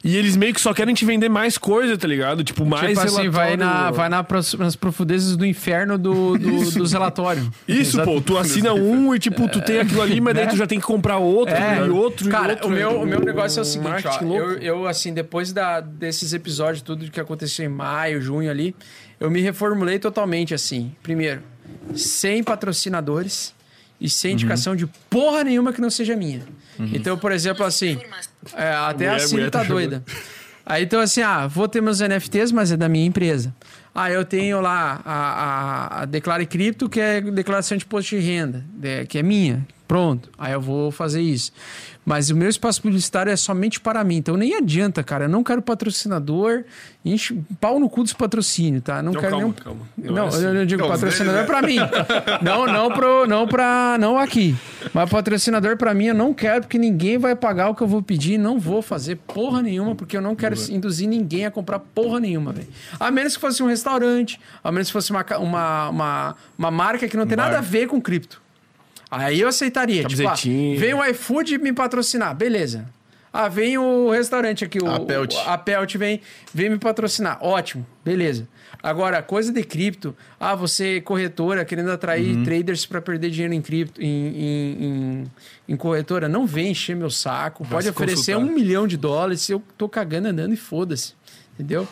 [0.06, 2.44] e eles meio que só querem te vender mais coisa, tá ligado?
[2.44, 4.24] Tipo, mais tipo assim, vai, relatório- na, vai na,
[4.58, 7.48] nas profundezas do inferno do, do, dos relatórios.
[7.66, 10.66] Isso, pô, tu assina um e tipo, tu tem aquilo ali, mas daí tu já
[10.66, 11.86] tem que comprar outro, É.
[11.86, 12.68] e outro, Cara, e outro.
[12.68, 16.32] o meu, o meu negócio é o seguinte, ó, eu, eu, assim, depois da, desses
[16.32, 18.74] episódios, tudo que aconteceu em maio, junho ali,
[19.18, 20.94] eu me reformulei totalmente, assim.
[21.02, 21.42] Primeiro,
[21.94, 23.54] sem patrocinadores
[24.00, 26.42] e sem indicação de porra nenhuma que não seja minha.
[26.78, 27.98] Então, por exemplo, assim,
[28.54, 30.04] é, até a Mulher, Cine mulher tá tá doida.
[30.64, 33.54] Aí, então, assim, ah, vou ter meus NFTs, mas é da minha empresa.
[33.96, 38.20] Ah, eu tenho lá a, a, a Declare Cripto, que é declaração de imposto de
[38.20, 39.66] renda, é, que é minha.
[39.88, 40.28] Pronto.
[40.36, 41.52] Aí eu vou fazer isso.
[42.04, 44.16] Mas o meu espaço publicitário é somente para mim.
[44.16, 45.24] Então nem adianta, cara.
[45.24, 46.62] Eu não quero patrocinador.
[47.04, 49.00] Enche pau no cu dos patrocínios, tá?
[49.02, 49.52] Não, Não, quero calma, nenhum.
[49.54, 49.80] calma.
[49.98, 50.44] Não, Não é assim.
[50.44, 51.46] eu, eu digo Não, patrocinador né?
[51.46, 51.76] para mim.
[52.42, 54.56] Não, não pro, não para, não aqui.
[54.94, 58.02] Mas patrocinador para mim eu não quero porque ninguém vai pagar o que eu vou
[58.02, 62.18] pedir, não vou fazer porra nenhuma porque eu não quero induzir ninguém a comprar porra
[62.20, 62.68] nenhuma, velho.
[63.00, 63.85] A menos que fosse um restaurante,
[64.64, 67.86] a menos que fosse uma, uma, uma, uma marca que não tem nada a ver
[67.86, 68.42] com cripto.
[69.10, 70.04] Aí eu aceitaria.
[70.04, 70.34] Tipo, ah,
[70.78, 72.86] vem o iFood me patrocinar, beleza.
[73.32, 75.34] Ah, vem o restaurante aqui, o A Pelt.
[75.34, 76.20] o- a Pelt vem,
[76.54, 77.38] vem me patrocinar.
[77.42, 78.48] Ótimo, beleza.
[78.82, 80.16] Agora, coisa de cripto.
[80.40, 85.24] Ah, você corretora querendo atrair traders para perder dinheiro em cripto, em, em, em,
[85.68, 87.66] em corretora, não vem encher meu saco.
[87.66, 88.38] Pode se oferecer consultar.
[88.52, 91.14] um milhão de dólares, eu tô cagando andando e foda-se.
[91.54, 91.86] Entendeu?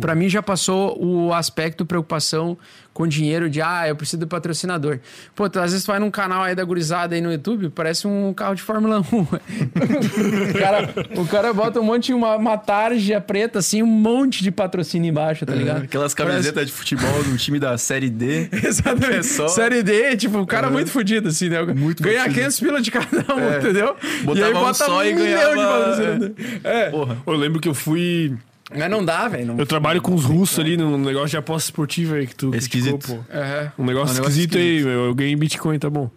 [0.00, 2.56] Pra mim já passou o aspecto preocupação
[2.92, 5.00] com dinheiro de ah, eu preciso do patrocinador.
[5.34, 8.06] Pô, tu, às vezes tu vai num canal aí da gurizada aí no YouTube, parece
[8.06, 9.02] um carro de Fórmula 1.
[9.24, 14.50] o, cara, o cara bota um monte, uma, uma tarja preta, assim, um monte de
[14.52, 15.82] patrocínio embaixo, tá ligado?
[15.84, 18.48] Aquelas camisetas de futebol do time da Série D.
[18.62, 19.14] Exatamente.
[19.18, 21.62] É só- Série D, tipo, o cara muito fudido, assim, né?
[21.62, 22.34] Muito Ganha fudido.
[22.40, 23.58] 500 pila de cada um, É.
[23.58, 23.96] entendeu?
[24.22, 26.30] Botava um só e milhão ganhava- de patrocinador.
[26.62, 26.90] É.
[26.90, 27.16] Porra.
[27.26, 28.34] Eu lembro que eu fui.
[28.76, 29.54] Mas não dá, velho.
[29.58, 32.54] Eu trabalho com os russos ali num negócio de aposta esportiva aí que tu.
[32.54, 32.98] Esquisito.
[32.98, 33.32] criticou, pô.
[33.32, 33.70] É.
[33.78, 34.86] Um negócio Um negócio esquisito aí, esquisito.
[34.88, 35.04] meu.
[35.06, 36.10] Eu ganhei Bitcoin, tá bom.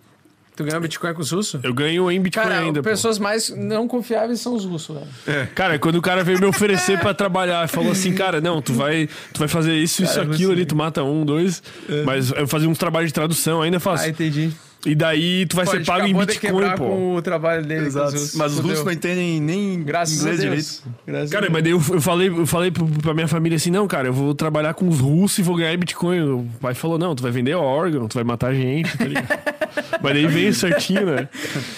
[0.56, 1.64] Tu ganhou Bitcoin com os russos?
[1.64, 2.82] Eu ganho em Bitcoin Cara, ainda.
[2.82, 2.90] pô.
[2.90, 5.48] pessoas mais não confiáveis são os russos, velho.
[5.54, 9.08] Cara, quando o cara veio me oferecer pra trabalhar, falou assim, cara, não, tu vai,
[9.32, 11.62] tu vai fazer isso, isso, aquilo ali, tu mata um, dois.
[12.06, 14.10] Mas eu fazia uns trabalhos de tradução ainda, faço.
[14.10, 14.52] entendi.
[14.88, 16.86] E daí tu vai Pô, a ser pago em Bitcoin, pô.
[16.86, 17.88] com o trabalho dele.
[17.88, 18.16] Exato.
[18.16, 20.82] os Mas os russos não entendem nem Graças inglês a Deus.
[20.84, 20.98] direito.
[21.06, 21.54] Graças a Cara, Deus.
[21.54, 24.34] mas daí eu, eu falei, eu falei pra minha família assim, não, cara, eu vou
[24.34, 26.22] trabalhar com os russos e vou ganhar Bitcoin.
[26.22, 29.28] O pai falou, não, tu vai vender órgão, tu vai matar gente, tá ligado?
[30.02, 31.28] mas daí veio certinho, né?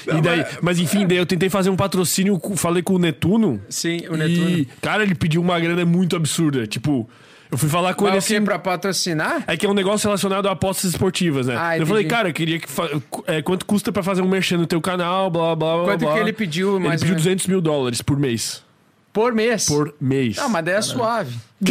[0.07, 3.59] E daí, mas enfim, daí eu tentei fazer um patrocínio, falei com o Netuno.
[3.69, 4.65] Sim, o E, Netuno.
[4.81, 6.67] cara, ele pediu uma grana muito absurda.
[6.67, 7.09] Tipo,
[7.51, 8.45] eu fui falar com Mas ele assim.
[8.45, 9.43] Pra patrocinar?
[9.47, 11.55] É que é um negócio relacionado a apostas esportivas, né?
[11.57, 12.69] Ah, eu falei, cara, eu queria que.
[12.69, 12.89] fa-
[13.27, 15.85] é, quanto custa pra fazer um merchan no teu canal, blá, blá, blá.
[15.85, 16.13] Quanto blá.
[16.13, 17.23] que ele pediu, Ele mais ou pediu menos?
[17.23, 18.63] 200 mil dólares por mês.
[19.19, 19.65] Por mês?
[19.65, 20.37] Por mês.
[20.37, 21.35] Não, mas daí é suave.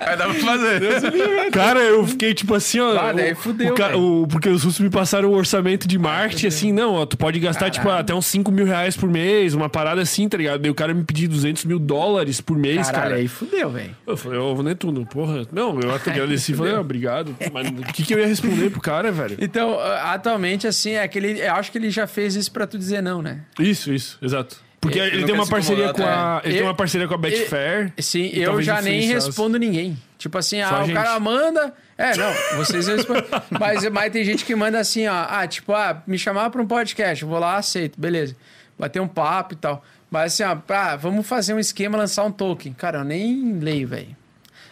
[0.00, 1.50] Aí dá pra fazer.
[1.50, 2.94] Cara, eu fiquei tipo assim, ó.
[2.98, 6.46] Ah, daí fudeu, o ca- o- Porque os russos me passaram o orçamento de marketing,
[6.46, 9.70] assim, não, ó, tu pode gastar, tipo, até uns 5 mil reais por mês, uma
[9.70, 10.60] parada assim, tá ligado?
[10.60, 13.14] Daí o cara me pediu 200 mil dólares por mês, Caralho, cara.
[13.16, 13.96] aí fudeu, velho.
[14.06, 15.46] Eu falei, ô, oh, Netuno, porra.
[15.50, 17.34] Não, eu até agradeci e falei, ah, obrigado.
[17.52, 19.38] Mas o que, que eu ia responder pro cara, velho?
[19.40, 22.66] Então, ah, atualmente, assim, é que ele, eu acho que ele já fez isso pra
[22.66, 23.40] tu dizer não, né?
[23.58, 24.56] Isso, isso, exato.
[24.80, 26.40] Porque Ele ele, tem uma parceria com a.
[26.42, 26.56] Ele é.
[26.58, 27.92] tem uma parceria com a Betfair.
[27.98, 30.00] Sim, E eu já nem respondo ninguém.
[30.16, 31.74] Tipo assim, Só ah, o cara manda.
[31.98, 33.22] É, não, vocês eu respondo.
[33.60, 35.26] mas, mas tem gente que manda assim, ó.
[35.28, 38.34] Ah, tipo, ah, me chamar pra um podcast, eu vou lá, aceito, beleza.
[38.78, 39.84] Bater um papo e tal.
[40.10, 42.72] Mas assim, ó, ah, vamos fazer um esquema, lançar um token.
[42.72, 44.16] Cara, eu nem leio, velho.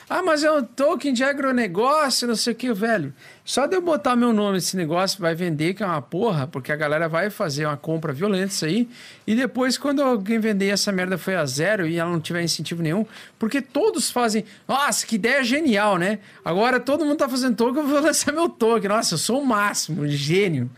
[0.09, 3.13] Ah, mas é um token de agronegócio, não sei o que, velho.
[3.49, 6.71] Só de eu botar meu nome nesse negócio, vai vender, que é uma porra, porque
[6.71, 8.87] a galera vai fazer uma compra violenta isso aí.
[9.27, 12.83] E depois, quando alguém vender essa merda foi a zero e ela não tiver incentivo
[12.83, 13.07] nenhum,
[13.39, 14.45] porque todos fazem.
[14.69, 16.19] Nossa, que ideia genial, né?
[16.45, 18.91] Agora todo mundo tá fazendo token, eu vou lançar meu token.
[18.91, 20.69] Nossa, eu sou o máximo, gênio.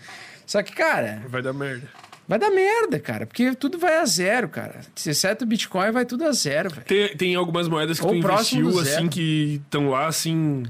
[0.47, 1.89] Só que, cara, Vai dar merda.
[2.28, 4.78] vai dar merda, cara, porque tudo vai a zero, cara.
[5.05, 6.86] Exceto o Bitcoin, vai tudo a zero, velho.
[6.86, 10.62] Tem, tem algumas moedas que Ou tu investiu, assim, que estão lá, assim,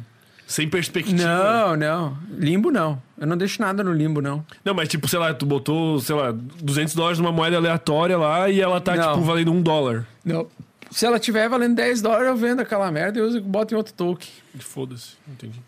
[0.50, 1.22] sem perspectiva.
[1.22, 2.18] Não, não.
[2.36, 3.00] Limbo não.
[3.18, 4.44] Eu não deixo nada no limbo, não.
[4.64, 8.50] Não, mas tipo, sei lá, tu botou, sei lá, 200 dólares numa moeda aleatória lá
[8.50, 9.12] e ela tá, Não.
[9.12, 10.06] tipo, valendo um dólar.
[10.24, 10.46] Não.
[10.90, 13.76] Se ela tiver valendo 10 dólares, eu vendo aquela merda e uso e boto em
[13.76, 14.28] outro token.
[14.58, 15.60] Foda-se, entendi.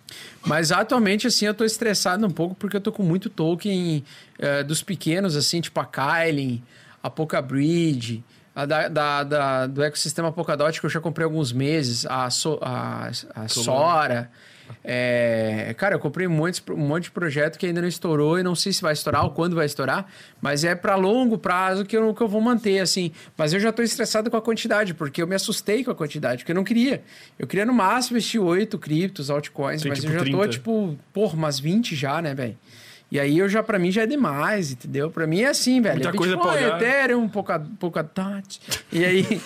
[0.44, 4.02] Mas atualmente, assim, eu tô estressado um pouco porque eu tô com muito token
[4.40, 6.60] eh, dos pequenos, assim, tipo a Kylie,
[7.00, 11.52] a Polkabridge, a da, da- da- do ecossistema Polkadot que eu já comprei há alguns
[11.52, 14.28] meses, a, So- a, a Sora.
[14.84, 18.42] É, cara, eu comprei um monte, um monte de projeto que ainda não estourou e
[18.42, 20.06] não sei se vai estourar ou quando vai estourar,
[20.40, 23.12] mas é para longo prazo que eu, que eu vou manter, assim.
[23.36, 26.38] Mas eu já tô estressado com a quantidade, porque eu me assustei com a quantidade,
[26.42, 27.02] porque eu não queria.
[27.38, 30.38] Eu queria no máximo investir 8 criptos, altcoins, Tem, mas tipo, eu já 30.
[30.38, 32.56] tô, tipo, porra, umas 20 já, né, velho?
[33.12, 35.10] E aí eu já, pra mim, já é demais, entendeu?
[35.10, 35.96] Pra mim é assim, velho.
[35.96, 36.82] Muita é coisa pra Bitcoin, olhar.
[36.82, 38.60] Ethereum, Polkadot.
[38.90, 39.42] E aí,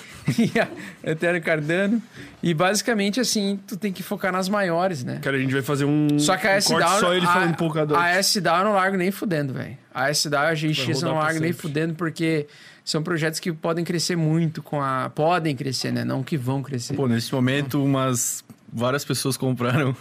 [1.02, 2.00] Ethereum Cardano.
[2.40, 5.18] E basicamente, assim, tu tem que focar nas maiores, né?
[5.20, 7.56] Cara, a gente vai fazer um, Só que a um corte só ele a, falando
[7.56, 7.98] Polkadot.
[7.98, 9.76] A S-Down eu não largo nem fudendo, velho.
[9.92, 12.46] A S-Down e a GX eu não pra largo nem fudendo, porque
[12.84, 15.10] são projetos que podem crescer muito com a...
[15.10, 16.04] Podem crescer, né?
[16.04, 16.94] Não que vão crescer.
[16.94, 18.44] Pô, nesse momento, umas.
[18.72, 19.96] Várias pessoas compraram.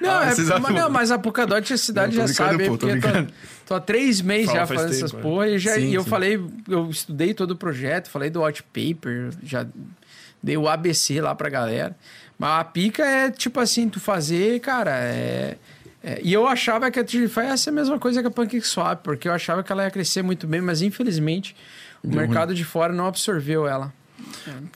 [0.00, 2.86] Não, Ah, é, mas, não, mas a Polkadot a cidade Não, já sabe, pô, tô
[2.88, 3.08] eu tô,
[3.66, 5.22] tô há três meses Fala, já faz fazendo tempo, essas é.
[5.22, 6.08] porra e, já, Sim, e eu sim.
[6.10, 9.66] falei, eu estudei todo o projeto, falei do white paper, já
[10.42, 11.96] dei o ABC lá pra galera.
[12.38, 15.56] Mas a pica é tipo assim, tu fazer, cara, é...
[16.02, 19.02] é- e eu achava que a TGFI ia ser a mesma coisa que a PancakeSwap,
[19.02, 21.56] porque eu achava que ela ia crescer muito bem, mas infelizmente
[22.02, 23.90] o mercado de fora não absorveu ela.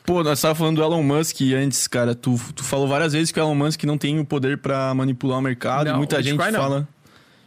[0.04, 2.14] Pô, nós tava falando do Elon Musk antes, cara.
[2.14, 5.38] Tu, tu falou várias vezes que o Elon Musk não tem o poder pra manipular
[5.38, 5.86] o mercado.
[5.86, 6.60] Não, e muita o gente Bitcoin não.
[6.60, 6.88] fala.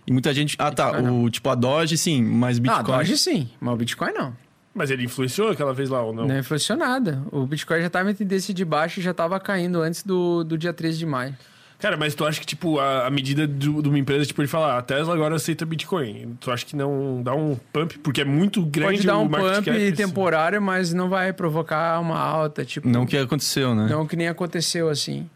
[0.07, 0.55] E muita gente.
[0.59, 0.91] Ah, tá.
[0.91, 2.97] Bitcoin O tipo a Doge, sim, mas Ah, Bitcoin.
[2.97, 4.33] Doge sim, mas o Bitcoin não.
[4.73, 6.25] Mas ele influenciou aquela vez lá ou não?
[6.25, 7.21] Não influenciou nada.
[7.31, 10.57] O Bitcoin já estava em tendência de baixo e já estava caindo antes do, do
[10.57, 11.35] dia 13 de maio.
[11.81, 14.47] Cara, mas tu acha que, tipo, a, a medida do- de uma empresa, tipo, ele
[14.47, 16.37] falar, a Tesla agora aceita Bitcoin.
[16.39, 17.97] Tu acha que não dá um pump?
[17.99, 19.91] Porque é muito grande Pode dar o um pump cap, assim.
[19.93, 22.87] temporário, mas não vai provocar uma alta, tipo...
[22.87, 23.87] Não que aconteceu, né?
[23.89, 25.27] Não que nem aconteceu assim.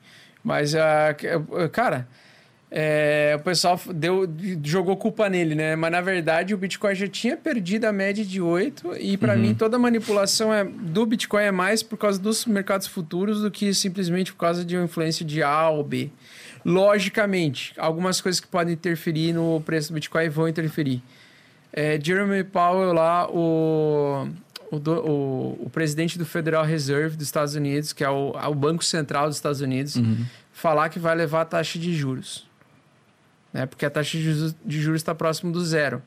[0.43, 1.09] Mas, ah,
[1.63, 2.07] ah, cara,
[2.71, 4.27] é, o pessoal deu,
[4.63, 5.75] jogou culpa nele, né?
[5.75, 9.53] Mas, na verdade, o Bitcoin já tinha perdido a média de 8 e, para mim,
[9.53, 14.33] toda manipulação é, do Bitcoin é mais por causa dos mercados futuros do que simplesmente
[14.33, 16.09] por causa de uma influência de A ou B.
[16.65, 21.01] Logicamente, algumas coisas que podem interferir no preço do Bitcoin vão interferir.
[21.71, 24.27] É, Jeremy Powell lá, o,
[24.71, 28.55] o, do- o, o presidente do Federal Reserve dos Estados Unidos, que é o, o
[28.55, 29.95] Banco Central dos Estados Unidos,
[30.51, 32.45] falar que vai levar a taxa de juros.
[33.55, 33.65] Né?
[33.65, 36.01] Porque a taxa de juros, está próximo do zero.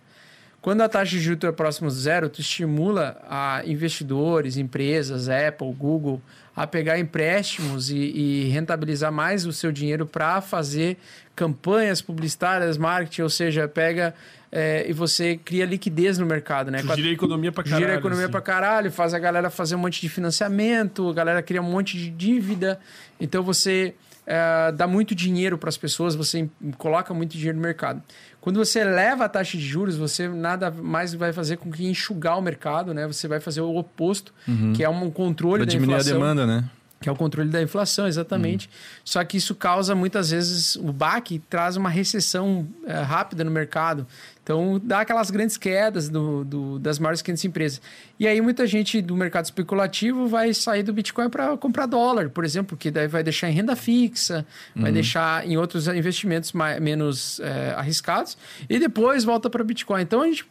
[0.61, 5.73] Quando a taxa de juros é próxima do zero, tu estimula a investidores, empresas, Apple,
[5.73, 6.21] Google,
[6.55, 10.99] a pegar empréstimos e, e rentabilizar mais o seu dinheiro para fazer
[11.35, 14.15] campanhas publicitárias, marketing, ou seja, pega
[14.53, 16.83] é, e você cria liquidez no mercado, né?
[16.83, 17.81] Tu gira a economia pra caralho.
[17.81, 18.33] Gira a economia assim.
[18.33, 21.97] pra caralho, faz a galera fazer um monte de financiamento, a galera cria um monte
[21.97, 22.79] de dívida.
[23.19, 23.95] Então você
[24.31, 28.03] é, dá muito dinheiro para as pessoas, você coloca muito dinheiro no mercado.
[28.43, 32.39] Quando você eleva a taxa de juros, você nada mais vai fazer com que enxugar
[32.39, 33.07] o mercado, né?
[33.07, 34.33] Você vai fazer o oposto,
[34.77, 36.19] que é um controle Pra da diminuir a inflação.
[36.21, 36.65] demanda, né?
[37.01, 38.69] Que é o controle da inflação, exatamente.
[39.05, 44.05] Só que isso causa muitas vezes o baque traz uma recessão eh, rápida no mercado.
[44.49, 47.83] Então dá aquelas grandes quedas do, do- das maiores 500 empresas.
[48.19, 52.47] E aí muita gente do mercado especulativo vai sair do Bitcoin para comprar dólar, por
[52.47, 57.41] exemplo, que daí vai deixar em renda fixa, vai deixar em outros investimentos mais, menos
[57.41, 58.39] eh, arriscados
[58.71, 60.01] e depois volta para Bitcoin.
[60.01, 60.47] Então a gente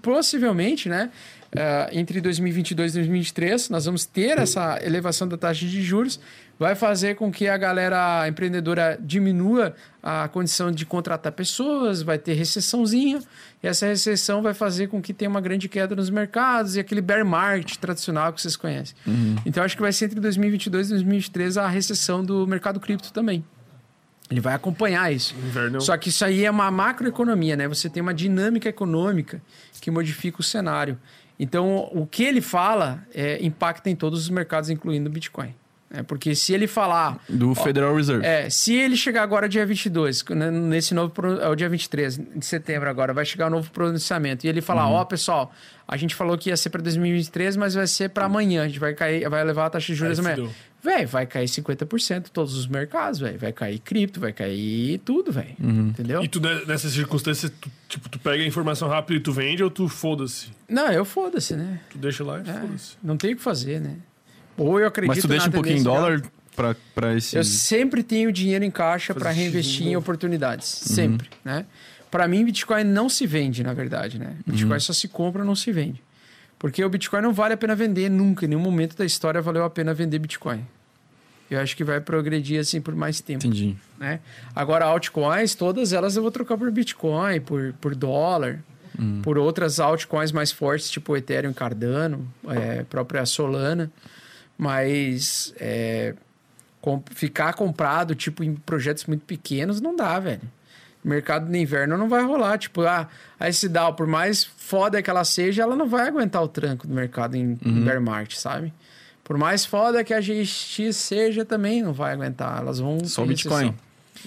[0.00, 1.10] possivelmente, né,
[1.52, 6.18] eh, entre 2022 e 2023, nós vamos ter essa elevação da taxa de juros,
[6.58, 12.34] vai fazer com que a galera empreendedora diminua a condição de contratar pessoas, vai ter
[12.34, 13.20] recessãozinha,
[13.62, 17.00] e essa recessão vai fazer com que tenha uma grande queda nos mercados e aquele
[17.00, 18.94] bear market tradicional que vocês conhecem.
[19.46, 23.44] Então, acho que vai ser entre 2022 e 2023 a recessão do mercado cripto também.
[24.30, 25.34] Ele vai acompanhar isso.
[25.36, 25.80] Inverno.
[25.80, 27.68] Só que isso aí é uma macroeconomia, né?
[27.68, 29.42] Você tem uma dinâmica econômica
[29.80, 30.98] que modifica o cenário.
[31.38, 35.54] Então, o que ele fala é, impacta em todos os mercados, incluindo o Bitcoin.
[35.96, 37.18] É, porque se ele falar.
[37.28, 38.24] Do Federal Reserve.
[38.26, 41.12] É, se ele chegar agora dia 22, né, nesse novo.
[41.40, 44.44] É o dia 23 de setembro agora, vai chegar o novo pronunciamento.
[44.46, 45.52] E ele falar: Ó, pessoal,
[45.86, 48.62] a gente falou que ia ser para 2023, mas vai ser para amanhã.
[48.64, 50.48] A gente vai cair, vai levar a taxa de juros amanhã.
[50.82, 53.38] Véi, vai cair 50% todos os mercados, velho.
[53.38, 55.54] Vai cair cripto, vai cair tudo, velho.
[55.58, 56.22] Entendeu?
[56.22, 59.62] E tu, ne- nessas circunstâncias, tu, tipo, tu pega a informação rápido e tu vende
[59.64, 60.48] ou tu foda-se?
[60.68, 61.80] Não, eu foda-se, né?
[61.88, 62.96] Tu deixa lá e É, foda-se.
[63.02, 63.96] não tem o que fazer, né?
[64.56, 66.22] Ou eu acredito Mas tu deixa na um pouquinho em dólar
[66.94, 67.36] pra esse.
[67.36, 70.66] Eu sempre tenho dinheiro em caixa para reinvestir em oportunidades.
[70.66, 71.66] Sempre, né?
[72.10, 74.36] Para mim, Bitcoin não se vende, na verdade, né?
[74.46, 76.00] Bitcoin só se compra, não se vende.
[76.58, 78.44] Porque o Bitcoin não vale a pena vender nunca.
[78.44, 80.64] Em nenhum momento da história valeu a pena vender Bitcoin.
[81.50, 83.76] Eu acho que vai progredir assim por mais tempo Entendi.
[83.98, 84.20] né?
[84.54, 88.60] Agora, altcoins, todas elas eu vou trocar por Bitcoin, por, por dólar,
[89.22, 93.90] por outras altcoins mais fortes, tipo Ethereum, Cardano, é, própria Solana.
[94.56, 96.14] Mas é,
[97.10, 100.42] ficar comprado, tipo, em projetos muito pequenos, não dá, velho.
[101.04, 102.56] O mercado no inverno não vai rolar.
[102.56, 103.08] Tipo, ah,
[103.38, 106.94] a SDAO, por mais foda que ela seja, ela não vai aguentar o tranco do
[106.94, 108.72] mercado em, em bear market, sabe?
[109.22, 112.58] Por mais foda que a GX seja, também não vai aguentar.
[112.58, 113.04] Elas vão.
[113.04, 113.74] Só o Bitcoin.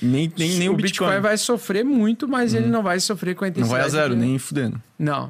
[0.02, 1.20] Nem, nem, nem o, Bitcoin.
[1.20, 3.80] vai sofrer muito, mas ele não vai sofrer com a Não intensidade.
[3.80, 4.80] vai a zero, que- nem fudendo.
[5.00, 5.30] Não.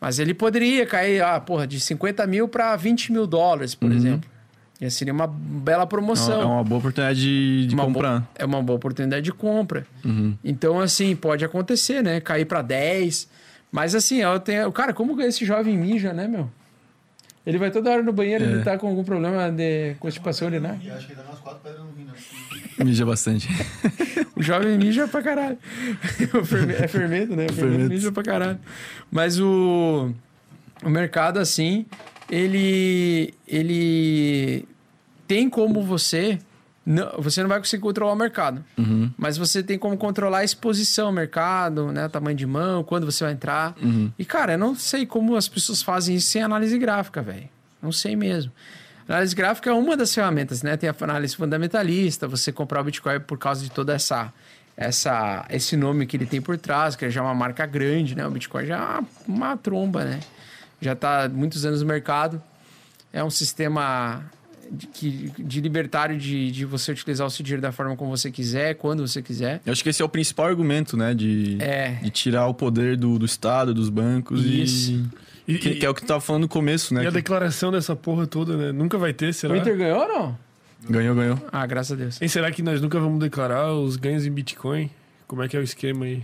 [0.00, 4.28] Mas ele poderia cair, ah, porra, de 50 mil para 20 mil dólares, por exemplo.
[4.80, 6.40] E seria uma bela promoção.
[6.40, 8.20] É uma boa oportunidade de, de Uma comprar.
[8.20, 9.86] bo- é uma boa oportunidade de compra.
[10.02, 10.34] Uhum.
[10.42, 12.18] Então, assim, pode acontecer, né?
[12.18, 13.28] Cair para 10.
[13.70, 14.72] Mas, assim, eu tenho...
[14.72, 16.50] Cara, como esse jovem mija, né, meu?
[17.46, 18.48] Ele vai toda hora no banheiro, É.
[18.48, 20.94] ele tá com algum problema de constipação urinária.
[20.94, 22.12] Acho que ele dá umas quatro pedras no rim, né?
[22.84, 23.48] Mija bastante.
[24.36, 25.58] O jovem mija pra caralho.
[26.32, 27.44] O ferme- É fermento, né?
[27.44, 27.88] O fermento Fermento.
[27.90, 28.58] mija pra caralho.
[29.12, 30.10] Mas o,
[30.82, 31.84] o mercado, assim,
[32.30, 34.64] ele, ele
[35.28, 36.38] tem como você...
[36.86, 38.64] Não, você não vai conseguir controlar o mercado.
[38.78, 39.10] Uhum.
[39.18, 42.08] Mas você tem como controlar a exposição ao mercado, né?
[42.08, 43.76] Tamanho de mão, quando você vai entrar.
[43.82, 44.10] Uhum.
[44.18, 47.48] E, cara, eu não sei como as pessoas fazem isso sem análise gráfica, velho.
[47.82, 48.50] Não sei mesmo.
[49.10, 50.76] Análise gráfica é uma das ferramentas, né?
[50.76, 54.32] Tem a análise fundamentalista, você comprar o Bitcoin por causa de toda essa,
[54.76, 58.24] essa esse nome que ele tem por trás, que já é uma marca grande, né?
[58.24, 60.20] O Bitcoin já é uma, uma tromba, né?
[60.80, 62.40] Já está muitos anos no mercado.
[63.12, 64.22] É um sistema
[64.70, 68.30] de, que, de libertário de, de você utilizar o seu dinheiro da forma como você
[68.30, 69.60] quiser, quando você quiser.
[69.66, 71.14] Eu acho que esse é o principal argumento, né?
[71.14, 71.94] De, É.
[72.00, 74.92] de tirar o poder do, do Estado, dos bancos Isso.
[74.92, 75.29] e.
[75.54, 77.02] E, Que, que é o que tu tava falando no começo, né?
[77.02, 78.72] e a que declaração dessa porra toda, né?
[78.72, 79.54] Nunca vai ter, será?
[79.54, 80.38] O Inter ganhou ou não?
[80.88, 81.38] Ganhou, ganhou.
[81.52, 82.18] Ah, graças a Deus.
[82.22, 84.90] E será que nós nunca vamos declarar os ganhos em Bitcoin?
[85.26, 86.22] Como é que é o esquema aí?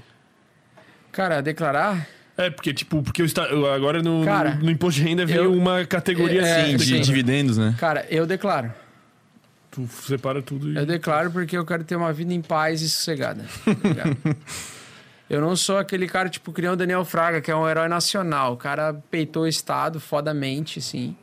[1.12, 2.06] Cara, declarar.
[2.38, 5.44] É, porque, tipo, porque eu está, agora no, Cara, no, no imposto de renda veio
[5.44, 7.00] eu- uma categoria É, assim, Sim, de sim.
[7.00, 7.74] dividendos, né?
[7.78, 8.72] Cara, eu declaro.
[9.70, 10.76] Tu separa tudo e.
[10.76, 13.44] Eu declaro porque eu quero ter uma vida em paz e sossegada.
[13.64, 14.34] tá?
[15.28, 17.88] eu não sou aquele cara, tipo, que nem o Daniel Fraga, que é um herói
[17.88, 18.52] nacional.
[18.52, 21.16] O cara peitou o Estado fodamente, assim.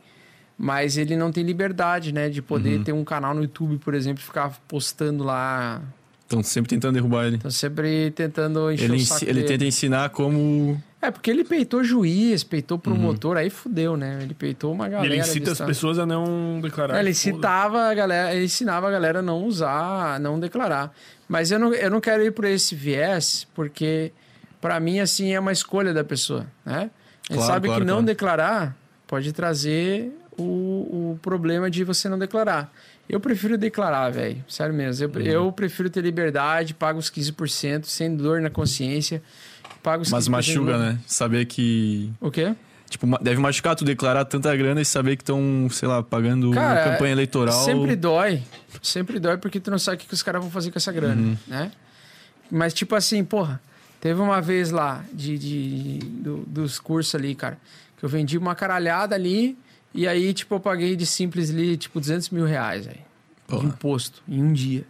[0.56, 2.28] Mas ele não tem liberdade, né?
[2.28, 5.82] De poder ter um canal no YouTube, por exemplo, e ficar postando lá.
[6.22, 7.36] Estão sempre tentando derrubar ele.
[7.36, 9.44] Então, sempre tentando encher Ele, o ele dele.
[9.46, 10.80] tenta ensinar como.
[11.02, 14.20] É, porque ele peitou juiz, peitou promotor, aí fudeu, né?
[14.22, 15.12] Ele peitou uma E galera.
[15.12, 16.96] ele incita as pessoas a não declarar.
[16.96, 17.20] É, ele Foda-se.
[17.34, 20.94] citava a galera, ele ensinava a galera a não usar, a não declarar.
[21.28, 24.12] Mas eu não, eu não quero ir por esse viés, porque
[24.60, 26.90] pra mim, assim, é uma escolha da pessoa, né?
[27.28, 28.06] Gente Claro, sabe claro, que não claro.
[28.06, 30.42] declarar pode trazer o,
[31.12, 32.72] o problema de você não declarar.
[33.08, 34.42] Eu prefiro declarar, velho.
[34.48, 35.04] Sério mesmo.
[35.04, 35.26] Eu, Uhum.
[35.26, 39.22] eu prefiro ter liberdade, pago os 15%, sem dor na consciência.
[39.82, 40.98] Pago os Mas 15% machuca, né?
[41.06, 42.10] Saber que.
[42.20, 42.54] O quê?
[42.88, 46.80] Tipo, deve machucar tu declarar tanta grana e saber que estão, sei lá, pagando Cara,
[46.84, 47.64] uma campanha eleitoral.
[47.64, 48.42] Sempre dói.
[48.82, 50.92] Sempre dói porque tu não sabe o que que os caras vão fazer com essa
[50.92, 51.36] grana, Uhum.
[51.46, 51.72] né?
[52.50, 53.60] Mas, tipo assim, porra,
[54.00, 57.58] teve uma vez lá de, de- do- dos cursos ali, cara,
[57.98, 59.58] que eu vendi uma caralhada ali
[59.92, 62.98] e aí, tipo, eu paguei de simples ali, tipo, 200 mil reais, velho.
[63.48, 64.84] De imposto, em um dia.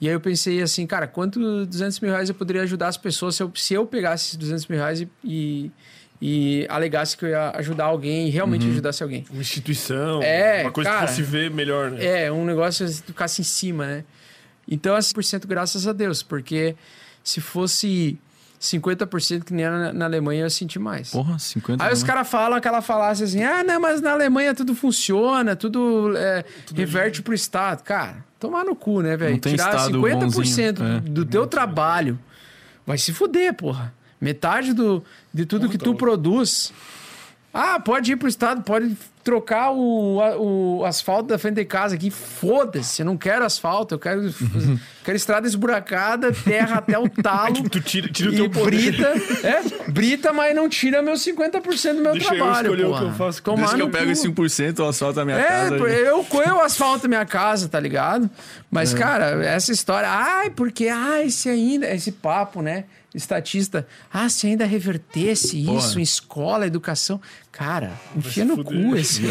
[0.00, 3.34] E aí eu pensei assim, cara, quanto 200 mil reais eu poderia ajudar as pessoas
[3.34, 5.70] se eu, se eu pegasse esses 200 mil reais e, e,
[6.20, 9.24] e alegasse que eu ia ajudar alguém e realmente ajudasse alguém.
[9.30, 11.02] Uma instituição, É, uma coisa cara.
[11.02, 12.24] que fosse ver melhor, né?
[12.24, 14.04] É, um negócio que ficasse em cima, né?
[14.68, 16.74] Então, assim, por cento graças a Deus, porque
[17.22, 18.18] se fosse
[18.60, 21.10] 50% que nem era na, na Alemanha, eu ia sentir mais.
[21.10, 22.06] Porra, 50 Aí os né?
[22.06, 27.22] caras falam aquela falácia assim: ah, não, mas na Alemanha tudo funciona, tudo, é, reverte
[27.22, 27.82] pro Estado.
[27.82, 29.38] Cara, tomar no cu, né, velho?
[29.38, 31.00] Tirar Estado 50% bonzinho, é.
[31.00, 32.18] do teu trabalho
[32.86, 33.92] vai se fuder, porra.
[34.20, 35.98] Metade do, de tudo que tá tu louco.
[36.04, 36.72] produz.
[37.52, 41.94] Ah, pode ir pro Estado, pode trocar o, a- o asfalto da frente de casa
[41.94, 42.10] aqui.
[42.10, 44.32] Foda-se, eu não quero asfalto, eu quero,
[45.02, 47.66] quero estrada esburacada, terra até o talo.
[47.70, 48.92] Tu tira, tira o teu poder.
[48.92, 49.08] brita,
[49.42, 53.00] é, brita, mas não tira meus 50% do meu Deixa eu trabalho, escolher o porra.
[53.00, 53.42] que eu faço.
[53.42, 54.12] Tomar Desde que eu pego cu.
[54.12, 55.78] esse 1%, eu asfalto a minha É, casa.
[55.78, 58.28] pô, eu, eu asfalto minha casa, tá ligado?
[58.70, 58.98] Mas, É.
[58.98, 60.10] cara, essa história...
[60.10, 60.88] Ai, porque...
[60.88, 61.88] Ai, se ainda...
[61.92, 62.84] Esse papo, né?
[63.16, 63.86] Estatista.
[64.12, 65.78] Ah, se ainda revertesse Porra.
[65.78, 67.20] isso em escola, educação...
[67.50, 69.22] Cara, enfia no cu esse...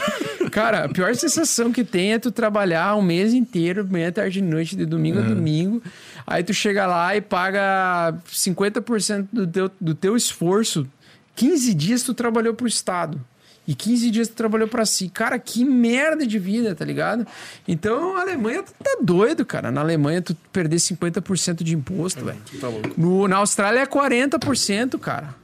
[0.50, 4.42] Cara, a pior sensação que tem é tu trabalhar um mês inteiro, manhã, tarde e
[4.42, 5.26] noite, de domingo a É.
[5.26, 5.82] domingo.
[6.26, 10.86] Aí tu chega lá e paga 50% do teu, do teu esforço.
[11.34, 13.20] 15 dias tu trabalhou pro Estado.
[13.66, 15.08] E 15 dias tu trabalhou pra si.
[15.08, 17.26] Cara, que merda de vida, tá ligado?
[17.66, 19.70] Então, a Alemanha tá doido, cara.
[19.70, 22.38] Na Alemanha tu perder 50% de imposto, velho.
[22.60, 22.90] Tá louco.
[23.00, 25.34] No- Na Austrália é 40%, cara.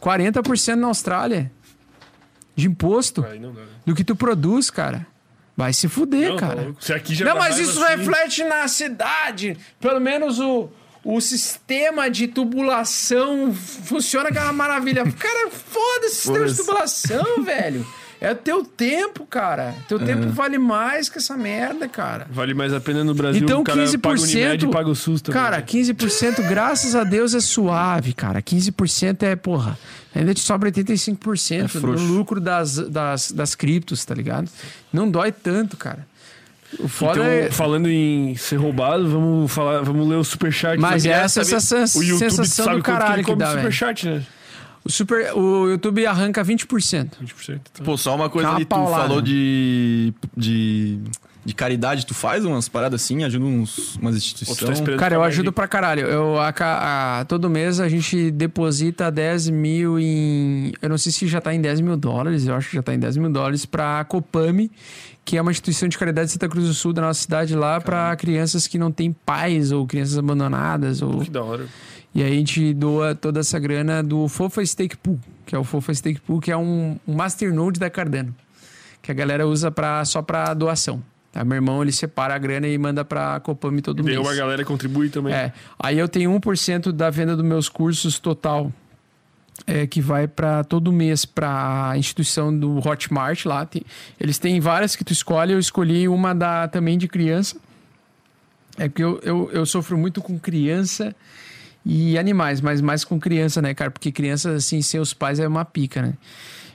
[0.00, 1.50] 40% na Austrália.
[2.54, 3.22] De imposto.
[3.22, 3.28] Dá.
[3.34, 3.50] né?
[3.86, 5.06] Do que tu produz, cara.
[5.56, 6.74] Vai se fuder, Não, tá cara.
[7.08, 9.56] já Não, mas isso assim- reflete na cidade.
[9.80, 10.68] Pelo menos o,
[11.04, 15.04] o sistema de tubulação funciona aquela maravilha.
[15.12, 17.86] Cara, foda-se o sistema de tubulação, velho.
[18.20, 19.74] É o teu tempo, cara.
[19.88, 22.26] Teu tempo vale mais que essa merda, cara.
[22.30, 23.42] Vale mais a pena no Brasil.
[23.42, 23.98] Então, o cara 15%.
[23.98, 25.40] paga o Unimed e paga o SUS também.
[25.40, 28.42] Cara, 15%, graças a Deus, é suave, cara.
[28.42, 29.78] 15% é, porra.
[30.14, 32.04] Ainda te sobra 85% É do frouxo.
[32.04, 34.50] lucro das, das, das criptos, tá ligado?
[34.92, 36.06] Não dói tanto, cara.
[36.88, 37.50] Foda Então, é.
[37.50, 40.78] falando em ser roubado, vamos falar, vamos ler o superchat.
[40.78, 43.56] Mas essa é essa o YouTube sensação sabe do caralho ele que come dá, do
[43.56, 43.72] velho.
[43.72, 44.22] superchat, né?
[44.84, 46.66] O, super, o YouTube arranca 20%.
[46.66, 47.60] 20%.
[47.72, 47.84] Então.
[47.84, 50.98] Pô, só uma coisa Tá uma ali, tu falou de, de,
[51.44, 54.78] de caridade, tu faz umas paradas assim, ajuda uns, umas tá instituições.
[54.78, 56.06] esperando Cara, eu ajudo pra caralho.
[56.06, 56.52] Eu, a,
[57.20, 60.72] a- todo mês a gente deposita 10 mil em.
[60.82, 62.92] Eu não sei se já tá em 10 mil dólares, eu acho que já tá
[62.94, 64.70] em 10 mil dólares pra Copame,
[65.24, 67.80] que é uma instituição de caridade de Santa Cruz do Sul, da nossa cidade lá,
[67.80, 71.00] pra crianças que não têm pais ou crianças abandonadas.
[71.00, 71.20] Ou...
[71.20, 71.66] Que da hora.
[72.14, 75.64] E aí a gente doa toda essa grana do Fofa Stake Pool, que é o
[75.64, 78.34] Fofa Stake Pool, que é um, um masternode da Cardano,
[79.00, 81.00] que a galera usa pra, só pra doação.
[81.32, 81.44] Tá?
[81.44, 84.26] Meu irmão, ele separa a grana e manda pra Copame todo Daí mês.
[84.26, 85.32] uma galera contribui também.
[85.32, 85.52] É.
[85.78, 88.72] Aí eu tenho 1% da venda dos meus cursos total,
[89.66, 93.64] é, que vai para todo mês para a instituição do Hotmart lá.
[93.64, 93.82] Tem-
[94.18, 97.56] eles têm várias que tu escolhe, eu escolhi uma da também de criança.
[98.76, 101.14] É porque eu, eu, eu sofro muito com criança
[101.84, 103.90] e animais, mas mais com criança, né, cara?
[103.90, 106.14] Porque criança, assim, sem os pais é uma pica, né?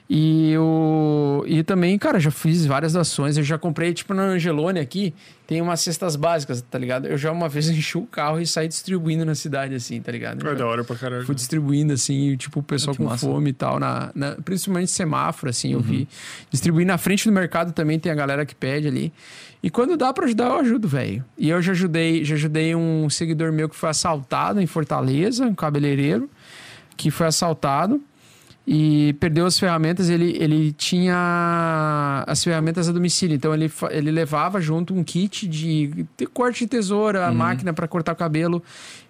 [0.08, 3.38] E, o, e também, cara, já fiz várias doações.
[3.38, 5.16] Eu já comprei, tipo, na Angelone aqui,
[5.48, 7.08] tem umas cestas básicas, tá ligado?
[7.08, 10.48] Eu já uma vez enchi o carro e saí distribuindo na cidade, assim, tá ligado?
[10.48, 11.26] É da hora pra caralho.
[11.26, 13.26] Fui distribuindo, assim, e, tipo, o pessoal que com massa.
[13.26, 16.08] fome e tal, na, na- principalmente semáforo, assim, eu vi.
[16.52, 19.12] Distribuir na frente do mercado também, tem a galera que pede ali.
[19.64, 21.26] E quando dá pra ajudar, eu ajudo, velho.
[21.36, 25.56] E eu já ajudei, já ajudei um seguidor meu que foi assaltado em Fortaleza, um
[25.56, 26.30] cabeleireiro,
[26.96, 28.00] que foi assaltado.
[28.68, 30.10] E perdeu as ferramentas.
[30.10, 36.06] Ele, ele tinha as ferramentas a domicílio, então ele, ele levava junto um kit de,
[36.18, 38.64] de corte de tesoura, máquina para cortar o cabelo.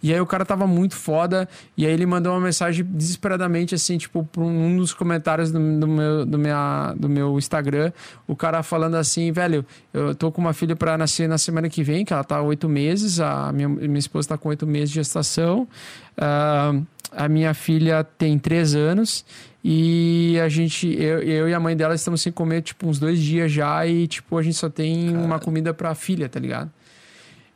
[0.03, 1.47] E aí o cara tava muito foda.
[1.75, 5.87] E aí ele mandou uma mensagem desesperadamente, assim, tipo, pra um dos comentários do, do
[5.87, 7.91] meu, do, minha, do meu Instagram.
[8.27, 11.81] O cara falando assim, velho, eu tô com uma filha para nascer na semana que
[11.81, 13.19] vem, que ela tá oito meses.
[13.19, 15.67] A minha, minha esposa tá com oito meses de gestação.
[16.17, 16.73] Ah,
[17.11, 19.25] a minha filha tem três anos.
[19.63, 23.19] E a gente, eu, eu e a mãe dela estamos sem comer, tipo, uns dois
[23.19, 23.85] dias já.
[23.87, 26.69] E, tipo, a gente só tem uma comida pra filha, tá ligado?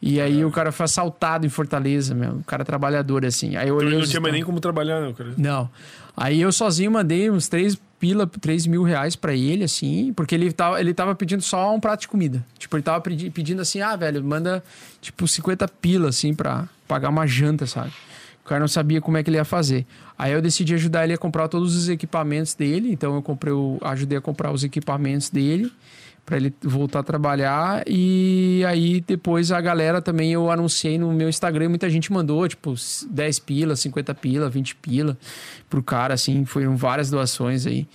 [0.01, 2.35] E aí o cara foi assaltado em Fortaleza, meu.
[2.35, 3.57] O cara trabalhador, assim.
[3.57, 5.33] Aí eu Então olhei ele não os tinha mais nem como trabalhar, não, cara.
[5.37, 5.69] Não.
[6.15, 10.53] Aí eu sozinho mandei uns três pila, 3 mil reais pra ele, assim, porque ele
[10.53, 12.45] tava, ele tava pedindo só um prato de comida.
[12.57, 14.63] Tipo, ele tava pedi- pedindo assim, ah, velho, manda,
[15.01, 17.91] tipo, 50 pila, assim, pra pagar uma janta, sabe?
[18.49, 19.85] O cara não sabia como é que ele ia fazer.
[20.17, 23.77] Aí eu decidi ajudar ele a comprar todos os equipamentos dele, então eu comprei, o,
[23.79, 25.71] ajudei a comprar os equipamentos dele
[26.25, 31.29] pra ele voltar a trabalhar e aí depois a galera também eu anunciei no meu
[31.29, 32.73] Instagram, e muita gente mandou, tipo,
[33.07, 35.15] 10 pila, 50 pila, 20 pila
[35.69, 37.87] pro cara assim, foram várias doações aí.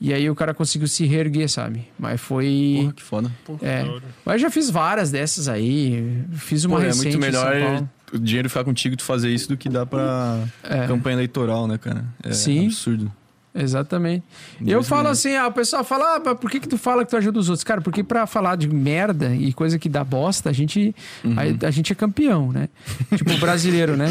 [0.00, 1.86] E aí o cara conseguiu se reerguer, sabe?
[1.98, 3.32] Mas foi Porra, que foda.
[3.60, 3.84] é.
[3.84, 4.04] da hora.
[4.24, 6.24] Mas eu já fiz várias dessas aí.
[6.32, 7.90] Fiz uma Pô, é recente muito em São melhor Paulo.
[8.12, 10.86] O dinheiro ficar contigo tu fazer isso do que dá pra É.
[10.86, 12.04] campanha eleitoral, né, cara?
[12.22, 12.66] É Sim.
[12.66, 13.12] absurdo.
[13.54, 14.22] Exatamente.
[14.60, 17.04] E Deus eu falo assim, ah, o pessoal fala, ah, por que que tu fala
[17.04, 17.64] que tu ajuda os outros?
[17.64, 21.34] Cara, porque pra falar de merda e coisa que dá bosta, a gente, Uhum.
[21.62, 22.68] a, a gente é campeão, né?
[23.16, 24.06] tipo, o brasileiro, né?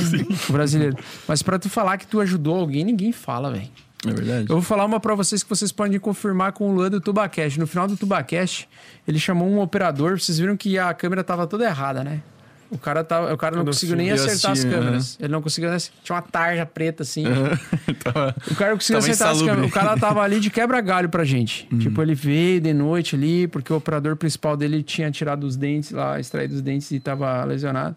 [0.50, 0.98] O brasileiro.
[1.28, 3.70] Mas pra tu falar que tu ajudou alguém, ninguém fala, velho.
[4.06, 4.42] É verdade.
[4.50, 7.60] Eu vou falar uma pra vocês que vocês podem confirmar com o Luan do Tubacast.
[7.60, 8.68] No final do Tubacast,
[9.08, 10.20] ele chamou um operador.
[10.20, 12.22] Vocês viram que a câmera tava toda errada, né?
[12.70, 15.18] O cara, tava, o cara não Eu conseguiu nem acertar assisti, as câmeras.
[15.20, 15.70] Ele não conseguiu.
[16.04, 17.24] Tinha uma tarja preta assim.
[18.04, 19.48] Tava- O cara não conseguiu acertar as insalubre.
[19.48, 19.70] câmeras.
[19.70, 21.68] O cara tava ali de quebra-galho pra gente.
[21.72, 21.80] Uhum.
[21.80, 25.92] Tipo, ele veio de noite ali, porque o operador principal dele tinha tirado os dentes
[25.92, 27.96] lá, extraído os dentes e tava lesionado.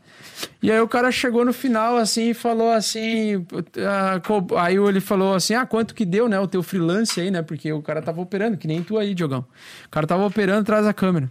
[0.63, 3.45] E aí o cara chegou no final assim e falou assim.
[3.79, 4.21] ah,
[4.63, 6.39] aí ele falou assim: ah, quanto que deu, né?
[6.39, 7.43] O teu freelance aí, né?
[7.43, 9.41] Porque o cara tava operando, que nem tu aí, Diogão.
[9.87, 11.31] O cara tava operando atrás da câmera.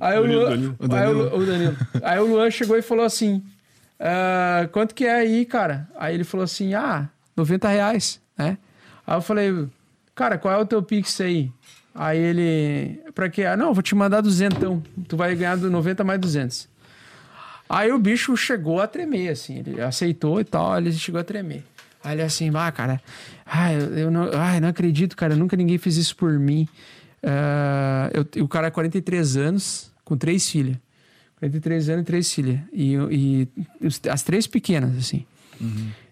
[0.00, 0.76] Aí o, Luan, Danilo.
[0.80, 1.22] Aí, o, Danilo.
[1.22, 1.76] Lu- o Danilo.
[2.02, 3.42] aí o Luan chegou e falou assim:
[3.98, 5.88] "Ah, quanto que é aí, cara?
[5.96, 8.58] Aí ele falou assim: ah, 90 reais, né?
[9.06, 9.66] Aí eu falei,
[10.14, 11.50] cara, qual é o teu Pix aí?
[11.94, 13.44] Aí ele, pra quê?
[13.44, 14.82] Ah, não, vou te mandar duzentão.
[15.08, 16.68] Tu vai ganhar do 90 mais 200.
[17.68, 19.58] Aí o bicho chegou a tremer, assim.
[19.58, 21.64] Ele aceitou e tal, ele chegou a tremer.
[22.04, 23.00] Aí ele assim, ah, cara,
[23.46, 26.68] ai, eu, eu não, ai, não acredito, cara, nunca ninguém fez isso por mim.
[27.22, 30.76] Ah, eu, o cara é 43 anos, com três filhas.
[31.36, 32.60] 43 anos e três filhas.
[32.72, 33.48] E, e
[34.08, 35.24] as três pequenas, assim.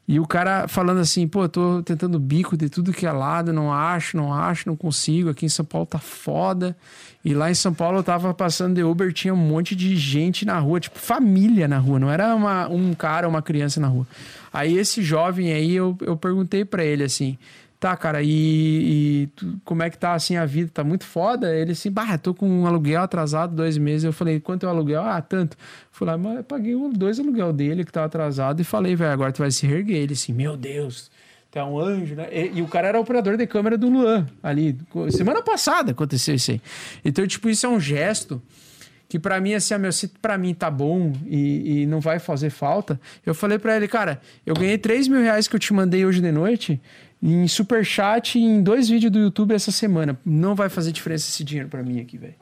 [0.08, 3.52] E o cara falando assim, pô, eu tô tentando bico de tudo que é lado,
[3.52, 5.30] não acho, não acho, não consigo.
[5.30, 6.76] Aqui em São Paulo tá foda.
[7.24, 10.44] E lá em São Paulo eu tava passando de Uber, tinha um monte de gente
[10.44, 13.86] na rua, tipo, família na rua, não era uma, um cara ou uma criança na
[13.86, 14.04] rua.
[14.52, 17.38] Aí esse jovem aí, eu, eu perguntei pra ele assim,
[17.80, 19.28] tá, cara, e, e
[19.64, 20.70] como é que tá assim a vida?
[20.72, 21.56] Tá muito foda?
[21.56, 24.04] Ele assim, bah, tô com um aluguel atrasado dois meses.
[24.04, 25.00] Eu falei, quanto é o aluguel?
[25.02, 25.56] Ah, tanto.
[25.90, 29.32] Fui lá, mas eu paguei dois aluguel dele que tava atrasado e falei, velho, agora
[29.32, 29.96] tu vai se reerguer.
[29.96, 31.10] Ele assim, meu Deus.
[31.50, 32.28] Tu é um anjo, né?
[32.30, 34.76] E, e o cara era operador de câmera do Luan ali.
[35.10, 36.60] Semana passada aconteceu isso aí.
[37.02, 38.42] Então, tipo, isso é um gesto
[39.08, 42.20] que pra mim, assim, ah, meu, se pra mim tá bom e, e não vai
[42.20, 45.72] fazer falta, eu falei pra ele, cara, eu ganhei 3 mil reais que eu te
[45.72, 46.80] mandei hoje de noite
[47.22, 50.18] em superchat e em dois vídeos do YouTube essa semana.
[50.24, 52.34] Não vai fazer diferença esse dinheiro pra mim aqui, velho.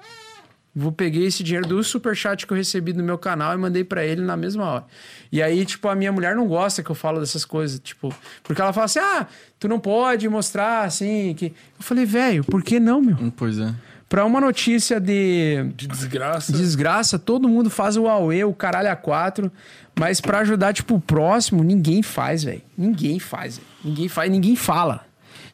[0.74, 4.04] Vou peguei esse dinheiro do superchat que eu recebi do meu canal e mandei pra
[4.04, 4.84] ele na mesma hora.
[5.32, 8.62] E aí, tipo, a minha mulher não gosta que eu falo dessas coisas, tipo, porque
[8.62, 9.26] ela fala assim: "Ah,
[9.58, 11.46] tu não pode mostrar assim que".
[11.46, 13.74] Eu falei: "Velho, por que não, meu?" Pois é.
[14.08, 16.52] Pra uma notícia de De desgraça.
[16.52, 19.52] desgraça, todo mundo faz o AUE, o caralho a quatro,
[19.98, 22.62] mas pra ajudar, tipo, o próximo, ninguém faz, velho.
[22.76, 23.68] Ninguém faz, velho.
[23.84, 25.02] Ninguém faz, ninguém fala.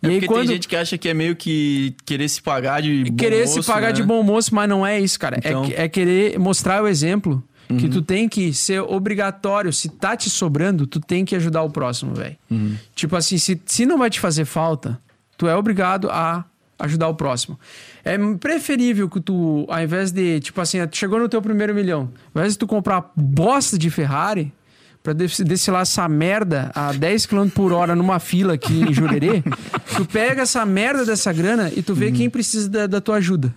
[0.00, 2.40] É E aí, porque quando tem gente que acha que é meio que querer se
[2.42, 3.92] pagar de bom querer se moço, pagar né?
[3.94, 5.36] de bom moço, mas não é isso, cara.
[5.42, 5.68] É Então- Uhum.
[5.68, 7.42] que- É, querer mostrar o exemplo
[7.78, 9.72] que tu tem que ser obrigatório.
[9.72, 12.36] Se tá te sobrando, tu tem que ajudar o próximo, velho.
[12.50, 12.76] Uhum.
[12.94, 15.00] Tipo assim, se, se não vai te fazer falta,
[15.36, 16.44] tu é obrigado a
[16.78, 17.58] ajudar o próximo.
[18.04, 22.40] É preferível que tu, ao invés de, tipo assim, chegou no teu primeiro milhão, ao
[22.40, 24.52] invés de tu comprar bosta de Ferrari,
[25.02, 29.42] pra des- desfilar essa merda a 10 km por hora numa fila aqui em Jurerê,
[29.96, 33.54] tu pega essa merda dessa grana e tu vê quem precisa da, da tua ajuda.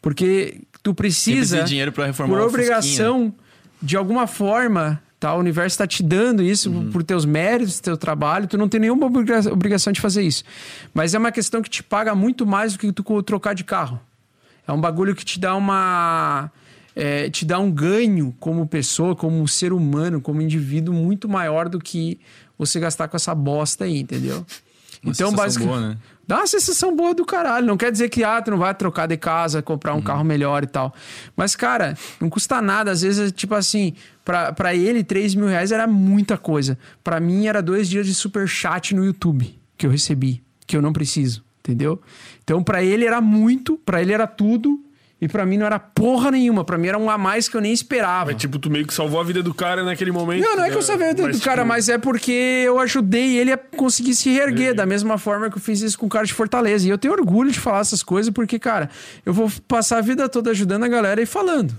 [0.00, 3.34] Porque tu precisa precisa, de dinheiro pra reformar por obrigação,
[3.82, 5.34] de alguma forma, tá?
[5.34, 9.06] O universo tá te dando isso por teus méritos, teu trabalho, tu não tem nenhuma
[9.06, 10.44] obriga- obrigação de fazer isso.
[10.92, 13.98] Mas é uma questão que te paga muito mais do que tu trocar de carro.
[14.68, 16.50] É um bagulho que te dá uma.
[16.94, 21.78] é, te dá um ganho como pessoa, como ser humano, como indivíduo muito maior do
[21.78, 22.20] que
[22.58, 24.44] você gastar com essa bosta aí, entendeu?
[25.02, 25.74] Uma então, basicamente.
[25.74, 25.98] boa, né?
[26.26, 27.66] Dá uma sensação boa do caralho.
[27.66, 30.64] Não quer dizer que ah, tu não vai trocar de casa, comprar um carro melhor
[30.64, 30.94] e tal.
[31.36, 32.90] Mas, cara, não custa nada.
[32.90, 33.92] Às vezes, é tipo assim,
[34.24, 36.78] pra, pra ele, 3 mil reais era muita coisa.
[37.02, 40.82] Pra mim, era dois dias de super chat no YouTube que eu recebi, que eu
[40.82, 42.00] não preciso, entendeu?
[42.42, 44.80] Então, pra ele era muito, pra ele era tudo.
[45.20, 46.64] E pra mim não era porra nenhuma.
[46.64, 48.30] Pra mim era um a mais que eu nem esperava.
[48.30, 50.42] Mas, tipo, tu meio que salvou a vida do cara naquele momento.
[50.42, 50.82] Não, não é que eu né?
[50.82, 54.74] sabia do Mas, cara, tipo, mas é porque eu ajudei ele a conseguir se reerguer,
[54.74, 56.86] da mesma forma que eu fiz isso com o cara de Fortaleza.
[56.86, 58.90] E eu tenho orgulho de falar essas coisas, porque, cara,
[59.24, 61.74] eu vou passar a vida toda ajudando a galera e falando.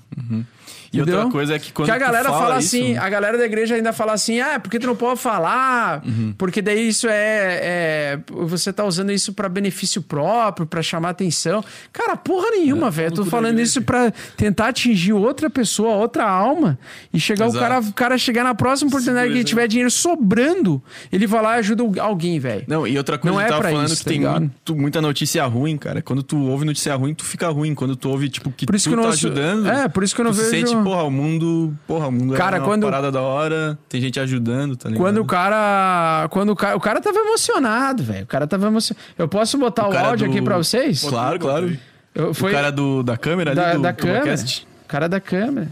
[0.95, 1.31] E outra Entendeu?
[1.31, 3.75] coisa é que quando Que a galera fala fala isso- assim, a galera da igreja
[3.75, 6.33] ainda fala assim, ah, porque tu não pode falar, Uhum.
[6.37, 11.63] porque daí isso é, é- Você tá usando isso pra benefício próprio, pra chamar atenção.
[11.91, 13.07] Cara, porra nenhuma, velho.
[13.09, 16.77] Eu tô falando isso pra tentar atingir outra pessoa, outra alma.
[17.13, 17.59] E chegar o Exato.
[17.63, 21.55] cara, o cara chegar na próxima oportunidade que ele tiver dinheiro sobrando, ele vai lá
[21.55, 22.63] e ajuda alguém, velho.
[22.67, 24.75] Não, e outra coisa Não que é eu tava falando isso, que tá tem muito-
[24.75, 26.01] muita notícia ruim, cara.
[26.01, 27.73] Quando tu ouve notícia ruim, tu fica ruim.
[27.75, 29.67] Quando tu ouve, tipo, que Por isso tu que eu tá não- ajudando.
[29.69, 30.49] é, por isso que eu não vejo-
[30.89, 31.75] porra, o mundo.
[31.87, 35.03] Porra, o mundo Cara, é uma quando- parada da hora, tem gente ajudando, tá ligado?
[35.03, 36.27] Quando o cara.
[36.29, 36.75] Quando o cara.
[36.77, 38.23] O cara tava emocionado, velho.
[38.23, 39.05] O cara tava emocionado.
[39.17, 41.03] Eu posso botar o, cara áudio do- aqui pra vocês?
[41.03, 41.77] Claro, claro.
[42.13, 44.35] Eu, foi O cara do, da câmera ali, da, do da câmera.
[44.35, 45.67] O cara da câmera.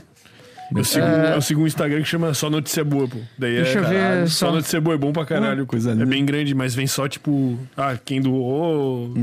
[0.75, 3.17] Eu sigo, eu sigo um Instagram que chama Só Notícia Boa, pô.
[3.37, 4.47] Daí Deixa é, eu ver caralho, só.
[4.47, 5.65] Só Notícia Boa é bom pra caralho.
[5.67, 6.05] coisa É linda.
[6.07, 9.13] bem grande, mas vem só, tipo, ah, quem doou.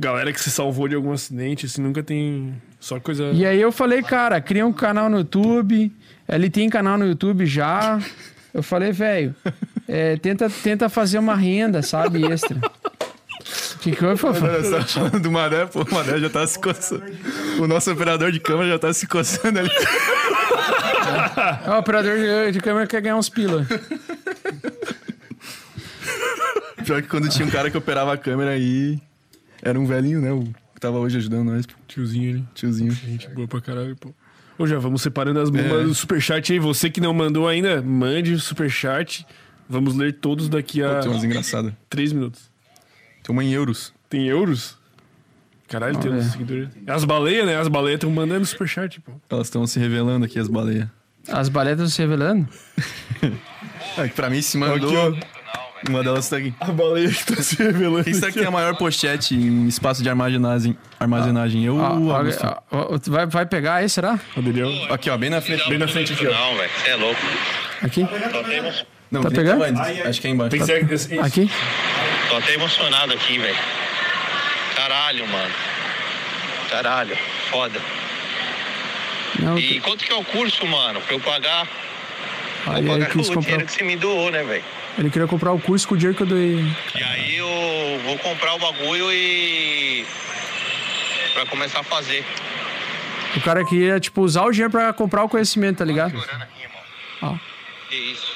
[0.00, 2.54] Galera que se salvou de algum acidente, assim, nunca tem.
[2.80, 3.32] Só coisa.
[3.34, 5.92] E aí eu falei, cara, cria um canal no YouTube.
[6.26, 8.00] Ele tem canal no YouTube já.
[8.54, 9.34] Eu falei, velho,
[9.86, 12.58] é, tenta, tenta fazer uma renda, sabe, extra.
[13.82, 14.48] Que que foi, Fofão?
[14.48, 17.04] Você tá falando do Maré, pô, o Maré já tá se coçando.
[17.58, 19.70] O nosso operador de câmera já tá se coçando ali.
[21.68, 23.66] O operador de, de câmera quer ganhar uns pila.
[26.84, 28.98] Pior que quando tinha um cara que operava a câmera aí.
[29.62, 30.32] Era um velhinho, né?
[30.32, 31.74] O que tava hoje ajudando nós, pô.
[31.86, 32.44] Tiozinho ali.
[32.54, 32.92] Tiozinho.
[32.92, 34.12] Gente boa pra caralho, pô.
[34.58, 35.84] Ô, já vamos separando as bombas É.
[35.84, 36.58] do superchat aí.
[36.58, 39.26] Você que não mandou ainda, mande o superchat.
[39.68, 41.72] Vamos ler todos daqui a Tem umas engraçadas.
[41.88, 42.50] três minutos.
[43.22, 43.92] Tem uma em euros.
[44.08, 44.76] Tem euros?
[45.68, 46.20] Caralho, tem Olha.
[46.20, 46.68] uns seguidores.
[46.86, 47.56] As baleias, né?
[47.56, 49.12] As baleias estão mandando superchat, pô.
[49.30, 50.88] Elas estão se revelando aqui, as baleias.
[51.28, 52.48] As baletas se revelando?
[53.96, 55.08] É, que pra mim se mandou.
[55.08, 55.20] Aqui,
[55.88, 56.52] Uma delas tá aqui.
[56.60, 58.04] A baleia que tá se revelando.
[58.04, 60.76] Quem será que tem a maior pochete em espaço de armazenagem?
[60.98, 61.64] Armazenagem?
[61.64, 62.44] Eu o ó, Augusto?
[62.46, 62.56] ó,
[62.94, 64.18] ó, vai, vai pegar aí, será?
[64.36, 65.68] O dele é o- Aqui, ó, bem na frente.
[65.68, 66.30] Bem na frente aqui, ó.
[66.32, 67.20] Não, velho, você é louco.
[67.82, 68.06] Aqui?
[69.10, 69.62] Não, Tá pegando?
[69.64, 69.80] antes.
[70.06, 70.50] Acho que é embaixo.
[70.50, 71.50] Tem que ser esse- esse- Aqui?
[72.28, 73.56] tô até emocionado aqui, velho.
[74.76, 75.54] Caralho, mano.
[76.70, 77.16] Caralho,
[77.50, 77.80] foda.
[79.38, 81.00] Não, E quanto que é o curso, mano?
[81.00, 81.66] Pra eu pagar?
[82.66, 83.40] Aí Vou ele quis o comprar.
[83.42, 84.62] dinheiro que você me doou, né, velho?
[84.98, 86.64] Ele queria comprar o curso com o dinheiro que eu doei.
[86.94, 90.04] E aí eu vou comprar o bagulho e.
[91.34, 92.24] Pra começar a fazer.
[93.36, 96.10] O cara queria, tipo, usar o dinheiro pra comprar o conhecimento, tá ligado?
[96.10, 96.80] Chorando aqui, irmão.
[97.22, 97.88] Ó.
[97.88, 98.32] Que isso?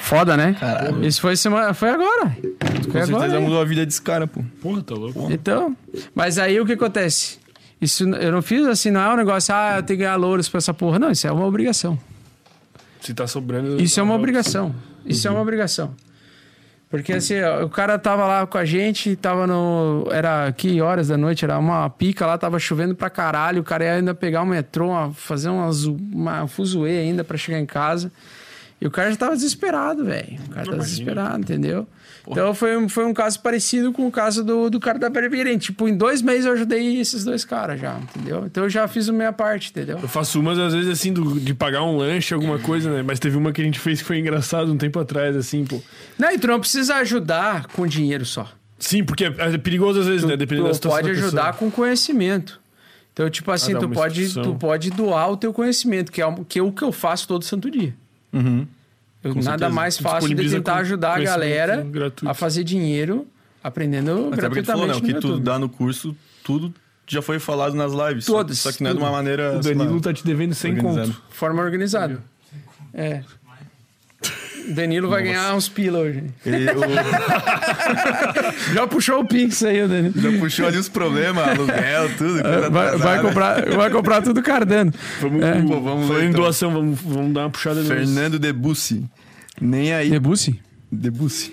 [0.00, 0.54] Foda, né?
[1.02, 1.72] Isso foi semana.
[1.72, 2.36] Foi agora.
[2.36, 3.06] Foi Com agora.
[3.06, 4.42] certeza mudou a vida desse cara, pô.
[4.60, 5.28] Porra, tá louco.
[5.32, 5.74] Então.
[6.14, 7.38] Mas aí o que acontece?
[7.80, 10.48] Isso eu não fiz assim, não é um negócio, ah, eu tenho que ganhar louros
[10.48, 10.98] pra essa porra.
[10.98, 11.98] Não, isso é uma obrigação.
[13.06, 13.80] Se tá sobrando.
[13.80, 14.74] Isso é uma obrigação.
[15.04, 15.94] Isso é uma obrigação.
[16.88, 20.06] Porque assim, o cara tava lá com a gente, tava no.
[20.10, 21.44] Era que horas da noite?
[21.44, 23.60] Era uma pica lá, tava chovendo pra caralho.
[23.60, 25.68] O cara ia ainda pegar o metrô, uma- fazer uma,
[26.12, 28.10] uma fuzuê ainda pra chegar em casa.
[28.80, 30.38] E o cara já tava desesperado, velho.
[30.46, 31.86] O cara tava desesperado, entendeu?
[32.28, 35.56] Então foi, um- foi um caso parecido com o caso do, do cara da Berberem.
[35.58, 38.44] Tipo, em dois meses eu ajudei esses dois caras já, entendeu?
[38.46, 39.98] Então eu já fiz a minha parte, entendeu?
[40.02, 43.02] Eu faço umas, às vezes, assim, do- de pagar um lanche, alguma coisa, né?
[43.02, 45.80] Mas teve uma que a gente fez que foi engraçado um tempo atrás, assim, pô.
[46.18, 48.50] Não, e tu não precisa ajudar com dinheiro só.
[48.78, 50.36] Sim, porque é é perigoso às vezes, né?
[50.36, 51.00] Dependendo da tu situação.
[51.02, 52.60] pode ajudar com conhecimento.
[53.12, 54.52] Então, tipo assim, dá tu pode, instrução.
[54.52, 57.44] tu pode doar o teu conhecimento, que é, que é o que eu faço todo
[57.44, 57.94] santo dia.
[58.32, 58.66] Uhum.
[59.34, 59.70] Com nada certeza.
[59.70, 62.28] mais fácil de tentar ajudar a galera gratuito.
[62.28, 63.26] a fazer dinheiro
[63.62, 65.42] aprendendo Até tu falou, gratuitamente não, que YouTube.
[65.42, 66.72] dá no curso, tudo
[67.08, 68.24] já foi falado nas lives.
[68.24, 69.06] só- Todas, Só que não é de tudo.
[69.08, 69.58] uma maneira.
[69.58, 71.06] O sei lá, Danilo tá te devendo 100 organizado.
[71.12, 71.22] conto.
[71.30, 72.20] Forma organizada.
[72.92, 73.22] É.
[74.68, 76.24] Danilo vai ganhar uns pila hoje.
[76.44, 76.50] O-
[78.74, 80.20] Já puxou o Pix aí, o Danilo.
[80.20, 82.40] já puxou ali os problemas, aluguel, tudo.
[82.40, 84.92] É, Vai, vai comprar, vai comprar tudo cardano.
[85.20, 85.52] Vamos, É.
[85.62, 86.40] Pô, vamos Falando ler, em então.
[86.42, 89.04] doação, vamos, vamos dar uma puxada nos- Fernando Debussy.
[89.60, 90.10] Nem aí.
[90.10, 90.60] Debussy?
[90.90, 91.52] Debussy.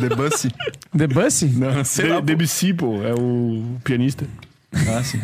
[0.00, 0.48] Debussy?
[0.94, 1.46] Debussy?
[1.46, 2.14] Não, sei lá.
[2.16, 2.26] De, pô.
[2.26, 4.26] Debussy, pô, é o pianista.
[4.72, 5.20] Ah, sim.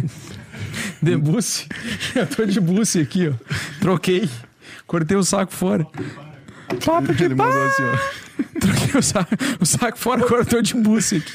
[1.00, 1.66] Debussy?
[2.14, 3.32] Eu tô de bussy aqui, ó.
[3.80, 4.28] Troquei.
[4.88, 5.86] Cortei o saco fora.
[6.84, 7.44] Papo de Ele pá.
[7.44, 8.28] mandou assim, ó.
[8.58, 10.74] Troquei o saco, o saco fora, cortou de
[11.20, 11.32] tu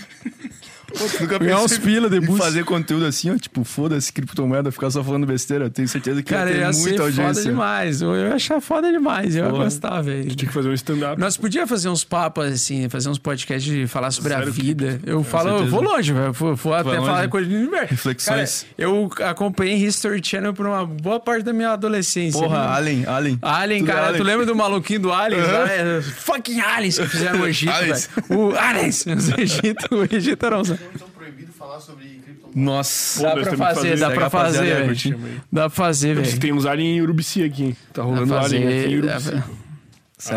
[1.19, 2.37] nunca Ganhar uns pila, em Debussy.
[2.39, 5.69] fazer conteúdo assim, ó, tipo, foda-se criptomoeda, ficar só falando besteira.
[5.69, 7.43] Tenho certeza que Cara, ia ter ia ser muita foda audiência.
[7.43, 8.01] demais.
[8.01, 9.35] Eu ia achar foda demais.
[9.35, 9.63] Eu ia Porra.
[9.65, 10.35] gostar, velho.
[10.35, 11.19] Tinha que fazer um stand-up.
[11.19, 14.99] Nós podíamos fazer uns papos, assim, fazer uns podcasts de falar sobre a vida.
[15.05, 15.71] Eu falo, eu certeza.
[15.71, 16.33] vou longe, velho.
[16.33, 17.05] Vou, vou até longe?
[17.05, 17.87] falar coisa de universo.
[17.89, 18.63] Reflexões.
[18.63, 22.39] Cara, eu acompanhei History Channel por uma boa parte da minha adolescência.
[22.39, 23.39] Porra, Alien, Alien.
[23.41, 24.21] Alien, Tudo cara, Alien.
[24.21, 25.47] tu lembra do maluquinho do Aliens?
[25.47, 25.71] lá?
[25.71, 27.95] É, fucking Aliens que fizeram no Egito, velho.
[28.29, 30.63] O Aliens, os Egito, o Egito era um...
[30.83, 32.55] Dá Então proibido falar sobre criptomoedas.
[32.55, 33.19] Nossa.
[33.19, 34.91] Pô, nós pra fazer, fazer dá pra fazer, velho.
[34.91, 35.37] aí.
[35.51, 36.39] Dá pra fazer, velho.
[36.39, 37.75] Tem uns alien em Urubici aqui.
[37.93, 39.31] Tá Dá rolando alien aqui em dá Urubici.
[39.31, 39.43] pra-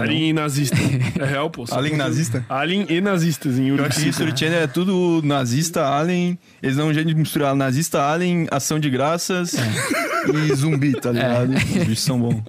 [0.00, 0.76] Alien nazista.
[1.20, 1.62] É real, pô.
[1.70, 1.97] Alien conteúdo.
[1.99, 2.44] nazista?
[2.49, 4.08] Alien e nazistas em Eu acho que Urubici.
[4.08, 6.36] History Channel é tudo nazista, Alien.
[6.60, 11.52] Eles dão um jeito de misturar nazista, Alien, ação de graças e zumbi, tá ligado?
[11.55, 12.42] Os bichos são bons.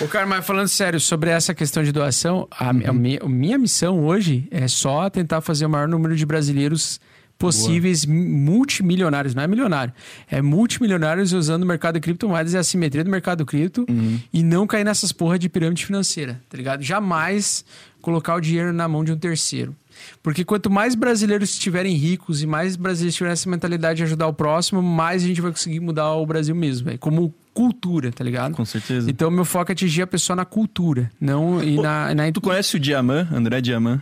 [0.00, 3.58] Ô, cara, mas falando sério sobre essa questão de doação, a, a mi- a minha
[3.58, 7.00] missão hoje é só tentar fazer o maior número de brasileiros
[7.38, 9.92] possíveis mi- multimilionários, não é milionário,
[10.30, 13.84] é multimilionários usando o mercado de criptomoedas e a assimetria do mercado cripto
[14.32, 16.82] e não cair nessas porra de pirâmide financeira, tá ligado?
[16.82, 17.64] Jamais
[18.00, 19.74] colocar o dinheiro na mão de um terceiro.
[20.22, 24.32] Porque quanto mais brasileiros estiverem ricos e mais brasileiros tiverem essa mentalidade de ajudar o
[24.32, 26.98] próximo, mais a gente vai conseguir mudar o Brasil mesmo, velho.
[26.98, 28.54] Como cultura, tá ligado?
[28.54, 29.10] Com certeza.
[29.10, 32.76] Então, meu foco é atingir a pessoa na cultura, não e na, na Tu conhece
[32.76, 34.00] o Diamant, André Diamant?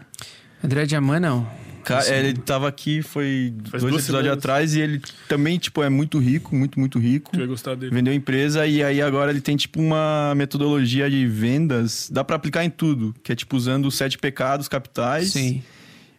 [0.62, 1.47] André Diamant, não.
[1.83, 4.39] Cara, ele tava aqui, foi Faz dois duas episódios semanas.
[4.39, 7.33] atrás, e ele também, tipo, é muito rico, muito, muito rico.
[7.33, 7.93] Tu vai gostar dele.
[7.93, 12.09] Vendeu empresa e aí agora ele tem, tipo, uma metodologia de vendas.
[12.12, 15.33] Dá pra aplicar em tudo, que é, tipo, usando os sete pecados capitais.
[15.33, 15.62] Sim.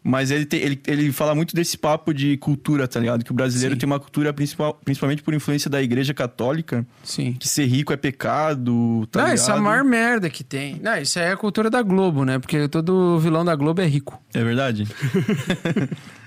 [0.04, 3.24] Mas ele, tem- ele, ele fala muito desse papo de cultura, tá ligado?
[3.24, 3.80] Que o brasileiro Sim.
[3.82, 7.34] tem uma cultura, principal, principalmente por influência da igreja católica, Sim.
[7.34, 9.38] que ser rico é pecado, tá não, ligado?
[9.38, 10.80] isso é a maior merda que tem.
[10.82, 12.40] Não, isso aí é a cultura da Globo, né?
[12.40, 14.20] Porque todo vilão da Globo é rico.
[14.34, 14.88] É verdade?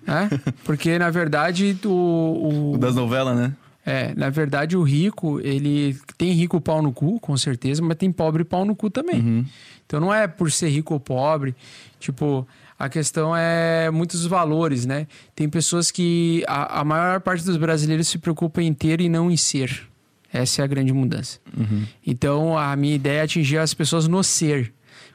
[0.06, 0.30] Né?
[0.64, 1.88] Porque, na verdade, o.
[1.88, 3.52] o- O das novelas, né?
[3.86, 8.10] É, na verdade, o rico, ele tem rico pau no cu, com certeza, mas tem
[8.10, 9.20] pobre pau no cu também.
[9.20, 9.44] Uhum.
[9.84, 11.54] Então não é por ser rico ou pobre.
[12.00, 12.46] Tipo,
[12.84, 15.06] a questão é muitos valores, né?
[15.34, 16.44] Tem pessoas que.
[16.46, 19.88] A, a maior parte dos brasileiros se preocupa em ter e não em ser.
[20.30, 21.38] Essa é a grande mudança.
[21.56, 21.86] Uhum.
[22.06, 24.72] Então, a minha ideia é atingir as pessoas no ser.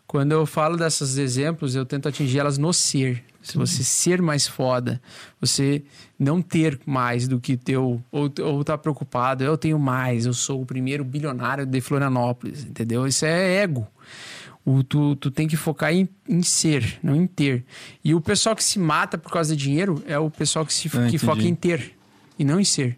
[0.08, 3.24] Quando eu falo desses exemplos, eu tento atingir elas no ser.
[3.42, 5.00] Se você ser mais foda,
[5.40, 5.84] você
[6.18, 10.62] não ter mais do que teu, ou, ou tá preocupado, eu tenho mais, eu sou
[10.62, 13.06] o primeiro bilionário de Florianópolis, entendeu?
[13.06, 13.88] Isso é ego.
[14.72, 17.66] O, tu, tu tem que focar em, em ser, não em ter.
[18.04, 20.88] E o pessoal que se mata por causa de dinheiro é o pessoal que, se,
[20.88, 21.18] Ah, que entendi.
[21.18, 21.94] foca em ter
[22.38, 22.98] e não em ser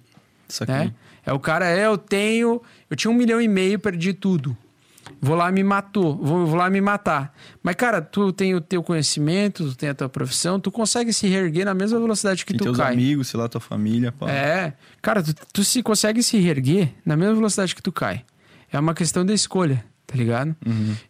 [0.49, 0.71] Isso aqui.
[0.73, 0.93] né?
[1.25, 4.57] É o cara, é, eu tenho, eu tinha um milhão e meio, perdi tudo.
[5.21, 7.33] Vou lá me matou, vou, vou lá me matar.
[7.61, 11.27] Mas, cara, tu tem o teu conhecimento, tu tem a tua profissão, tu consegue se
[11.27, 12.93] reerguer na mesma velocidade que Tem tu teus cai.
[12.93, 14.29] amigos, sei lá, tua família, pá.
[14.31, 18.23] É, cara, tu, tu se consegue se reerguer na mesma velocidade que tu cai.
[18.71, 20.55] É uma questão de escolha, tá ligado?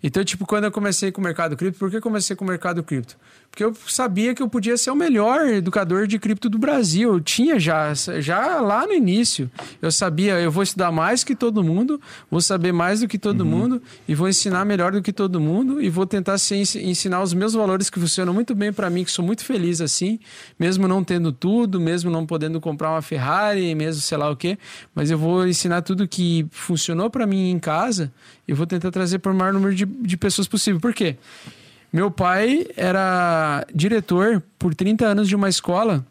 [0.03, 2.47] Então, tipo, quando eu comecei com o mercado cripto, por que eu comecei com o
[2.47, 3.17] mercado cripto?
[3.51, 7.13] Porque eu sabia que eu podia ser o melhor educador de cripto do Brasil.
[7.13, 9.51] Eu tinha já, já lá no início.
[9.81, 11.99] Eu sabia, eu vou estudar mais que todo mundo,
[12.29, 15.81] vou saber mais do que todo mundo e vou ensinar melhor do que todo mundo
[15.81, 19.11] e vou tentar se ensinar os meus valores que funcionam muito bem para mim, que
[19.11, 20.17] sou muito feliz assim,
[20.57, 24.57] mesmo não tendo tudo, mesmo não podendo comprar uma Ferrari, mesmo sei lá o quê,
[24.95, 28.13] mas eu vou ensinar tudo que funcionou para mim em casa
[28.47, 30.79] e vou tentar trazer para o maior número de, de pessoas possível.
[30.79, 31.17] Por quê?
[31.91, 36.05] Meu pai era diretor por 30 anos de uma escola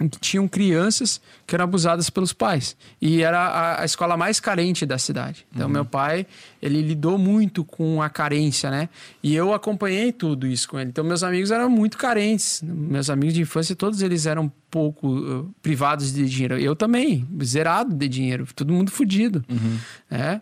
[0.00, 2.76] em que tinham crianças que eram abusadas pelos pais.
[3.00, 5.46] E era a, a escola mais carente da cidade.
[5.54, 6.26] Então, meu pai,
[6.60, 8.88] ele lidou muito com a carência, né?
[9.22, 10.90] E eu acompanhei tudo isso com ele.
[10.90, 12.62] Então, meus amigos eram muito carentes.
[12.62, 16.58] Meus amigos de infância, todos eles eram pouco uh, privados de dinheiro.
[16.58, 18.46] Eu também, zerado de dinheiro.
[18.54, 19.44] Todo mundo fudido,
[20.10, 20.40] né?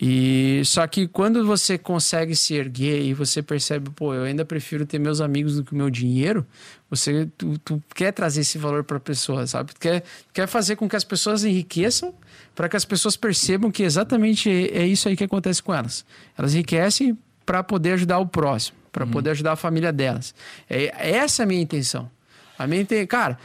[0.00, 4.86] E só que quando você consegue se erguer e você percebe, pô, eu ainda prefiro
[4.86, 6.46] ter meus amigos do que o meu dinheiro,
[6.88, 9.74] você tu, tu quer trazer esse valor para a pessoa, sabe?
[9.74, 12.14] Tu quer, quer fazer com que as pessoas enriqueçam
[12.54, 16.04] para que as pessoas percebam que exatamente é isso aí que acontece com elas.
[16.36, 20.32] Elas enriquecem para poder ajudar o próximo, para poder ajudar a família delas.
[20.70, 22.08] É, essa é a minha intenção.
[22.56, 23.04] A minha inten...
[23.06, 23.38] Cara,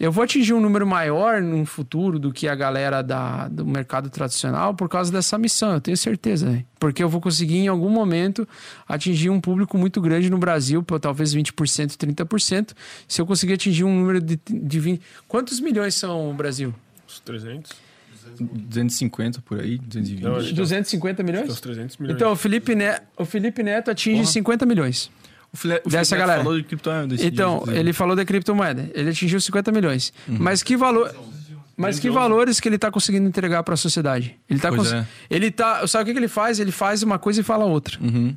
[0.00, 4.08] eu vou atingir um número maior no futuro do que a galera da, do mercado
[4.08, 6.48] tradicional por causa dessa missão, eu tenho certeza.
[6.48, 6.64] né?
[6.78, 8.48] Porque eu vou conseguir, em algum momento,
[8.88, 11.52] atingir um público muito grande no Brasil, por talvez 20%,
[11.98, 12.70] 30%.
[13.06, 15.02] Se eu conseguir atingir um número de, de 20.
[15.28, 16.74] Quantos milhões são o Brasil?
[17.06, 17.70] Uns 300?
[18.38, 20.22] 250 por aí, 220.
[20.22, 21.60] Não, acho que 250 é milhões?
[21.60, 22.16] 300 milhões.
[22.16, 25.10] Então, o Felipe, Neto, o Felipe Neto atinge 50 milhões.
[25.52, 26.42] O dessa galera.
[26.42, 27.14] falou de criptomoeda.
[27.20, 28.90] Então, dia, ele falou da criptomoeda.
[28.94, 30.12] Ele atingiu 50 milhões.
[30.28, 30.36] Uhum.
[30.38, 31.14] Mas que valor.
[31.76, 34.36] Mas que valores que ele está conseguindo entregar para a sociedade?
[34.48, 35.06] Ele tá Pois cons- é.
[35.30, 36.60] ele tá, sabe o que, que ele faz?
[36.60, 37.98] Ele faz uma coisa e fala outra.
[38.02, 38.36] Uhum.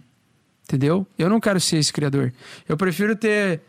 [0.63, 1.05] Entendeu?
[1.17, 2.31] Eu não quero ser esse criador.
[2.69, 3.59] Eu prefiro ter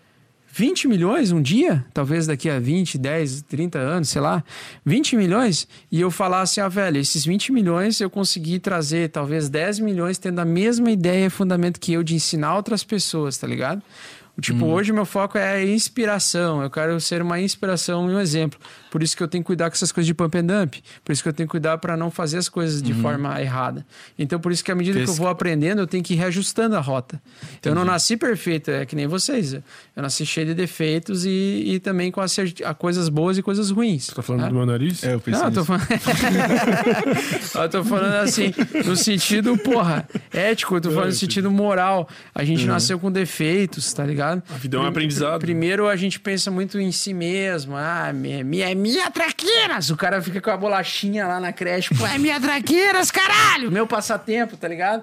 [0.57, 4.45] 20 milhões um dia, talvez daqui a 20, 10, 30 anos, sei lá,
[4.87, 9.49] 20 milhões, e eu falar assim, ah, velho, esses 20 milhões eu consegui trazer talvez
[9.49, 13.49] 10 milhões tendo a mesma ideia e fundamento que eu de ensinar outras pessoas, tá
[13.49, 13.83] ligado?
[14.41, 16.61] Tipo, hoje meu foco é inspiração.
[16.61, 18.59] Eu quero ser uma inspiração e um exemplo.
[18.95, 20.77] Por isso que eu tenho que cuidar com essas coisas de pump and dump.
[21.05, 23.85] Por isso que eu tenho que cuidar para não fazer as coisas de forma errada.
[24.17, 26.17] Então, por isso que à medida que eu Esse- vou aprendendo, eu tenho que ir
[26.17, 27.21] reajustando a rota.
[27.65, 29.53] Eu não nasci perfeito, é que nem vocês.
[29.53, 29.63] Eu
[29.97, 32.61] nasci cheio de defeitos e, e também com acert...
[32.65, 34.07] a coisas boas e coisas ruins.
[34.07, 34.49] Tá falando né?
[34.51, 35.03] do meu nariz?
[35.03, 35.89] É, eu pensei Não, eu tô falando.
[37.53, 42.09] eu tô falando assim, no sentido, porra, ético, eu tô falando no sentido moral.
[42.33, 44.41] A gente nasceu com defeitos, tá ligado?
[44.49, 45.41] A vida é um aprendizado.
[45.41, 47.75] Primeiro a gente pensa muito em si mesmo.
[47.77, 49.89] Ah, minha, minha, minha traqueiras.
[49.89, 51.95] O cara fica com a bolachinha lá na creche.
[51.95, 53.71] Pô, é minha traqueiras, caralho!
[53.71, 55.03] Meu passatempo, tá ligado?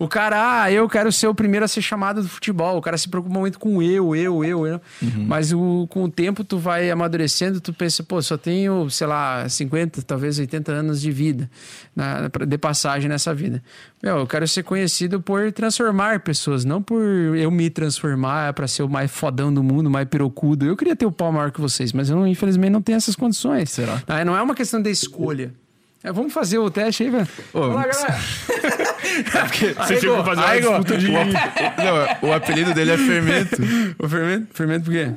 [0.00, 2.78] O cara, ah, eu quero ser o primeiro a ser chamado do futebol.
[2.78, 4.80] O cara se preocupa muito com eu, eu, eu, eu.
[5.26, 9.46] Mas o, com o tempo tu vai amadurecendo, tu pensa, pô, só tenho, sei lá,
[9.46, 11.50] 50, talvez 80 anos de vida,
[11.94, 13.62] na, de passagem nessa vida.
[14.02, 17.02] Meu, eu quero ser conhecido por transformar pessoas, não por
[17.36, 20.64] eu me transformar pra ser o mais fodão do mundo, o mais pirocudo.
[20.64, 23.70] Eu queria ter o pau maior que vocês, mas eu infelizmente não tenho essas condições.
[23.70, 24.02] Será?
[24.06, 25.52] Ah, Não é uma questão de escolha.
[26.02, 27.28] É, vamos fazer o teste aí, velho.
[27.52, 28.18] Ô, Vamos lá, galera.
[29.86, 31.10] Você chegou a fazer uma disputa de...
[32.22, 33.56] Não, o apelido dele é Fermento.
[33.98, 34.46] O fermento?
[34.54, 35.12] Fermento por quê?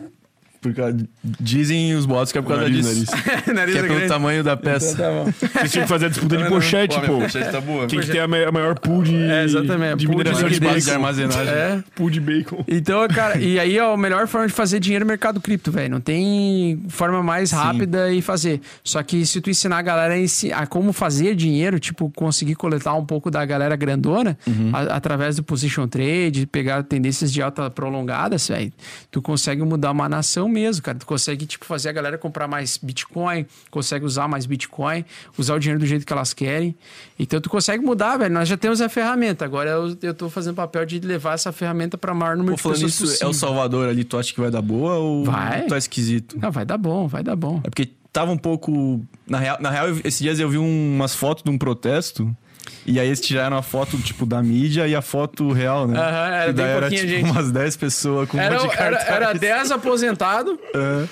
[0.64, 0.98] Por causa-
[1.40, 3.12] dizem os boatos que é por causa Nariz, disso.
[3.54, 4.08] Nariz Que é é pelo grande.
[4.08, 4.96] tamanho da Então peça.
[4.98, 5.26] tá bom.
[5.26, 7.20] Vocês tinham que fazer a disputa de pochete, pô.
[7.52, 7.86] tá boa.
[7.88, 9.98] Quem que tem a ma- a maior pool de, É, exatamente.
[9.98, 10.92] de Pool de mineração de de bacon.
[10.92, 11.54] armazenagem.
[11.54, 11.84] É.
[11.96, 12.64] Pool de bacon.
[12.68, 15.72] Então, cara, e aí ó, a melhor forma de fazer dinheiro é o mercado cripto,
[15.72, 15.90] velho.
[15.92, 18.62] Não tem forma mais rápida e fazer.
[18.84, 20.14] Só que se tu ensinar a galera
[20.56, 24.38] a, como fazer dinheiro, tipo, conseguir coletar um pouco da galera grandona,
[24.72, 28.72] a- através do position trade, pegar tendências de alta prolongadas, velho,
[29.12, 30.98] tu consegue mudar uma nação mesmo, cara.
[30.98, 35.04] Tu consegue, tipo, fazer a galera comprar mais Bitcoin, consegue usar mais Bitcoin,
[35.38, 36.76] usar o dinheiro do jeito que elas querem.
[37.20, 38.34] Então tu consegue mudar, velho.
[38.34, 39.44] Nós já temos a ferramenta.
[39.44, 42.62] Agora eu, eu tô fazendo papel de levar essa ferramenta para maior número Pô, de
[42.62, 43.30] falando pessoas nisso, é possível.
[43.30, 45.64] o Salvador ali, tu acha que vai dar boa ou Vai.
[45.66, 46.38] tá esquisito?
[46.40, 47.60] Não, vai dar bom, vai dar bom.
[47.64, 49.02] É porque tava um pouco.
[49.28, 52.36] Na real, na real esses dias eu vi um- umas fotos de um protesto.
[52.86, 55.98] E aí eles tiraram a foto, tipo, da mídia e a foto real, né?
[56.00, 57.24] Aham, era e daí bem era, tipo, gente.
[57.32, 59.16] umas 10 pessoas com um Era, monte de era, cartaz.
[59.16, 61.08] era 10 aposentados É.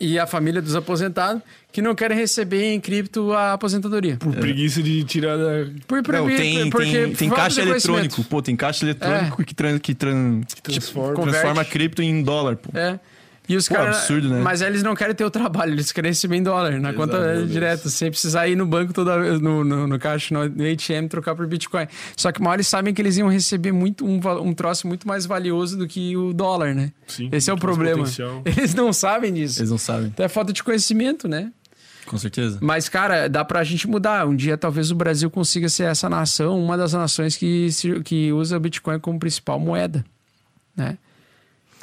[0.00, 4.16] e a família dos aposentados que não querem receber em cripto a aposentadoria.
[4.16, 5.66] Por preguiça de tirar da...
[5.86, 8.24] Por, por, Não, tem, porque tem, tem caixa eletrônico.
[8.24, 11.14] Pô, tem caixa eletrônico que, tran, que, tran, transforma.
[11.14, 12.76] tipo, transforma cripto em dólar, pô.
[12.76, 12.98] É.
[13.48, 13.96] E os caras.
[13.96, 14.40] absurdo, né?
[14.42, 17.88] Mas eles não querem ter o trabalho, eles querem receber em dólar, na conta direta,
[17.88, 21.46] sem precisar ir no banco toda vez, no, no, no caixa, no, ATM, trocar por
[21.48, 21.86] Bitcoin.
[22.16, 25.26] Só que mal eles sabem que eles iam receber muito, um, um troço muito mais
[25.26, 26.92] valioso do que o dólar, né?
[27.08, 27.98] Sim, Esse é o problema.
[27.98, 28.42] potencial.
[28.46, 29.60] Eles não sabem disso.
[29.60, 30.06] Eles não sabem.
[30.06, 31.50] Então é falta de conhecimento, né?
[32.06, 32.58] Com certeza.
[32.60, 34.26] Mas, cara, dá pra gente mudar.
[34.26, 37.68] Um dia talvez o Brasil consiga ser essa nação, uma das nações que,
[38.04, 40.04] que usa o Bitcoin como principal moeda.
[40.76, 40.98] Né?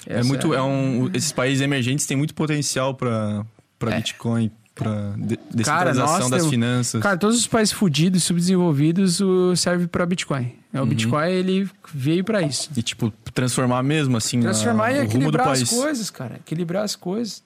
[0.09, 3.45] É muito, é um, esses países emergentes têm muito potencial para
[3.77, 7.01] para Bitcoin, para de, descentralização das finanças.
[7.01, 10.53] Cara, todos os países fudidos, subdesenvolvidos, o- serve pra Bitcoin.
[10.73, 10.89] É, O Uhum.
[10.89, 12.69] Bitcoin, ele veio pra isso.
[12.75, 15.69] E tipo transformar mesmo assim Transformar a, e equilibrar as país.
[15.69, 16.35] coisas, cara.
[16.37, 17.43] Equilibrar as coisas.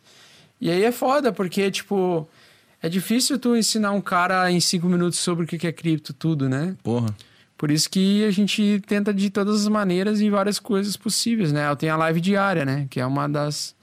[0.59, 2.27] E aí é foda, porque, tipo,
[2.81, 6.47] é difícil tu ensinar um cara em cinco minutos sobre o que é cripto, tudo,
[6.47, 6.75] né?
[6.83, 7.13] Porra.
[7.61, 11.69] Por isso que a gente tenta de todas as maneiras e várias coisas possíveis, né?
[11.69, 12.87] Eu tenho a live diária, né?
[12.89, 13.75] Que é uma das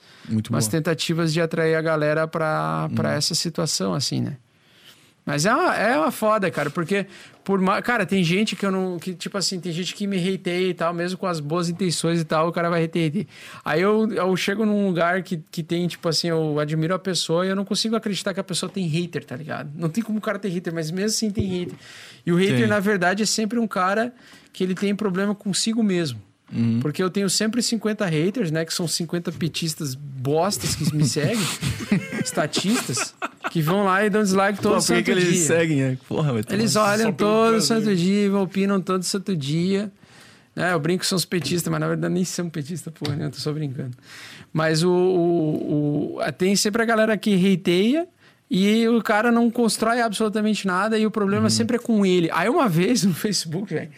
[0.51, 2.97] umas tentativas de atrair a galera pra, Uhum.
[2.97, 4.37] pra essa situação, assim, né?
[5.29, 7.05] Mas é uma, é uma foda, cara, porque
[7.45, 10.71] por cara, tem gente que eu não que tipo assim, tem gente que me hateia
[10.71, 13.27] e tal, mesmo com as boas intenções e tal, o cara vai hatear.
[13.63, 17.45] Aí eu, eu chego num lugar que, que tem tipo assim, eu admiro a pessoa
[17.45, 19.71] e eu não consigo acreditar que a pessoa tem hater, tá ligado?
[19.75, 21.75] Não tem como o cara ter hater, mas mesmo assim tem hater.
[22.25, 22.67] E o hater Tem.
[22.67, 24.15] na verdade é sempre um cara
[24.51, 26.19] que ele tem problema consigo mesmo.
[26.81, 28.65] Porque eu tenho sempre 50 haters, né?
[28.65, 31.37] Que são 50 petistas bostas que me seguem,
[32.25, 33.15] estatistas,
[33.51, 35.47] que vão lá e dão dislike todo Pô, por que, santo que eles dia.
[35.47, 35.77] seguem?
[35.78, 35.99] né?
[36.09, 37.94] Porra, tomar- Eles olham todo santo né?
[37.94, 39.91] dia, opinam todo santo dia.
[40.55, 40.73] Né?
[40.73, 43.27] Eu brinco que são os petistas, mas na verdade nem são petistas, porra, né?
[43.27, 43.97] Eu tô só brincando.
[44.52, 48.07] Mas o, o- o- tem sempre a galera que hateia
[48.51, 52.28] e o cara não constrói absolutamente nada e o problema sempre é com ele.
[52.33, 53.91] Aí uma vez no Facebook, velho,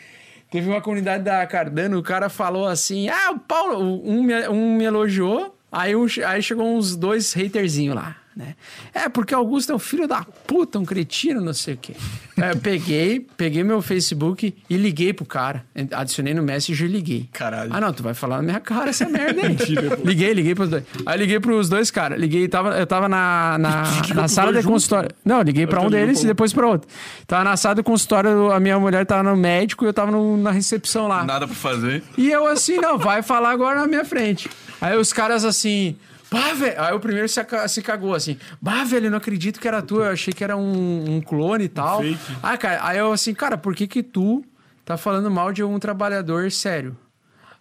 [0.51, 4.77] teve uma comunidade da Cardano, o cara falou assim: Ah, o Paulo, um me, um
[4.77, 8.17] me elogiou, aí, um- aí chegou uns dois haterzinhos lá.
[8.35, 8.55] Né?
[8.95, 11.95] É, porque Augusto é um filho da puta, um cretino, não sei o quê.
[12.41, 15.65] Aí eu peguei, peguei meu Facebook e liguei pro cara.
[15.93, 17.29] Adicionei no Messenger e liguei.
[17.33, 17.71] Caralho.
[17.75, 19.57] Ah, não, tu vai falar na minha cara essa merda aí.
[20.05, 20.85] liguei, liguei pros dois.
[21.05, 22.21] Aí liguei pros dois caras.
[22.21, 23.83] Liguei, tava, eu tava na, na,
[24.15, 25.11] na sala de consultório.
[25.25, 26.89] Não, liguei pra Eu um deles e depois pra outro.
[27.27, 30.37] Tava na sala do consultório, a minha mulher tava no médico e eu tava no-
[30.37, 31.25] na recepção lá.
[31.25, 32.03] Nada pra fazer.
[32.17, 34.49] E eu assim, não, vai falar agora na minha frente.
[34.81, 35.97] Aí os caras assim,
[36.31, 36.81] bah, velho.
[36.81, 39.97] Aí o primeiro se, se cagou assim, bah, velho, eu não acredito que era tu,
[39.97, 42.01] eu achei que era um, um clone e tal.
[42.01, 42.19] Fake.
[42.43, 44.45] Ah, cara, aí eu assim, cara, por que que tu
[44.85, 46.97] tá falando mal de um trabalhador sério?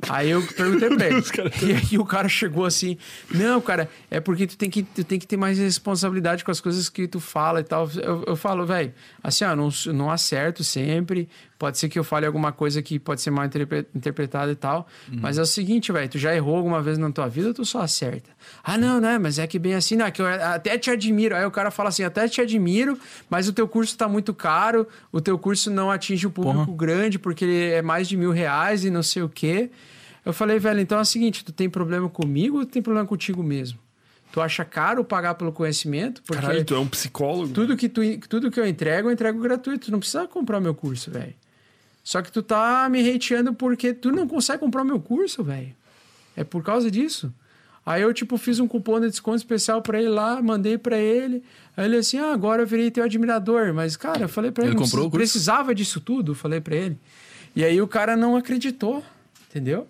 [0.08, 1.24] Aí eu perguntei pra ele.
[1.62, 2.98] e aí o cara chegou assim:
[3.30, 6.62] Não, cara, é porque tu tem que, tu tem que ter mais responsabilidade com as
[6.62, 7.90] coisas que tu fala e tal.
[8.02, 11.28] Eu, eu falo, velho, assim, ó, não, não acerto sempre.
[11.60, 14.88] Pode ser que eu fale alguma coisa que pode ser mal interpre- interpretada e tal.
[15.12, 17.66] Mas é o seguinte, velho, tu já errou alguma vez na tua vida ou tu
[17.66, 18.30] só acerta?
[18.64, 19.18] Ah, não, né?
[19.18, 21.36] Mas é que bem assim, não, é que eu até te admiro.
[21.36, 22.98] Aí o cara fala assim: até te admiro,
[23.30, 27.20] mas o teu curso tá muito caro, o teu curso não atinge o público grande
[27.20, 29.70] porque é mais de mil reais e não sei o quê.
[30.26, 33.06] Eu falei, velho, então é o seguinte, tu tem problema comigo ou tu tem problema
[33.06, 33.80] contigo mesmo?
[34.32, 36.22] Tu acha caro pagar pelo conhecimento?
[36.24, 37.52] Porque Caralho, tu é um psicólogo.
[37.54, 39.88] tudo que, tu, tudo que eu entrego, eu entrego gratuito.
[39.88, 41.34] Tu não precisa comprar o meu curso, velho.
[42.04, 45.74] Só que tu tá me hateando porque tu não consegue comprar o meu curso, velho.
[46.36, 47.32] É por causa disso.
[47.86, 51.44] Aí eu, tipo, fiz um cupom de desconto especial pra ele lá, mandei pra ele.
[51.76, 53.74] Aí ele assim, ah, agora eu virei teu admirador.
[53.74, 55.18] Mas, cara, eu falei pra ele, Ele comprou o curso?
[55.18, 56.98] precisava disso tudo, falei pra ele.
[57.56, 59.04] E aí o cara não acreditou,
[59.50, 59.88] entendeu?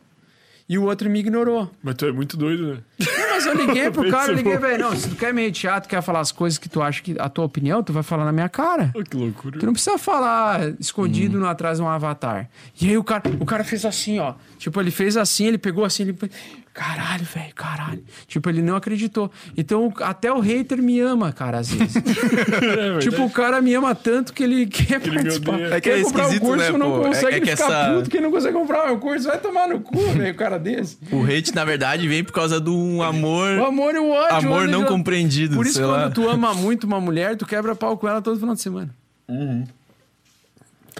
[0.67, 1.69] E o outro me ignorou.
[1.83, 2.79] Mas tu é muito doido, né?
[3.45, 5.81] Não, mas eu liguei pro cara, eu liguei, velho, não, se tu quer me hatear,
[5.81, 8.25] tu quer falar as coisas que tu acha que a tua opinião, tu vai falar
[8.25, 8.91] na minha cara.
[8.95, 9.59] Oh, que loucura.
[9.59, 12.49] Tu não precisa falar escondido no atrás de um avatar.
[12.79, 14.33] E aí o cara, o cara fez assim, ó.
[14.57, 16.17] Tipo, ele fez assim, ele pegou assim, ele.
[16.73, 18.03] Caralho, velho, caralho.
[18.25, 19.30] Tipo, ele não acreditou.
[19.57, 22.01] Então, até o hater me ama, cara, às vezes.
[23.03, 25.59] tipo, o cara me ama tanto que ele quer participar.
[25.59, 27.01] É que quer é comprar o esquisito, curso, né, não pô?
[27.01, 29.27] É- consegue é que ficar essa- puto que não consegue comprar o meu curso.
[29.27, 30.98] Vai tomar no cu, velho, o cara desse.
[31.11, 33.57] O hate, na verdade, vem por causa de um amor.
[33.59, 34.35] O amor e o ódio.
[34.38, 36.09] Amor não de- compreendido, Por isso, sei quando lá.
[36.11, 38.95] tu ama muito uma mulher, tu quebra pau com ela todo final de semana.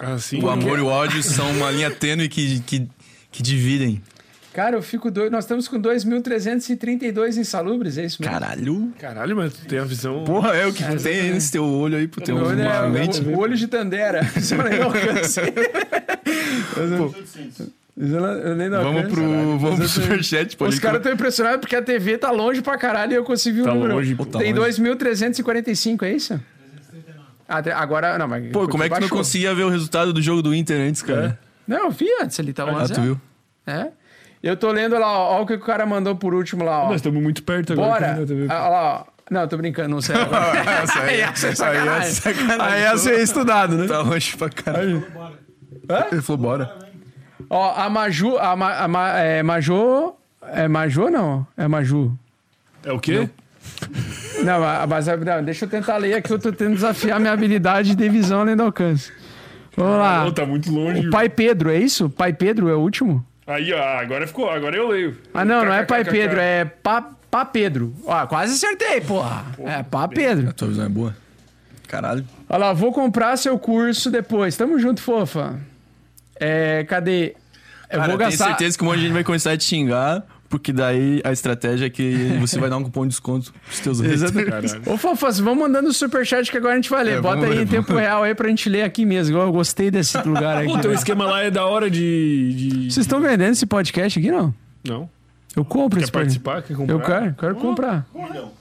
[0.02, 2.88] Assim, O amor e o ódio são uma linha tênue que, que,
[3.30, 4.02] que dividem.
[4.52, 5.30] Cara, eu fico doido.
[5.32, 8.34] Nós estamos com 2.332 insalubres, é isso mesmo?
[8.34, 8.92] Caralho.
[8.98, 10.24] Caralho, mas tu tem a visão.
[10.24, 12.66] Porra, é o que tu tem aí nesse teu olho aí, pro teu olho é
[12.68, 13.20] uma o- mente.
[13.20, 14.20] o, olho de Tandera.
[14.36, 15.40] Isso eu nem alcanço.
[17.96, 21.12] Isso eu não- eu nem não Vamos pro, vamos pro superchat, pode Os caras estão
[21.12, 23.94] impressionados porque a TV tá longe pra caralho e eu consegui o Tá número.
[23.94, 24.24] longe, pô.
[24.24, 24.80] Tá Tem longe.
[24.82, 26.40] 2.345, é isso?
[27.48, 28.16] Ah, agora.
[28.18, 28.50] Não, mas.
[28.52, 29.18] Pô, como é que tu não baixou.
[29.18, 31.38] conseguia ver o resultado do jogo do Inter antes, cara?
[31.66, 33.02] Não, eu vi antes ali, tá 1 a Ah, tu 0.
[33.02, 33.20] viu?
[33.66, 33.88] É.
[34.42, 36.86] Eu tô lendo lá, ó, ó o que o cara mandou por último lá, ó.
[36.86, 37.90] Nós estamos muito perto agora.
[37.90, 38.20] Bora!
[38.20, 38.46] na TV.
[38.48, 39.20] Ah, lá, ó.
[39.30, 40.16] Não, tô brincando, não sei.
[40.82, 42.10] Essa aí, essa é aí é sacanagem.
[42.12, 42.60] sacanagem.
[42.60, 43.86] Aí essa é estudado, né?
[43.86, 45.06] Tá longe pra caralho.
[46.10, 46.76] Ele falou, bora.
[47.48, 50.16] Ó, a Maju, a, Ma, a Ma, é, Majô,
[50.52, 51.46] é Majô não?
[51.56, 52.16] É Maju.
[52.84, 53.28] É o quê?
[54.44, 57.94] Não, a- mas não, deixa eu tentar ler aqui, eu tô tentando desafiar minha habilidade
[57.94, 59.12] de visão além do alcance.
[59.76, 60.26] Vamos lá.
[60.26, 61.08] Ô, tá muito longe.
[61.10, 62.08] Pai Pedro, é isso?
[62.08, 63.24] Pai Pedro é o último?
[63.50, 64.48] Aí, ó, agora ficou.
[64.50, 65.16] Agora eu leio.
[65.34, 66.04] Ah, não, não é Pai.
[66.04, 67.94] Pedro, é Pá, Pá Pedro.
[68.04, 69.44] Ó, quase acertei, porra.
[69.64, 70.48] É Pá Pedro.
[70.50, 71.16] A tua visão é boa.
[71.88, 72.24] Caralho.
[72.48, 74.56] Olha lá, vou comprar seu curso depois.
[74.56, 75.58] Tamo junto, fofa.
[76.38, 77.34] É, cadê?
[77.90, 78.44] Eu Cara, vou eu tenho gastar.
[78.46, 81.86] certeza que um monte de gente vai começar a te xingar, porque daí a estratégia
[81.86, 84.30] é que você vai dar um cupom de desconto pros teus haters.
[84.32, 84.82] Caralho.
[84.84, 87.18] Ô, Fofas, vamos mandando o superchat que agora a gente vai ler.
[87.18, 89.38] É, Bota aí ler, em tempo real aí pra gente ler aqui mesmo.
[89.38, 90.70] Eu gostei desse lugar aqui.
[90.72, 92.52] O teu esquema lá é da hora de.
[92.54, 92.68] de...
[92.92, 94.52] Vocês estão vendendo esse podcast aqui, não?
[94.84, 95.08] Não.
[95.56, 96.40] Eu compro Quer esse podcast.
[96.40, 96.62] participar?
[96.62, 96.94] Quer comprar?
[96.94, 98.06] Eu quero, quero comprar.
[98.14, 98.52] Um milhão.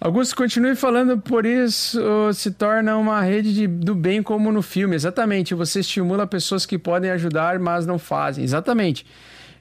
[0.00, 2.00] Augusto, continue falando, por isso
[2.32, 4.94] se torna uma rede de- do bem como no filme.
[4.94, 5.54] Exatamente.
[5.54, 8.42] Você estimula pessoas que podem ajudar, mas não fazem.
[8.42, 9.04] Exatamente.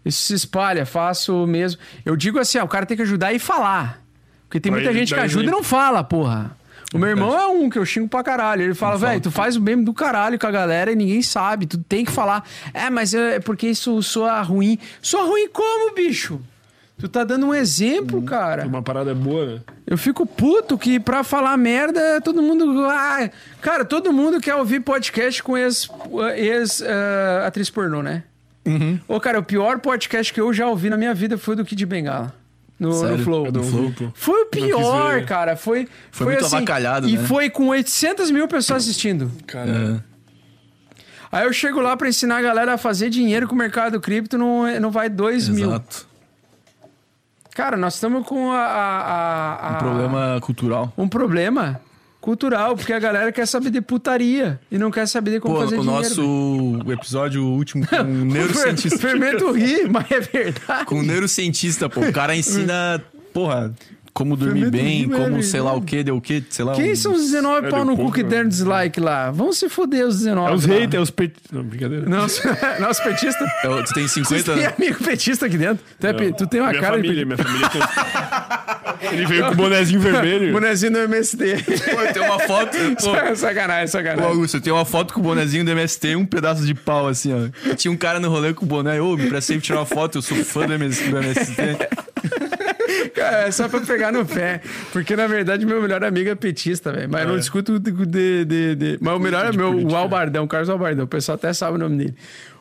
[0.05, 1.81] Isso se espalha, faço mesmo.
[2.05, 4.01] Eu digo assim, ó, o cara tem que ajudar e falar.
[4.47, 5.59] Porque tem muita ele gente que ajuda e exemplo.
[5.59, 6.57] não fala, porra.
[6.91, 8.63] O meu irmão é um que eu xingo pra caralho.
[8.63, 11.67] Ele fala, velho, tu faz o bem do caralho com a galera e ninguém sabe.
[11.67, 12.43] Tu tem que falar.
[12.73, 14.79] É, mas é porque isso soa ruim.
[15.01, 16.41] Soa ruim como, bicho?
[16.97, 18.65] Tu tá dando um exemplo, cara.
[18.65, 19.61] Uma parada boa, né?
[19.85, 22.83] Eu fico puto que pra falar merda, todo mundo.
[22.89, 23.29] Ah,
[23.61, 28.23] cara, todo mundo quer ouvir podcast com ex-atriz ex, ah, atriz pornô, né?
[29.07, 31.65] Ô, cara, o pior podcast que eu já ouvi na minha vida foi o do
[31.65, 32.33] Kid Bengala.
[32.79, 33.17] No, no?
[33.23, 33.47] Flow.
[33.47, 34.09] É do Flow, pô.
[34.13, 35.55] Foi o pior, cara.
[35.57, 37.23] Foi, Foi muito avacalhado, E né?
[37.27, 39.29] foi com 800 mil pessoas assistindo.
[39.45, 40.03] Cara,
[41.31, 44.37] Aí eu chego lá pra ensinar a galera a fazer dinheiro com o mercado cripto,
[44.37, 45.69] não, não vai 2 mil.
[45.69, 46.07] Exato.
[47.53, 50.93] Cara, nós estamos com a, a- a- a- Problema cultural.
[50.97, 51.79] um problema
[52.21, 55.61] cultural, porque a galera quer saber de putaria e não quer saber de como Pô,
[55.61, 56.01] fazer o dinheiro.
[56.01, 58.97] nosso episódio último com um neurocientista.
[58.97, 60.85] O fermento ri, mas é verdade.
[60.85, 62.01] com um neurocientista, pô.
[62.01, 63.01] O cara ensina,
[63.33, 63.73] porra,
[64.13, 66.73] como dormir Fermento bem, é como sei lá o que, deu o que, sei lá.
[66.73, 68.49] Quem um- são os 19 É, pau no cu que pouco, deram né?
[68.49, 69.31] dislike lá?
[69.31, 70.51] Vão se foder os 19.
[70.51, 71.33] é os haters, é os pet...
[71.51, 72.05] Não, brincadeira.
[72.07, 72.41] Não, os-
[72.79, 73.43] nosso petista.
[73.63, 75.83] É, Tu tem Vocês 50 têm amigo petista aqui dentro?
[75.99, 77.81] Tu, é tu tem uma minha cara família, de minha família tem...
[79.13, 80.51] Ele veio com o bonezinho vermelho.
[80.53, 81.37] bonezinho do MST.
[81.65, 82.77] Pô, tem uma foto.
[83.01, 84.25] Pô, sacanagem, Ô, sacanagem.
[84.25, 87.07] Augusto, eu tenho uma foto com o bonezinho do MST e um pedaço de pau,
[87.07, 87.75] assim, ó.
[87.75, 88.99] Tinha um cara no rolê com o boné.
[89.01, 91.13] Ô, me prestei pra tirar uma foto, eu sou fã do MST.
[93.13, 94.61] Cara, é só pra pegar no pé.
[94.91, 97.09] Porque, na verdade, meu melhor amigo é petista, velho.
[97.09, 97.91] Mas eu não discuto de,
[98.45, 101.05] de, de- Mas o melhor é meu, o Albardão, o Carlos Albardão.
[101.05, 102.15] O pessoal até sabe o nome dele.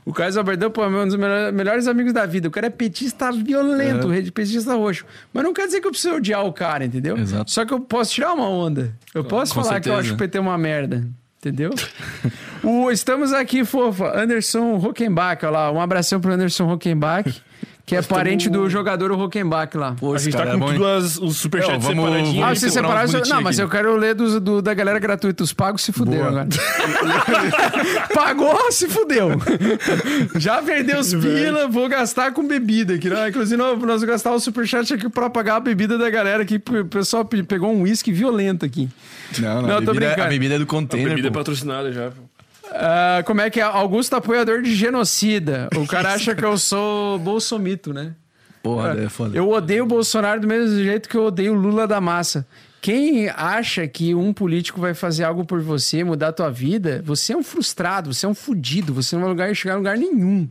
[0.04, 1.16] O Carlos Albardão, pô, é um dos
[1.52, 2.48] melhores, amigos da vida.
[2.48, 5.04] O cara é petista violento, rede petista roxo.
[5.34, 7.16] Mas não quer dizer que eu preciso odiar o cara, entendeu?
[7.18, 7.50] Exato.
[7.50, 8.94] Só que eu posso tirar uma onda.
[9.14, 10.08] Eu posso com falar que eu certeza.
[10.08, 11.06] acho o PT uma merda.
[11.40, 11.70] Entendeu?
[12.64, 14.18] o, estamos aqui, fofa.
[14.18, 15.72] Anderson Rockenbach, olha lá.
[15.72, 17.40] Um abração pro Anderson Rockenbach,
[17.88, 19.94] que é parente do jogador Rockenbach lá.
[19.98, 22.44] Pô, A gente tá com é tudo as, os superchats Não, vamos- separadinhos.
[22.46, 23.64] Ah, vocês separar uns Não, mas aqui.
[23.64, 25.42] eu quero ler dos, do, da galera gratuita.
[25.42, 26.42] Os pagos se fuderam Boa.
[26.42, 26.48] agora.
[28.14, 29.30] Pagou, se fudeu.
[30.36, 32.94] Já perdeu os pila, vou gastar com bebida.
[32.94, 33.28] aqui, né?
[33.30, 36.56] Inclusive, nós nós vamos gastar o superchat aqui pra pagar a bebida da galera aqui.
[36.56, 38.88] O pessoal pe- pegou um uísque violento aqui.
[39.38, 40.22] Não, Não, não, eu tô a, bebida, brincando.
[40.26, 41.38] a bebida é do A container, bebida é pô.
[41.38, 42.10] patrocinada já.
[42.10, 42.22] pô.
[42.72, 43.62] Ah, como é que é?
[43.62, 45.68] Augusto apoiador de genocida.
[45.76, 48.14] O cara acha que eu sou bolsomito, né?
[48.62, 49.36] Porra, é foda.
[49.36, 52.46] Eu odeio o Bolsonaro do mesmo jeito que eu odeio o Lula da massa.
[52.80, 57.32] Quem acha que um político vai fazer algo por você, mudar a tua vida, você
[57.32, 60.48] é um frustrado, você é um fudido, você não vai chegar a lugar nenhum.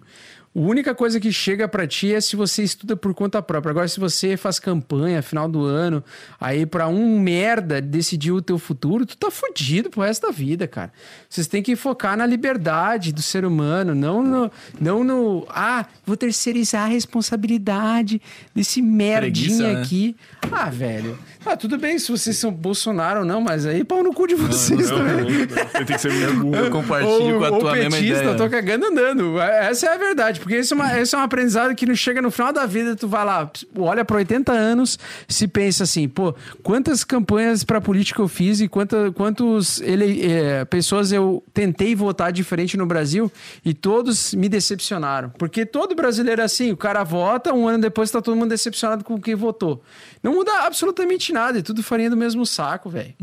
[0.58, 3.70] A única coisa que chega pra ti é se você estuda por conta própria.
[3.70, 6.04] Agora, se você faz campanha final do ano,
[6.42, 10.68] aí pra um merda decidir o teu futuro, tu tá fudido pro resto da vida,
[10.68, 10.92] cara.
[11.30, 16.18] Vocês têm que focar na liberdade do ser humano, não no, não no ah, vou
[16.18, 18.20] terceirizar a responsabilidade
[18.56, 19.82] desse merdinha Preguiça, né?
[19.82, 20.16] aqui.
[20.52, 21.20] Ah, velho.
[21.50, 24.36] Ah, tudo bem se vocês são Bolsonaro ou não, mas aí pau no cu de
[24.36, 25.16] vocês Não, também.
[25.16, 25.48] não, não.
[25.48, 26.56] Você tem que ser meio burro.
[26.56, 28.30] Eu compartilho com a tua mesma petista, ideia.
[28.32, 29.40] eu tô cagando andando.
[29.40, 32.22] Essa é a verdade, porque isso é, uma, isso é um aprendizado que não chega
[32.22, 36.36] no final da vida, tu vai lá, olha pra 80 anos, se pensa assim, pô,
[36.64, 42.32] quantas campanhas pra política eu fiz e quanta, quantos ele, é, pessoas eu tentei votar
[42.32, 43.32] diferente no Brasil
[43.64, 45.30] e todos me decepcionaram.
[45.38, 49.04] Porque todo brasileiro é assim, o cara vota, um ano depois tá todo mundo decepcionado
[49.04, 49.82] com quem votou.
[50.28, 53.14] Não muda absolutamente nada, é tudo farinha do mesmo saco, velho.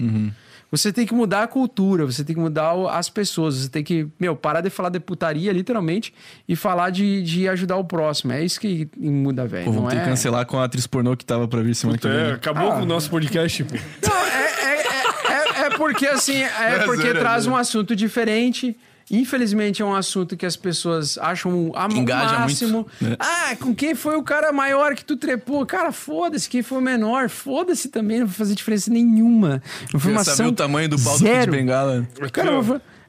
[0.71, 3.85] Você tem que mudar a cultura, você tem que mudar o- as pessoas, você tem
[3.85, 6.13] que, meu, parar de falar de putaria, literalmente,
[6.49, 8.33] e falar de, de ajudar o próximo.
[8.33, 9.71] É isso que muda, velho.
[9.71, 10.01] Vamos ter é...
[10.01, 12.33] que cancelar com a atriz pornô que tava pra vir semana que É, vem.
[12.33, 12.77] acabou Ah.
[12.77, 13.75] com o nosso podcast, pô.
[13.75, 18.77] Não, é, é, é, é- é porque, assim, é porque zoeira, traz um assunto diferente.
[19.11, 22.73] Infelizmente é um assunto que as pessoas acham a Engaja máximo.
[22.73, 23.17] muito, né?
[23.19, 25.65] Ah, com quem foi o cara maior que tu trepou?
[25.67, 26.49] Cara, foda-se.
[26.49, 27.29] Quem foi o menor?
[27.29, 28.21] Foda-se também.
[28.21, 29.63] Não vai fazer diferença nenhuma.
[29.95, 31.53] Informação saber o tamanho do pau do Kid zero.
[31.53, 32.09] Bengala.
[32.33, 32.51] Cara,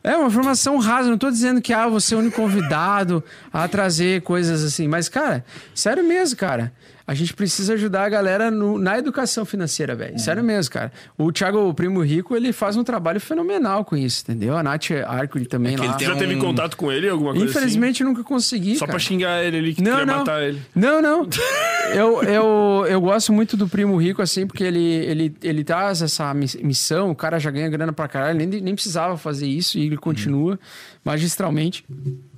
[0.04, 1.10] é uma formação rasa.
[1.10, 4.88] Não tô dizendo que ah, você é o único convidado a trazer coisas assim.
[4.88, 6.74] Mas, cara, sério mesmo, cara.
[7.08, 10.18] A gente precisa ajudar a galera no- na educação financeira, velho.
[10.18, 10.92] Sério mesmo, cara.
[11.18, 14.58] O Thiago, o Primo Rico, ele faz um trabalho fenomenal com isso, entendeu?
[14.58, 15.88] A Nath Arcuri também É que lá.
[15.90, 18.80] ele tem Já teve um- contato com ele, alguma coisa Infelizmente, eu nunca consegui, assim?
[18.80, 18.92] Só cara.
[18.98, 20.18] pra xingar ele ali, que Não, queria não.
[20.20, 20.62] matar ele.
[20.74, 21.28] Não, não.
[21.94, 26.34] Eu, eu, eu gosto muito do Primo Rico, assim, porque ele, ele, ele traz essa
[26.34, 29.86] miss- missão, o cara já ganha grana pra caralho, nem, nem precisava fazer isso e
[29.86, 30.60] ele continua
[31.06, 31.86] magistralmente.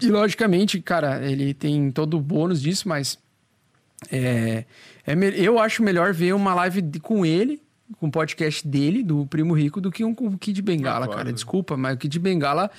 [0.01, 3.17] E, logicamente, cara, ele tem todo o bônus disso, mas
[4.11, 4.65] é,
[5.05, 7.61] é eu acho melhor ver uma live de- com ele
[8.01, 11.07] com o podcast dele, do Primo Rico, do que um com o Kid Bengala, Ah,
[11.07, 11.17] claro.
[11.19, 11.31] cara.
[11.33, 12.69] Desculpa, mas o Kid Bengala,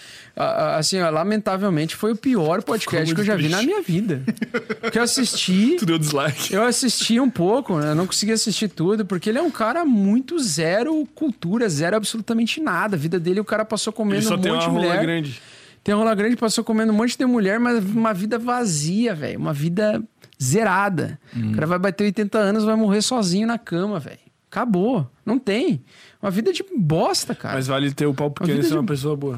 [0.77, 4.23] assim, ó, lamentavelmente, foi o pior podcast que eu já vi na minha vida.
[4.83, 5.77] Porque eu assisti.
[5.79, 6.53] Tu deu dislike.
[6.53, 7.93] Eu assisti um pouco, né?
[7.93, 12.61] Eu não consegui assistir tudo, porque ele é um cara muito zero cultura, zero absolutamente
[12.61, 12.95] nada.
[12.95, 15.01] A vida dele, o cara passou Ele comendo só um tem monte uma de mulher.
[15.03, 15.41] grande.
[15.83, 19.39] Tem rola grande, passou comendo um monte de mulher, mas uma vida vazia, velho.
[19.39, 20.03] Uma vida
[20.43, 21.19] zerada.
[21.37, 21.51] Hum.
[21.53, 24.19] O cara vai bater 80 anos, vai morrer sozinho na cama, velho.
[24.51, 25.09] Acabou.
[25.27, 25.83] Não tem.
[26.23, 27.55] Uma vida de bosta, cara.
[27.57, 29.37] Mas vale ter o pau pequeno e ser de- uma pessoa boa.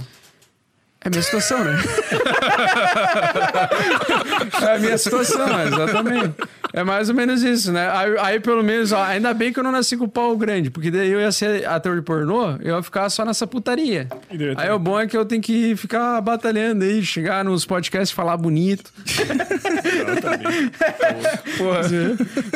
[1.02, 1.78] É a minha situação, né?
[4.62, 6.34] é a minha situação, exatamente.
[6.74, 7.88] É mais ou menos isso, né?
[7.90, 10.68] Aí, aí, pelo menos, ó, ainda bem que eu não nasci com o pau grande,
[10.70, 14.08] porque daí eu ia ser ator de pornô, eu ia ficar só nessa putaria.
[14.30, 18.10] E Aí o bom é que eu tenho que ficar batalhando aí, chegar nos podcasts,
[18.14, 18.92] falar bonito.
[21.56, 21.80] Porra.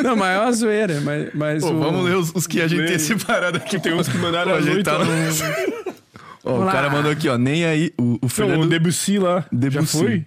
[0.03, 1.79] Não, mas é uma zoeira, mas, mas Pô, o...
[1.79, 3.79] vamos ler os, os que a gente tem separado aqui.
[3.79, 5.95] Tem uns que mandaram Pô, a gente tá no-
[6.45, 7.37] Ó, o cara mandou aqui, ó.
[7.37, 7.91] Nem aí.
[7.97, 8.63] O, o Não, Fernando.
[8.63, 9.39] o Debussy lá.
[9.41, 9.97] Já Debussy.
[9.97, 10.25] foi?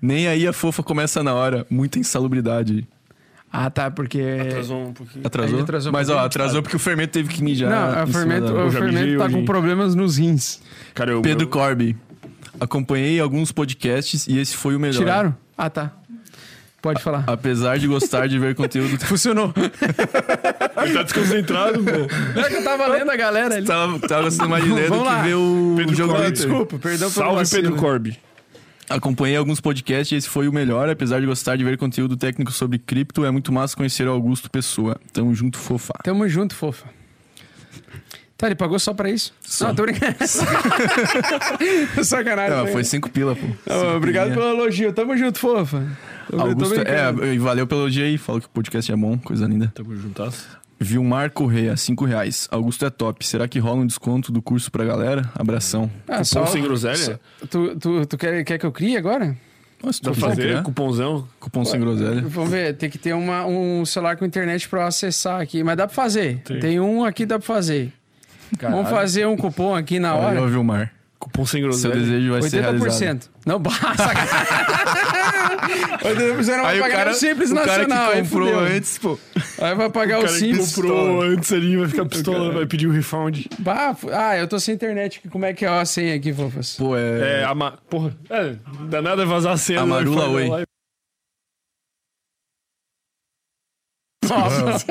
[0.00, 1.66] Nem aí a fofa começa na hora.
[1.70, 2.86] Muita insalubridade.
[3.50, 4.20] Ah, tá, porque...
[4.20, 5.26] Atrasou um pouquinho.
[5.26, 5.60] Atrasou?
[5.60, 7.70] Atrasou Mas, ó, atrasou porque o fermento teve que mijar.
[7.70, 9.34] Não, fermento, o já fermento tá hoje.
[9.34, 10.60] com problemas nos rins.
[10.92, 11.96] Cara, eu, Pedro eu, Corby.
[12.60, 14.98] Acompanhei alguns podcasts e esse foi o melhor.
[14.98, 15.36] Tiraram?
[15.56, 15.92] Ah, tá.
[16.84, 17.24] Pode falar.
[17.26, 18.98] Apesar de gostar de ver conteúdo.
[19.06, 19.54] Funcionou.
[19.56, 22.38] Ele tá desconcentrado, pô.
[22.38, 23.66] É que eu tava lendo a galera ali.
[23.66, 25.22] tava, tava gostando mais de ler do Vamos que lá.
[25.22, 26.32] ver o Pedro jogo Corby.
[26.32, 27.62] Desculpa, perdão pelo Salve, vacilo.
[27.62, 28.18] Pedro Corby.
[28.90, 30.90] Acompanhei alguns podcasts e esse foi o melhor.
[30.90, 34.50] Apesar de gostar de ver conteúdo técnico sobre cripto, é muito massa conhecer o Augusto
[34.50, 35.00] Pessoa.
[35.10, 35.94] Tamo junto, fofa.
[36.04, 36.84] Tamo junto, fofa.
[38.36, 39.32] Tá, ele pagou só pra isso?
[39.40, 39.68] Só.
[39.68, 40.16] Não, tô brincando.
[42.04, 42.58] Sacanagem.
[42.58, 43.46] Não, foi cinco pila, pô.
[43.46, 44.46] Cinco obrigado pilinha.
[44.48, 44.92] pelo elogio.
[44.92, 45.82] Tamo junto, fofa.
[46.40, 48.18] Augusto, é, e valeu pelo elogio aí.
[48.18, 49.72] Falou que o podcast é bom, coisa linda.
[49.74, 50.46] Tamo juntas.
[50.78, 52.48] Vilmar Correia, 5 reais.
[52.50, 53.26] Augusto é top.
[53.26, 55.30] Será que rola um desconto do curso pra galera?
[55.34, 55.90] Abração.
[56.08, 57.20] Ah, Cupom sem groselha?
[57.48, 59.36] Tu, tu, tu quer, quer que eu crie agora?
[59.82, 61.28] Nossa, Dá pra fazer cupomzão?
[61.38, 62.22] Cupom sem groselha.
[62.22, 65.62] Vamos ver, tem que ter uma, um celular com internet pra eu acessar aqui.
[65.62, 66.38] Mas dá pra fazer.
[66.38, 66.58] Tem.
[66.58, 67.92] Tem, um aqui, dá pra fazer.
[68.60, 70.40] Vamos fazer um cupom aqui na hora.
[70.40, 70.92] Olha, Vilmar.
[71.24, 71.94] Cupom sem Seu groselha.
[71.96, 72.90] desejo vai ser realizado.
[72.90, 73.28] 80%.
[73.46, 73.86] Não, basta.
[76.04, 78.10] 80% não vai Aí o pagar cara, o Simples o cara Nacional.
[78.10, 78.60] que aí comprou fudeu.
[78.76, 79.18] antes, pô.
[79.60, 80.74] Aí vai pagar O o cara que Simples.
[80.74, 83.46] comprou antes ali vai ficar pistola, vai pedir o refund.
[83.58, 85.18] Bah, fu- ah, eu tô sem internet.
[85.18, 85.28] aqui.
[85.28, 86.76] Como é que é a senha aqui, fofas?
[86.76, 87.40] Pô, é...
[87.40, 87.72] É, a ma...
[87.88, 88.54] Porra, é,
[88.88, 89.80] dá nada vazar a cena.
[89.82, 90.64] A no Marula refund da Oi.
[94.28, 94.86] Nossa.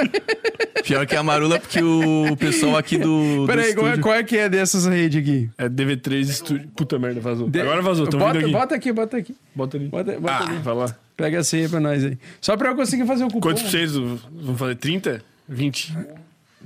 [0.84, 4.24] Pior que a Marula, porque o pessoal aqui do, do Peraí, qual é, qual é
[4.24, 5.50] que é dessas redes aqui?
[5.58, 6.68] É DV3 Estúdio.
[6.76, 7.50] Puta merda, vazou.
[7.50, 8.52] De- Agora vazou, tão bota, aqui.
[8.52, 9.36] Bota aqui, bota aqui.
[9.56, 9.88] Bota ali.
[9.88, 10.58] Bota, bota Ah, ali.
[10.58, 10.96] vai lá.
[11.16, 12.18] Pega a senha pra nós aí.
[12.42, 13.40] Só pra eu conseguir fazer o cupom.
[13.42, 14.20] Quantos por cento?
[14.42, 15.24] Vamos fazer 30?
[15.48, 15.94] 20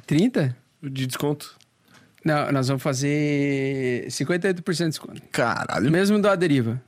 [0.05, 0.55] 30?
[0.83, 1.55] de desconto?
[2.23, 5.21] Não, nós vamos fazer 58% de desconto.
[5.31, 5.91] Caralho.
[5.91, 6.81] Mesmo da deriva.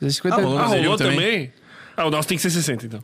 [0.00, 1.16] Fazer 50, Ah, rolou Ah, rolou também?
[1.16, 1.52] também?
[1.98, 3.02] Ah, o nosso tem que ser 60, então.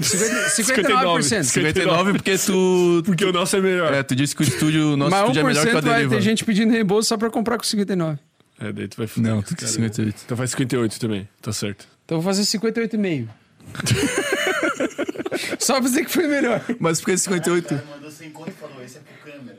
[0.00, 1.20] 50, 59.
[1.20, 1.42] 59%.
[1.44, 3.02] 59 porque tu...
[3.04, 3.92] Porque o nosso é melhor.
[3.92, 5.82] É, tu disse que o estúdio, o nosso Mas estúdio é melhor que o 1%
[5.82, 6.14] vai Deriva.
[6.14, 8.18] ter gente pedindo reembolso só pra comprar com 59.
[8.58, 9.30] É, daí tu vai fuder.
[9.30, 10.22] Não, tu tem Cara, 58.
[10.24, 11.86] Então faz 58 também, tá certo.
[12.06, 13.28] Então eu vou fazer 58,5.
[15.58, 16.62] só pra dizer que foi melhor.
[16.78, 17.74] Mas por que 58?
[17.74, 19.58] Ele mandou sem conta e falou, esse é pro câmera.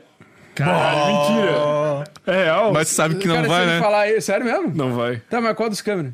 [0.56, 2.04] Caralho, mentira.
[2.26, 2.72] É real?
[2.72, 3.80] Mas tu sabe que não Cara, vai, se ele né?
[3.80, 4.72] falar aí, sério mesmo?
[4.74, 5.22] Não vai.
[5.30, 6.12] Tá, mas qual dos câmeras?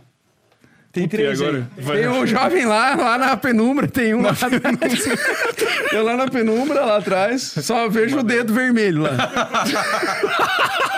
[0.91, 1.69] Tem três agora?
[1.77, 1.85] aí.
[1.85, 5.05] Vai- Tem um jovem lá, lá na penumbra, tem um lá atrás.
[5.93, 9.11] Eu lá na penumbra, lá atrás, só vejo o dedo vermelho lá.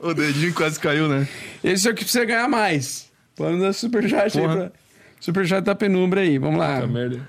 [0.00, 1.26] O dedinho quase caiu, né?
[1.62, 3.10] Esse é o que precisa ganhar mais.
[3.38, 4.56] Vamos dar superchat aí Porra.
[4.56, 4.70] pra...
[5.18, 6.74] Superchat da penumbra aí, vamos lá.
[6.82, 7.20] Puta merda.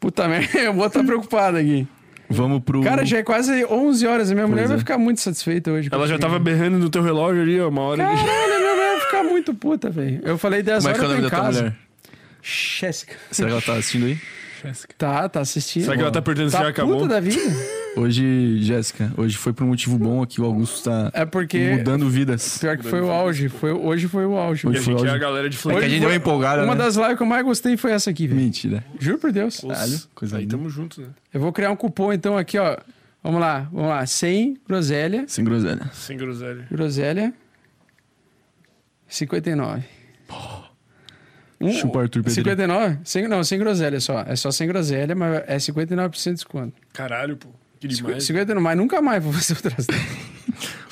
[0.00, 1.86] Puta merda, eu vou estar preocupado aqui.
[2.30, 2.80] Vamos pro...
[2.82, 4.80] Cara, já é quase 11 horas, a minha mulher Pois vai é.
[4.80, 5.90] ficar muito satisfeita hoje.
[5.92, 8.02] Ela já tava berrando no teu relógio ali, ó, uma hora.
[8.02, 8.24] Caralho,
[9.32, 10.20] muito puta, velho.
[10.24, 11.46] Eu falei 10 Como é horas, que é o eu nome tô da em tua
[11.46, 11.60] casa.
[11.62, 11.76] mulher?
[12.42, 13.14] Jéssica.
[13.30, 14.18] Será que ela tá assistindo aí?
[14.96, 15.84] Tá, tá assistindo.
[15.84, 16.96] Será que ela tá se tá já acabou?
[16.98, 17.40] puta da vida?
[17.96, 21.72] Hoje, Jéssica, hoje foi por um motivo bom aqui, o Augusto tá É porque...
[21.76, 22.58] mudando vidas.
[22.58, 23.48] Pior que foi o auge.
[23.48, 24.66] Foi, hoje foi o auge.
[24.66, 25.84] E Hoje a foi gente é a galera de É que Flamengo.
[25.84, 26.84] a gente deu uma empolgada, Uma né?
[26.84, 28.40] das lives que eu mais gostei foi essa aqui, velho.
[28.40, 28.84] Mentira.
[28.98, 29.60] Juro por Deus.
[29.60, 30.56] Caralho, coisa Aí linda.
[30.56, 31.08] tamo junto, né?
[31.34, 32.76] Eu vou criar um cupom, então, aqui, ó.
[33.22, 34.06] Vamos lá, vamos lá.
[34.06, 35.24] 100 groselha.
[35.28, 35.90] Sem groselha.
[35.92, 36.66] Sem groselha.
[36.70, 37.34] Groselha.
[39.12, 39.84] 59.
[41.60, 42.34] Um, Chupa Arthur Pedrinho.
[42.34, 42.98] 59?
[43.04, 44.20] Sem, não, sem groselha só.
[44.26, 46.74] É só sem groselha, mas é 59% de desconto.
[46.92, 47.48] Caralho, pô.
[47.78, 48.24] Que demais.
[48.24, 49.86] 50 mas nunca mais vou fazer outras.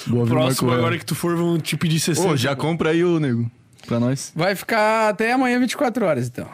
[0.06, 2.28] Boa, viu, Próximo, Marco agora que tu for, vão te pedir 60.
[2.28, 3.50] Ô, já compra aí o nego.
[3.86, 4.32] Pra nós.
[4.36, 6.48] Vai ficar até amanhã 24 horas, então.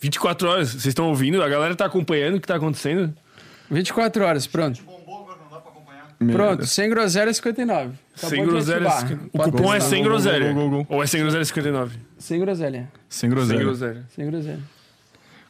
[0.00, 0.70] 24 horas.
[0.70, 1.42] Vocês estão ouvindo?
[1.42, 3.14] A galera tá acompanhando o que tá acontecendo?
[3.70, 4.82] 24 horas, pronto.
[6.22, 7.92] Meu Pronto, sem groselha 59.
[8.14, 8.88] Acabou Sem groselha.
[8.88, 9.18] ativar.
[9.32, 10.54] O Pode cupom é sem groselha.
[10.88, 11.98] Ou é sem groselha 59?
[12.18, 12.88] Sem groselha.
[13.08, 13.60] Sem Sem groselha.
[13.64, 14.04] groselha.
[14.14, 14.58] Sem groselha.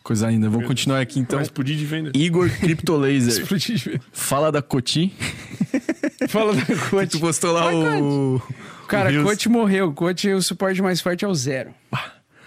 [0.04, 0.48] Coisa ainda.
[0.48, 1.38] Vou continuar aqui então.
[1.38, 2.12] Vai explodir de venda.
[2.14, 3.28] Igor Cryptolaser.
[3.42, 4.00] Explodir de venda.
[4.12, 5.12] Fala da Coti.
[6.28, 7.18] Fala da Tu Coach.
[7.18, 8.40] postou lá o.
[8.86, 9.24] Cara, o.
[9.24, 9.92] Coach morreu.
[9.92, 11.74] Coach, o suporte mais forte é o zero.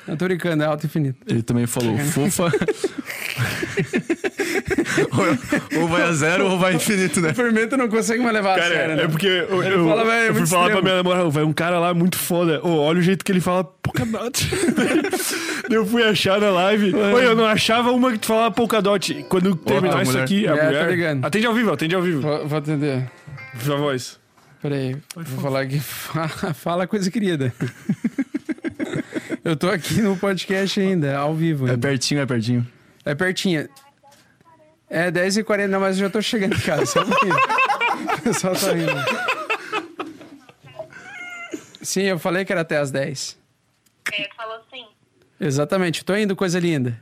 [0.08, 1.18] Não tô brincando, é alto infinito.
[1.28, 2.52] Ele também falou, fofa.
[5.82, 7.32] ou, vai a zero ou vai infinito, né?
[7.32, 9.08] O fermento não consegue mais levar a Cara, sério, é né?
[9.08, 10.84] porque eu, eu, fala, velho, é eu fui falar pra extremo.
[10.84, 12.60] minha namorada, vai um cara lá muito foda.
[12.66, 14.50] Ô, olha o jeito que ele fala Polkadot.
[15.70, 16.94] Eu fui achar na live.
[16.94, 19.26] Oi, eu não achava uma que tu falava Polkadot.
[19.30, 20.24] Quando terminar a isso mulher.
[20.26, 20.90] aqui, a É, tô mulher...
[20.90, 21.26] ligando.
[21.26, 22.22] Atende ao vivo, atende ao vivo.
[22.22, 23.10] Vou, vou atender.
[23.54, 24.20] Viva a voz.
[24.62, 25.80] Peraí, vou falar aqui.
[25.84, 27.54] Fala, fala coisa querida.
[29.44, 31.68] Eu tô aqui no podcast ainda, ao vivo.
[31.68, 31.88] É ainda.
[31.88, 32.68] pertinho, é pertinho.
[33.06, 33.68] É pertinho.
[34.96, 36.86] É 10h40, não, mas eu já tô chegando em casa.
[36.86, 37.02] Só.
[37.02, 38.94] O pessoal tá indo.
[41.82, 43.38] Sim, eu falei que era até as 10.
[44.14, 44.86] É, falou sim.
[45.40, 46.96] Exatamente, tô indo, coisa linda.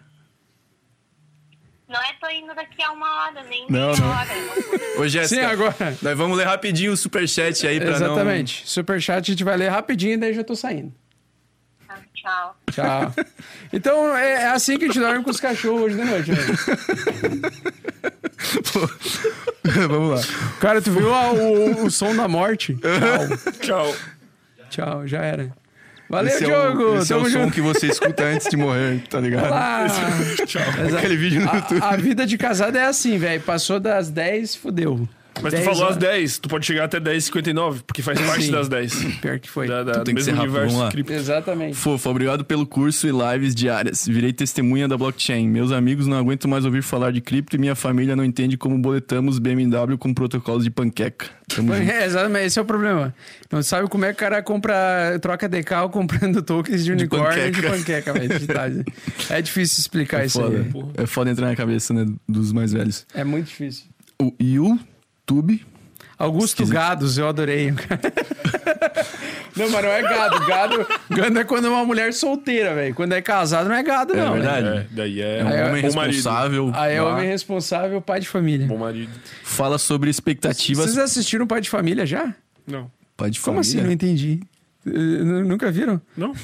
[1.90, 4.10] Não é tô indo daqui a uma hora, nem Não, meia não.
[4.10, 4.30] hora.
[4.98, 5.76] Ô, Jéssica, Sim, agora.
[6.02, 8.64] nós vamos ler rapidinho o superchat aí pra Exatamente.
[8.66, 10.94] Superchat a gente vai ler rapidinho e daí já tô saindo.
[12.22, 12.56] Tchau.
[12.72, 13.14] Tchau.
[13.74, 16.38] Então é, é assim que a gente dorme com os cachorros hoje de noite, né?
[19.88, 20.25] vamos lá.
[20.59, 22.75] Cara, tu viu a- o, o som da morte?
[22.75, 23.53] Tchau.
[23.59, 23.95] Tchau.
[24.69, 25.51] Tchau, já era.
[26.09, 26.82] Valeu, esse Diogo!
[26.82, 27.53] É o, esse é o Tamo som junto.
[27.53, 29.53] que você escuta antes de morrer, tá ligado?
[29.53, 29.85] Ah,
[30.45, 30.61] Tchau.
[30.98, 31.82] Aquele vídeo no YouTube.
[31.82, 33.41] a, a vida de casado é assim, velho.
[33.41, 35.08] Passou das 10, fudeu.
[35.42, 35.98] Mas tu 10 falou às horas.
[35.98, 38.51] 10, tu pode chegar até 10h59, porque faz parte Sim.
[38.51, 38.93] das 10.
[39.22, 39.68] Pior que foi.
[39.68, 40.92] Da, da, tem que ser rápido, universo vamos lá.
[40.92, 41.14] cripto.
[41.14, 41.76] Exatamente.
[41.76, 44.06] Fofo, obrigado pelo curso e lives diárias.
[44.08, 45.48] Virei testemunha da blockchain.
[45.48, 48.77] Meus amigos não aguentam mais ouvir falar de cripto e minha família não entende como
[48.77, 51.27] boletamos BMW com protocolos de panqueca.
[51.48, 51.90] Tamo junto.
[51.90, 53.14] É, exatamente, esse é o problema.
[53.51, 57.51] Não sabe como é que o cara compra, troca decal comprando tokens de unicórnio e
[57.51, 58.30] de panqueca, velho.
[58.30, 58.76] digitais.
[59.30, 60.58] É difícil explicar É isso foda.
[60.58, 60.72] aí.
[61.03, 63.06] É foda entrar na cabeça, né, dos mais velhos.
[63.14, 63.85] É muito difícil.
[64.22, 64.34] O
[65.32, 65.66] YouTube.
[66.18, 67.72] Augusto Gados, eu adorei.
[69.56, 70.45] não, mas não é gado.
[70.45, 72.93] Gado, gado é quando é uma mulher solteira, velho.
[72.93, 74.34] Quando é casado, não é gado, É não.
[74.34, 74.64] verdade.
[74.69, 74.77] velho.
[74.80, 76.14] É, daí é, É um é- homem bom marido.
[76.16, 76.72] responsável.
[76.76, 77.14] Aí é lá.
[77.16, 78.68] homem responsável, pai de família.
[78.68, 79.11] Bom marido.
[79.43, 80.85] Fala sobre expectativas.
[80.85, 82.34] Vocês assistiram Pai de Família já?
[82.68, 82.92] Não.
[83.18, 83.72] Pai de Como assim?
[83.80, 83.88] família?
[83.88, 84.42] Não entendi.
[84.85, 86.00] Eh, n- Nunca viram?
[86.16, 86.34] Não?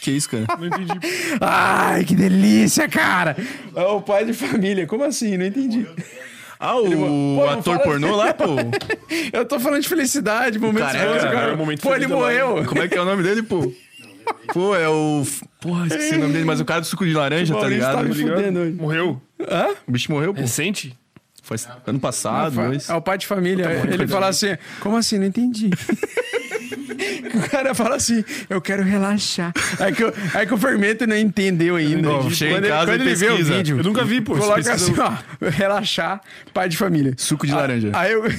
[0.00, 0.44] Que isso, cara?
[0.56, 0.92] Não entendi.
[1.40, 3.36] Ai, que delícia, cara!
[3.74, 4.86] É o pai de família.
[4.86, 5.36] Como assim?
[5.36, 5.84] Não entendi.
[6.60, 8.44] Ah, o Pô, ator pornô lá, pô.
[9.32, 11.50] Eu tô falando de felicidade, momentos Careca, bons, cara, cara.
[11.50, 12.64] é o momento Pô, ele morreu.
[12.64, 13.72] Como é que é o nome dele, pô?
[14.52, 15.22] Pô, é o.
[15.60, 17.96] Porra, esqueci o nome dele, mas o cara do suco de laranja, tá Maurício ligado?
[17.96, 18.72] tá me fudendo hoje.
[18.72, 19.22] Morreu?
[19.40, 19.68] Hã?
[19.86, 20.40] O bicho morreu, pô.
[20.40, 20.96] Recente?
[21.42, 21.56] Foi
[21.86, 22.90] ano passado, dois.
[22.90, 23.66] É o pai de família.
[23.90, 25.18] Ele fala assim: Como assim?
[25.18, 25.70] Não entendi.
[27.34, 29.52] o cara fala assim: Eu quero relaxar.
[29.78, 32.02] Aí que, o- aí que o fermento não entendeu ainda.
[32.08, 34.20] Não, chega em quando ele, casa quando e ele vê o vídeo, Eu nunca vi,
[34.20, 34.36] pô.
[34.36, 35.12] coloca assim: ó,
[35.50, 36.20] relaxar,
[36.52, 37.14] pai de família.
[37.16, 37.90] Suco de laranja.
[37.92, 38.22] Aí, eu,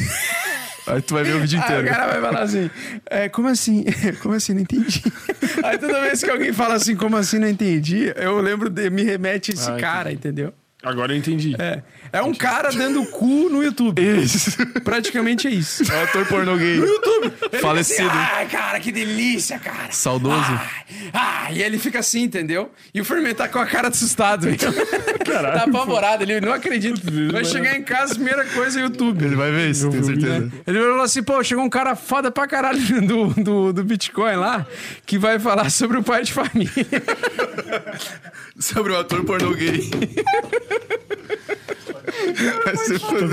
[0.88, 1.84] Aí tu vai ver o vídeo aí inteiro.
[1.84, 2.70] o cara vai falar assim:
[3.06, 3.86] é, Como assim?
[4.24, 4.54] Como assim?
[4.54, 5.04] Não entendi.
[5.64, 7.38] Aí toda vez que alguém fala assim: Como assim?
[7.38, 10.52] Não entendi, eu lembro de me remete a esse Ah, cara, entendeu?
[10.82, 11.56] Agora eu entendi.
[11.60, 11.84] É.
[12.12, 14.02] É um cara dando cu no YouTube.
[14.02, 14.52] Isso.
[14.84, 15.92] Praticamente é isso.
[15.92, 16.78] É o ator pornô gay.
[16.78, 17.34] No YouTube.
[17.62, 18.10] Falecido.
[18.12, 19.92] Ai, cara, que delícia, cara.
[19.92, 20.36] Saudoso.
[20.36, 22.72] Ai, ai, e ele fica assim, entendeu?
[22.94, 24.48] E o Fermento tá com a cara assustado.
[24.56, 27.00] tá apavorado, ele não acredita.
[27.32, 29.26] Vai chegar em casa, primeira coisa, YouTube.
[29.26, 30.52] Ele vai ver isso, tenho certeza.
[30.66, 34.66] Ele falou assim, pô, chegou um cara foda pra caralho do, do, do Bitcoin lá,
[35.06, 36.72] que vai falar sobre o pai de família.
[38.60, 39.90] Sobre o ator pornô gay.
[42.64, 43.28] Vai ser foda.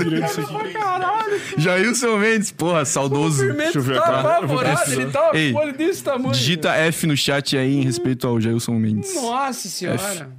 [1.57, 3.45] Jailson Mendes, porra, O saudoso.
[3.45, 4.27] Fermento eu ver tá aqui.
[4.27, 6.33] Apavorado, ele tá Ei, com o olho desse tamanho.
[6.33, 9.13] Digita F no chat aí em respeito ao Jailson Mendes.
[9.15, 10.29] Nossa senhora.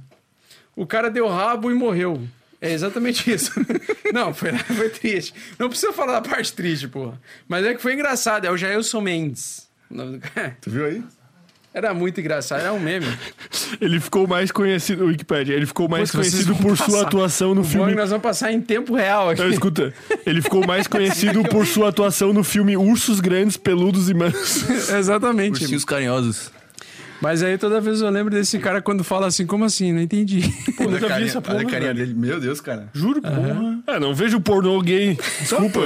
[0.75, 2.21] O cara deu rabo e morreu.
[2.61, 3.51] É exatamente isso.
[4.13, 5.33] Não, foi, foi triste.
[5.57, 7.19] Não precisa falar da parte triste, porra.
[7.47, 8.45] Mas é que foi engraçado.
[8.45, 9.69] É o Jailson Mendes.
[9.89, 10.57] O nome do cara.
[10.61, 11.03] Tu viu aí?
[11.73, 12.61] Era muito engraçado.
[12.61, 13.05] Era um meme.
[13.79, 15.05] Ele ficou mais conhecido.
[15.05, 16.89] Wikipedia, ele ficou mais vocês conhecido por passar.
[16.91, 17.93] sua atuação no Bom, filme.
[17.95, 19.41] nós vamos passar em tempo real aqui.
[19.41, 19.93] Não, escuta.
[20.25, 24.67] Ele ficou mais conhecido por sua atuação no filme Ursos Grandes, Peludos e Mansos.
[24.89, 25.61] Exatamente.
[25.61, 26.51] Ursinhos carinhosos.
[27.21, 29.91] Mas aí toda vez eu lembro desse cara quando fala assim, como assim?
[29.93, 30.41] Não entendi.
[30.77, 32.13] Pô, Olha a nunca vi carinha- essa olha porra, a carinha dele.
[32.15, 32.87] Meu Deus, cara.
[32.93, 33.79] Juro, porra.
[33.87, 35.17] É, não vejo pornô gay.
[35.41, 35.79] Desculpa.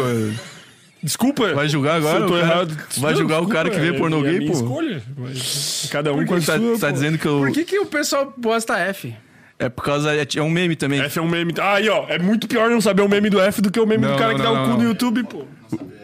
[1.03, 1.53] Desculpa.
[1.53, 2.15] Vai julgar agora?
[2.17, 2.77] Se eu tô cara- errado.
[2.97, 4.57] Vai julgar o cara que vê desculpa, pornô é, é gay, minha pô?
[4.57, 5.03] escolha.
[5.17, 7.39] Mas cada um com a Tá, sua, tá dizendo que eu.
[7.39, 9.13] Por que, que o pessoal posta F?
[9.59, 10.15] É por causa.
[10.15, 11.01] É, é um meme também.
[11.01, 11.53] F é um meme.
[11.59, 12.05] Ah, aí, ó.
[12.07, 14.17] É muito pior não saber o meme do F do que o meme Não, do
[14.17, 15.45] cara não, que não, dá o cu no YouTube, pô.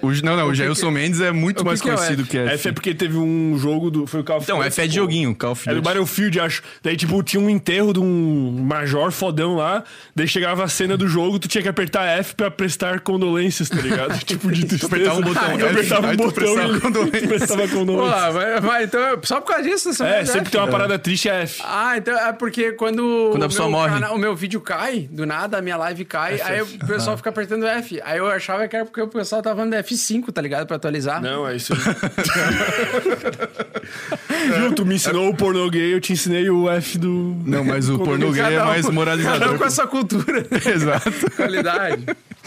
[0.01, 2.29] O, não, não, o Jailson Mendes é muito mais que é conhecido F?
[2.31, 2.53] que F.
[2.53, 4.07] F é porque teve um jogo do.
[4.07, 5.03] Foi o Call of Então, Duty, F é de pô.
[5.03, 5.85] joguinho, Call of É do Duty.
[5.87, 6.63] Battlefield, acho.
[6.83, 9.83] Daí, tipo, tinha um enterro de um major fodão lá.
[10.15, 13.77] Daí chegava a cena do jogo, tu tinha que apertar F pra prestar condolências, tá
[13.81, 14.17] ligado?
[14.23, 14.87] tipo, de tristeza.
[14.95, 17.27] apertava um botão Eu F, apertava um tu botão e condolências.
[17.27, 18.33] prestava Pô, condolências.
[18.35, 20.51] mas, mas então, só por causa disso, você É, sempre F.
[20.51, 21.61] tem uma parada triste é F.
[21.65, 23.93] Ah, então é porque quando, Quando a o pessoa meu morre.
[23.93, 27.29] cana- o meu vídeo cai, do nada, a minha live cai, aí o pessoal fica
[27.29, 27.99] apertando F.
[28.03, 30.67] Aí eu achava que era porque o pessoal tava falando F5, tá ligado?
[30.67, 31.21] Pra atualizar.
[31.21, 31.79] Não, é isso aí.
[34.59, 34.73] Viu?
[34.75, 37.35] Tu me ensinou o pornô gay, eu te ensinei o F do.
[37.45, 39.57] Não, mas o pornô gay é mais Cada um moralizador.
[39.57, 40.45] com a sua cultura.
[40.73, 41.11] Exato.
[41.35, 42.05] Qualidade.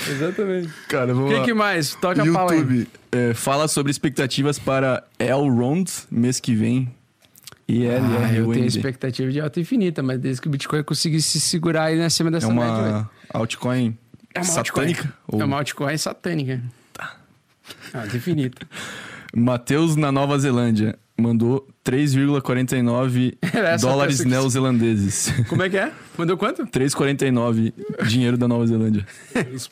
[0.09, 0.69] Exatamente.
[0.89, 1.45] Cara, O vamos que, lá.
[1.45, 1.95] que mais?
[1.97, 2.59] Toca a pau aí.
[2.59, 2.89] YouTube.
[3.13, 6.91] é, fala sobre expectativas para Elrond mês que vem.
[7.69, 11.41] E Ah, eu tenho expectativa de alta infinita, mas desde que o Bitcoin conseguisse se
[11.41, 12.95] segurar aí acima É dessa média, velho.
[12.97, 13.97] uma altcoin
[14.35, 14.89] É uma altcoin.
[14.95, 15.15] satânica?
[15.29, 16.61] Ou- É uma altcoin satânica.
[17.95, 18.67] Alta infinita.
[19.35, 25.33] Matheus na Nova Zelândia mandou 3,49 Essa dólares que- neozelandeses.
[25.49, 25.93] Como é que é?
[26.19, 26.67] Mandou quanto?
[26.67, 27.73] 3,49
[28.09, 29.07] dinheiro da Nova Zelândia.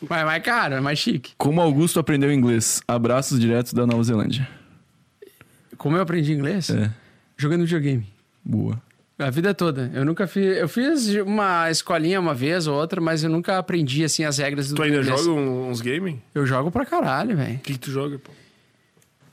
[0.09, 1.33] Mas é mais caro, é mais chique.
[1.37, 2.81] Como Augusto aprendeu inglês?
[2.89, 4.49] Abraços diretos da Nova Zelândia.
[5.77, 6.71] Como eu aprendi inglês?
[6.71, 6.91] É,
[7.37, 8.07] Jogando videogame.
[8.45, 8.81] boa.
[9.21, 9.91] A vida toda.
[9.95, 10.57] Eu nunca fiz.
[10.57, 14.69] Eu fiz uma escolinha uma vez ou outra, mas eu nunca aprendi assim as regras
[14.71, 15.21] do Tu ainda inglês.
[15.25, 16.17] joga uns games?
[16.35, 17.57] Eu jogo pra caralho, velho.
[17.57, 18.31] O que, que tu joga, pô?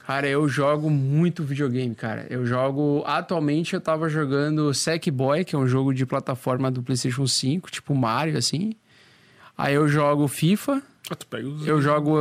[0.06, 2.26] Cara, eu jogo muito videogame, cara.
[2.30, 3.04] Eu jogo.
[3.06, 7.94] Atualmente eu tava jogando Sackboy, que é um jogo de plataforma do PlayStation 5, tipo
[7.94, 8.74] Mario, assim.
[9.58, 11.68] Aí eu jogo FIFA, Ah, tu pega os.
[11.68, 12.16] eu jogo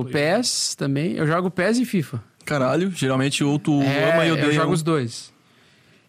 [0.00, 1.12] o PES também.
[1.14, 2.22] Eu jogo PES e FIFA.
[2.44, 4.46] Caralho, geralmente ou tu É, ama e odeia.
[4.46, 5.34] eu jogo os dois.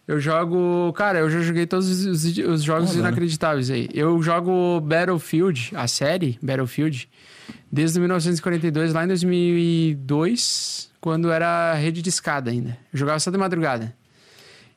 [0.08, 0.90] Eu jogo.
[0.94, 3.00] Cara, eu já joguei todos os, os- os jogos Olha.
[3.00, 3.88] inacreditáveis aí.
[3.92, 7.06] Eu jogo Battlefield, a série Battlefield,
[7.70, 12.70] desde 1942, lá em 2002, quando era rede de escada ainda.
[12.92, 13.94] Eu jogava só de madrugada.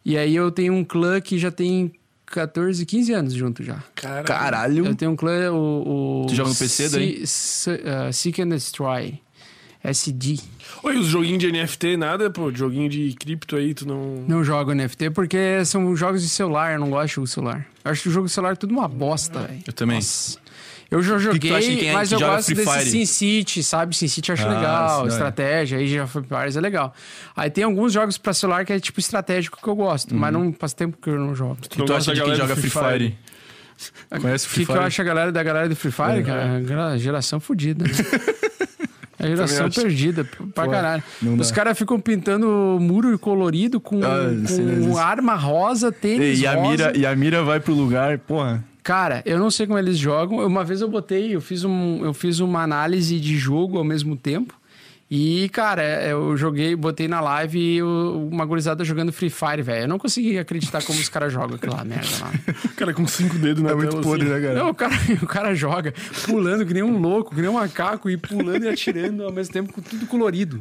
[0.03, 1.93] E aí eu tenho um clã que já tem
[2.25, 3.81] 14, 15 anos junto já.
[3.95, 4.85] Cara, Caralho.
[4.85, 6.23] Eu tenho um clã, o.
[6.23, 7.25] o Tu joga no PC daí?
[7.25, 9.19] Se- ah, Seek and Destroy.
[9.83, 10.39] SD.
[10.83, 12.51] Oi, os joguinhos de NFT, nada, pô.
[12.51, 14.23] Joguinho de cripto aí, tu não.
[14.27, 17.67] Não jogo NFT porque são jogos de celular, eu não gosto de jogo de celular.
[17.85, 19.59] Eu acho que o jogo de celular é tudo uma bosta, velho.
[19.67, 19.97] Eu também.
[19.97, 20.39] Nossa.
[20.89, 22.85] Eu já que tu joguei, quem é mas que eu gosto desse Fire?
[22.89, 23.95] Sin City, sabe?
[23.95, 25.07] Sin City eu acho Ah, legal, é.
[25.07, 26.93] estratégia, aí já foi Paris é legal.
[27.33, 30.51] Aí tem alguns jogos pra celular que é tipo estratégico que eu gosto, mas não
[30.51, 31.57] faz tempo que eu não jogo.
[31.63, 33.15] E tu acha de quem joga Free Fire?
[34.19, 34.87] Conhece O Free que, que eu Fire?
[34.87, 36.59] acho a galera da galera do Free Fire, cara?
[36.59, 37.85] Gra- Geração fodida.
[37.85, 37.91] né?
[39.21, 41.03] É geração perdida, pra caralho.
[41.21, 41.41] não dá.
[41.41, 42.47] Os caras ficam pintando
[42.79, 44.29] muro colorido com, Ah,
[44.85, 46.69] com arma rosa, tênis e, a rosa.
[46.69, 48.63] mira, e a mira vai pro lugar, porra.
[48.83, 50.45] Cara, eu não sei como eles jogam.
[50.45, 54.15] Uma vez eu botei, eu fiz, um, eu fiz uma análise de jogo ao mesmo
[54.15, 54.55] tempo.
[55.13, 59.81] E, cara, eu joguei, botei na live e eu- uma gurizada jogando Free Fire, velho.
[59.83, 62.31] Eu não consegui acreditar como os caras jogam aquela merda lá.
[62.77, 64.39] Cara, com cinco dedos na É muito podre, assim.
[64.39, 64.59] né, cara?
[64.59, 65.93] Não, o cara, o cara joga
[66.25, 69.51] pulando que nem um louco, que nem um macaco, e pulando e atirando ao mesmo
[69.51, 70.59] tempo com tudo colorido.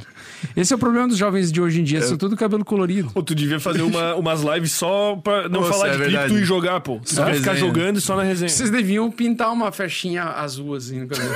[0.56, 3.08] Esse é o problema dos jovens de hoje em dia, são tudo cabelo colorido.
[3.12, 6.24] Pô, tu devia fazer uma- umas lives só pra não Nossa, falar é de verdade.
[6.24, 6.98] cripto e jogar, pô.
[7.04, 8.48] Você Só vai ficar jogando só na resenha.
[8.48, 11.30] Vocês deviam pintar uma festinha azul assim no cabelo.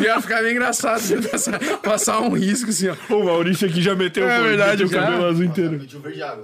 [0.00, 2.96] Ia ficar bem engraçado, ia passar, passar um risco assim, ó.
[3.14, 5.02] O Maurício aqui já meteu É pô, verdade, o já.
[5.02, 5.80] cabelo azul inteiro.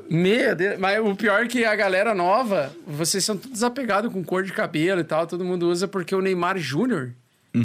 [0.09, 0.15] O.
[0.15, 4.23] Meu Deus, mas o pior é que a galera nova, vocês são todos desapegados com
[4.25, 7.11] cor de cabelo e tal, todo mundo usa porque o Neymar Júnior,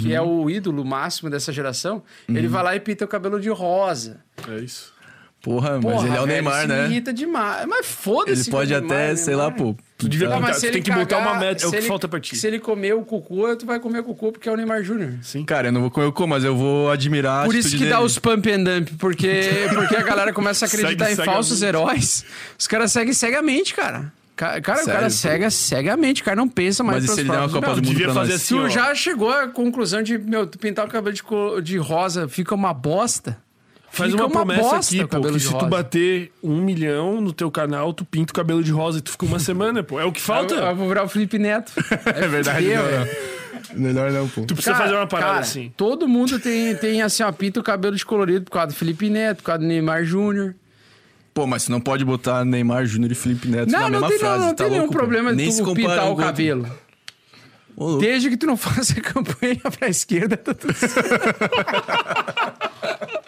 [0.00, 3.48] que é o ídolo máximo dessa geração, ele vai lá e pinta o cabelo de
[3.48, 4.20] rosa.
[4.48, 4.92] É isso.
[5.40, 6.82] Porra, mas Porra, ele é o velho, Neymar, isso né?
[6.82, 7.66] Me irrita demais.
[7.66, 8.42] Mas foda-se.
[8.44, 9.76] Ele pode o até, Neymar, sei lá, pô.
[10.04, 11.62] Tu devia pintar, mas se tu ele tem que botar cagar- uma meta.
[11.62, 12.36] É o se que ele- falta pra ti.
[12.36, 15.14] Se ele comer o cocô, tu vai comer o cocô porque é o Neymar Júnior.
[15.46, 17.84] Cara, eu não vou comer o cu, mas eu vou admirar a Por isso atitude
[17.84, 18.06] que dá dele.
[18.06, 19.42] os pump and dump, porque,
[19.74, 22.24] porque a galera começa a acreditar Segue em falsos heróis.
[22.58, 24.12] Os caras seguem cegamente, cara.
[24.36, 25.10] Ca- Cara, o cara Sério?
[25.10, 27.76] cega cegamente, o cara não pensa mais Mas e se ele der uma Copa do.
[27.76, 28.42] Mundo devia pra fazer nós?
[28.42, 28.68] assim, Tu ó.
[28.68, 32.52] já chegou à conclusão de, meu, tu pintar o cabelo de, co- de rosa fica
[32.52, 33.38] uma bosta?
[33.94, 35.66] Faz Fica uma promessa bosta aqui, pô, que se tu rosa.
[35.66, 39.24] bater um milhão no teu canal, tu pinta o cabelo de rosa e tu fica
[39.24, 40.00] uma semana, pô.
[40.00, 40.54] É o que falta.
[40.54, 41.72] Eu, eu vou virar o Felipe Neto.
[42.04, 43.06] É verdade, Fudeu, não, não.
[43.80, 44.42] Melhor não, pô.
[44.42, 45.72] Tu precisa Cara, fazer uma parada cara, assim.
[45.76, 49.08] Todo mundo tem, tem assim, ó, pinta o cabelo de colorido por causa do Felipe
[49.08, 50.54] Neto, por causa do Neymar Júnior.
[51.32, 54.08] Pô, mas você não pode botar Neymar Júnior e Felipe Neto Não, na não mesma
[54.08, 54.38] tem, frase.
[54.40, 54.98] não, não tá tem nenhum louco, pô?
[54.98, 56.24] problema de Nem tu pintar o outro.
[56.24, 56.68] cabelo.
[57.76, 58.00] Ô, louco.
[58.02, 60.94] Desde que tu não faça campanha pra esquerda, tá tudo certo.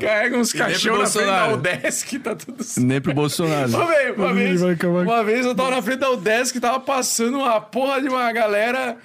[0.00, 1.54] Carrega uns caixão na frente da.
[1.54, 2.86] Udesc, tá tudo certo.
[2.86, 3.70] Nem pro Bolsonaro.
[4.16, 7.60] Uma, vez, vai acabar- uma vez eu tava na frente da UDESC, tava passando uma
[7.60, 8.96] porra de uma galera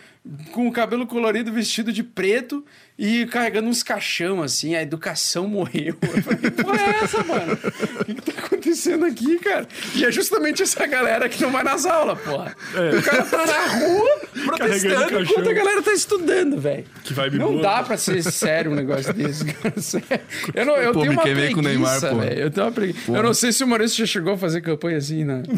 [0.52, 2.64] com o cabelo colorido, vestido de preto
[2.98, 4.76] e carregando uns caixão, assim.
[4.76, 5.96] A educação morreu.
[6.02, 7.58] Eu falei, que porra é essa, mano?
[8.00, 9.68] O que, que tá acontecendo aqui, cara?
[9.96, 12.56] E é justamente essa galera que não vai nas aulas, porra.
[12.98, 16.86] O cara tá na rua protestando enquanto a galera tá estudando, velho.
[17.04, 17.62] Que vibe Não boa.
[17.62, 19.72] dá pra ser sério um negócio desse, cara.
[19.82, 20.08] Sério.
[20.54, 22.24] Eu, não, eu Pô, tenho me uma queimei com o Neymar, preguiça, pô.
[22.24, 23.12] Eu tenho uma preguiça.
[23.12, 25.42] Eu não sei se o Maurício já chegou a fazer campanha assim, né?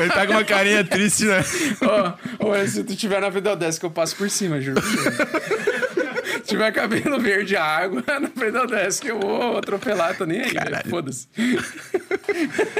[0.00, 1.44] Ele tá com uma carinha triste, né?
[1.82, 4.77] Ó, ó, se tu tiver na vida dessa que eu passo por cima, juro.
[4.78, 5.84] eating.
[6.48, 10.50] Tiver cabelo verde a água, na frente da desk eu vou atropelar, tô nem aí,
[10.50, 10.88] velho.
[10.88, 11.28] Foda-se.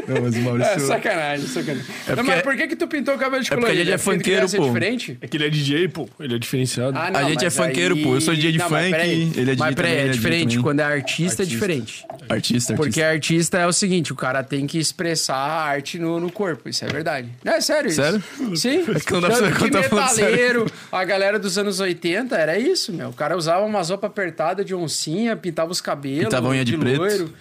[0.06, 0.72] Não, mas o Maurício...
[0.78, 1.84] É sacanagem, sacanagem.
[2.08, 3.84] Não, porque- mas por que que tu pintou o cabelo de É porque a colorido?
[3.84, 4.66] gente é porque tu funkeiro, queria ser pô.
[4.66, 5.18] diferente?
[5.20, 6.08] É que ele é DJ, pô.
[6.20, 6.96] Ele é diferenciado.
[6.98, 8.14] Ah, A gente é funkeiro, aí- pô.
[8.14, 10.12] Eu sou DJ de Não, funk, ele é DJ Mas peraí, também, é ele é
[10.12, 10.58] diferente.
[10.60, 12.04] Quando é artista, é diferente.
[12.28, 13.08] Artista, Porque artista.
[13.28, 16.84] artista é o seguinte, o cara tem que expressar a arte no, no corpo, isso
[16.84, 17.28] é verdade.
[17.44, 18.00] Não, é sério isso.
[18.02, 18.22] Sério?
[18.56, 18.84] Sim.
[18.94, 22.92] É que não dá pra que tá metaleiro, a galera dos anos 80, era isso,
[22.92, 23.08] meu.
[23.08, 26.24] O cara usava uma roupa apertada de oncinha, pintava os cabelos.
[26.24, 26.98] Pintava a unha de preto.
[26.98, 27.32] loiro.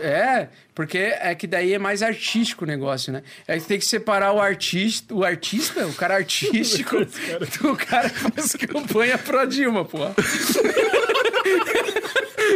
[0.00, 3.22] É, porque é que daí é mais artístico o negócio, né?
[3.46, 6.96] É que tem que separar o artista, o artista, o cara artístico,
[7.60, 9.98] do cara que faz campanha pro Dilma, pô.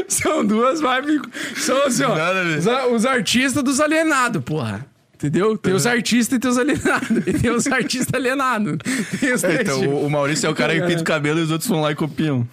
[0.08, 1.20] São duas vibes.
[1.56, 2.14] São assim, ó.
[2.16, 2.42] Nada.
[2.42, 4.86] Os, os artistas dos alienados, porra.
[5.14, 5.56] Entendeu?
[5.58, 7.10] Tem os artistas e tem os alienados.
[7.26, 8.78] E tem os artistas alienados.
[9.20, 11.42] Tem os É, então, o- o Maurício é o cara que pinta o cabelo e
[11.42, 12.48] os outros vão lá e copiam.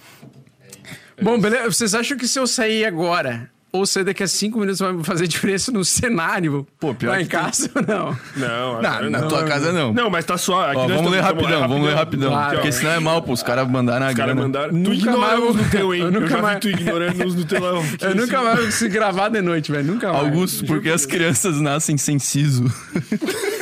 [1.22, 1.64] Bom, beleza.
[1.70, 5.26] Vocês acham que se eu sair agora ou sair daqui a cinco minutos vai fazer
[5.28, 6.66] diferença no cenário?
[6.80, 7.38] Pô, pior lá que em tem.
[7.40, 8.16] casa ou não?
[8.36, 9.28] Não, Na, agora na não.
[9.28, 9.92] tua casa não.
[9.92, 10.34] Não, mas tá.
[10.34, 12.32] Aqui Ó, vamos ler tamo- rapidão, vamos ler rapidão.
[12.32, 12.48] Ó.
[12.50, 13.32] Porque senão é mal, pô.
[13.32, 14.70] Os caras mandaram a Os caras mandaram.
[14.82, 16.00] Tu mais- no teu, hein?
[16.00, 17.58] eu Eu, nunca já mais- vi tu ignorando os no teu.
[18.00, 19.84] Eu nunca mais vou conseguir gravar de noite, velho.
[19.92, 20.24] Nunca mais.
[20.24, 22.64] Augusto, porque as crianças nascem sem siso.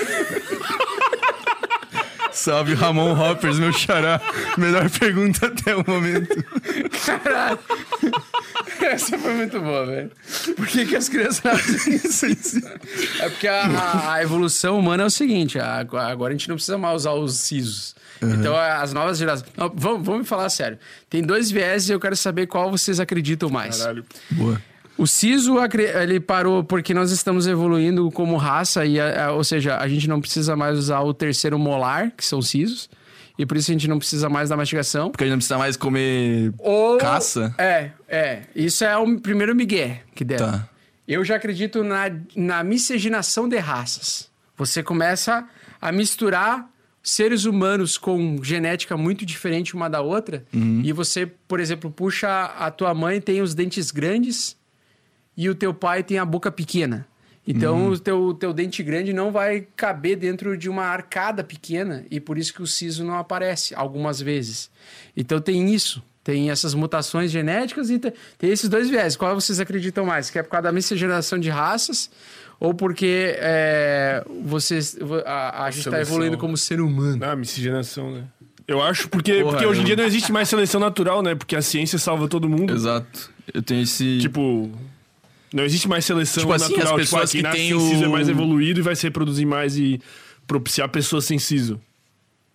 [2.46, 4.20] Salve Ramon Hoppers, meu xará.
[4.56, 6.28] Melhor pergunta até o momento.
[7.04, 7.58] Caralho.
[8.82, 10.12] Essa foi muito boa, velho.
[10.54, 12.60] Por que, que as crianças sem siso?
[13.18, 16.78] É porque a, a- evolução humana é o seguinte: a- agora a gente não precisa
[16.78, 17.96] mais usar os sisos.
[18.22, 19.50] Então, as novas gerações.
[19.56, 20.78] Não, vamos, vamos me falar sério.
[21.10, 23.78] Tem dois viés e eu quero saber qual vocês acreditam mais.
[23.78, 24.04] Caralho.
[24.30, 24.62] Boa.
[24.98, 25.56] O siso,
[26.00, 30.08] ele parou porque nós estamos evoluindo como raça, e a- a- ou seja, a gente
[30.08, 32.88] não precisa mais usar o terceiro molar, que são os sisos,
[33.38, 35.10] e por isso a gente não precisa mais da mastigação.
[35.10, 36.96] Porque a gente não precisa mais comer Ou...
[36.96, 37.54] caça.
[37.58, 38.42] É, é.
[38.54, 40.50] Isso é o primeiro migué que deram.
[40.52, 40.68] Tá.
[41.06, 44.30] Eu já acredito na, na miscigenação de raças.
[44.56, 45.46] Você começa
[45.80, 46.68] a misturar
[47.02, 50.44] seres humanos com genética muito diferente uma da outra.
[50.52, 54.56] E você, por exemplo, puxa a tua mãe tem os dentes grandes
[55.36, 57.06] e o teu pai tem a boca pequena.
[57.48, 62.18] Então, o teu, teu dente grande não vai caber dentro de uma arcada pequena e
[62.18, 64.68] por isso que o siso não aparece algumas vezes.
[65.16, 66.02] Então, tem isso.
[66.24, 69.14] Tem essas mutações genéticas e te- tem esses dois viés.
[69.14, 70.28] Qual vocês acreditam mais?
[70.28, 72.10] Que é por causa da miscigenação de raças
[72.58, 77.24] ou porque é, vocês, a, a gente está evoluindo como ser humano?
[77.24, 78.24] Ah, miscigenação, né?
[78.66, 81.36] Eu acho porque, Porra, porque hoje em eu- dia não existe mais seleção natural, né?
[81.36, 82.74] Porque a ciência salva todo mundo.
[82.74, 83.30] Exato.
[83.54, 84.18] Eu tenho esse.
[84.18, 84.68] Tipo,
[85.52, 86.94] não existe mais seleção Tipo assim, natural.
[86.94, 89.04] as pessoas tipo, ah, que nasce sem siso é o- mais evoluído e vai se
[89.04, 90.00] reproduzir mais e
[90.46, 91.80] propiciar pessoas sem siso.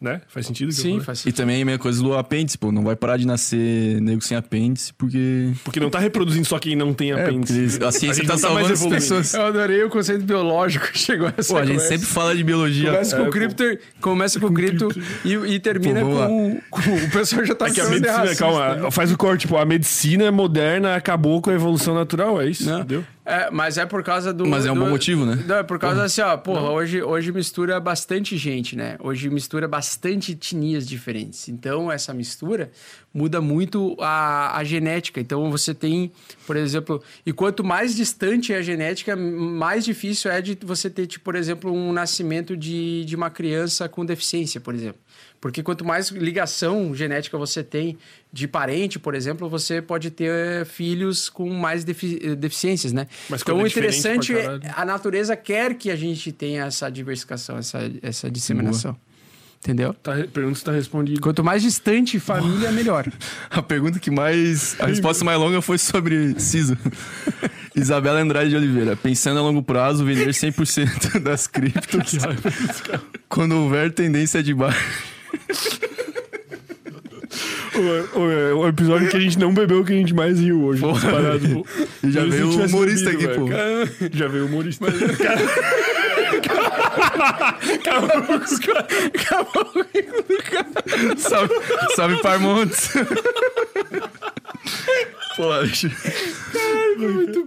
[0.02, 0.20] Né?
[0.28, 0.72] Faz sentido?
[0.72, 1.38] Sim, faz E sentido.
[1.38, 2.72] também a mesma coisa do apêndice, pô.
[2.72, 5.52] Não vai parar de nascer nego sem apêndice, porque.
[5.64, 7.70] Porque não tá reproduzindo só quem não tem É, apêndice.
[7.78, 9.32] porque a ciência gente tá tá salvando as pessoas.
[9.36, 12.44] Eu adorei o conceito biológico que chegou a essa Pô, a gente sempre fala de
[12.44, 12.92] biologia.
[12.94, 13.64] Começa com É, o cripto,
[14.02, 14.90] começa com o cripto
[15.24, 18.44] e, e termina Pô, com, com- O pessoal já tá É que a medicina, racista,
[18.44, 18.90] calma, né?
[18.92, 22.66] faz o corte, tipo, a medicina moderna acabou com a evolução natural, é isso?
[22.68, 22.80] Não.
[22.80, 23.04] Entendeu?
[23.24, 24.48] É, mas é por causa do.
[24.48, 25.44] Mas é um do- bom motivo, né?
[25.48, 28.98] Não, é por causa assim, ó, porra, hoje, hoje mistura bastante gente, né?
[29.00, 31.48] Hoje mistura bastante etnias diferentes.
[31.48, 32.72] Então, essa mistura
[33.14, 35.20] muda muito a, a genética.
[35.20, 36.12] Então, você tem,
[36.48, 41.06] por exemplo, e quanto mais distante é a genética, mais difícil é de você ter,
[41.06, 45.00] tipo, por exemplo, um nascimento de, de uma criança com deficiência, por exemplo.
[45.42, 47.98] Porque quanto mais ligação genética você tem
[48.32, 53.08] de parente, por exemplo, você pode ter filhos com mais defi- deficiências, né?
[53.28, 57.58] Mas então o é interessante é a natureza quer que a gente tenha essa diversificação,
[57.58, 58.96] essa, essa disseminação.
[59.64, 59.94] Entendeu?
[59.94, 61.22] Tá, pergunta se tá respondido.
[61.22, 63.06] Quanto mais distante família, melhor.
[63.50, 64.76] A pergunta que mais.
[64.80, 66.76] A resposta mais longa foi sobre siso.
[67.76, 68.96] Isabela Andrade de Oliveira.
[68.96, 72.18] Pensando a longo prazo, vender 100% das criptos
[73.30, 75.11] quando houver tendência de baixo.
[77.74, 80.82] O, o- o episódio que a gente não bebeu, que a gente mais riu hoje.
[80.82, 81.66] pô.
[82.04, 83.48] E já veio o tivesse humorista bebido, aqui, pô.
[83.48, 84.86] Cara, Já veio o humorista.
[84.92, 85.42] Cara,
[91.18, 91.54] Salve,
[91.96, 92.90] salve Parmontes.
[95.36, 95.90] Pô, acho...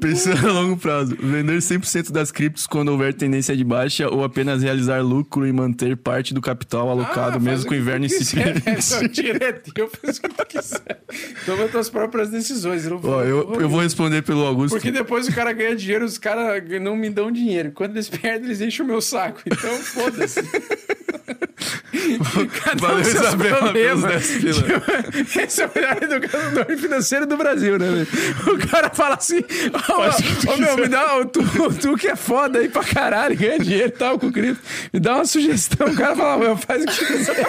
[0.00, 4.62] Pensando a longo prazo, vender 100% das criptos quando houver tendência de baixa ou apenas
[4.62, 8.62] realizar lucro e manter parte do capital alocado, mesmo com o inverno incipiente.
[8.66, 11.00] Essa diretiva, faz o que tu quiser.
[11.46, 12.84] Toma tuas próprias decisões.
[12.86, 14.74] Eu, Ó, eu, eu vou responder pelo Augusto.
[14.74, 17.70] Porque depois o cara ganha dinheiro, os caras não me dão dinheiro.
[17.72, 19.40] Quando eles perdem, eles enchem o meu saco.
[19.46, 20.40] Então, foda-se.
[22.64, 24.04] Cada um Valeu, com seus Isabela, problemas.
[24.04, 24.62] pelos 10 pila.
[24.62, 27.86] Tipo, Esse é o melhor educador financeiro do Brasil, né?
[28.46, 31.42] O cara fala assim: Ô, ô, meu, me dá, tu,
[31.80, 34.62] tu que é foda aí pra caralho, ganha dinheiro e tal com cripto,
[34.92, 35.86] me dá uma sugestão.
[35.88, 37.46] O cara fala: meu, faz o que quiser.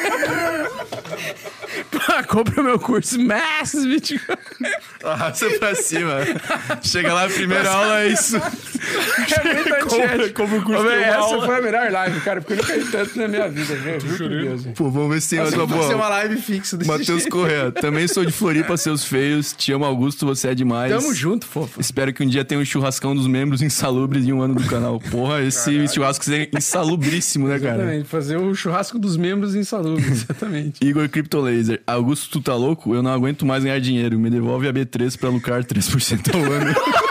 [2.06, 4.38] Pá, compra o meu curso, Masses Bitcoin.
[5.04, 6.20] Arrasta pra cima.
[6.84, 8.38] Chega lá, a primeira aula é isso.
[8.38, 11.45] É muito Compra- compra o curso, Ô, Essa aula.
[11.45, 14.02] foi a melhor live, cara, porque eu nunca ri tanto na minha vida, velho.
[14.18, 14.74] Juro.
[14.76, 16.10] Pô, vamos ver se tem mais uma Vai ser uma boa.
[16.10, 17.26] live fixa desse Matheus.
[17.28, 17.72] Correa.
[17.72, 19.54] Também sou de Floripa, seus feios.
[19.54, 20.92] Te amo, Augusto, você é demais.
[20.92, 21.80] Tamo junto, fofo.
[21.82, 25.00] Espero que um dia tenha um churrascão dos membros insalubres de um ano do canal.
[25.12, 27.76] Porra, esse churrasco seria insalubríssimo, né, cara?
[27.78, 30.84] Exatamente, fazer o churrasco dos membros insalubres, exatamente.
[30.84, 31.08] Igor
[31.66, 31.82] Cryptolaser.
[31.88, 32.94] Augusto, tu tá louco?
[32.94, 34.19] Eu não aguento mais ganhar dinheiro.
[34.19, 36.76] Me devolve a B3 pra lucrar 3% ao ano.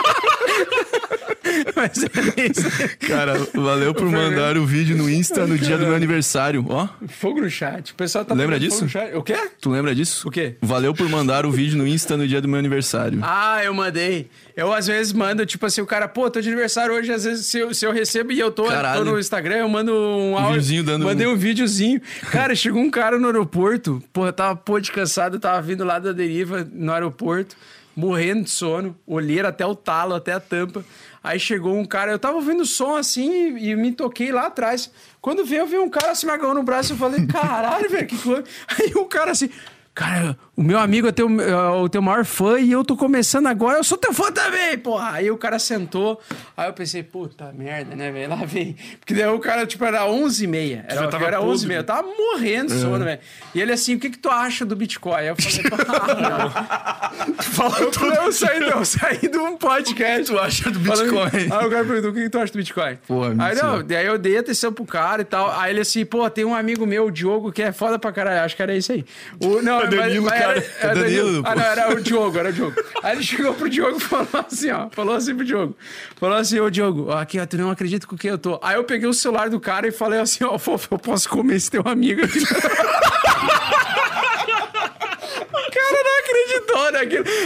[1.93, 2.03] Mas
[2.37, 2.97] é isso.
[3.07, 6.65] Cara, valeu por mandar o vídeo no Insta no dia do meu aniversário.
[6.69, 7.91] Ó, Fogo no chat.
[7.91, 8.75] O pessoal tá Lembra disso?
[8.77, 9.15] fogo no chat.
[9.15, 9.37] O quê?
[9.61, 10.27] tu lembra disso?
[10.27, 10.55] O quê?
[10.61, 13.19] Valeu por mandar o vídeo no Insta no dia do meu aniversário.
[13.23, 14.29] Ah, eu mandei.
[14.55, 17.45] Eu às vezes mando, tipo assim, o cara, pô, tô de aniversário hoje, às vezes
[17.45, 20.47] se eu, se eu recebo e eu tô, tô no Instagram, eu mando um áudio.
[20.53, 22.01] videozinho dando Mandei um- um videozinho.
[22.31, 25.99] Cara, chegou um cara no aeroporto, pô, eu tava pô de cansado, tava vindo lá
[25.99, 27.55] da deriva no aeroporto,
[27.95, 30.83] morrendo de sono, olheira até o talo, até a tampa.
[31.25, 34.91] Aí chegou um cara, eu tava ouvindo o som assim e me toquei lá atrás.
[35.19, 38.05] Quando veio, eu vi um cara se me agarrou no braço eu falei, caralho, velho,
[38.05, 38.43] que coisa.
[38.79, 39.49] Aí o cara assim,
[39.95, 43.47] Cara, o meu amigo é teu, é o teu maior fã e eu tô começando
[43.47, 45.11] agora, eu sou teu fã também, porra.
[45.11, 46.19] Aí o cara sentou,
[46.55, 48.29] aí eu pensei, puta merda, né, velho?
[48.29, 48.75] Lá vem.
[48.99, 50.83] Porque daí o cara, tipo, era 11h30.
[50.87, 51.67] Era, já tava era podre.
[51.67, 51.75] 11h30.
[51.75, 53.19] Eu tava morrendo de sono, velho.
[53.53, 55.15] E ele assim, o que que tu acha do Bitcoin?
[55.15, 57.11] Aí eu falei, ah,
[57.41, 58.13] Fala eu, tudo.
[58.13, 60.31] eu, saí, eu saí de um podcast.
[60.31, 61.29] Tu acha do Bitcoin?
[61.33, 62.97] Aí o cara perguntou, o que que tu acha do Bitcoin?
[63.07, 63.63] Porra, aí, mentira.
[63.63, 65.51] não, daí eu dei atenção pro cara e tal.
[65.59, 68.41] Aí ele assim, pô, tem um amigo meu, o Diogo, que é foda pra caralho.
[68.41, 69.05] Acho que era isso aí.
[69.39, 71.41] O, não, É Danilo, era, era Danilo.
[71.45, 72.75] Ah, não, era o Diogo, era o Diogo.
[73.03, 74.89] Aí ele chegou pro Diogo e falou assim, ó.
[74.89, 75.75] Falou assim pro Diogo.
[76.15, 78.59] Falou assim, ô Diogo, ó, aqui, ó, tu não acredita com quem eu tô.
[78.61, 81.55] Aí eu peguei o celular do cara e falei assim, ó, fofo, eu posso comer
[81.55, 82.39] esse teu amigo aqui.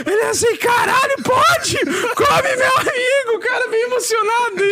[0.05, 1.77] Ele é assim, caralho, pode!
[2.15, 3.35] Come meu amigo!
[3.35, 4.65] O cara bem emocionado.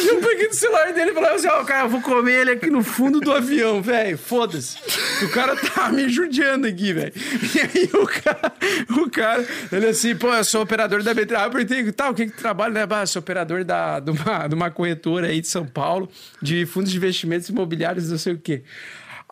[0.00, 2.50] E eu peguei do celular dele e falei assim, ó, cara, eu vou comer ele
[2.52, 4.16] aqui no fundo do avião, velho.
[4.16, 4.76] Foda-se.
[5.24, 7.12] O cara tá me judiando aqui, velho.
[7.14, 8.52] E aí o cara,
[8.90, 11.36] o cara, ele assim, pô, eu sou operador da B3.
[11.36, 12.86] Aí eu perguntei, tá, o que que trabalha, né?
[12.90, 16.08] Ah, sou operador da, de, uma, de uma corretora aí de São Paulo,
[16.40, 18.62] de fundos de investimentos imobiliários, não sei o quê.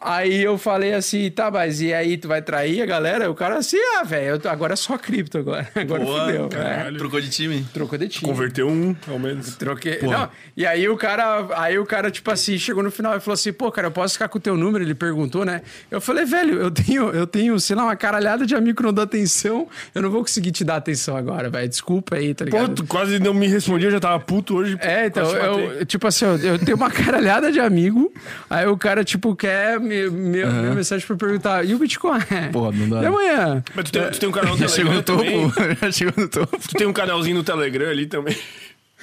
[0.01, 3.29] Aí eu falei assim, tá, mas e aí tu vai trair a galera?
[3.29, 5.69] O cara assim, ah, velho, agora é só cripto agora.
[5.75, 6.49] Agora fudeu.
[6.53, 6.93] É.
[6.97, 7.67] Trocou de time?
[7.73, 8.31] Trocou de time.
[8.31, 9.57] Converteu um, ao menos.
[9.57, 10.01] Troquei.
[10.03, 13.35] Não, e aí o cara, aí o cara, tipo assim, chegou no final e falou
[13.35, 14.85] assim: pô, cara, eu posso ficar com o teu número?
[14.85, 15.63] Ele perguntou, né?
[15.91, 18.93] Eu falei, velho, eu tenho, eu tenho, sei lá, uma caralhada de amigo que não
[18.93, 19.69] dá atenção.
[19.95, 21.69] Eu não vou conseguir te dar atenção agora, velho.
[21.69, 22.75] Desculpa aí, tá Pô, ligado?
[22.75, 24.77] tu quase não me respondia, eu já tava puto hoje.
[24.81, 28.13] É, então, eu, tipo assim, eu, eu tenho uma caralhada de amigo,
[28.49, 32.21] aí o cara, tipo, quer me, me, me mensagem pra perguntar, e o Bitcoin?
[32.53, 33.03] Porra, não dá.
[33.03, 33.65] E amanhã?
[33.75, 35.55] Mas tu tem, tu tem um canal no Já chegou Telegram no topo.
[35.55, 35.77] também?
[35.83, 36.59] Já chegou no topo.
[36.59, 38.37] Tu tem um canalzinho no Telegram ali também?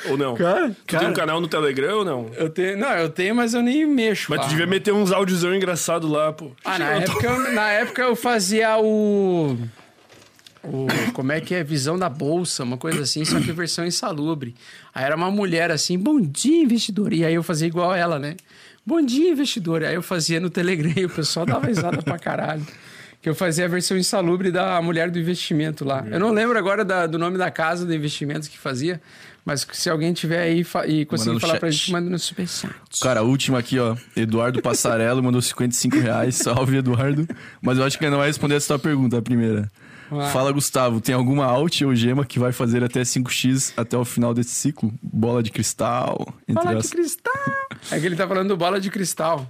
[0.09, 0.35] Ou não?
[0.35, 1.03] Cara, tu cara.
[1.03, 2.29] tem um canal no Telegram ou não?
[2.35, 4.27] Eu tenho, não, eu tenho, mas eu nem mexo.
[4.29, 4.45] Mas lá.
[4.45, 6.51] tu devia meter uns áudiozão engraçado lá, pô.
[6.65, 9.57] Ah, na época, eu- na época eu fazia o.
[10.63, 11.63] O, como é que é?
[11.63, 14.55] Visão da bolsa, uma coisa assim, só que versão insalubre.
[14.93, 17.13] Aí era uma mulher assim, bom dia, investidor.
[17.13, 18.35] E aí eu fazia igual ela, né?
[18.85, 19.83] Bom dia, investidor.
[19.83, 22.65] Aí eu fazia no Telegram e o pessoal dava risada pra caralho.
[23.21, 26.05] Que eu fazia a versão insalubre da mulher do investimento lá.
[26.11, 29.01] Eu não lembro agora da- do nome da casa do investimento que fazia,
[29.43, 31.79] mas se alguém tiver aí fa- e conseguir falar pra chat.
[31.85, 32.71] gente, manda no superchat.
[33.01, 33.95] Cara, a última aqui, ó.
[34.15, 36.35] Eduardo Passarello mandou 55 reais.
[36.35, 37.27] Salve, Eduardo.
[37.59, 39.71] Mas eu acho que ele não vai responder essa tua pergunta, a primeira.
[40.31, 41.01] Fala, Gustavo.
[41.01, 44.93] Tem alguma alt ou gema que vai fazer até 5x até o final desse ciclo?
[45.01, 46.85] Bola de cristal, entre Bola as...
[46.85, 47.33] de cristal.
[47.91, 49.49] É que ele tá falando do bola de cristal.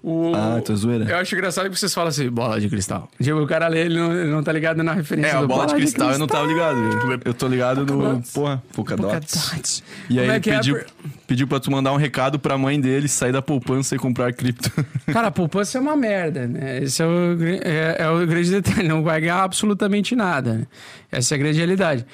[0.00, 1.04] O, Ah, tua zoeira.
[1.04, 3.10] Eu acho engraçado que vocês falam assim, bola de cristal.
[3.20, 5.46] Tipo, o cara lê, ele não, ele não tá ligado na referência É, do a
[5.46, 6.78] bola de cristal eu não tava ligado.
[7.24, 7.86] Eu tô ligado no.
[7.98, 8.32] Polkadots.
[8.32, 9.34] Porra, Polkadots.
[9.42, 9.82] Polkadots.
[10.08, 10.86] E aí Como é ele é pediu, per-
[11.26, 14.70] pediu pra tu mandar um recado pra mãe dele sair da poupança e comprar cripto.
[15.12, 16.78] Cara, a poupança é uma merda, né?
[16.82, 18.86] Esse é o, é, é o grande detalhe.
[18.86, 20.54] Não vai ganhar absolutamente nada.
[20.54, 20.66] Né?
[21.10, 22.06] Essa é a grande realidade.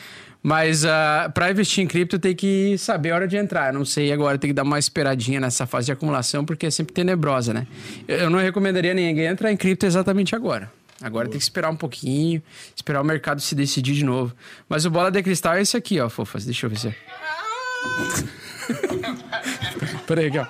[0.46, 3.72] Mas uh, para investir em cripto tem que saber a hora de entrar.
[3.72, 6.70] Eu Não sei agora, tem que dar uma esperadinha nessa fase de acumulação, porque é
[6.70, 7.66] sempre tenebrosa, né?
[8.06, 10.70] Eu não recomendaria ninguém entrar em cripto exatamente agora.
[11.00, 12.42] Agora tem que esperar um pouquinho,
[12.76, 14.34] esperar o mercado se decidir de novo.
[14.68, 16.44] Mas o bola de cristal é esse aqui, ó, fofas.
[16.44, 16.94] Deixa eu ver se é.
[20.06, 20.46] Peraí, aqui, ó.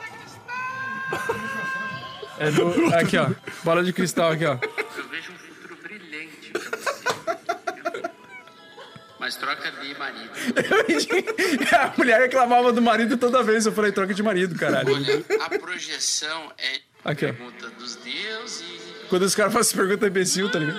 [2.41, 2.93] É do...
[2.95, 3.31] Aqui, ó.
[3.63, 4.55] Bola de cristal aqui, ó.
[4.55, 4.59] Eu
[5.09, 7.05] vejo um futuro brilhante pra você.
[9.25, 10.29] Mas troca de marido.
[11.81, 13.65] A mulher reclamava do marido toda vez.
[13.65, 14.95] Eu falei, troca de marido, caralho.
[14.95, 17.33] Olha, a projeção é Aqui, ó.
[17.33, 18.83] pergunta dos deuses.
[19.09, 20.79] Quando os caras fazem pergunta imbecil, tá ligado?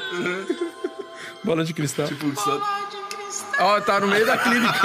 [1.43, 2.07] Bola de cristal.
[3.57, 4.80] Ó, tá no meio da clínica.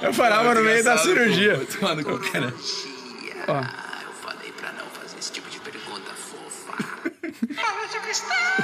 [0.00, 1.60] Eu parava no meio da cirurgia.
[1.82, 2.52] Mano, qualquer.
[2.52, 6.72] Tia, eu falei pra não fazer esse tipo de pergunta fofa.
[7.54, 8.54] Fala de cristal.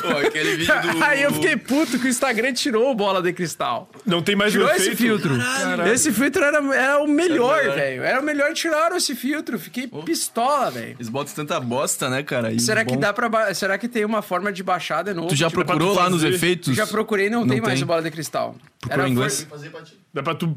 [0.00, 1.02] Pô, aquele vídeo do.
[1.04, 3.90] Aí eu fiquei puto que o Instagram tirou o bola de cristal.
[4.04, 4.96] Não tem mais Tirou o esse efeito.
[4.98, 5.36] filtro.
[5.92, 8.04] Esse filtro era, era o melhor, velho.
[8.04, 9.58] Era o melhor, tiraram esse filtro.
[9.58, 10.94] Fiquei pistola, velho.
[10.96, 12.52] Eles botam tanta bosta, né, cara?
[12.52, 13.28] E Será que bom- dá pra.
[13.28, 15.28] ba- Será que tem uma forma de baixar de novo?
[15.28, 16.74] Tu já Tipo, procurou lá nos efeitos?
[16.76, 17.82] Já procurei, não, Não tem mais tem?
[17.82, 18.54] o bola de cristal.
[18.80, 19.44] Procurou em inglês?
[19.48, 19.58] for-.
[20.14, 20.56] Dá pra tu.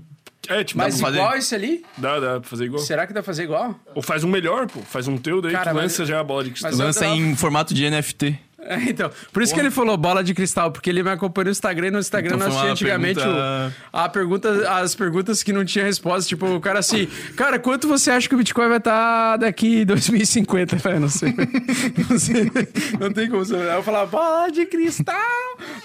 [0.49, 1.19] É, tipo, Mas dá, pra fazer?
[1.19, 1.85] igual esse ali?
[1.97, 2.81] dá, dá pra fazer igual.
[2.81, 3.79] Será que dá pra fazer igual?
[3.93, 4.79] Ou faz um melhor, pô.
[4.81, 6.71] Faz um teu, daí Cara, tu mas- lança já a bola de cristal.
[6.71, 8.37] mas- Lança em formato de NFT.
[8.61, 11.51] É, então, por isso que ele falou bola de cristal, porque ele me acompanhou no
[11.51, 15.53] Instagram e no Instagram Então nós foi antigamente pergunta- o- a pergunta, as perguntas que
[15.53, 16.27] não tinha resposta.
[16.27, 19.85] Tipo, o cara assim, cara, quanto você acha que o Bitcoin vai estar daqui em
[19.85, 20.75] 2050?
[20.75, 21.33] Eu falei, não sei.
[22.09, 22.51] não sei.
[22.99, 23.69] Não tem como saber.
[23.69, 25.15] Aí eu falava, bola de cristal.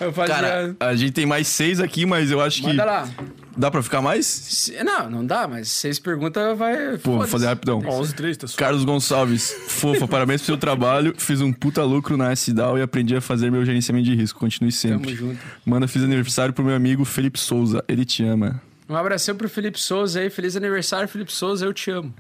[0.00, 0.34] Eu fazia.
[0.34, 2.66] Cara, a gente tem mais seis aqui, mas eu acho que.
[2.66, 3.08] manda lá.
[3.56, 4.26] Dá pra ficar mais?
[4.26, 6.98] Se- Não, não dá, mas seis perguntas vai.
[6.98, 7.78] Pô, vou fazer rapidão.
[7.86, 8.46] 11, 3, tá.
[8.56, 11.14] Carlos Gonçalves, fofa, parabéns pelo seu trabalho.
[11.16, 14.40] Fiz um puta lucro na SDAO e aprendi a fazer meu gerenciamento de risco.
[14.40, 15.14] Continue sempre.
[15.14, 15.40] Tamo junto.
[15.64, 17.84] Manda, fiz aniversário pro meu amigo Felipe Souza.
[17.86, 18.60] Ele te ama.
[18.88, 20.28] Um abração pro Felipe Souza aí.
[20.28, 21.64] Feliz aniversário, Felipe Souza.
[21.64, 22.12] Eu te amo.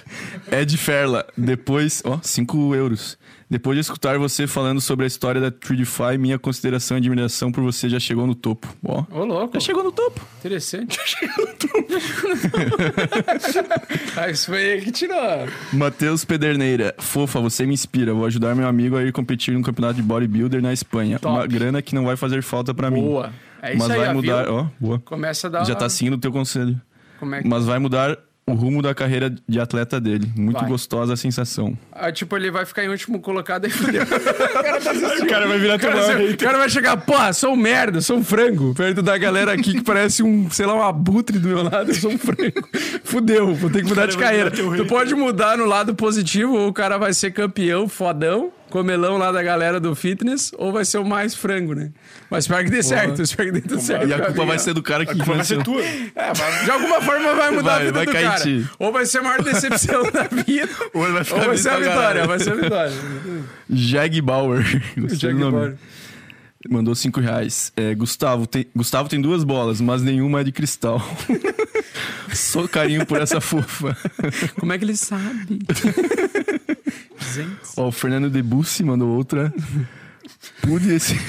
[0.52, 3.18] Ed Ferla, depois, ó, 5 euros.
[3.54, 7.62] Depois de escutar você falando sobre a história da Tradify, minha consideração e admiração por
[7.62, 8.66] você já chegou no topo.
[8.84, 9.54] Ó, Ô, louco.
[9.54, 10.20] já chegou no topo.
[10.40, 10.98] Interessante.
[14.16, 15.16] ah, isso foi ele que tirou.
[15.72, 18.12] Matheus Pederneira, fofa, você me inspira.
[18.12, 21.20] Vou ajudar meu amigo a ir competir no campeonato de bodybuilder na Espanha.
[21.20, 21.32] Top.
[21.32, 23.02] Uma grana que não vai fazer falta pra mim.
[23.02, 23.32] Boa.
[23.62, 24.98] É isso Mas aí, vai mudar, ó, boa.
[24.98, 25.64] Começa a dar.
[25.64, 26.80] Já tá seguindo o teu conselho.
[27.20, 27.46] Como é que...
[27.46, 30.30] Mas vai mudar o rumo da carreira de atleta dele.
[30.36, 30.68] Muito Vai.
[30.68, 31.76] gostosa a sensação.
[31.90, 34.02] Ah, tipo, ele vai ficar em último colocado fudeu.
[34.04, 36.96] o cara tá O cara vai virar O teu cara, maior o cara vai chegar,
[36.98, 38.74] porra, sou um merda, sou um frango.
[38.74, 41.94] Perto da galera aqui que parece um, sei lá, um abutre do meu lado, eu
[41.94, 42.68] sou um frango.
[43.02, 44.50] Fudeu, vou ter que mudar de carreira.
[44.50, 49.30] Tu pode mudar no lado positivo, ou o cara vai ser campeão, fodão, comelão lá
[49.30, 51.92] da galera do fitness, ou vai ser o mais frango, né?
[52.28, 54.08] Mas espero que dê certo, espero que dê tudo certo.
[54.08, 55.80] E a culpa vai ser do cara que A culpa vai ser tua.
[55.80, 58.40] É, mas de alguma forma vai mudar Vai, a vida vai do cara.
[58.40, 58.68] ti.
[58.80, 61.68] Ou vai ser a maior decepção da vida, Ou ele vai ficar ou vai ser
[61.68, 62.28] a feliz pra vitória, caralho.
[62.28, 62.92] vai ser a vitória.
[63.70, 64.64] Jag Bauer.
[64.98, 65.52] Gostei Jag do nome.
[65.52, 65.76] Bauer.
[66.68, 67.72] Mandou 5 reais.
[67.76, 71.00] É, Gustavo, tem, Gustavo tem duas bolas, mas nenhuma é de cristal.
[72.32, 73.96] Só carinho por essa fofa.
[74.58, 75.60] Como é que ele sabe?
[77.32, 77.56] Gente.
[77.76, 79.52] Ó, o Fernando Debussy mandou outra.
[80.62, 81.14] Pude esse.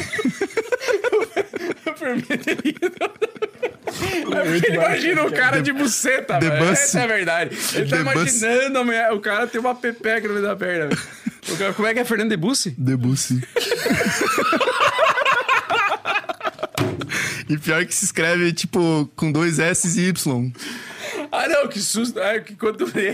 [4.71, 6.65] Imagina o cara de buceta, velho.
[6.65, 7.57] Essa é a verdade.
[7.73, 10.89] Ele tá imaginando mulher- o cara tem uma pepeca no meio da perna.
[11.57, 12.75] cara- como é que é Fernando Debussy?
[12.77, 13.41] Debussy.
[17.49, 20.51] e pior que se escreve, tipo, com dois S e Y.
[21.37, 22.19] Ah, não, que susto.
[22.19, 23.09] Ah, que quando tu lê.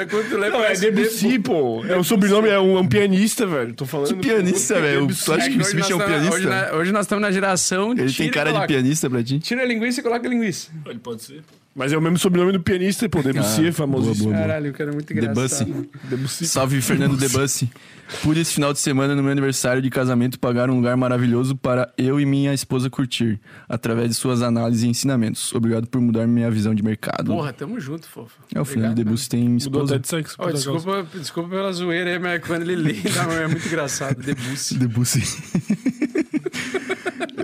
[0.00, 1.84] É quando tu lê Não, é Debussy, pô.
[1.86, 3.72] É o sobrenome, é um, é um pianista, velho.
[3.74, 4.08] Tô falando.
[4.08, 5.00] Que pianista, velho.
[5.02, 5.24] Debussy.
[5.24, 6.34] Tu acha É que hoje esse bicho é um pianista?
[6.36, 7.92] Hoje, na- hoje nós estamos na geração.
[7.92, 9.38] Ele tira tem cara de pianista pra ti?
[9.38, 10.68] Tira a linguiça e coloca a linguiça.
[10.86, 11.42] Ele pode ser.
[11.78, 13.22] Mas é o mesmo sobrenome do pianista, pô.
[13.22, 14.32] Debussy Ah, é famosíssimo.
[14.32, 15.62] Caralho, o cara é muito Debussy.
[15.62, 15.88] engraçado.
[16.10, 16.46] Debussy.
[16.48, 17.70] Salve Fernando Debussy.
[18.20, 21.92] Pude esse final de semana, no meu aniversário de casamento, pagar um lugar maravilhoso para
[21.96, 25.54] eu e minha esposa curtir, através de suas análises e ensinamentos.
[25.54, 27.26] Obrigado por mudar minha visão de mercado.
[27.32, 28.40] Porra, tamo junto, fofo.
[28.52, 29.94] é, o Fernando Debussy tem Mudou esposa.
[29.94, 30.36] até de sexo.
[30.36, 30.72] Por acaso.
[30.72, 34.20] desculpa, desculpa pela zoeira aí, mas quando ele lê, não, é muito engraçado.
[34.20, 34.74] Debussy.
[34.78, 35.22] Debussy.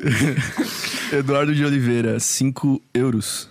[1.13, 3.49] Eduardo de Oliveira, 5 euros.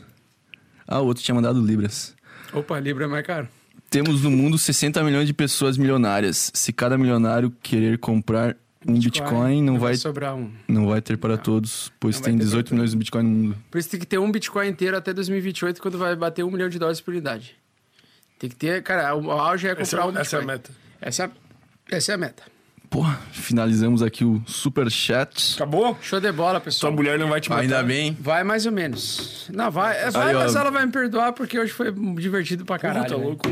[0.87, 2.15] Ah, o outro tinha mandado libras.
[2.53, 3.47] Opa, Libra é mais caro.
[3.89, 6.51] Temos no mundo 60 milhões de pessoas milionárias.
[6.53, 8.55] Se cada milionário querer comprar
[8.85, 10.51] um Bitcoin, não, vai, sobrar um.
[10.67, 13.29] não vai ter para todos, pois Não tem ter 18 pra milhões de Bitcoin no
[13.29, 13.57] mundo.
[13.71, 16.67] Por isso tem que ter um Bitcoin inteiro até 2028, quando vai bater um milhão
[16.69, 17.55] de dólares por unidade.
[18.37, 20.21] Tem que ter, cara, o auge é comprar Essa, um Bitcoin.
[20.21, 20.71] essa é a meta.
[20.99, 22.43] Essa, é- essa é a meta.
[22.93, 25.55] Porra, finalizamos aqui o super chat.
[25.55, 25.97] Acabou?
[25.99, 26.93] Show de bola, Sua pessoal.
[26.93, 27.61] mulher não vai te matar.
[27.63, 28.15] Ainda bem.
[28.21, 29.49] Vai mais ou menos.
[29.51, 30.39] Não, vai, é, vai Aí, ó.
[30.41, 33.07] mas ela vai me perdoar porque hoje foi divertido pra caralho.
[33.09, 33.29] tá velho.
[33.29, 33.49] louco.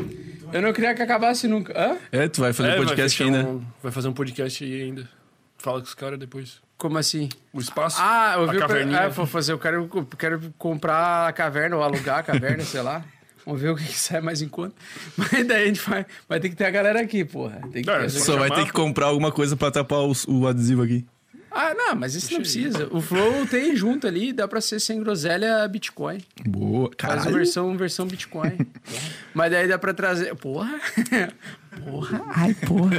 [0.53, 1.74] Eu não queria que acabasse nunca.
[1.76, 1.98] Hã?
[2.11, 3.50] É, tu vai fazer É, um vai podcast fechar ainda.
[3.50, 5.10] um- vai fazer um podcast aí ainda.
[5.58, 6.61] Fala com os caras depois.
[6.78, 7.28] Como assim?
[7.52, 7.98] O espaço.
[8.00, 9.00] Ah, eu a vi o caverninha.
[9.02, 12.82] Ah, vou fazer, eu quero, eu quero comprar a caverna ou alugar a caverna, sei
[12.84, 13.03] lá.
[13.45, 14.76] Vamos ver o que, que sai mais em conta.
[15.18, 17.61] Mas daí a gente vai, vai ter que ter a galera aqui, porra.
[17.72, 20.48] Tem que Não, ter- Só vai ter que comprar alguma coisa pra tapar o, o
[20.48, 21.06] adesivo aqui.
[21.53, 22.88] Ah, não, mas isso não precisa.
[22.92, 26.22] O Flow tem junto ali, dá pra ser sem groselha Bitcoin.
[26.48, 27.36] Boa, Faz caralho.
[27.36, 28.58] versão, versão Bitcoin.
[29.36, 30.34] mas daí dá pra trazer.
[30.36, 30.80] Porra!
[31.84, 32.22] Porra!
[32.30, 32.92] Ai, porra!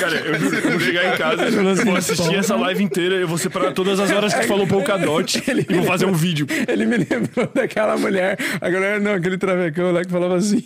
[0.00, 3.28] Cara, eu juro, eu vou chegar em casa, eu vou assistir essa live inteira, eu
[3.28, 6.46] vou separar todas as horas que tu falou Polkadot e vou fazer um vídeo.
[6.66, 10.62] Ele me lembrou daquela mulher, a galera, não, aquele travecão lá que falava assim.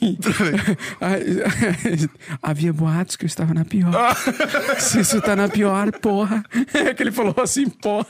[1.01, 1.23] "Ai,
[2.42, 3.92] Havia boatos que eu estava na pior.
[4.78, 6.44] Se isso tá na pior, porra.
[6.75, 8.07] É que ele falou assim, porra.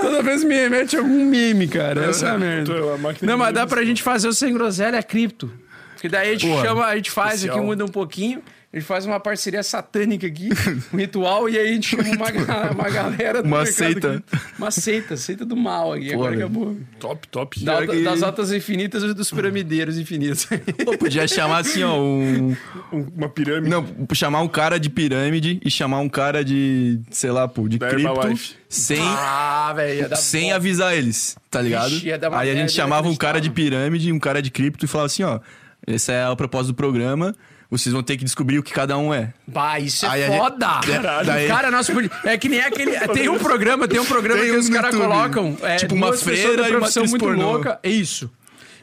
[0.00, 2.04] Toda vez me remete a algum meme, cara.
[2.06, 2.72] Essa é a merda.
[2.72, 5.50] É uma máquina Não, mas dá pra gente fazer o sem groselha cripto.
[5.94, 7.56] Porque daí a gente Porra, chama, a gente faz especial.
[7.56, 8.42] aqui, muda um pouquinho.
[8.76, 10.50] A gente faz uma parceria satânica aqui,
[10.92, 14.12] um ritual, e aí a gente chama uma, uma galera do Uma mercado seita.
[14.30, 14.44] aqui.
[14.58, 16.12] Uma seita, seita do mal aqui.
[16.12, 16.44] Agora velho.
[16.44, 16.76] acabou.
[17.00, 17.64] Top, top.
[17.64, 20.46] Da- que- Das altas infinitas e dos piramideiros infinitos.
[20.84, 22.54] Pô, podia chamar assim, ó, um...
[22.92, 23.70] Um- Uma pirâmide.
[23.70, 27.78] Não, chamar um cara de pirâmide e chamar um cara de, sei lá, pô, de
[27.78, 28.56] Da cripto, Herbalife.
[28.68, 31.88] sem, ah, velho, ia dar sem avisar eles, tá ligado?
[31.88, 34.42] Vixe, ia dar uma Aí a gente chamava um cara de pirâmide e um cara
[34.42, 35.40] de cripto e falava assim, ó,
[35.86, 37.34] esse é o propósito do programa,
[37.70, 39.32] vocês vão ter que descobrir o que cada um é.
[39.46, 40.80] Bah, isso é Aí gente- foda!
[40.86, 41.26] Caralho.
[41.26, 41.92] Daí- Cara, nosso
[42.24, 42.92] é que nem aquele.
[43.12, 45.56] Tem um programa, tem um programa Tem que os caras colocam.
[45.62, 47.52] É, Tipo uma freira e uma atriz muito pornô.
[47.52, 47.78] louca.
[47.82, 48.30] É isso.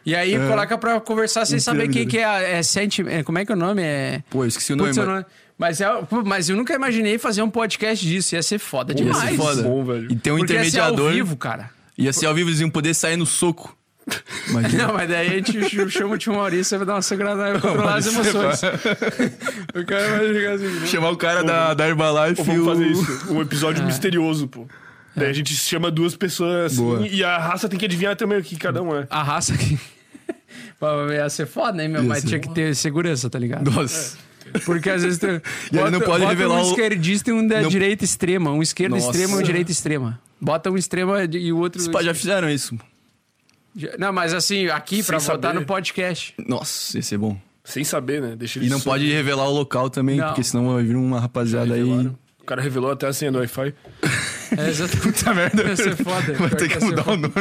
[0.05, 3.45] E aí coloca pra conversar sem saber quem que é, é, senti- é Como é
[3.45, 3.81] que é o nome?
[3.81, 4.21] É.
[4.29, 5.09] Pô, eu esqueci o Putz, nome.
[5.09, 5.25] eu não-
[5.57, 5.87] Mas, é,
[6.25, 8.35] mas eu nunca imaginei fazer um podcast disso.
[8.35, 9.29] Ia ser foda Ia demais.
[9.29, 9.61] ser foda.
[9.63, 10.11] Bom, velho.
[10.11, 11.13] E tem um Porque ia ser ao intermediador.
[11.13, 11.69] vivo, cara.
[11.97, 13.77] Ia ser ao vivo, eles iam poder sair no soco.
[14.49, 14.87] Imagina.
[14.87, 17.53] Não, mas daí a gente ch- chama o tio Maurício vai dar uma segurada, vai
[17.53, 18.61] controlar as emoções.
[19.73, 20.67] o cara vai chegar assim.
[20.67, 20.85] né?
[20.87, 22.69] Chamar o cara da, da Herbalife Ou e vamos o...
[22.71, 23.33] fazer isso.
[23.33, 24.67] Um episódio misterioso, pô.
[25.15, 27.07] Daí a gente chama duas pessoas assim Boa.
[27.07, 29.07] e a raça tem que adivinhar também o que cada um é.
[29.09, 29.53] A raça.
[30.79, 32.03] Pô, Ia ser foda, né, meu?
[32.03, 33.69] Mas tinha que ter segurança, tá ligado?
[33.71, 34.17] Nossa.
[34.65, 35.41] Porque às vezes tem.
[35.71, 38.51] E ele não pode revelar um o- esquerdista e um da Não- direita extrema.
[38.51, 39.07] Um esquerda Nossa.
[39.09, 40.19] extrema e um direita extrema.
[40.41, 41.89] Bota um extrema e o outro.
[41.91, 42.77] Pais já fizeram isso.
[43.97, 46.33] Não, mas assim, aqui pra Sem votar no podcast.
[46.47, 47.37] Nossa, ia ser bom.
[47.63, 48.35] Sem saber, né?
[48.35, 50.27] Deixa E não pode revelar o local também, Não.
[50.27, 52.11] porque senão vai vir uma rapaziada aí.
[52.43, 53.73] O cara revelou até a senha do Wi-Fi.
[54.55, 55.01] É exatamente.
[55.01, 55.63] Puta merda.
[55.63, 56.33] Ia ser foda.
[56.33, 57.33] Vai ter que mudar o nome.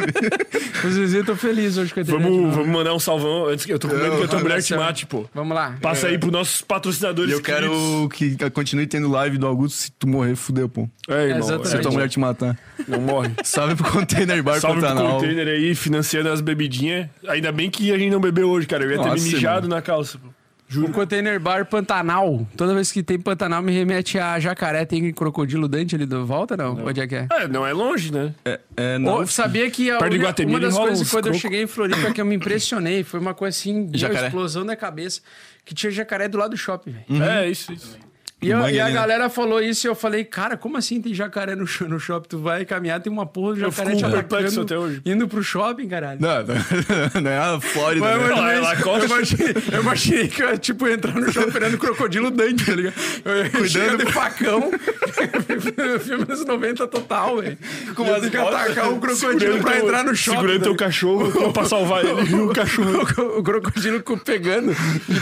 [0.79, 2.23] Inclusive, eu tô feliz hoje com a internet.
[2.23, 2.57] Vamos, nova.
[2.57, 4.75] vamos mandar um salvão antes que eu tô com medo que a tua mulher te
[4.75, 5.27] mate, pô.
[5.35, 5.77] Vamos lá.
[5.83, 7.31] Passa aí pros nossos patrocinadores.
[7.31, 9.77] E eu quero que continue tendo live do Augusto.
[9.77, 10.89] Se tu morrer, fudeu, pô.
[11.07, 11.39] É, irmão.
[11.41, 11.69] Exatamente.
[11.69, 12.59] Se é, tua mulher te matar.
[12.89, 13.31] Não morre.
[13.45, 17.11] Salve pro Container Bar Salve pro container aí, financiando as bebidinhas.
[17.29, 18.85] Ainda bem que a gente não bebeu hoje, cara.
[18.85, 20.32] Eu ia ter Nossa, me mijado na calça, pô.
[20.81, 22.47] O Container Bar Pantanal.
[22.57, 24.85] Toda vez que tem Pantanal, me remete a jacaré.
[24.85, 26.75] Tem crocodilo Dante ali do volta, não?
[26.87, 27.29] Onde é que é?
[27.33, 28.35] É, não é longe, né?
[28.45, 29.17] É, é, não.
[29.21, 31.41] Ô, sabia que a Perto de uma- das coisas uns quando eu croco.
[31.43, 35.21] cheguei em Floripa que eu me impressionei foi uma coisa assim, uma explosão na cabeça,
[35.65, 37.23] que tinha jacaré do lado do shopping, velho.
[37.25, 37.97] É, isso, isso.
[38.43, 38.93] E, eu- e a né?
[38.93, 42.29] galera falou isso e eu falei, cara, como assim tem jacaré no, no shopping?
[42.29, 45.01] Tu vai caminhar, tem uma porra do Eu jacaré te atacando, até hoje.
[45.07, 46.19] indo pro shopping, caralho.
[46.21, 46.55] Não, não,
[47.23, 48.61] não é a Flórida, Mas, né?
[48.61, 49.01] mas, Costa.
[49.01, 52.73] eu, imaginei, eu imaginei que eu ia, tipo, entrar no shopping virando crocodilo Dante, tá
[52.73, 52.95] ligado?
[53.25, 54.71] Eu ia Cuidando de facão.
[56.03, 57.59] Filme dos 90 total, velho.
[57.95, 60.37] Com umas tem que atacar um crocodilo pra teu- entrar no shopping.
[60.41, 62.31] Segurando teu tá cachorro pra salvar ele.
[62.31, 63.07] E o cachorro.
[63.19, 64.73] o, o crocodilo co- pegando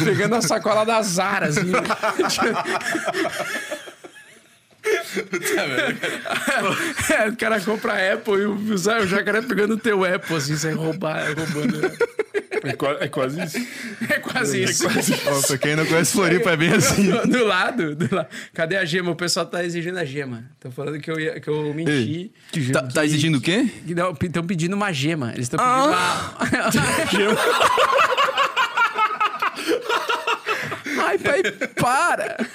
[0.04, 1.70] pegando a sacola da Zara, assim.
[7.10, 10.72] É, o cara compra a Apple e o, jacaré pegando o teu Apple, assim, sem
[10.74, 11.80] roubar, roubando.
[12.62, 13.56] É, qua- é quase isso.
[14.08, 14.86] É quase isso.
[15.26, 17.10] Ó, pra quem não conhece Floripa, é bem assim.
[17.10, 18.28] Do lado, do lado.
[18.52, 19.10] Cadê a gema?
[19.10, 20.44] O pessoal tá exigindo a gema.
[20.54, 22.30] Estão falando que eu, ia, que eu menti.
[22.54, 23.66] Ei, tá, tá exigindo o quê?
[24.22, 25.32] Estão pedindo uma gema.
[25.34, 26.36] Eles estão pedindo uma.
[31.10, 31.42] Ai, pai,
[31.74, 32.36] para!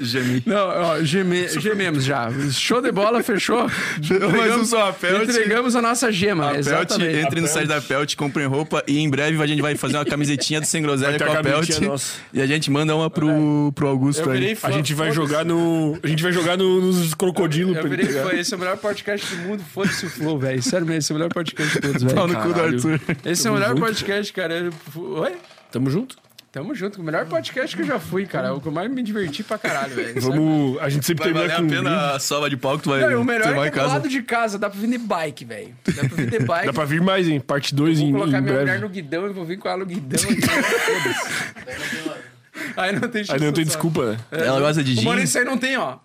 [0.00, 0.42] Gemi.
[0.46, 2.28] Não, ó, geme- gememos já.
[2.50, 3.66] Show de bola, fechou?
[4.36, 5.28] Mais um Pelt.
[5.28, 9.08] Entregamos a nossa gema, A Pelt, entre no site da Pelt, comprem roupa e em
[9.08, 11.78] breve a gente vai fazer uma camisetinha do Sem Groselha com a a Pelt.
[11.80, 12.18] nossa.
[12.32, 14.54] E a gente manda uma pro, pro Augusto Eu aí.
[14.54, 15.98] fã, A gente vai jogar no.
[16.02, 18.32] A gente vai jogar no- nos crocodilos Eu ele virei fã.
[18.32, 19.62] Esse é o melhor podcast do mundo.
[19.72, 20.62] Foda-se o Flow, velho.
[20.62, 22.14] Sério mesmo, esse é o melhor podcast de todos, velho.
[22.14, 22.60] Pau no cu do.
[22.60, 23.00] Arthur.
[23.24, 24.54] Esse é o melhor podcast, cara.
[24.54, 24.72] Eu-
[25.20, 25.32] Oi?
[25.70, 26.16] Tamo junto?
[26.52, 27.00] Tamo junto.
[27.00, 28.48] O melhor podcast que eu já fui, cara.
[28.48, 30.20] É O que eu mais me diverti pra caralho, velho.
[30.20, 30.78] Vamos.
[30.82, 31.88] A gente sempre Vai termina valer com.
[31.88, 33.70] a pena a sova de pau que tu vai Não, o melhor é que é
[33.70, 33.88] do casa.
[33.94, 34.58] lado de casa.
[34.58, 35.74] Dá pra vir de bike, velho.
[35.86, 36.66] Dá pra vir de bike.
[36.66, 37.40] Dá pra vir mais, hein?
[37.40, 39.78] Parte 2 em, Vou colocar em minha mulher no guidão e vou vir com ela
[39.78, 40.22] no guidão.
[40.22, 40.40] aqui.
[40.42, 42.22] Foda-se.
[42.76, 44.18] Aí não tem Aí não tem desculpa, né?
[44.30, 45.04] Ela gosta de gin.
[45.06, 45.96] mano, isso aí não tem, ó.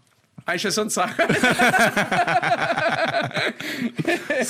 [0.48, 1.14] A encheção de saco.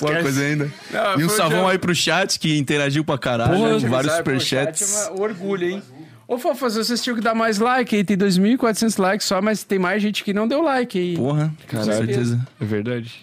[0.01, 0.71] Uma coisa ainda.
[0.91, 3.57] Não, E um salvão já- aí pro chat que interagiu pra caralho.
[3.57, 4.79] Porra, de vários superchats.
[4.79, 5.83] chat é uma- orgulho, hein?
[6.27, 8.03] Ô, Fofas, vocês tinham que dar mais like aí.
[8.03, 11.15] Tem 2.400 likes só, mas tem mais gente que não deu like aí.
[11.15, 12.39] Porra, com certeza.
[12.59, 13.15] É verdade.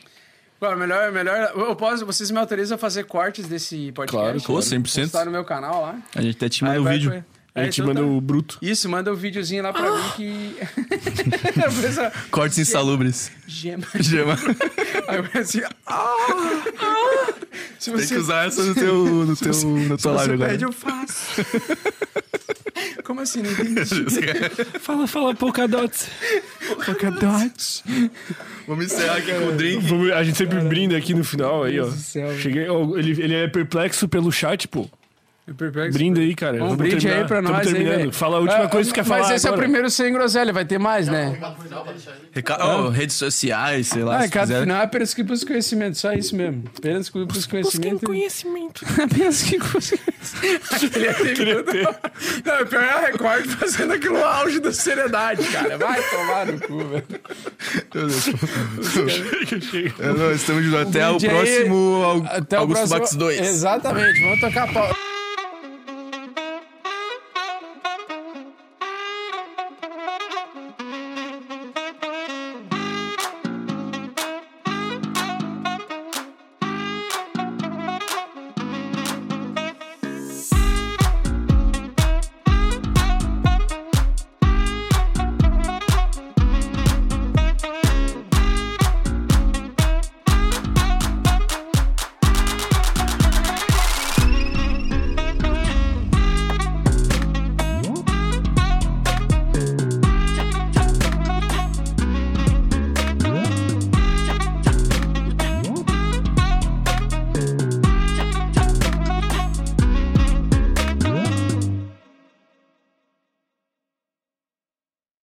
[0.59, 1.53] Pô, melhor, melhor.
[1.55, 4.17] Eu posso, vocês me autorizam a fazer cortes desse podcast?
[4.25, 5.03] Claro, Pô, 100%.
[5.03, 5.97] Postar no meu canal lá.
[6.15, 7.23] A gente até te manda o vídeo.
[7.55, 8.07] A É, gente então manda tá.
[8.12, 8.58] o bruto.
[8.60, 10.57] Isso, manda o videozinho lá pra mim que.
[11.55, 12.00] Penso,
[12.31, 13.31] Cortes insalubres.
[13.47, 13.86] Gema.
[14.00, 14.36] Gema.
[15.07, 15.74] Aí eu penso assim.
[15.86, 16.16] Ah,
[16.81, 17.34] ah.
[17.78, 20.34] Se Tem você, que usar essa no teu, no teu, na se tua você live
[20.34, 20.50] agora.
[20.50, 21.44] pede, eu faço.
[23.05, 23.42] Como assim?
[23.42, 23.84] Não entendi.
[24.81, 25.94] Fala, fala, Polkadot.
[26.84, 27.84] Polkadot.
[28.66, 29.86] Vamos encerrar aqui com o drink.
[29.86, 31.84] Vamos- A gente sempre brinda aqui no final aí, ó.
[31.84, 32.39] Deus do céu.
[32.39, 34.89] Cheguei, ó, ele, ele é perplexo pelo chat, pô.
[35.93, 36.65] Brinda aí, cara.
[36.65, 37.21] Um brinde terminar.
[37.21, 38.13] aí pra Tamo nós aí, terminando.
[38.13, 39.63] Fala a última Ah, coisa que você quer falar Mas esse é o agora.
[39.67, 41.39] primeiro sem groselha, vai ter mais, né?
[42.33, 42.67] Reca...
[42.67, 44.21] oh, redes sociais, sei lá.
[44.21, 44.61] Ah, se cada quiser.
[44.63, 46.65] final é apenas que pros conhecimentos, só isso mesmo.
[46.79, 48.01] Apenas que pros conhecimentos.
[48.05, 48.87] conhecimento.
[49.03, 50.81] Apenas que pros conhecimentos.
[52.45, 55.77] Não, o pior é a Record fazendo aquilo no auge da seriedade, cara.
[55.77, 57.05] Vai tomar no cu, velho.
[60.01, 60.81] É, não, estamos juntos.
[60.89, 62.99] Até o brinde próximo Au- Até o Augusto próximo...
[63.01, 63.41] Bax 2.
[63.41, 64.97] Exatamente, vamos tocar a pau.